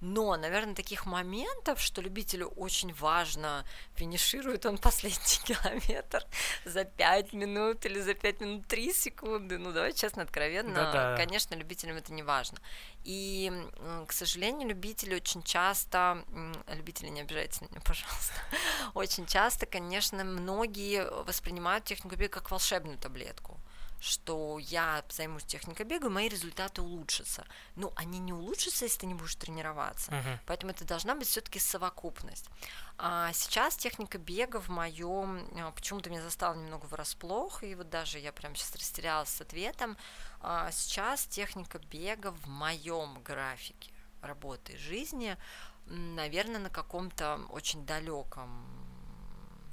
Но, 0.00 0.36
наверное, 0.36 0.74
таких 0.74 1.06
моментов, 1.06 1.80
что 1.80 2.02
любителю 2.02 2.48
очень 2.48 2.92
важно, 2.94 3.64
финиширует 3.94 4.66
он 4.66 4.78
последний 4.88 5.38
километр 5.44 6.24
за 6.64 6.84
5 6.84 7.32
минут 7.34 7.86
или 7.86 8.00
за 8.00 8.14
5 8.14 8.40
минут 8.40 8.66
3 8.66 8.92
секунды, 8.92 9.58
ну, 9.58 9.72
давай 9.72 9.92
честно, 9.92 10.22
откровенно, 10.24 10.74
Да-да. 10.74 11.16
конечно, 11.16 11.54
любителям 11.54 11.96
это 11.96 12.12
не 12.12 12.24
важно. 12.24 12.58
И, 13.04 13.50
м, 13.78 14.06
к 14.06 14.12
сожалению, 14.12 14.68
любители 14.68 15.14
очень 15.14 15.42
часто, 15.42 16.24
любители, 16.68 17.08
не 17.08 17.22
обижайтесь 17.22 17.60
на 17.60 17.66
меня, 17.66 17.80
пожалуйста, 17.84 18.34
очень 18.94 19.26
часто, 19.26 19.66
конечно, 19.66 20.24
многие 20.24 21.08
воспринимают 21.24 21.84
технику 21.84 22.16
как 22.30 22.50
волшебную 22.50 22.98
таблетку 22.98 23.58
что 24.00 24.58
я 24.58 25.04
займусь 25.08 25.44
техникой 25.44 25.84
бега, 25.84 26.08
мои 26.08 26.28
результаты 26.28 26.82
улучшатся. 26.82 27.44
Ну, 27.74 27.92
они 27.96 28.18
не 28.18 28.32
улучшатся, 28.32 28.84
если 28.84 29.00
ты 29.00 29.06
не 29.06 29.14
будешь 29.14 29.34
тренироваться. 29.34 30.12
Мгм. 30.12 30.38
Поэтому 30.46 30.72
это 30.72 30.84
должна 30.84 31.14
быть 31.14 31.26
все-таки 31.26 31.58
совокупность. 31.58 32.48
А 32.96 33.32
сейчас 33.32 33.76
техника 33.76 34.18
бега 34.18 34.60
в 34.60 34.68
моем 34.68 35.48
почему-то 35.74 36.10
меня 36.10 36.22
застала 36.22 36.54
немного 36.54 36.86
врасплох, 36.86 37.62
и 37.62 37.74
вот 37.74 37.88
даже 37.90 38.18
я 38.18 38.32
прям 38.32 38.54
сейчас 38.54 38.74
растерялась 38.76 39.28
с 39.28 39.40
ответом. 39.40 39.96
А 40.40 40.70
сейчас 40.70 41.26
техника 41.26 41.78
бега 41.78 42.32
в 42.32 42.46
моем 42.46 43.22
графике 43.22 43.92
работы 44.20 44.72
и 44.72 44.76
жизни, 44.76 45.36
наверное, 45.86 46.60
на 46.60 46.70
каком-то 46.70 47.40
очень 47.50 47.86
далеком 47.86 48.66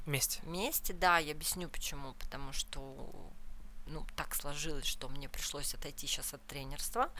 Вместе. 0.04 0.40
месте. 0.44 0.92
Да, 0.92 1.18
я 1.18 1.32
объясню 1.32 1.68
почему. 1.68 2.14
Потому 2.14 2.52
что 2.52 3.32
ну, 3.86 4.04
так 4.16 4.34
сложилось, 4.34 4.84
что 4.84 5.08
мне 5.08 5.28
пришлось 5.28 5.74
отойти 5.74 6.06
сейчас 6.06 6.34
от 6.34 6.44
тренерства. 6.46 7.10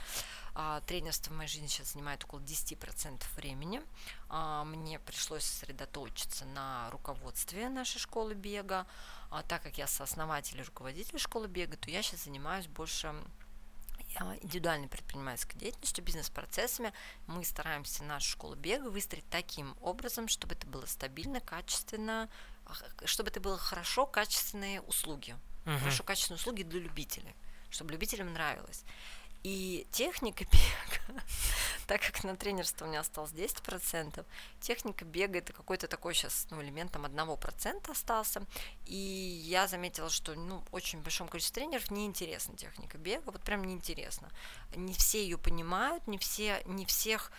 А, 0.55 0.81
тренерство 0.83 1.33
в 1.33 1.37
моей 1.37 1.49
жизни 1.49 1.69
сейчас 1.69 1.93
занимает 1.93 2.25
около 2.25 2.41
10% 2.41 3.23
времени. 3.37 3.83
А, 4.29 4.65
мне 4.65 4.99
пришлось 4.99 5.45
сосредоточиться 5.45 6.45
на 6.45 6.91
руководстве 6.91 7.69
нашей 7.69 7.99
школы 7.99 8.35
бега. 8.35 8.87
А, 9.31 9.43
так 9.43 9.63
как 9.63 9.79
я 9.79 9.87
сооснователь 9.87 10.59
и 10.59 10.63
руководитель 10.63 11.19
школы 11.19 11.47
бега, 11.47 11.77
то 11.77 11.91
я 11.91 12.03
сейчас 12.03 12.25
занимаюсь 12.25 12.67
больше 12.67 13.15
а, 14.17 14.37
индивидуальной 14.43 14.89
предпринимательской 14.89 15.59
деятельностью, 15.59 16.05
бизнес-процессами. 16.05 16.93
Мы 17.27 17.45
стараемся 17.45 18.03
нашу 18.03 18.31
школу 18.31 18.57
бега 18.57 18.89
выстроить 18.89 19.29
таким 19.31 19.77
образом, 19.81 20.27
чтобы 20.27 20.55
это 20.55 20.67
было 20.67 20.87
стабильно, 20.87 21.41
качественно, 21.41 22.29
чтобы 23.05 23.31
это 23.31 23.41
было 23.41 23.57
хорошо, 23.57 24.07
качественные 24.07 24.81
услуги 24.81 25.37
Мгм. 25.67 25.79
хорошо 25.81 26.05
качественные 26.05 26.39
услуги 26.39 26.63
для 26.63 26.81
любителей, 26.81 27.35
чтобы 27.71 27.93
любителям 27.93 28.33
нравилось. 28.33 28.85
И 29.43 29.87
техника 29.93 30.45
бега, 30.53 31.23
так 31.87 32.01
как 32.01 32.25
на 32.25 32.37
тренерство 32.37 32.85
у 32.85 32.89
меня 32.89 33.01
осталось 33.01 33.33
10%, 33.33 34.25
техника 34.61 35.05
бега 35.05 35.39
это 35.39 35.53
какой-то 35.53 35.87
такой 35.87 36.15
сейчас 36.15 36.47
ну, 36.51 36.63
элемент 36.63 36.93
там 36.93 37.05
1% 37.05 37.91
остался. 37.91 38.45
И 38.87 38.97
я 38.97 39.69
заметила, 39.69 40.09
что 40.09 40.35
ну, 40.35 40.65
очень 40.73 41.01
большому 41.01 41.31
количеству 41.31 41.55
тренеров 41.55 41.91
неинтересна 41.91 42.57
техника 42.57 42.99
бега, 42.99 43.31
вот 43.31 43.43
прям 43.43 43.63
неинтересно. 43.65 44.31
Не 44.75 44.95
все 44.95 45.23
ее 45.23 45.39
понимают, 45.39 46.07
не, 46.07 46.19
все, 46.19 46.63
не 46.67 46.85
всех 46.87 47.31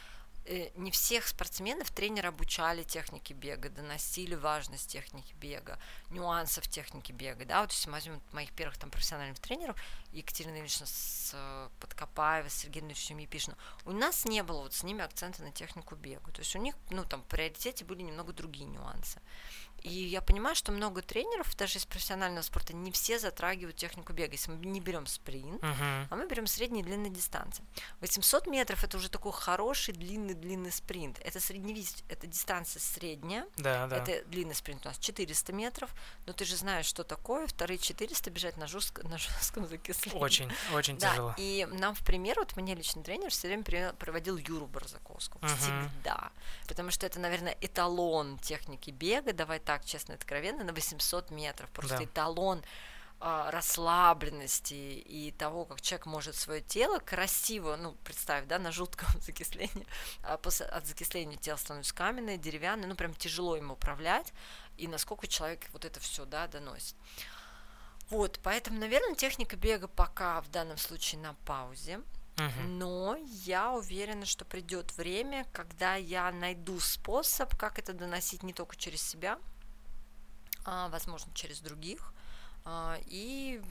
не 0.76 0.92
всех 0.92 1.28
спортсменов 1.28 1.92
тренеры 1.92 2.30
обучали 2.30 2.84
технике 2.84 3.34
бега, 3.34 3.70
доносили 3.70 4.36
важность 4.36 4.90
техники 4.90 5.34
бега, 5.40 5.80
нюансов 6.10 6.68
техники 6.68 7.12
бега, 7.12 7.46
да, 7.46 7.62
вот 7.62 7.72
если 7.72 7.90
мы 7.90 7.96
возьмем 7.96 8.22
моих 8.32 8.52
первых 8.54 8.78
там 8.78 8.90
профессиональных 8.90 9.40
тренеров, 9.40 9.76
Екатерина 10.12 10.58
Ильична 10.58 10.86
с 10.86 11.32
э, 11.34 11.70
Подкопаева, 11.80 12.50
Сергей 12.50 12.82
Ильичем 12.82 13.18
Епишина, 13.18 13.58
у 13.86 13.92
нас 13.92 14.26
не 14.26 14.42
было 14.42 14.62
вот 14.62 14.74
с 14.74 14.84
ними 14.84 15.04
акцента 15.04 15.44
на 15.44 15.52
технику 15.52 15.96
бега, 15.96 16.32
то 16.32 16.40
есть 16.40 16.56
у 16.56 16.60
них, 16.60 16.76
ну, 16.90 17.04
там, 17.04 17.22
в 17.22 17.26
приоритете 17.26 17.84
были 17.84 18.02
немного 18.02 18.34
другие 18.34 18.66
нюансы. 18.66 19.22
И 19.88 20.04
я 20.06 20.22
понимаю, 20.22 20.56
что 20.56 20.72
много 20.72 21.02
тренеров, 21.02 21.56
даже 21.58 21.78
из 21.80 21.86
профессионального 21.86 22.42
спорта, 22.44 22.76
не 22.76 22.92
все 22.92 23.20
затрагивают 23.20 23.76
технику 23.78 24.14
бега. 24.14 24.34
Если 24.34 24.52
мы 24.52 24.66
не 24.66 24.80
берем 24.82 25.08
спринт, 25.08 25.62
Мгм. 25.62 26.08
а 26.10 26.16
мы 26.16 26.28
берем 26.28 26.48
средние 26.48 26.84
длинные 26.84 27.12
дистанции. 27.12 27.64
800 28.02 28.48
метров 28.48 28.84
это 28.84 28.98
уже 28.98 29.10
такой 29.10 29.32
хороший 29.32 29.94
длинный-длинный 29.94 30.72
спринт. 30.72 31.20
Это 31.24 31.40
средневис, 31.40 32.04
это 32.10 32.28
дистанция 32.28 32.80
средняя, 32.80 33.48
Да, 33.58 33.88
да. 33.88 33.98
это 33.98 34.24
длинный 34.28 34.56
спринт 34.56 34.86
у 34.86 34.90
нас 34.90 34.98
400 34.98 35.54
метров, 35.54 35.94
но 36.26 36.34
ты 36.34 36.46
же 36.46 36.56
знаешь, 36.56 36.86
что 36.86 37.04
такое 37.04 37.48
вторые 37.48 37.78
400 37.78 38.30
бежать 38.30 38.58
на, 38.58 38.68
жестко, 38.68 39.08
на 39.08 39.18
жестком 39.18 39.68
закислении. 39.68 40.20
Очень, 40.20 40.52
очень 40.74 40.98
Да, 40.98 41.12
тяжело. 41.12 41.34
и 41.38 41.68
нам 41.72 41.96
в 41.96 42.04
пример, 42.04 42.38
вот 42.40 42.56
мне 42.56 42.76
личный 42.76 43.04
тренер 43.04 43.30
все 43.30 43.48
время 43.48 43.64
проводил 43.94 44.38
Юру 44.38 44.68
Барзаковского. 44.68 45.40
Мгм. 45.46 45.58
Всегда. 45.58 46.32
Потому 46.68 46.92
что 46.92 47.06
это, 47.06 47.20
наверное, 47.20 47.56
эталон 47.62 48.38
техники 48.40 48.90
бега, 48.92 49.34
давай 49.34 49.60
так, 49.60 49.77
честно 49.86 50.14
и 50.14 50.16
откровенно, 50.16 50.64
на 50.64 50.74
800 50.74 51.32
метров. 51.32 51.70
Просто 51.72 51.98
Да. 51.98 52.04
эталон 52.06 52.64
а, 53.20 53.50
расслабленности 53.50 54.74
и 54.74 55.32
того, 55.32 55.66
как 55.66 55.82
человек 55.82 56.06
может 56.06 56.36
свое 56.36 56.62
тело 56.62 57.00
красиво, 57.00 57.76
ну, 57.76 57.96
представь, 58.04 58.46
да, 58.46 58.60
на 58.60 58.72
жутком 58.72 59.08
закислении, 59.22 59.88
а 60.22 60.38
после, 60.38 60.68
от 60.68 60.86
закисления 60.86 61.36
тело 61.38 61.58
становится 61.58 61.96
каменное, 61.96 62.38
деревянное, 62.38 62.88
ну, 62.88 62.96
прям 62.96 63.16
тяжело 63.16 63.58
им 63.58 63.72
управлять, 63.72 64.34
и 64.78 64.88
насколько 64.88 65.26
человек 65.26 65.66
вот 65.74 65.84
это 65.84 66.00
все, 66.00 66.26
да, 66.26 66.48
доносит. 66.48 66.96
Вот, 68.12 68.40
поэтому, 68.44 68.80
наверное, 68.80 69.16
техника 69.16 69.56
бега 69.58 69.88
пока 69.88 70.40
в 70.42 70.50
данном 70.50 70.78
случае 70.78 71.20
на 71.20 71.34
паузе. 71.46 72.00
Но 72.68 73.18
я 73.26 73.72
уверена, 73.72 74.28
что 74.28 74.46
придет 74.46 74.96
время, 74.96 75.48
когда 75.54 75.96
я 75.96 76.32
найду 76.32 76.80
способ, 76.80 77.56
как 77.58 77.80
это 77.80 77.94
доносить 77.94 78.44
не 78.44 78.54
только 78.54 78.76
через 78.76 79.02
себя, 79.02 79.40
возможно, 80.68 81.32
через 81.34 81.60
других. 81.60 82.14
А, 82.66 83.00
и 83.06 83.62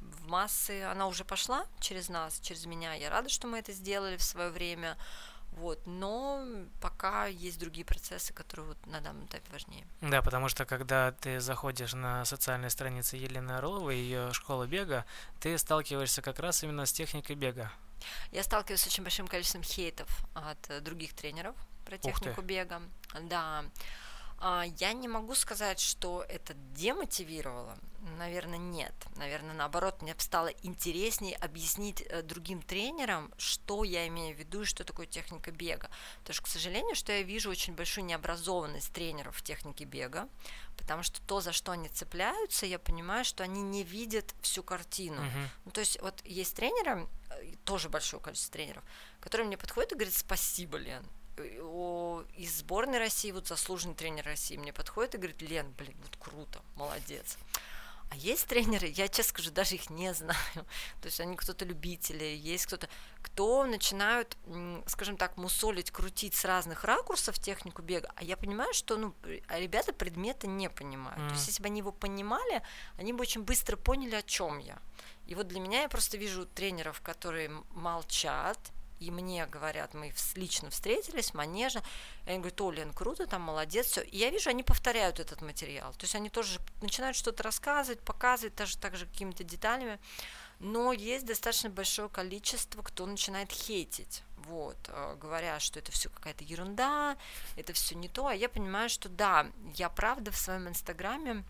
в 0.00 0.28
массы 0.28 0.82
она 0.82 1.06
уже 1.06 1.24
пошла 1.24 1.66
через 1.80 2.08
нас, 2.08 2.40
через 2.40 2.66
меня. 2.66 2.94
Я 2.94 3.10
рада, 3.10 3.28
что 3.28 3.46
мы 3.46 3.58
это 3.58 3.72
сделали 3.72 4.16
в 4.16 4.22
свое 4.22 4.50
время. 4.50 4.96
Вот, 5.52 5.84
но 5.84 6.46
пока 6.80 7.26
есть 7.26 7.58
другие 7.58 7.84
процессы, 7.84 8.32
которые 8.32 8.68
вот 8.68 8.86
на 8.86 9.00
данном 9.00 9.26
этапе 9.26 9.50
важнее. 9.52 9.84
Да, 10.00 10.22
потому 10.22 10.48
что 10.48 10.64
когда 10.64 11.10
ты 11.12 11.40
заходишь 11.40 11.92
на 11.92 12.24
социальные 12.24 12.70
страницы 12.70 13.16
Елены 13.16 13.52
Орловой, 13.52 13.96
ее 13.96 14.32
школы 14.32 14.68
бега, 14.68 15.04
ты 15.40 15.58
сталкиваешься 15.58 16.22
как 16.22 16.38
раз 16.38 16.62
именно 16.62 16.86
с 16.86 16.92
техникой 16.92 17.34
бега. 17.34 17.72
Я 18.30 18.44
сталкиваюсь 18.44 18.80
с 18.80 18.86
очень 18.86 19.02
большим 19.02 19.26
количеством 19.26 19.62
хейтов 19.62 20.08
от 20.34 20.82
других 20.82 21.14
тренеров 21.14 21.56
про 21.84 21.98
технику 21.98 22.42
бега. 22.42 22.80
Да. 23.22 23.64
А, 24.40 24.64
я 24.78 24.94
не 24.94 25.06
могу 25.06 25.34
сказать, 25.34 25.80
что 25.80 26.24
это 26.26 26.54
демотивировало. 26.74 27.76
Наверное, 28.16 28.58
нет. 28.58 28.94
Наверное, 29.16 29.54
наоборот, 29.54 30.00
мне 30.00 30.14
стало 30.16 30.48
интереснее 30.62 31.36
объяснить 31.36 32.00
э, 32.00 32.22
другим 32.22 32.62
тренерам, 32.62 33.30
что 33.36 33.84
я 33.84 34.08
имею 34.08 34.34
в 34.34 34.38
виду 34.38 34.62
и 34.62 34.64
что 34.64 34.84
такое 34.84 35.04
техника 35.04 35.50
бега. 35.50 35.90
Потому 36.20 36.34
что, 36.34 36.44
к 36.44 36.48
сожалению, 36.48 36.94
что 36.94 37.12
я 37.12 37.22
вижу 37.22 37.50
очень 37.50 37.74
большую 37.74 38.06
необразованность 38.06 38.90
тренеров 38.94 39.36
в 39.36 39.42
технике 39.42 39.84
бега, 39.84 40.26
потому 40.78 41.02
что 41.02 41.20
то, 41.20 41.42
за 41.42 41.52
что 41.52 41.72
они 41.72 41.90
цепляются, 41.90 42.64
я 42.64 42.78
понимаю, 42.78 43.26
что 43.26 43.44
они 43.44 43.60
не 43.60 43.82
видят 43.82 44.34
всю 44.40 44.62
картину. 44.62 45.20
Uh-huh. 45.20 45.48
Ну, 45.66 45.70
то 45.70 45.80
есть 45.80 46.00
вот 46.00 46.22
есть 46.24 46.56
тренеры, 46.56 47.06
э, 47.28 47.56
тоже 47.66 47.90
большое 47.90 48.22
количество 48.22 48.54
тренеров, 48.54 48.84
которые 49.20 49.46
мне 49.46 49.58
подходят 49.58 49.92
и 49.92 49.96
говорят, 49.96 50.14
спасибо, 50.14 50.78
Лен, 50.78 51.04
из 52.36 52.58
сборной 52.58 52.98
России, 52.98 53.32
вот 53.32 53.46
заслуженный 53.46 53.94
тренер 53.94 54.24
России 54.24 54.56
мне 54.56 54.72
подходит 54.72 55.14
и 55.14 55.18
говорит, 55.18 55.42
Лен, 55.42 55.72
блин, 55.76 55.96
вот 56.02 56.16
круто, 56.16 56.60
молодец. 56.76 57.36
А 58.10 58.16
есть 58.16 58.48
тренеры, 58.48 58.88
я 58.88 59.06
честно 59.06 59.30
скажу, 59.30 59.52
даже 59.52 59.76
их 59.76 59.88
не 59.88 60.12
знаю. 60.12 60.38
То 61.00 61.06
есть 61.06 61.20
они 61.20 61.36
кто-то 61.36 61.64
любители, 61.64 62.24
есть 62.24 62.66
кто-то, 62.66 62.88
кто 63.22 63.64
начинают, 63.64 64.36
скажем 64.86 65.16
так, 65.16 65.36
мусолить, 65.36 65.92
крутить 65.92 66.34
с 66.34 66.44
разных 66.44 66.82
ракурсов 66.82 67.38
технику 67.38 67.82
бега. 67.82 68.10
А 68.16 68.24
я 68.24 68.36
понимаю, 68.36 68.74
что 68.74 68.96
ну, 68.96 69.14
а 69.46 69.60
ребята 69.60 69.92
предмета 69.92 70.48
не 70.48 70.68
понимают. 70.68 71.20
Mm. 71.20 71.28
То 71.28 71.34
есть 71.34 71.46
если 71.46 71.62
бы 71.62 71.68
они 71.68 71.78
его 71.78 71.92
понимали, 71.92 72.62
они 72.98 73.12
бы 73.12 73.22
очень 73.22 73.42
быстро 73.42 73.76
поняли, 73.76 74.16
о 74.16 74.22
чем 74.22 74.58
я. 74.58 74.78
И 75.26 75.36
вот 75.36 75.46
для 75.46 75.60
меня 75.60 75.82
я 75.82 75.88
просто 75.88 76.16
вижу 76.16 76.46
тренеров, 76.46 77.00
которые 77.02 77.50
молчат, 77.70 78.58
и 79.00 79.10
мне 79.10 79.46
говорят, 79.46 79.94
мы 79.94 80.12
лично 80.34 80.70
встретились, 80.70 81.34
манежа, 81.34 81.82
и 82.26 82.30
они 82.30 82.38
говорят, 82.38 82.60
о, 82.60 82.70
Лен, 82.70 82.92
круто, 82.92 83.26
там, 83.26 83.42
молодец, 83.42 83.86
все. 83.86 84.02
И 84.02 84.18
я 84.18 84.30
вижу, 84.30 84.50
они 84.50 84.62
повторяют 84.62 85.18
этот 85.18 85.40
материал, 85.40 85.92
то 85.94 86.04
есть 86.04 86.14
они 86.14 86.28
тоже 86.28 86.60
начинают 86.82 87.16
что-то 87.16 87.42
рассказывать, 87.42 88.00
показывать, 88.00 88.54
даже 88.54 88.76
так 88.76 88.96
же 88.96 89.06
какими-то 89.06 89.42
деталями, 89.42 89.98
но 90.60 90.92
есть 90.92 91.24
достаточно 91.24 91.70
большое 91.70 92.10
количество, 92.10 92.82
кто 92.82 93.06
начинает 93.06 93.50
хейтить, 93.50 94.22
вот, 94.36 94.76
э, 94.88 95.16
говоря, 95.18 95.58
что 95.60 95.78
это 95.78 95.90
все 95.90 96.10
какая-то 96.10 96.44
ерунда, 96.44 97.16
это 97.56 97.72
все 97.72 97.94
не 97.94 98.08
то, 98.08 98.26
а 98.26 98.34
я 98.34 98.50
понимаю, 98.50 98.90
что 98.90 99.08
да, 99.08 99.46
я 99.74 99.88
правда 99.88 100.30
в 100.30 100.36
своем 100.36 100.68
инстаграме, 100.68 101.44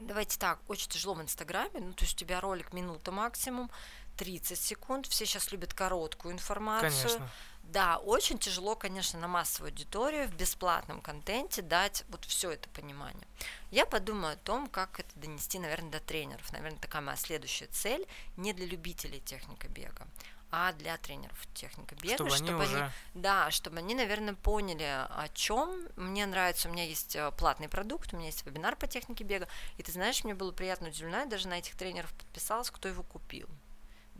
давайте 0.00 0.38
так, 0.38 0.60
очень 0.68 0.88
тяжело 0.88 1.14
в 1.14 1.22
инстаграме, 1.22 1.80
ну, 1.80 1.92
то 1.92 2.04
есть 2.04 2.14
у 2.14 2.18
тебя 2.18 2.40
ролик 2.40 2.72
минута 2.72 3.10
максимум, 3.10 3.70
30 4.16 4.58
секунд. 4.58 5.06
Все 5.06 5.26
сейчас 5.26 5.52
любят 5.52 5.74
короткую 5.74 6.34
информацию. 6.34 6.90
Конечно. 6.90 7.30
Да, 7.62 7.96
очень 7.98 8.38
тяжело, 8.38 8.74
конечно, 8.74 9.18
на 9.18 9.28
массовую 9.28 9.70
аудиторию 9.70 10.28
в 10.28 10.34
бесплатном 10.34 11.00
контенте 11.00 11.62
дать 11.62 12.04
вот 12.08 12.24
все 12.24 12.50
это 12.50 12.68
понимание. 12.70 13.26
Я 13.70 13.86
подумаю 13.86 14.34
о 14.34 14.36
том, 14.36 14.66
как 14.66 15.00
это 15.00 15.08
донести, 15.14 15.58
наверное, 15.58 15.90
до 15.90 16.00
тренеров. 16.00 16.52
Наверное, 16.52 16.80
такая 16.80 17.00
моя 17.00 17.16
следующая 17.16 17.68
цель 17.68 18.06
не 18.36 18.52
для 18.52 18.66
любителей 18.66 19.20
техника 19.20 19.68
бега, 19.68 20.06
а 20.50 20.72
для 20.74 20.98
тренеров 20.98 21.46
техника 21.54 21.94
бега, 21.94 22.16
чтобы, 22.16 22.30
чтобы 22.30 22.62
они, 22.62 22.74
уже... 22.74 22.92
да, 23.14 23.50
чтобы 23.50 23.78
они, 23.78 23.94
наверное, 23.94 24.34
поняли, 24.34 24.82
о 24.82 25.28
чем. 25.32 25.88
Мне 25.96 26.26
нравится, 26.26 26.68
у 26.68 26.72
меня 26.72 26.84
есть 26.84 27.16
э, 27.16 27.30
платный 27.38 27.70
продукт, 27.70 28.12
у 28.12 28.16
меня 28.16 28.26
есть 28.26 28.44
вебинар 28.44 28.76
по 28.76 28.86
технике 28.86 29.24
бега, 29.24 29.48
и 29.78 29.82
ты 29.82 29.92
знаешь, 29.92 30.24
мне 30.24 30.34
было 30.34 30.52
приятно 30.52 30.88
удивлена, 30.88 31.20
я 31.20 31.26
даже 31.26 31.48
на 31.48 31.54
этих 31.54 31.74
тренеров 31.76 32.12
подписалась, 32.12 32.70
кто 32.70 32.88
его 32.88 33.02
купил. 33.02 33.48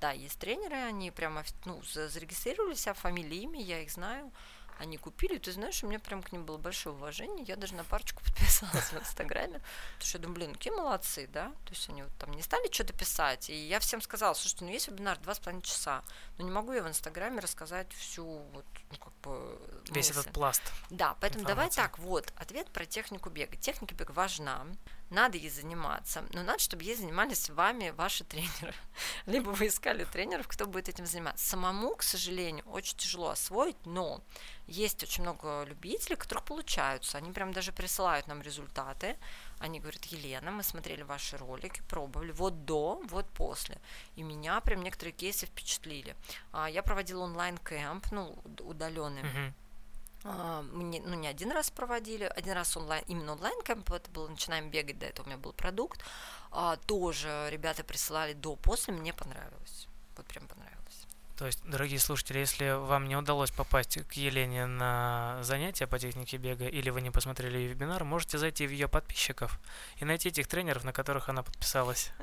Да, 0.03 0.11
есть 0.11 0.37
тренеры, 0.41 0.75
они 0.75 1.13
прямо 1.13 1.45
ну, 1.65 1.81
зарегистрировались, 1.85 2.89
а 2.89 2.93
фамилии, 2.93 3.43
имя, 3.43 3.63
я 3.63 3.83
их 3.83 3.93
знаю. 3.93 4.33
Они 4.81 4.97
купили, 4.97 5.39
ты 5.39 5.53
знаешь, 5.53 5.85
у 5.85 5.87
меня 5.87 6.01
прям 6.01 6.25
к 6.25 6.33
ним 6.33 6.45
было 6.45 6.59
большое 6.59 6.97
уважение. 6.97 7.45
Я 7.47 7.55
даже 7.55 7.77
на 7.77 7.85
парочку 7.85 8.21
подписалась 8.25 8.93
в 8.93 8.99
Инстаграме. 8.99 9.61
Потому 9.93 10.09
что 10.09 10.19
я 10.19 10.23
думаю, 10.23 10.35
блин, 10.35 10.53
какие 10.55 10.73
молодцы, 10.73 11.29
да? 11.29 11.51
То 11.67 11.71
есть 11.71 11.89
они 11.89 12.03
вот 12.03 12.11
там 12.19 12.33
не 12.33 12.43
стали 12.43 12.69
что-то 12.73 12.93
писать. 12.95 13.49
И 13.49 13.55
я 13.55 13.79
всем 13.79 14.03
сказала, 14.03 14.35
слушайте, 14.35 14.65
ну 14.65 14.73
есть 14.73 14.89
вебинар 14.89 15.21
два 15.21 15.37
с 15.37 15.39
половиной 15.39 15.63
часа. 15.63 16.03
Но 16.37 16.45
не 16.45 16.51
могу 16.51 16.73
я 16.73 16.83
в 16.83 16.89
Инстаграме 16.89 17.39
рассказать 17.39 17.93
всю 17.93 18.27
вот, 18.27 18.65
ну, 18.91 18.97
как 18.97 19.13
бы... 19.23 19.57
Весь 19.91 20.09
мысль. 20.09 20.19
этот 20.19 20.33
пласт. 20.33 20.63
Да, 20.91 21.17
поэтому 21.21 21.45
информации. 21.45 21.77
давай 21.77 21.89
так, 21.89 21.99
вот, 22.01 22.33
ответ 22.35 22.69
про 22.71 22.87
технику 22.87 23.31
бега. 23.31 23.57
Техника 23.57 23.95
бега 23.95 24.11
важна 24.11 24.67
надо 25.13 25.39
ей 25.39 25.51
заниматься, 25.51 26.25
но 26.33 26.43
надо, 26.43 26.59
чтобы 26.59 26.85
ей 26.85 26.97
занимались 26.97 27.51
вами 27.51 27.91
ваши 27.91 28.25
тренеры. 28.33 28.75
Либо 29.27 29.51
вы 29.51 29.69
искали 29.69 30.05
тренеров, 30.05 30.49
кто 30.49 30.67
будет 30.67 30.89
этим 30.89 31.07
заниматься. 31.07 31.47
Самому, 31.47 31.95
к 31.95 32.03
сожалению, 32.03 32.65
очень 32.67 32.97
тяжело 32.97 33.29
освоить, 33.29 33.77
но 33.85 34.23
есть 34.67 35.03
очень 35.03 35.23
много 35.23 35.65
любителей, 35.65 36.17
которых 36.17 36.45
получаются. 36.45 37.19
Они 37.19 37.31
прям 37.33 37.53
даже 37.53 37.73
присылают 37.73 38.27
нам 38.27 38.43
результаты. 38.43 39.17
Они 39.59 39.81
говорят, 39.81 40.05
Елена, 40.07 40.51
мы 40.51 40.63
смотрели 40.63 41.03
ваши 41.03 41.37
ролики, 41.37 41.83
пробовали, 41.89 42.33
вот 42.33 42.65
до, 42.65 43.01
вот 43.05 43.29
после. 43.31 43.79
И 44.17 44.23
меня 44.23 44.61
прям 44.61 44.83
некоторые 44.83 45.13
кейсы 45.13 45.47
впечатлили. 45.47 46.17
А, 46.53 46.69
я 46.69 46.83
проводила 46.83 47.25
онлайн-кэмп, 47.25 48.07
ну, 48.13 48.43
удаленный. 48.61 49.23
А, 49.23 49.53
мы 50.25 50.85
не, 50.85 51.01
ну, 51.01 51.15
не 51.15 51.29
один 51.29 51.53
раз 51.53 51.71
проводили, 51.71 52.25
один 52.25 52.53
раз 52.53 52.77
онлайн, 52.77 53.05
именно 53.09 53.33
онлайн-кэмп, 53.33 53.93
это 53.93 54.11
было 54.11 54.29
«Начинаем 54.29 54.71
бегать», 54.71 54.99
до 54.99 55.07
этого 55.07 55.27
у 55.27 55.29
меня 55.29 55.39
был 55.39 55.53
продукт, 55.53 56.01
а, 56.51 56.77
тоже 56.77 57.49
ребята 57.51 57.85
присылали 57.85 58.33
до-после, 58.33 58.95
мне 58.95 59.13
понравилось, 59.13 59.89
вот 60.17 60.27
прям 60.27 60.47
понравилось. 60.47 60.73
То 61.37 61.47
есть, 61.47 61.61
дорогие 61.65 61.99
слушатели, 61.99 62.39
если 62.39 62.71
вам 62.71 63.09
не 63.09 63.17
удалось 63.17 63.51
попасть 63.51 63.99
к 64.07 64.13
Елене 64.13 64.67
на 64.67 65.39
занятия 65.43 65.87
по 65.87 65.99
технике 65.99 66.37
бега, 66.37 66.67
или 66.69 66.91
вы 66.91 67.01
не 67.01 67.11
посмотрели 67.11 67.59
ее 67.59 67.69
вебинар, 67.69 68.05
можете 68.05 68.39
зайти 68.39 68.67
в 68.67 68.71
ее 68.71 68.87
подписчиков 68.87 69.59
и 69.97 70.05
найти 70.05 70.29
этих 70.29 70.47
тренеров, 70.47 70.85
на 70.85 70.93
которых 70.93 71.29
она 71.29 71.43
подписалась. 71.43 72.13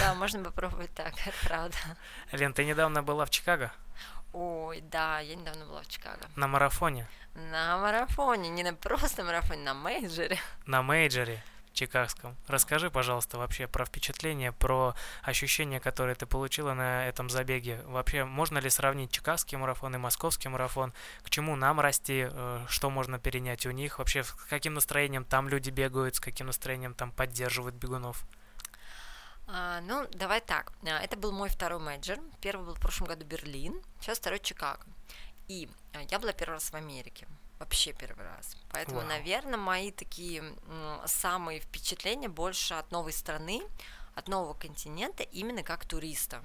Да, 0.00 0.14
можно 0.14 0.42
попробовать 0.42 0.94
так, 0.94 1.12
это 1.26 1.36
правда. 1.46 1.76
Лен, 2.32 2.54
ты 2.54 2.64
недавно 2.64 3.02
была 3.02 3.26
в 3.26 3.30
Чикаго? 3.30 3.70
Ой, 4.32 4.80
да, 4.80 5.20
я 5.20 5.34
недавно 5.34 5.66
была 5.66 5.82
в 5.82 5.88
Чикаго. 5.88 6.26
На 6.36 6.46
марафоне? 6.46 7.06
На 7.34 7.78
марафоне, 7.78 8.48
не 8.48 8.62
на 8.62 8.74
просто 8.74 9.24
марафоне, 9.24 9.62
на 9.62 9.74
мейджоре. 9.74 10.38
На 10.66 10.82
мейджоре 10.82 11.42
чикагском. 11.72 12.36
Расскажи, 12.46 12.90
пожалуйста, 12.90 13.38
вообще 13.38 13.66
про 13.66 13.84
впечатления, 13.84 14.52
про 14.52 14.94
ощущения, 15.22 15.80
которые 15.80 16.14
ты 16.14 16.26
получила 16.26 16.74
на 16.74 17.06
этом 17.06 17.30
забеге. 17.30 17.80
Вообще, 17.86 18.24
можно 18.24 18.58
ли 18.58 18.70
сравнить 18.70 19.10
чикагский 19.10 19.58
марафон 19.58 19.94
и 19.94 19.98
московский 19.98 20.48
марафон? 20.48 20.92
К 21.22 21.30
чему 21.30 21.56
нам 21.56 21.80
расти? 21.80 22.28
Э, 22.30 22.64
что 22.68 22.90
можно 22.90 23.18
перенять 23.18 23.66
у 23.66 23.70
них? 23.70 23.98
Вообще, 23.98 24.22
с 24.22 24.32
каким 24.32 24.74
настроением 24.74 25.24
там 25.24 25.48
люди 25.48 25.70
бегают, 25.70 26.16
с 26.16 26.20
каким 26.20 26.46
настроением 26.46 26.94
там 26.94 27.10
поддерживают 27.10 27.74
бегунов? 27.74 28.24
А, 29.54 29.82
ну, 29.82 30.06
давай 30.12 30.40
так. 30.40 30.72
А, 30.82 30.98
это 30.98 31.16
был 31.16 31.30
мой 31.30 31.50
второй 31.50 31.78
менеджер. 31.78 32.18
Первый 32.40 32.64
был 32.64 32.74
в 32.74 32.80
прошлом 32.80 33.08
году 33.08 33.24
Берлин, 33.26 33.82
сейчас 34.00 34.18
второй 34.18 34.40
Чикаго. 34.40 34.84
И 35.46 35.68
а, 35.92 36.00
я 36.10 36.18
была 36.18 36.32
первый 36.32 36.54
раз 36.54 36.70
в 36.70 36.74
Америке. 36.74 37.28
Вообще 37.58 37.92
первый 37.92 38.24
раз. 38.24 38.56
Поэтому, 38.70 39.00
Вау. 39.00 39.08
наверное, 39.08 39.58
мои 39.58 39.92
такие 39.92 40.42
самые 41.06 41.60
впечатления 41.60 42.28
больше 42.28 42.74
от 42.74 42.90
новой 42.90 43.12
страны, 43.12 43.62
от 44.14 44.26
нового 44.26 44.54
континента, 44.54 45.22
именно 45.22 45.62
как 45.62 45.84
туриста. 45.86 46.42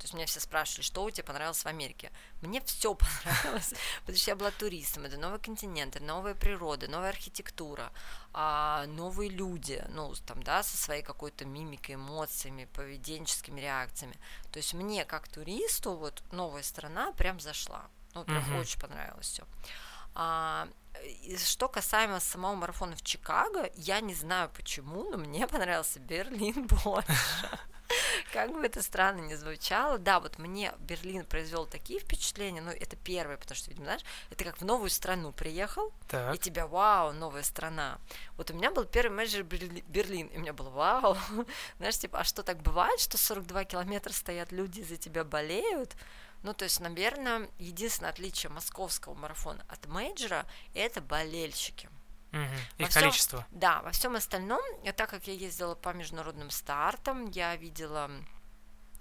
То 0.00 0.04
есть 0.04 0.14
меня 0.14 0.24
все 0.24 0.40
спрашивали, 0.40 0.82
что 0.82 1.04
у 1.04 1.10
тебя 1.10 1.24
понравилось 1.24 1.62
в 1.62 1.66
Америке. 1.66 2.10
Мне 2.40 2.62
все 2.62 2.94
понравилось, 3.22 3.74
потому 4.00 4.16
что 4.16 4.30
я 4.30 4.34
была 4.36 4.50
туристом. 4.50 5.04
Это 5.04 5.18
новые 5.18 5.40
континенты, 5.40 6.00
новая 6.00 6.34
природа, 6.34 6.88
новая 6.88 7.10
архитектура, 7.10 7.92
а, 8.32 8.86
новые 8.86 9.28
люди, 9.28 9.84
ну, 9.90 10.14
там, 10.26 10.42
да, 10.42 10.62
со 10.62 10.78
своей 10.78 11.02
какой-то 11.02 11.44
мимикой, 11.44 11.96
эмоциями, 11.96 12.66
поведенческими 12.72 13.60
реакциями. 13.60 14.16
То 14.50 14.56
есть 14.56 14.72
мне, 14.72 15.04
как 15.04 15.28
туристу, 15.28 15.94
вот 15.94 16.22
новая 16.32 16.62
страна 16.62 17.12
прям 17.12 17.38
зашла. 17.38 17.84
Ну, 18.14 18.24
прям 18.24 18.38
uh-huh. 18.38 18.60
очень 18.60 18.80
понравилось 18.80 19.26
все. 19.26 19.44
А, 20.14 20.66
что 21.38 21.68
касаемо 21.68 22.20
самого 22.20 22.54
марафона 22.54 22.96
в 22.96 23.02
Чикаго, 23.02 23.70
я 23.74 24.00
не 24.00 24.14
знаю 24.14 24.50
почему, 24.54 25.04
но 25.10 25.16
мне 25.18 25.46
понравился 25.48 25.98
Берлин 26.00 26.66
больше. 26.84 27.12
Как 28.32 28.52
бы 28.52 28.64
это 28.64 28.82
странно 28.82 29.20
ни 29.22 29.34
звучало, 29.34 29.98
да, 29.98 30.20
вот 30.20 30.38
мне 30.38 30.72
Берлин 30.78 31.24
произвел 31.24 31.66
такие 31.66 31.98
впечатления, 31.98 32.60
ну, 32.60 32.70
это 32.70 32.94
первое, 32.94 33.36
потому 33.36 33.56
что, 33.56 33.68
видимо, 33.68 33.86
знаешь, 33.86 34.02
это 34.30 34.44
как 34.44 34.58
в 34.60 34.64
новую 34.64 34.90
страну 34.90 35.32
приехал, 35.32 35.92
Так. 36.08 36.36
и 36.36 36.38
тебя, 36.38 36.68
вау, 36.68 37.12
новая 37.12 37.42
страна. 37.42 37.98
Вот 38.36 38.52
у 38.52 38.54
меня 38.54 38.70
был 38.70 38.84
первый 38.84 39.12
менеджер 39.16 39.42
Берли- 39.42 39.82
Берлин, 39.88 40.28
и 40.28 40.36
у 40.36 40.40
меня 40.40 40.52
было, 40.52 40.70
вау, 40.70 41.16
знаешь, 41.78 41.98
типа, 41.98 42.20
а 42.20 42.24
что 42.24 42.44
так 42.44 42.62
бывает, 42.62 43.00
что 43.00 43.18
42 43.18 43.64
километра 43.64 44.12
стоят 44.12 44.52
люди, 44.52 44.82
за 44.82 44.96
тебя 44.96 45.24
болеют? 45.24 45.96
Ну, 46.42 46.54
то 46.54 46.64
есть, 46.64 46.80
наверное, 46.80 47.48
единственное 47.58 48.10
отличие 48.10 48.50
московского 48.50 49.14
марафона 49.14 49.64
от 49.68 49.86
мейджора– 49.86 50.46
это 50.74 51.00
болельщики. 51.00 51.88
Во 52.32 52.38
Их 52.84 52.90
всём- 52.90 53.02
количество. 53.02 53.46
Да, 53.50 53.82
во 53.82 53.90
всем 53.90 54.14
остальном, 54.16 54.60
э, 54.84 54.92
так 54.92 55.10
как 55.10 55.26
я 55.26 55.34
ездила 55.34 55.74
по 55.74 55.92
международным 55.92 56.50
стартам, 56.50 57.28
я 57.30 57.56
видела, 57.56 58.10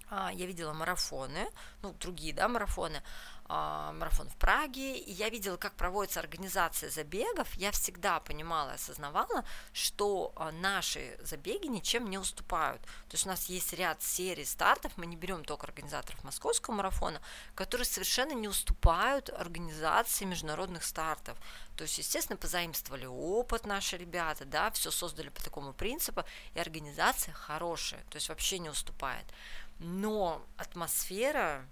а, 0.10 0.32
я 0.34 0.48
видела 0.48 0.74
марафоны, 0.74 1.48
ну, 1.84 1.94
другие, 1.94 2.34
да, 2.34 2.48
марафоны, 2.48 3.04
марафон 3.50 4.30
в 4.30 4.36
Праге, 4.36 4.98
и 4.98 5.12
я 5.12 5.30
видела, 5.30 5.58
как 5.58 5.74
проводится 5.74 6.20
организация 6.20 6.90
забегов, 6.90 7.52
я 7.56 7.72
всегда 7.72 8.20
понимала 8.20 8.72
и 8.72 8.76
осознавала, 8.76 9.44
что 9.74 10.32
а, 10.36 10.52
наши 10.52 11.18
забеги 11.22 11.66
ничем 11.68 12.10
не 12.10 12.20
уступают. 12.20 12.82
То 12.84 13.14
есть 13.14 13.26
у 13.26 13.30
нас 13.30 13.46
есть 13.46 13.74
ряд 13.74 14.04
серий 14.04 14.46
стартов, 14.46 14.94
мы 14.98 15.08
не 15.08 15.16
берем 15.16 15.44
только 15.44 15.66
организаторов 15.66 16.24
московского 16.24 16.76
марафона, 16.76 17.22
которые 17.56 17.86
совершенно 17.86 18.34
не 18.34 18.48
уступают 18.48 19.30
организации 19.30 20.26
международных 20.26 20.84
стартов. 20.84 21.38
То 21.76 21.84
есть, 21.84 21.98
естественно, 21.98 22.38
позаимствовали 22.38 23.06
опыт 23.06 23.66
наши 23.66 23.98
ребята, 23.98 24.46
да, 24.46 24.70
все 24.72 24.92
создали 24.92 25.30
по 25.30 25.44
такому 25.44 25.74
принципу, 25.74 26.24
и 26.54 26.60
организация 26.60 27.34
хорошая, 27.34 28.02
то 28.10 28.18
есть 28.18 28.30
вообще 28.30 28.60
не 28.60 28.70
уступает. 28.70 29.26
Но 29.80 30.46
атмосфера, 30.58 31.66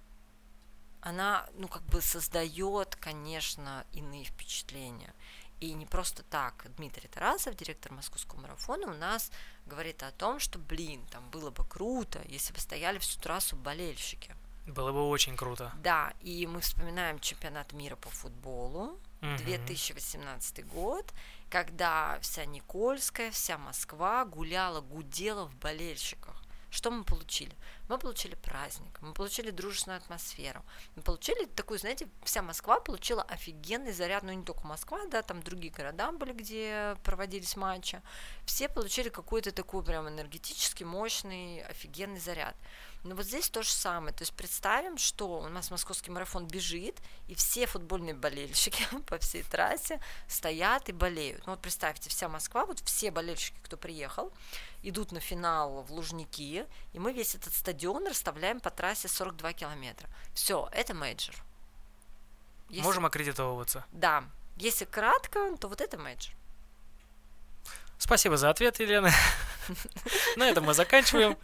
она, 1.08 1.46
ну, 1.56 1.68
как 1.68 1.84
бы 1.84 2.02
создает, 2.02 2.96
конечно, 2.98 3.86
иные 3.94 4.26
впечатления. 4.26 5.14
И 5.60 5.74
не 5.74 5.86
просто 5.86 6.24
так 6.24 6.68
Дмитрий 6.76 7.08
Тарасов, 7.08 7.56
директор 7.56 7.92
московского 7.94 8.42
марафона, 8.42 8.88
у 8.88 8.94
нас 8.94 9.32
говорит 9.66 10.04
о 10.04 10.12
том, 10.12 10.40
что, 10.40 10.60
блин, 10.60 11.06
там 11.10 11.28
было 11.32 11.50
бы 11.50 11.64
круто, 11.66 12.22
если 12.28 12.54
бы 12.54 12.60
стояли 12.60 13.00
всю 13.00 13.20
трассу 13.20 13.56
болельщики. 13.56 14.36
Было 14.68 14.92
бы 14.92 15.08
очень 15.08 15.38
круто. 15.38 15.72
Да, 15.82 16.14
и 16.22 16.46
мы 16.46 16.60
вспоминаем 16.60 17.20
чемпионат 17.20 17.72
мира 17.74 17.96
по 17.96 18.10
футболу, 18.10 19.00
Мгм. 19.22 19.38
2018 19.38 20.64
год, 20.68 21.12
когда 21.50 22.20
вся 22.22 22.46
Никольская, 22.46 23.32
вся 23.32 23.58
Москва 23.58 24.26
гуляла, 24.26 24.82
гудела 24.82 25.46
в 25.46 25.56
болельщиках. 25.56 26.36
Что 26.70 26.92
мы 26.92 27.04
получили? 27.04 27.56
Мы 27.88 27.98
получили 27.98 28.36
праздник, 28.36 28.98
мы 29.02 29.14
получили 29.14 29.50
дружественную 29.50 30.00
атмосферу, 30.00 30.64
мы 30.96 31.02
получили 31.02 31.46
такую, 31.46 31.80
знаете, 31.80 32.08
вся 32.24 32.42
Москва 32.42 32.80
получила 32.80 33.24
офигенный 33.24 33.94
заряд, 33.94 34.24
ну 34.24 34.34
не 34.34 34.44
только 34.44 34.68
Москва, 34.68 35.06
да, 35.10 35.22
там 35.22 35.42
другие 35.42 35.72
города 35.72 36.12
были, 36.12 36.34
где 36.34 36.98
проводились 37.04 37.56
матчи, 37.56 38.02
все 38.46 38.68
получили 38.68 39.10
какой-то 39.10 39.52
такой 39.52 39.84
прям 39.84 40.08
энергетический, 40.10 40.86
мощный, 40.86 41.62
офигенный 41.62 42.20
заряд. 42.20 42.56
Но 43.04 43.16
вот 43.16 43.26
здесь 43.26 43.50
то 43.50 43.64
же 43.64 43.70
самое. 43.70 44.14
То 44.14 44.24
есть 44.24 44.34
представим, 44.34 44.98
что 44.98 45.40
у 45.40 45.48
нас 45.48 45.72
московский 45.72 46.12
марафон 46.12 46.46
бежит, 46.46 46.98
и 47.28 47.36
все 47.36 47.66
футбольные 47.66 48.14
болельщики 48.14 48.84
по 49.08 49.18
всей 49.18 49.44
трассе 49.44 50.02
стоят 50.28 50.90
и 50.90 50.92
болеют. 50.92 51.46
Ну 51.46 51.54
вот 51.54 51.62
представьте, 51.62 52.10
вся 52.10 52.28
Москва, 52.28 52.66
вот 52.66 52.80
все 52.82 53.12
болельщики, 53.12 53.56
кто 53.64 53.78
приехал, 53.78 54.34
идут 54.84 55.12
на 55.12 55.20
финал 55.20 55.84
в 55.84 55.92
Лужники, 55.94 56.66
и 56.94 57.00
мы 57.00 57.14
весь 57.14 57.36
этот 57.36 57.54
стадион 57.54 57.77
расставляем 58.08 58.60
по 58.60 58.70
трассе 58.70 59.08
42 59.08 59.54
километра. 59.54 60.10
Все, 60.34 60.68
это 60.72 60.94
мейджор. 60.94 61.36
Если- 62.70 62.84
Можем 62.84 63.06
аккредитовываться. 63.06 63.86
Да. 63.92 64.24
Если 64.58 64.86
кратко, 64.86 65.56
то 65.58 65.68
вот 65.68 65.82
это 65.82 65.98
мейджор. 65.98 66.34
Спасибо 67.98 68.38
за 68.38 68.50
ответ, 68.50 68.80
Елена. 68.80 69.12
На 70.36 70.50
этом 70.50 70.66
мы 70.66 70.74
заканчиваем. 70.74 71.38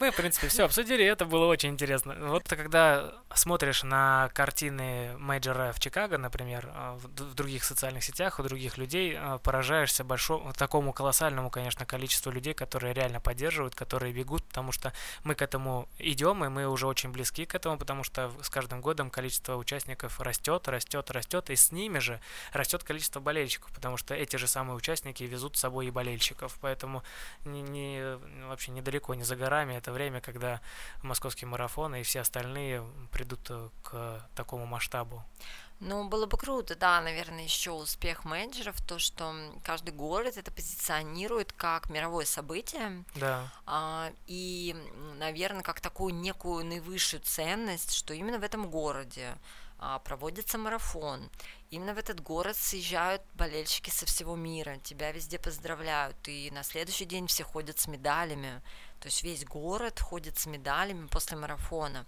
Мы, 0.00 0.10
в 0.10 0.16
принципе, 0.16 0.48
все 0.48 0.64
обсудили, 0.64 1.04
это 1.04 1.24
было 1.24 1.46
очень 1.46 1.70
интересно. 1.70 2.16
Вот 2.28 2.44
когда 2.48 3.14
смотришь 3.34 3.82
на 3.82 4.30
картины 4.34 5.16
мейджора 5.18 5.72
в 5.72 5.80
Чикаго, 5.80 6.18
например, 6.18 6.70
а, 6.72 6.98
в 7.02 7.34
других 7.34 7.64
социальных 7.64 8.04
сетях, 8.04 8.38
у 8.38 8.42
других 8.42 8.78
людей, 8.78 9.16
а, 9.16 9.38
поражаешься 9.38 10.04
большому, 10.04 10.52
такому 10.52 10.92
колоссальному, 10.92 11.50
конечно, 11.50 11.86
количеству 11.86 12.32
людей, 12.32 12.54
которые 12.54 12.94
реально 12.94 13.20
поддерживают, 13.20 13.74
которые 13.74 14.12
бегут, 14.12 14.44
потому 14.44 14.72
что 14.72 14.92
мы 15.24 15.34
к 15.34 15.42
этому 15.42 15.88
идем, 15.98 16.44
и 16.44 16.48
мы 16.48 16.66
уже 16.66 16.86
очень 16.86 17.10
близки 17.10 17.44
к 17.44 17.54
этому, 17.54 17.78
потому 17.78 18.04
что 18.04 18.32
с 18.42 18.48
каждым 18.48 18.80
годом 18.80 19.10
количество 19.10 19.56
участников 19.56 20.20
растет, 20.20 20.68
растет, 20.68 21.10
растет, 21.10 21.50
и 21.50 21.56
с 21.56 21.72
ними 21.72 21.98
же 21.98 22.20
растет 22.52 22.82
количество 22.84 23.20
болельщиков, 23.20 23.70
потому 23.72 23.96
что 23.96 24.14
эти 24.14 24.36
же 24.36 24.46
самые 24.46 24.76
участники 24.76 25.24
везут 25.24 25.56
с 25.56 25.60
собой 25.60 25.86
и 25.86 25.90
болельщиков, 25.90 26.56
поэтому 26.60 27.02
не, 27.46 27.62
не- 27.62 28.16
вообще 28.46 28.70
недалеко, 28.72 29.14
не 29.14 29.24
за 29.24 29.36
горами. 29.36 29.74
Это 29.74 29.92
время, 29.92 30.20
когда 30.20 30.60
московский 31.02 31.46
марафон 31.46 31.94
и 31.94 32.02
все 32.02 32.20
остальные 32.20 32.84
придут 33.12 33.46
э, 33.50 33.68
к 33.82 34.28
такому 34.34 34.66
масштабу. 34.66 35.24
Ну, 35.78 36.08
было 36.08 36.24
бы 36.24 36.38
круто, 36.38 36.74
да, 36.74 37.00
наверное, 37.02 37.44
еще 37.44 37.72
успех 37.72 38.24
менеджеров, 38.24 38.80
то, 38.80 38.98
что 38.98 39.34
каждый 39.62 39.90
город 39.92 40.38
это 40.38 40.50
позиционирует 40.50 41.52
как 41.52 41.90
мировое 41.90 42.24
событие, 42.24 43.04
Да, 43.14 43.52
а, 43.66 44.10
и, 44.26 44.74
наверное, 45.18 45.62
как 45.62 45.80
такую 45.80 46.14
некую 46.14 46.64
наивысшую 46.64 47.20
ценность, 47.20 47.92
что 47.92 48.14
именно 48.14 48.38
в 48.38 48.42
этом 48.42 48.70
городе 48.70 49.36
проводится 50.04 50.58
марафон. 50.58 51.30
Именно 51.70 51.94
в 51.94 51.98
этот 51.98 52.20
город 52.20 52.56
съезжают 52.56 53.22
болельщики 53.34 53.90
со 53.90 54.06
всего 54.06 54.36
мира, 54.36 54.78
тебя 54.82 55.12
везде 55.12 55.38
поздравляют, 55.38 56.16
и 56.28 56.50
на 56.50 56.62
следующий 56.62 57.04
день 57.04 57.26
все 57.26 57.44
ходят 57.44 57.78
с 57.78 57.88
медалями, 57.88 58.62
то 59.00 59.08
есть 59.08 59.22
весь 59.22 59.44
город 59.44 60.00
ходит 60.00 60.38
с 60.38 60.46
медалями 60.46 61.06
после 61.08 61.36
марафона. 61.36 62.06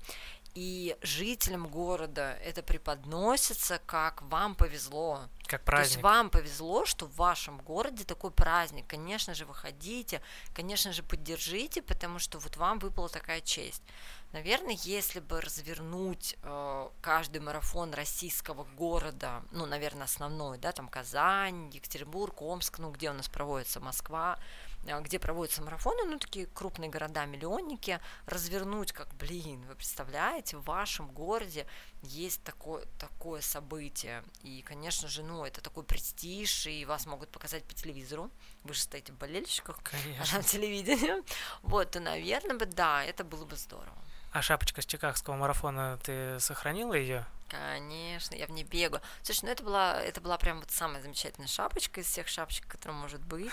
И 0.55 0.97
жителям 1.03 1.69
города 1.69 2.37
это 2.43 2.63
преподносится 2.63 3.81
как 3.87 4.23
вам 4.23 4.55
повезло, 4.55 5.29
как 5.47 5.63
то 5.63 5.77
есть 5.79 5.95
праздник. 5.95 6.03
вам 6.03 6.31
повезло, 6.31 6.85
что 6.85 7.07
в 7.07 7.15
вашем 7.17 7.59
городе 7.59 8.05
такой 8.05 8.31
праздник. 8.31 8.87
Конечно 8.89 9.35
же, 9.35 9.45
выходите, 9.45 10.21
конечно 10.55 10.93
же, 10.93 11.03
поддержите, 11.03 11.83
потому 11.83 12.19
что 12.19 12.39
вот 12.39 12.57
вам 12.57 12.79
выпала 12.79 13.09
такая 13.09 13.41
честь. 13.41 13.83
Наверное, 14.33 14.77
если 14.83 15.21
бы 15.21 15.41
развернуть 15.41 16.37
э, 16.43 16.89
каждый 17.01 17.41
марафон 17.41 17.95
российского 17.95 18.65
города, 18.65 19.43
ну, 19.53 19.65
наверное, 19.65 20.05
основной, 20.05 20.59
да, 20.59 20.73
там 20.73 20.89
Казань, 20.89 21.71
Екатеринбург, 21.73 22.43
Омск, 22.43 22.79
ну, 22.79 22.91
где 22.91 23.09
у 23.11 23.15
нас 23.15 23.31
проводится 23.31 23.81
Москва, 23.81 24.39
э, 24.85 25.01
где 25.01 25.19
проводятся 25.19 25.63
марафоны, 25.63 26.05
ну, 26.05 26.19
такие 26.19 26.45
крупные 26.45 26.91
города-миллионники, 26.91 28.01
развернуть 28.27 28.93
как, 28.93 29.15
блин, 29.15 29.65
вы 29.67 29.75
представляете, 29.75 30.59
в 30.59 30.65
вашем 30.65 31.11
городе 31.11 31.67
есть 32.03 32.43
такое, 32.45 32.85
такое 32.99 33.41
событие. 33.41 34.23
И, 34.43 34.61
конечно 34.61 35.09
же, 35.09 35.23
ну, 35.23 35.47
это 35.47 35.63
такой 35.63 35.85
престиж, 35.85 36.67
и 36.67 36.85
вас 36.85 37.07
могут 37.07 37.31
показать 37.31 37.65
по 37.65 37.73
телевизору. 37.73 38.31
Вы 38.65 38.75
же 38.75 38.81
стоите 38.81 39.11
в 39.11 39.17
болельщиках, 39.17 39.79
а 39.79 39.91
Конечно. 39.91 40.27
там 40.35 40.45
телевидение. 40.45 41.23
Вот, 41.63 41.93
то, 41.93 42.01
наверное, 42.01 42.59
бы, 42.59 42.67
да, 42.67 43.03
это 43.03 43.25
было 43.25 43.47
бы 43.47 43.57
здорово. 43.57 43.97
А 44.39 44.43
шапочка 44.43 44.83
с 44.83 44.87
чикагского 44.87 45.35
марафона, 45.35 45.99
ты 46.05 46.39
сохранила 46.39 46.95
ее? 46.95 47.27
Конечно, 47.49 48.37
я 48.37 48.47
в 48.47 48.51
ней 48.51 48.63
бегаю. 48.63 49.03
Слушай, 49.25 49.47
ну 49.47 49.51
это 49.51 49.65
была, 49.65 50.01
это 50.01 50.21
была 50.21 50.39
прям 50.39 50.61
вот 50.61 50.71
самая 50.71 51.03
замечательная 51.03 51.49
шапочка 51.49 52.01
из 52.01 52.07
всех 52.07 52.29
шапочек, 52.29 52.69
которая 52.69 52.97
может 52.97 53.21
быть. 53.21 53.51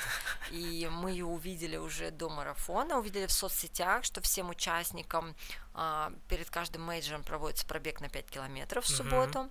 И 0.52 0.88
мы 0.91 1.10
ее 1.10 1.26
увидели 1.26 1.76
уже 1.78 2.12
до 2.12 2.30
марафона, 2.30 2.99
увидели 2.99 3.26
в 3.26 3.32
соцсетях, 3.32 4.03
что 4.03 4.22
всем 4.22 4.52
участникам 4.52 5.36
а, 5.74 6.14
перед 6.30 6.52
каждым 6.52 6.84
мейджором 6.84 7.24
проводится 7.24 7.66
пробег 7.66 7.99
на 7.99 8.07
5 8.07 8.30
километров 8.30 8.86
в 8.86 8.88
субботу. 8.88 9.49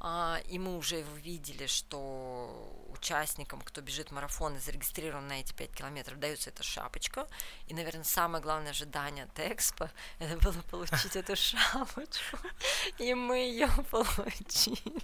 А, 0.00 0.38
и 0.50 0.58
мы 0.58 0.76
уже 0.76 0.98
увидели, 1.14 1.64
что 1.64 2.83
участникам, 3.04 3.60
кто 3.60 3.82
бежит 3.82 4.10
марафон 4.10 4.56
и 4.56 4.58
зарегистрирован 4.58 5.28
на 5.28 5.40
эти 5.40 5.52
5 5.52 5.72
километров, 5.72 6.18
дается 6.18 6.48
эта 6.50 6.62
шапочка. 6.62 7.26
И, 7.68 7.74
наверное, 7.74 8.04
самое 8.04 8.42
главное 8.42 8.70
ожидание 8.70 9.24
от 9.24 9.38
Экспо 9.38 9.90
это 10.18 10.38
было 10.38 10.62
получить 10.70 11.14
эту 11.14 11.36
шапочку. 11.36 12.38
И 12.98 13.12
мы 13.14 13.36
ее 13.36 13.68
получили. 13.90 15.02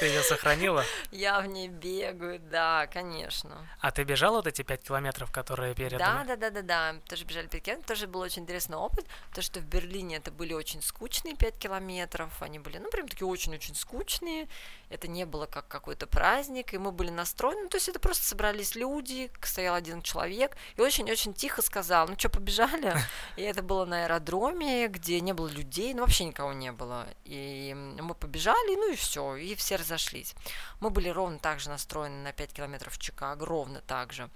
Ты 0.00 0.06
ее 0.06 0.22
сохранила? 0.22 0.84
Я 1.10 1.40
в 1.40 1.46
ней 1.46 1.68
бегаю, 1.68 2.40
да, 2.40 2.86
конечно. 2.88 3.68
А 3.80 3.90
ты 3.90 4.04
бежала 4.04 4.36
вот 4.36 4.46
эти 4.46 4.62
пять 4.62 4.82
километров, 4.82 5.30
которые 5.30 5.74
перед... 5.74 5.98
Да, 5.98 6.24
да, 6.26 6.36
да, 6.36 6.50
да, 6.50 6.62
да. 6.62 6.94
Тоже 7.08 7.24
бежали 7.24 7.46
5 7.46 7.62
километров. 7.62 7.86
Тоже 7.86 8.06
был 8.06 8.20
очень 8.20 8.42
интересный 8.42 8.76
опыт. 8.76 9.06
То, 9.34 9.42
что 9.42 9.60
в 9.60 9.64
Берлине 9.64 10.16
это 10.16 10.30
были 10.30 10.54
очень 10.54 10.82
скучные 10.82 11.36
5 11.36 11.58
километров. 11.58 12.42
Они 12.42 12.58
были, 12.58 12.78
ну, 12.78 12.90
прям 12.90 13.08
такие 13.08 13.28
очень-очень 13.28 13.74
скучные. 13.74 14.48
Это 14.90 15.08
не 15.08 15.24
было 15.24 15.46
как 15.46 15.68
какой-то 15.68 16.06
праздник. 16.06 16.74
И 16.74 16.78
мы 16.78 16.90
были 16.90 17.10
настроены. 17.10 17.62
Ну, 17.62 17.68
то 17.68 17.76
есть 17.76 17.88
это 17.88 18.00
просто 18.00 18.24
собрались 18.24 18.74
люди, 18.74 19.30
стоял 19.42 19.74
один 19.74 20.02
человек. 20.02 20.56
И 20.76 20.80
очень-очень 20.80 21.34
тихо 21.34 21.62
сказал, 21.62 22.08
ну 22.08 22.18
что, 22.18 22.28
побежали? 22.28 22.94
И 23.36 23.42
это 23.42 23.62
было 23.62 23.84
на 23.84 24.04
аэродроме, 24.04 24.88
где 24.88 25.20
не 25.20 25.32
было 25.32 25.48
людей. 25.48 25.94
Ну, 25.94 26.00
вообще 26.00 26.24
никого 26.24 26.52
не 26.52 26.72
было. 26.72 27.06
И 27.24 27.74
мы 27.74 28.14
побежали, 28.14 28.76
ну 28.76 28.92
и 28.92 28.96
все. 28.96 29.36
И 29.36 29.51
все 29.54 29.76
разошлись. 29.76 30.34
Мы 30.80 30.90
были 30.90 31.08
ровно 31.08 31.38
так 31.38 31.60
же 31.60 31.68
настроены 31.68 32.22
на 32.22 32.32
5 32.32 32.52
километров 32.52 32.94
в 32.94 32.98
Чикаго, 32.98 33.46
ровно 33.46 33.80
так 33.80 34.12
же. 34.12 34.30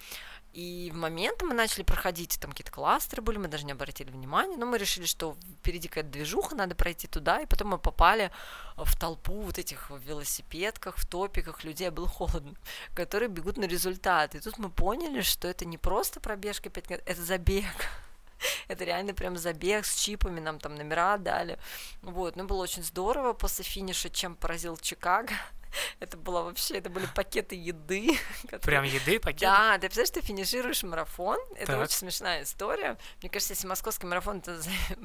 И 0.52 0.90
в 0.90 0.96
момент 0.96 1.42
мы 1.42 1.52
начали 1.52 1.82
проходить, 1.82 2.38
там 2.40 2.50
какие-то 2.50 2.72
кластеры 2.72 3.20
были, 3.20 3.36
мы 3.36 3.48
даже 3.48 3.66
не 3.66 3.72
обратили 3.72 4.10
внимания, 4.10 4.56
но 4.56 4.64
мы 4.64 4.78
решили, 4.78 5.04
что 5.04 5.36
впереди 5.58 5.86
какая-то 5.86 6.08
движуха, 6.08 6.54
надо 6.54 6.74
пройти 6.74 7.06
туда, 7.06 7.40
и 7.40 7.46
потом 7.46 7.68
мы 7.68 7.78
попали 7.78 8.30
в 8.76 8.98
толпу 8.98 9.42
вот 9.42 9.58
этих 9.58 9.90
в 9.90 9.98
велосипедках, 9.98 10.96
в 10.96 11.06
топиках 11.06 11.62
людей, 11.62 11.90
было 11.90 12.08
холодно, 12.08 12.54
которые 12.94 13.28
бегут 13.28 13.58
на 13.58 13.64
результат. 13.64 14.34
И 14.34 14.40
тут 14.40 14.56
мы 14.56 14.70
поняли, 14.70 15.20
что 15.20 15.46
это 15.46 15.66
не 15.66 15.76
просто 15.76 16.20
пробежка 16.20 16.70
5 16.70 16.86
километров, 16.86 17.08
это 17.10 17.22
забег. 17.22 18.05
Это 18.68 18.84
реально 18.84 19.14
прям 19.14 19.36
забег 19.36 19.84
с 19.84 19.96
чипами, 19.96 20.40
нам 20.40 20.58
там 20.58 20.74
номера 20.74 21.16
дали. 21.16 21.58
Вот, 22.02 22.36
ну 22.36 22.44
было 22.44 22.62
очень 22.62 22.82
здорово 22.82 23.32
после 23.32 23.64
финиша, 23.64 24.10
чем 24.10 24.36
поразил 24.36 24.76
Чикаго. 24.76 25.32
Это 26.00 26.16
было 26.16 26.42
вообще, 26.42 26.78
это 26.78 26.88
были 26.88 27.06
пакеты 27.14 27.54
еды. 27.54 28.18
Которые... 28.42 28.60
Прям 28.60 28.84
еды, 28.84 29.18
пакеты? 29.18 29.46
Да, 29.46 29.74
ты 29.74 29.88
представляешь, 29.88 30.10
ты 30.10 30.20
финишируешь 30.22 30.82
марафон, 30.82 31.38
это 31.56 31.72
так. 31.72 31.82
очень 31.82 31.96
смешная 31.96 32.44
история. 32.44 32.96
Мне 33.20 33.30
кажется, 33.30 33.52
если 33.52 33.66
московский 33.66 34.06
марафон 34.06 34.38
это 34.38 34.58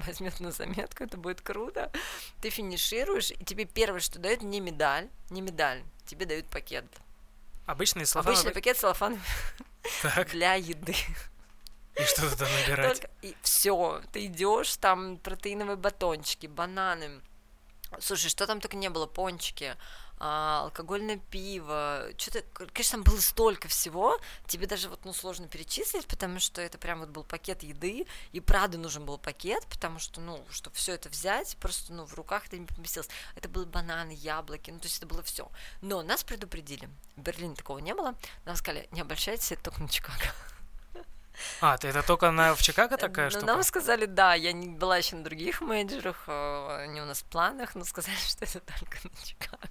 возьмет 0.05 0.39
на 0.39 0.51
заметку, 0.51 1.03
это 1.03 1.17
будет 1.17 1.41
круто. 1.41 1.91
Ты 2.41 2.49
финишируешь, 2.49 3.31
и 3.31 3.43
тебе 3.43 3.65
первое, 3.65 3.99
что 3.99 4.19
дают, 4.19 4.43
не 4.43 4.59
медаль, 4.61 5.09
не 5.29 5.41
медаль, 5.41 5.83
тебе 6.05 6.25
дают 6.25 6.47
пакет. 6.47 6.85
Обычный 7.65 8.05
целлофан? 8.05 8.33
Обычный 8.33 8.51
пакет 8.51 8.77
целлофан 8.77 9.19
для 10.31 10.55
еды. 10.55 10.95
И 11.95 12.03
что 12.03 12.29
туда 12.29 12.47
набирать? 12.47 13.01
Только, 13.01 13.09
и 13.21 13.35
все, 13.41 14.01
ты 14.11 14.25
идешь, 14.25 14.77
там 14.77 15.17
протеиновые 15.17 15.75
батончики, 15.75 16.47
бананы. 16.47 17.21
Слушай, 17.99 18.29
что 18.29 18.47
там 18.47 18.61
только 18.61 18.77
не 18.77 18.89
было, 18.89 19.05
пончики, 19.05 19.75
а, 20.23 20.65
алкогольное 20.65 21.17
пиво, 21.17 22.05
что-то, 22.15 22.43
конечно, 22.71 22.97
там 22.97 23.03
было 23.03 23.19
столько 23.19 23.67
всего, 23.67 24.19
тебе 24.45 24.67
даже 24.67 24.87
вот, 24.87 25.03
ну, 25.03 25.13
сложно 25.13 25.47
перечислить, 25.47 26.05
потому 26.05 26.39
что 26.39 26.61
это 26.61 26.77
прям 26.77 26.99
вот 26.99 27.09
был 27.09 27.23
пакет 27.23 27.63
еды, 27.63 28.05
и 28.31 28.39
правда 28.39 28.77
нужен 28.77 29.03
был 29.03 29.17
пакет, 29.17 29.65
потому 29.65 29.97
что, 29.97 30.21
ну, 30.21 30.45
чтобы 30.51 30.75
все 30.75 30.93
это 30.93 31.09
взять, 31.09 31.57
просто, 31.57 31.91
ну, 31.91 32.05
в 32.05 32.13
руках 32.13 32.45
это 32.45 32.59
не 32.59 32.67
поместилось. 32.67 33.09
Это 33.35 33.49
были 33.49 33.65
бананы, 33.65 34.11
яблоки, 34.11 34.69
ну, 34.69 34.79
то 34.79 34.85
есть 34.85 34.99
это 34.99 35.07
было 35.07 35.23
все. 35.23 35.49
Но 35.81 36.03
нас 36.03 36.23
предупредили, 36.23 36.87
в 37.15 37.21
Берлине 37.21 37.55
такого 37.55 37.79
не 37.79 37.95
было, 37.95 38.13
нам 38.45 38.55
сказали, 38.55 38.87
не 38.91 39.01
обольщайтесь, 39.01 39.51
это 39.51 39.63
только 39.63 39.81
на 39.81 39.89
Чикаго. 39.89 40.31
А, 41.61 41.77
ты 41.77 41.87
это 41.87 42.03
только 42.03 42.31
на, 42.31 42.55
в 42.55 42.61
Чикаго 42.61 42.97
такая 42.97 43.25
ну, 43.25 43.31
штука? 43.31 43.45
Нам 43.45 43.63
сказали, 43.63 44.05
да, 44.05 44.33
я 44.33 44.51
не 44.51 44.67
была 44.67 44.97
еще 44.97 45.15
на 45.15 45.23
других 45.23 45.61
менеджерах, 45.61 46.23
а, 46.27 46.83
они 46.83 47.01
у 47.01 47.05
нас 47.05 47.21
в 47.21 47.25
планах, 47.25 47.75
но 47.75 47.85
сказали, 47.85 48.15
что 48.27 48.45
это 48.45 48.59
только 48.59 48.97
на 49.03 49.25
Чикаго. 49.25 49.69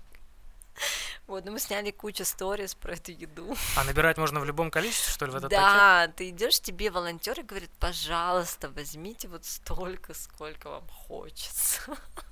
Вот, 1.26 1.44
ну 1.44 1.52
мы 1.52 1.60
сняли 1.60 1.92
кучу 1.92 2.24
сториз 2.24 2.74
про 2.74 2.94
эту 2.94 3.12
еду. 3.12 3.56
А 3.76 3.84
набирать 3.84 4.18
можно 4.18 4.40
в 4.40 4.44
любом 4.44 4.70
количестве, 4.70 5.12
что 5.12 5.26
ли, 5.26 5.32
в 5.32 5.36
этот 5.36 5.50
Да, 5.50 6.00
пакет? 6.00 6.16
ты 6.16 6.30
идешь, 6.30 6.60
тебе 6.60 6.90
волонтеры 6.90 7.44
говорят, 7.44 7.70
пожалуйста, 7.78 8.68
возьмите 8.70 9.28
вот 9.28 9.44
столько, 9.44 10.12
сколько 10.14 10.70
вам 10.70 10.88
хочется. 10.88 11.82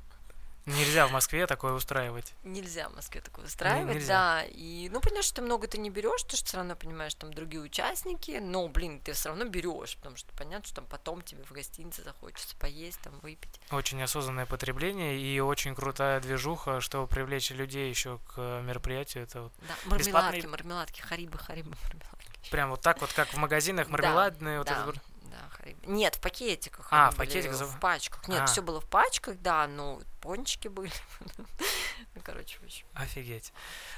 Нельзя 0.68 1.06
в 1.06 1.12
Москве 1.12 1.46
такое 1.46 1.72
устраивать. 1.72 2.34
Нельзя 2.44 2.88
в 2.88 2.94
Москве 2.94 3.20
такое 3.20 3.46
устраивать, 3.46 3.96
Нельзя. 3.96 4.42
да. 4.42 4.44
И, 4.44 4.88
ну, 4.90 5.00
понятно, 5.00 5.22
что 5.22 5.36
ты 5.36 5.42
много 5.42 5.66
ты 5.66 5.78
не 5.78 5.90
берешь, 5.90 6.22
ты 6.24 6.36
что 6.36 6.46
все 6.46 6.56
равно 6.58 6.76
понимаешь, 6.76 7.14
там 7.14 7.32
другие 7.32 7.62
участники, 7.62 8.38
но, 8.42 8.68
блин, 8.68 9.00
ты 9.00 9.12
все 9.12 9.30
равно 9.30 9.44
берешь, 9.44 9.96
потому 9.96 10.16
что 10.16 10.32
понятно, 10.34 10.66
что 10.66 10.76
там 10.76 10.86
потом 10.86 11.22
тебе 11.22 11.42
в 11.44 11.52
гостинице 11.52 12.02
захочется 12.02 12.56
поесть, 12.56 13.00
там 13.00 13.18
выпить. 13.20 13.60
Очень 13.70 14.02
осознанное 14.02 14.46
потребление 14.46 15.18
и 15.18 15.40
очень 15.40 15.74
крутая 15.74 16.20
движуха, 16.20 16.80
чтобы 16.80 17.06
привлечь 17.06 17.50
людей 17.50 17.88
еще 17.88 18.18
к 18.34 18.60
мероприятию. 18.62 19.24
Это 19.24 19.42
вот 19.42 19.52
да, 19.60 19.74
мармеладки, 19.84 20.06
бесплатный... 20.06 20.46
мармеладки, 20.46 21.00
харибы, 21.00 21.38
харибы, 21.38 21.74
мармеладки. 21.82 22.50
Прям 22.50 22.70
вот 22.70 22.80
так 22.80 23.00
вот, 23.00 23.12
как 23.12 23.28
в 23.28 23.36
магазинах 23.36 23.88
мармеладные, 23.88 24.54
да, 24.54 24.58
вот 24.58 24.66
да. 24.66 24.74
это 24.74 25.00
да, 25.38 25.70
Нет, 25.86 26.16
в 26.16 26.20
пакетиках. 26.20 26.88
А, 26.90 27.10
в 27.10 27.16
пакетиках? 27.16 27.60
В 27.60 27.80
пачках. 27.80 28.28
Нет, 28.28 28.42
а. 28.42 28.46
все 28.46 28.62
было 28.62 28.80
в 28.80 28.86
пачках, 28.86 29.36
да, 29.40 29.66
ну, 29.66 30.00
пончики 30.20 30.68
были. 30.68 30.92
ну, 31.38 32.20
короче, 32.22 32.58
очень. 32.64 32.84
Офигеть. 32.94 33.52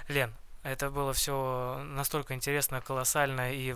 Лен, 0.09 0.35
это 0.63 0.91
было 0.91 1.13
все 1.13 1.83
настолько 1.85 2.35
интересно, 2.35 2.81
колоссально, 2.81 3.53
и 3.53 3.75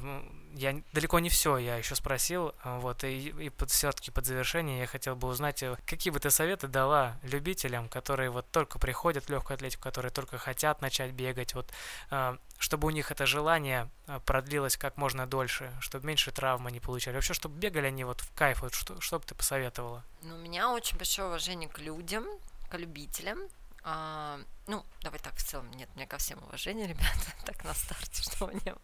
я 0.55 0.82
далеко 0.93 1.19
не 1.19 1.31
все 1.31 1.56
я 1.56 1.77
еще 1.77 1.94
спросил, 1.94 2.55
вот, 2.65 3.05
и, 3.05 3.28
и 3.28 3.48
под, 3.48 3.70
все-таки 3.70 4.11
под 4.11 4.27
завершение 4.27 4.81
я 4.81 4.86
хотел 4.86 5.16
бы 5.16 5.28
узнать, 5.28 5.62
э, 5.62 5.77
какие 5.86 6.12
бы 6.12 6.20
ты 6.20 6.31
советы 6.31 6.69
дала 6.69 7.16
любителям, 7.23 7.89
которые 7.89 8.31
вот 8.31 8.51
только 8.51 8.78
приходят 8.78 9.24
в 9.24 9.31
легкую 9.31 9.55
атлетику, 9.55 9.82
которые 9.82 10.12
только 10.12 10.39
хотят 10.39 10.82
начать 10.82 11.12
бегать, 11.12 11.55
вот, 11.55 11.73
э, 12.11 12.36
чтобы 12.59 12.89
у 12.89 12.90
них 12.90 13.11
это 13.11 13.27
желание 13.27 13.90
э, 14.06 14.20
продлилось 14.27 14.77
как 14.77 14.97
можно 14.97 15.27
дольше, 15.27 15.73
чтобы 15.81 16.06
меньше 16.06 16.32
травм 16.32 16.66
они 16.66 16.81
получали, 16.81 17.15
вообще, 17.15 17.35
чтобы 17.35 17.59
бегали 17.59 17.86
они 17.86 18.05
вот 18.05 18.20
в 18.20 18.32
кайф, 18.35 18.61
вот, 18.61 18.74
что, 18.74 19.01
что 19.01 19.19
бы 19.19 19.24
ты 19.24 19.35
посоветовала? 19.35 20.05
Ну, 20.23 20.35
у 20.35 20.39
меня 20.39 20.70
очень 20.70 20.98
большое 20.98 21.28
уважение 21.28 21.69
к 21.69 21.78
людям, 21.78 22.27
к 22.70 22.77
любителям, 22.77 23.39
а, 23.85 24.40
ну, 24.66 24.85
давай 25.02 25.20
так, 25.20 25.36
в 25.36 25.44
целом, 25.44 25.70
нет, 25.73 25.90
у 25.94 25.97
меня 25.97 26.06
ко 26.06 26.16
всем 26.19 26.43
уважение, 26.43 26.86
ребята, 26.89 27.35
так 27.44 27.62
на 27.65 27.74
старте, 27.74 28.23
что 28.23 28.51
не. 28.51 28.74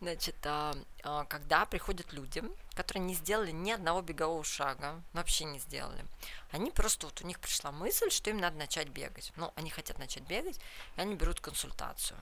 Значит, 0.00 0.36
а, 0.44 0.74
а, 1.02 1.24
когда 1.24 1.66
приходят 1.66 2.12
люди, 2.12 2.42
которые 2.74 3.04
не 3.04 3.14
сделали 3.14 3.50
ни 3.50 3.72
одного 3.72 4.00
бегового 4.00 4.44
шага, 4.44 5.02
вообще 5.12 5.44
не 5.44 5.58
сделали, 5.58 6.04
они 6.52 6.70
просто, 6.70 7.06
вот 7.06 7.20
у 7.20 7.26
них 7.26 7.40
пришла 7.40 7.72
мысль, 7.72 8.10
что 8.10 8.30
им 8.30 8.38
надо 8.38 8.56
начать 8.56 8.88
бегать. 8.88 9.32
Ну, 9.36 9.52
они 9.56 9.70
хотят 9.70 9.98
начать 9.98 10.22
бегать, 10.24 10.58
и 10.96 11.00
они 11.00 11.16
берут 11.16 11.40
консультацию. 11.40 12.18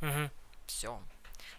Угу. 0.00 0.30
Все. 0.66 1.00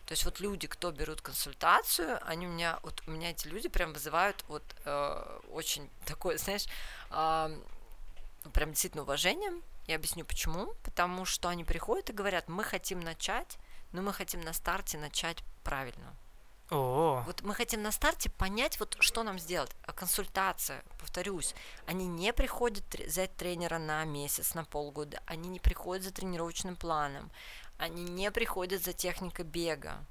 То 0.05 0.11
есть 0.11 0.25
вот 0.25 0.39
люди, 0.39 0.67
кто 0.67 0.91
берут 0.91 1.21
консультацию, 1.21 2.19
они 2.27 2.47
у 2.47 2.51
меня, 2.51 2.79
вот 2.83 3.01
у 3.07 3.11
меня 3.11 3.31
эти 3.31 3.47
люди 3.47 3.67
прям 3.69 3.93
вызывают 3.93 4.43
вот 4.47 4.63
э, 4.85 5.39
очень 5.51 5.89
такое, 6.05 6.37
знаешь, 6.37 6.65
э, 7.11 7.59
прям 8.51 8.71
действительно 8.71 9.03
уважением. 9.03 9.63
Я 9.87 9.95
объясню 9.95 10.25
почему. 10.25 10.73
Потому 10.83 11.25
что 11.25 11.49
они 11.49 11.63
приходят 11.63 12.09
и 12.09 12.13
говорят, 12.13 12.47
мы 12.47 12.63
хотим 12.63 12.99
начать, 12.99 13.57
но 13.91 14.01
мы 14.01 14.13
хотим 14.13 14.41
на 14.41 14.53
старте 14.53 14.97
начать 14.97 15.43
правильно. 15.63 16.15
О. 16.71 17.23
Вот 17.27 17.43
мы 17.43 17.53
хотим 17.53 17.83
на 17.83 17.91
старте 17.91 18.29
понять, 18.29 18.79
вот 18.79 18.97
что 18.99 19.23
нам 19.23 19.37
сделать. 19.37 19.71
А 19.83 19.93
консультация, 19.93 20.83
повторюсь, 20.99 21.53
они 21.85 22.07
не 22.07 22.33
приходят 22.33 22.83
взять 22.95 23.35
тренера 23.35 23.77
на 23.77 24.03
месяц, 24.03 24.55
на 24.55 24.65
полгода, 24.65 25.21
они 25.27 25.49
не 25.49 25.59
приходят 25.59 26.03
за 26.03 26.11
тренировочным 26.11 26.75
планом, 26.75 27.31
они 27.77 28.03
не 28.03 28.31
приходят 28.31 28.83
за 28.83 28.93
техникой 28.93 29.45
бега, 29.45 30.03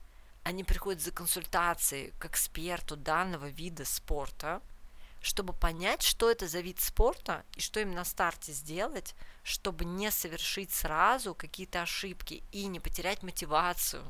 они 0.44 0.62
приходят 0.62 1.02
за 1.02 1.10
консультацией 1.10 2.12
к 2.20 2.26
эксперту 2.26 2.96
данного 2.96 3.46
вида 3.46 3.84
спорта, 3.84 4.62
чтобы 5.24 5.54
понять, 5.54 6.02
что 6.02 6.30
это 6.30 6.46
за 6.46 6.60
вид 6.60 6.80
спорта 6.80 7.44
и 7.56 7.60
что 7.62 7.80
им 7.80 7.92
на 7.92 8.04
старте 8.04 8.52
сделать, 8.52 9.14
чтобы 9.42 9.86
не 9.86 10.10
совершить 10.10 10.70
сразу 10.70 11.34
какие-то 11.34 11.80
ошибки 11.80 12.42
и 12.52 12.66
не 12.66 12.78
потерять 12.78 13.22
мотивацию. 13.22 14.04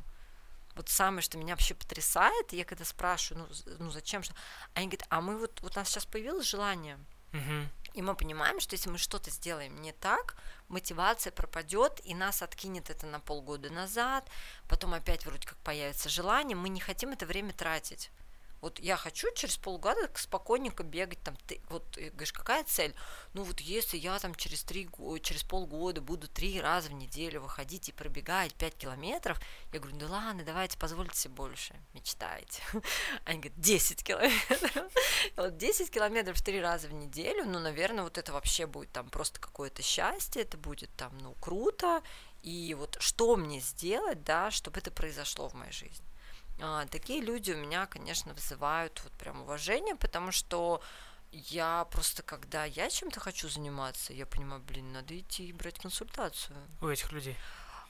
Вот 0.75 0.89
самое, 0.89 1.23
что 1.23 1.39
меня 1.39 1.55
вообще 1.55 1.75
потрясает, 1.75 2.53
я 2.53 2.65
когда 2.65 2.85
спрашиваю, 2.85 3.47
ну, 3.49 3.75
ну 3.79 3.91
зачем, 3.93 4.25
что... 4.25 4.35
они 4.75 4.89
говорят, 4.89 5.07
а 5.09 5.21
мы 5.21 5.39
вот, 5.39 5.61
вот 5.61 5.77
у 5.77 5.79
нас 5.79 5.89
сейчас 5.89 6.05
появилось 6.05 6.49
желание, 6.49 6.99
угу. 7.33 7.69
и 7.93 8.03
мы 8.03 8.17
понимаем, 8.17 8.59
что 8.59 8.75
если 8.75 8.91
мы 8.91 8.99
что-то 8.99 9.31
сделаем 9.31 9.81
не 9.83 9.93
так, 9.93 10.37
мотивация 10.67 11.31
пропадет, 11.31 12.01
и 12.03 12.13
нас 12.13 12.43
откинет 12.43 12.91
это 12.91 13.07
на 13.07 13.21
полгода 13.21 13.71
назад, 13.71 14.29
потом 14.69 14.95
опять 14.95 15.25
вроде 15.27 15.47
как 15.47 15.59
появится 15.59 16.09
желание, 16.09 16.57
мы 16.57 16.71
не 16.71 16.81
хотим 16.81 17.11
это 17.11 17.25
время 17.25 17.53
тратить. 17.53 18.11
Вот 18.65 18.79
я 18.79 18.97
хочу 18.97 19.29
через 19.35 19.59
полгода 19.59 20.11
спокойненько 20.15 20.85
бегать, 20.85 21.23
там, 21.23 21.37
ты, 21.47 21.61
вот, 21.69 21.85
говоришь, 21.99 22.33
какая 22.33 22.65
цель? 22.65 22.95
Ну, 23.35 23.43
вот 23.43 23.61
если 23.61 23.99
я 23.99 24.19
там 24.19 24.35
через, 24.35 24.65
три, 24.65 24.89
через 25.21 25.43
полгода 25.43 26.01
буду 26.01 26.29
три 26.29 26.59
раза 26.63 26.89
в 26.89 26.95
неделю 26.95 27.43
выходить 27.43 27.91
и 27.91 27.93
пробегать 27.93 28.55
5 28.55 28.75
километров, 28.75 29.39
я 29.71 29.81
говорю, 29.81 29.99
ну 30.01 30.11
ладно, 30.11 30.45
давайте, 30.47 30.79
позвольте 30.79 31.15
себе 31.15 31.35
больше, 31.35 31.75
мечтаете. 31.93 32.63
Они 33.27 33.41
говорят, 33.41 33.61
10 33.61 34.03
километров. 34.03 34.93
Вот 35.37 35.59
10 35.59 35.91
километров 35.91 36.41
три 36.41 36.59
раза 36.59 36.89
в 36.89 36.95
неделю, 36.95 37.45
ну, 37.45 37.59
наверное, 37.59 38.05
вот 38.05 38.17
это 38.17 38.33
вообще 38.33 38.67
будет 38.67 38.91
там 38.93 39.11
просто 39.11 39.41
какое-то 39.41 39.83
счастье, 39.83 40.41
это 40.41 40.57
будет 40.57 40.89
там, 40.97 41.17
ну, 41.19 41.35
круто, 41.35 42.03
и 42.43 42.75
вот 42.79 42.97
что 43.01 43.37
мне 43.37 43.61
сделать, 43.61 44.25
да, 44.25 44.51
чтобы 44.51 44.79
это 44.79 44.91
произошло 44.91 45.51
в 45.51 45.55
моей 45.55 45.73
жизни. 45.73 46.14
А, 46.61 46.87
такие 46.87 47.21
люди 47.21 47.53
у 47.53 47.57
меня, 47.57 47.87
конечно, 47.87 48.33
вызывают 48.33 49.01
вот 49.05 49.13
прям 49.15 49.43
уважение, 49.43 49.97
потому 49.97 50.33
что 50.33 50.81
я 51.33 51.87
просто, 51.91 52.23
когда 52.23 52.65
я 52.65 52.89
чем-то 52.89 53.21
хочу 53.21 53.49
заниматься, 53.49 54.13
я 54.13 54.25
понимаю, 54.25 54.63
блин, 54.63 54.93
надо 54.93 55.19
идти 55.19 55.49
и 55.49 55.53
брать 55.53 55.79
консультацию. 55.79 56.57
У 56.81 56.87
этих 56.87 57.11
людей. 57.13 57.37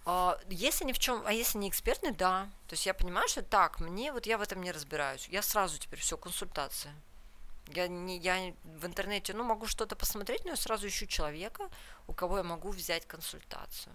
А, 0.07 0.39
если 0.49 0.85
ни 0.85 0.93
в 0.93 0.99
чем, 0.99 1.23
а 1.27 1.33
если 1.33 1.59
не 1.59 1.69
экспертный, 1.69 2.13
да. 2.13 2.49
То 2.69 2.75
есть 2.75 2.87
я 2.87 2.95
понимаю, 2.95 3.29
что 3.29 3.43
так, 3.43 3.81
мне 3.81 4.13
вот 4.13 4.27
я 4.27 4.39
в 4.39 4.43
этом 4.43 4.63
не 4.63 4.73
разбираюсь. 4.73 5.29
Я 5.29 5.43
сразу 5.43 5.79
теперь 5.79 6.01
все 6.01 6.17
консультация. 6.17 6.95
Я 7.69 7.89
не, 7.89 8.19
я 8.19 8.55
в 8.65 8.85
интернете, 8.85 9.33
ну, 9.33 9.45
могу 9.45 9.67
что-то 9.67 9.97
посмотреть, 9.97 10.45
но 10.45 10.51
я 10.51 10.57
сразу 10.57 10.87
ищу 10.87 11.07
человека, 11.07 11.71
у 12.07 12.13
кого 12.13 12.39
я 12.39 12.43
могу 12.43 12.71
взять 12.71 13.07
консультацию. 13.07 13.95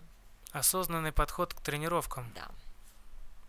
Осознанный 0.51 1.11
подход 1.11 1.53
к 1.53 1.61
тренировкам. 1.61 2.31
Да. 2.33 2.49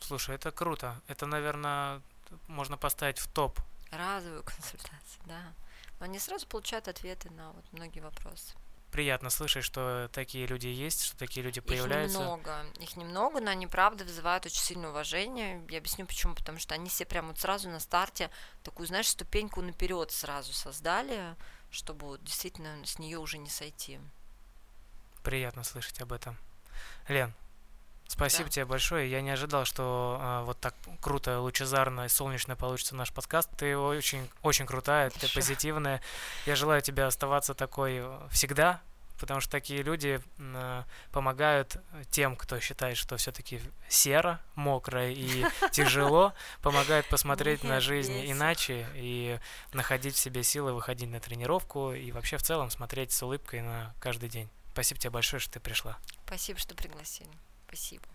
Слушай, 0.01 0.35
это 0.35 0.51
круто. 0.51 1.01
Это, 1.06 1.27
наверное, 1.27 2.02
можно 2.48 2.77
поставить 2.77 3.18
в 3.18 3.31
топ. 3.32 3.60
Разовую 3.90 4.43
консультацию, 4.44 5.22
да. 5.27 5.55
Но 5.98 6.06
они 6.06 6.18
сразу 6.18 6.47
получают 6.47 6.89
ответы 6.89 7.31
на 7.31 7.52
вот 7.52 7.64
многие 7.72 8.01
вопросы. 8.01 8.55
Приятно 8.90 9.31
слышать, 9.31 9.62
что 9.62 10.10
такие 10.12 10.47
люди 10.47 10.66
есть, 10.66 11.05
что 11.05 11.16
такие 11.16 11.44
люди 11.44 11.60
появляются. 11.60 12.18
Их 12.18 12.24
немного, 12.24 12.66
их 12.81 12.97
немного, 12.97 13.40
но 13.40 13.51
они 13.52 13.68
правда 13.68 14.05
вызывают 14.05 14.47
очень 14.47 14.60
сильное 14.60 14.90
уважение. 14.90 15.64
Я 15.70 15.78
объясню 15.78 16.06
почему, 16.06 16.35
потому 16.35 16.59
что 16.59 16.74
они 16.74 16.89
все 16.89 17.05
прямо 17.05 17.28
вот 17.28 17.39
сразу 17.39 17.68
на 17.68 17.78
старте 17.78 18.31
такую, 18.64 18.89
знаешь, 18.89 19.06
ступеньку 19.06 19.62
наперед 19.62 20.10
сразу 20.10 20.52
создали, 20.52 21.36
чтобы 21.70 22.06
вот 22.06 22.24
действительно 22.24 22.85
с 22.85 22.98
нее 22.98 23.18
уже 23.18 23.39
не 23.39 23.48
сойти. 23.48 24.01
Приятно 25.22 25.62
слышать 25.62 26.01
об 26.01 26.12
этом. 26.12 26.36
Лен, 27.06 27.32
Спасибо 28.11 28.45
да. 28.47 28.51
тебе 28.51 28.65
большое. 28.65 29.09
Я 29.09 29.20
не 29.20 29.31
ожидал, 29.31 29.65
что 29.65 30.19
а, 30.20 30.43
вот 30.43 30.59
так 30.59 30.74
круто, 31.01 31.39
лучезарно 31.39 32.07
и 32.07 32.09
солнечно 32.09 32.57
получится 32.57 32.97
наш 32.97 33.12
подкаст. 33.12 33.49
Ты 33.57 33.77
очень, 33.78 34.28
очень 34.43 34.66
крутая, 34.66 35.11
ты 35.11 35.32
позитивная. 35.32 36.03
Я 36.45 36.57
желаю 36.57 36.82
тебе 36.82 37.05
оставаться 37.05 37.55
такой 37.55 37.99
э, 37.99 38.28
всегда, 38.32 38.81
потому 39.20 39.39
что 39.39 39.53
такие 39.53 39.82
люди 39.82 40.20
э, 40.39 40.82
помогают 41.12 41.77
тем, 42.11 42.35
кто 42.35 42.59
считает, 42.59 42.97
что 42.97 43.16
все-таки 43.16 43.61
серо, 43.89 44.41
мокро 44.57 45.09
и 45.09 45.45
тяжело, 45.70 46.35
помогают 46.62 47.07
посмотреть 47.07 47.62
на 47.62 47.78
жизнь 47.78 48.28
иначе 48.28 48.89
и 48.97 49.39
находить 49.73 50.16
в 50.16 50.19
себе 50.19 50.43
силы 50.43 50.73
выходить 50.73 51.09
на 51.09 51.20
тренировку 51.20 51.93
и 51.93 52.11
вообще 52.11 52.39
в 52.39 52.43
целом 52.43 52.70
смотреть 52.70 53.12
с 53.12 53.23
улыбкой 53.23 53.61
на 53.61 53.95
каждый 54.01 54.28
день. 54.28 54.51
Спасибо 54.73 55.01
тебе 55.01 55.11
большое, 55.11 55.39
что 55.39 55.53
ты 55.53 55.61
пришла. 55.61 55.97
Спасибо, 56.27 56.59
что 56.59 56.74
пригласили. 56.74 57.31
Спасибо. 57.70 58.09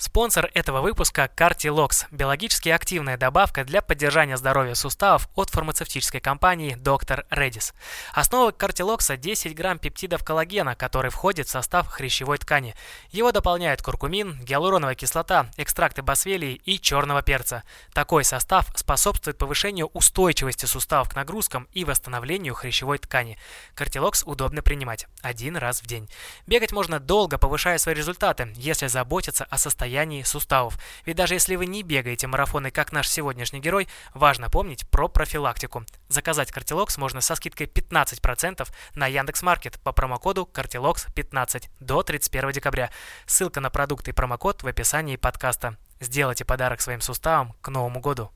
Спонсор 0.00 0.50
этого 0.54 0.80
выпуска– 0.80 1.30
Cartilox– 1.36 2.06
биологически 2.10 2.70
активная 2.70 3.18
добавка 3.18 3.64
для 3.64 3.82
поддержания 3.82 4.38
здоровья 4.38 4.72
суставов 4.72 5.28
от 5.34 5.50
фармацевтической 5.50 6.22
компании 6.22 6.74
Dr. 6.74 7.26
Redis. 7.28 7.74
Основа 8.14 8.50
Cartilox– 8.50 9.14
10 9.18 9.54
грамм 9.54 9.78
пептидов 9.78 10.24
коллагена, 10.24 10.74
который 10.74 11.10
входит 11.10 11.48
в 11.48 11.50
состав 11.50 11.86
хрящевой 11.86 12.38
ткани. 12.38 12.74
Его 13.10 13.30
дополняют 13.30 13.82
куркумин, 13.82 14.42
гиалуроновая 14.42 14.94
кислота, 14.94 15.50
экстракты 15.58 16.00
басвелии 16.00 16.54
и 16.64 16.80
черного 16.80 17.20
перца. 17.20 17.62
Такой 17.92 18.24
состав 18.24 18.68
способствует 18.76 19.36
повышению 19.36 19.88
устойчивости 19.92 20.64
суставов 20.64 21.10
к 21.10 21.14
нагрузкам 21.14 21.68
и 21.72 21.84
восстановлению 21.84 22.54
хрящевой 22.54 22.96
ткани. 22.96 23.36
Cartilox 23.76 24.22
удобно 24.24 24.62
принимать 24.62 25.06
один 25.20 25.58
раз 25.58 25.82
в 25.82 25.86
день. 25.86 26.08
Бегать 26.46 26.72
можно 26.72 27.00
долго, 27.00 27.36
повышая 27.36 27.76
свои 27.76 27.94
результаты, 27.94 28.50
если 28.56 28.86
заботиться 28.86 29.44
о 29.44 29.58
состоянии 29.58 29.89
состоянии 29.90 30.22
суставов. 30.22 30.78
Ведь 31.04 31.16
даже 31.16 31.34
если 31.34 31.56
вы 31.56 31.66
не 31.66 31.82
бегаете 31.82 32.26
марафоны, 32.28 32.70
как 32.70 32.92
наш 32.92 33.08
сегодняшний 33.08 33.60
герой, 33.60 33.88
важно 34.14 34.48
помнить 34.48 34.88
про 34.88 35.08
профилактику. 35.08 35.84
Заказать 36.08 36.52
Картилокс 36.52 36.96
можно 36.96 37.20
со 37.20 37.34
скидкой 37.34 37.66
15% 37.66 38.68
на 38.94 39.06
Яндекс.Маркет 39.08 39.80
по 39.80 39.92
промокоду 39.92 40.48
Картилокс15 40.52 41.64
до 41.80 42.02
31 42.02 42.52
декабря. 42.52 42.90
Ссылка 43.26 43.60
на 43.60 43.70
продукты 43.70 44.12
и 44.12 44.14
промокод 44.14 44.62
в 44.62 44.66
описании 44.68 45.16
подкаста. 45.16 45.76
Сделайте 45.98 46.44
подарок 46.44 46.80
своим 46.80 47.00
суставам 47.00 47.54
к 47.60 47.68
Новому 47.68 48.00
году. 48.00 48.30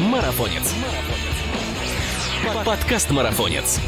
Марафонец. 0.00 0.74
Подкаст 2.64 3.10
Марафонец. 3.10 3.80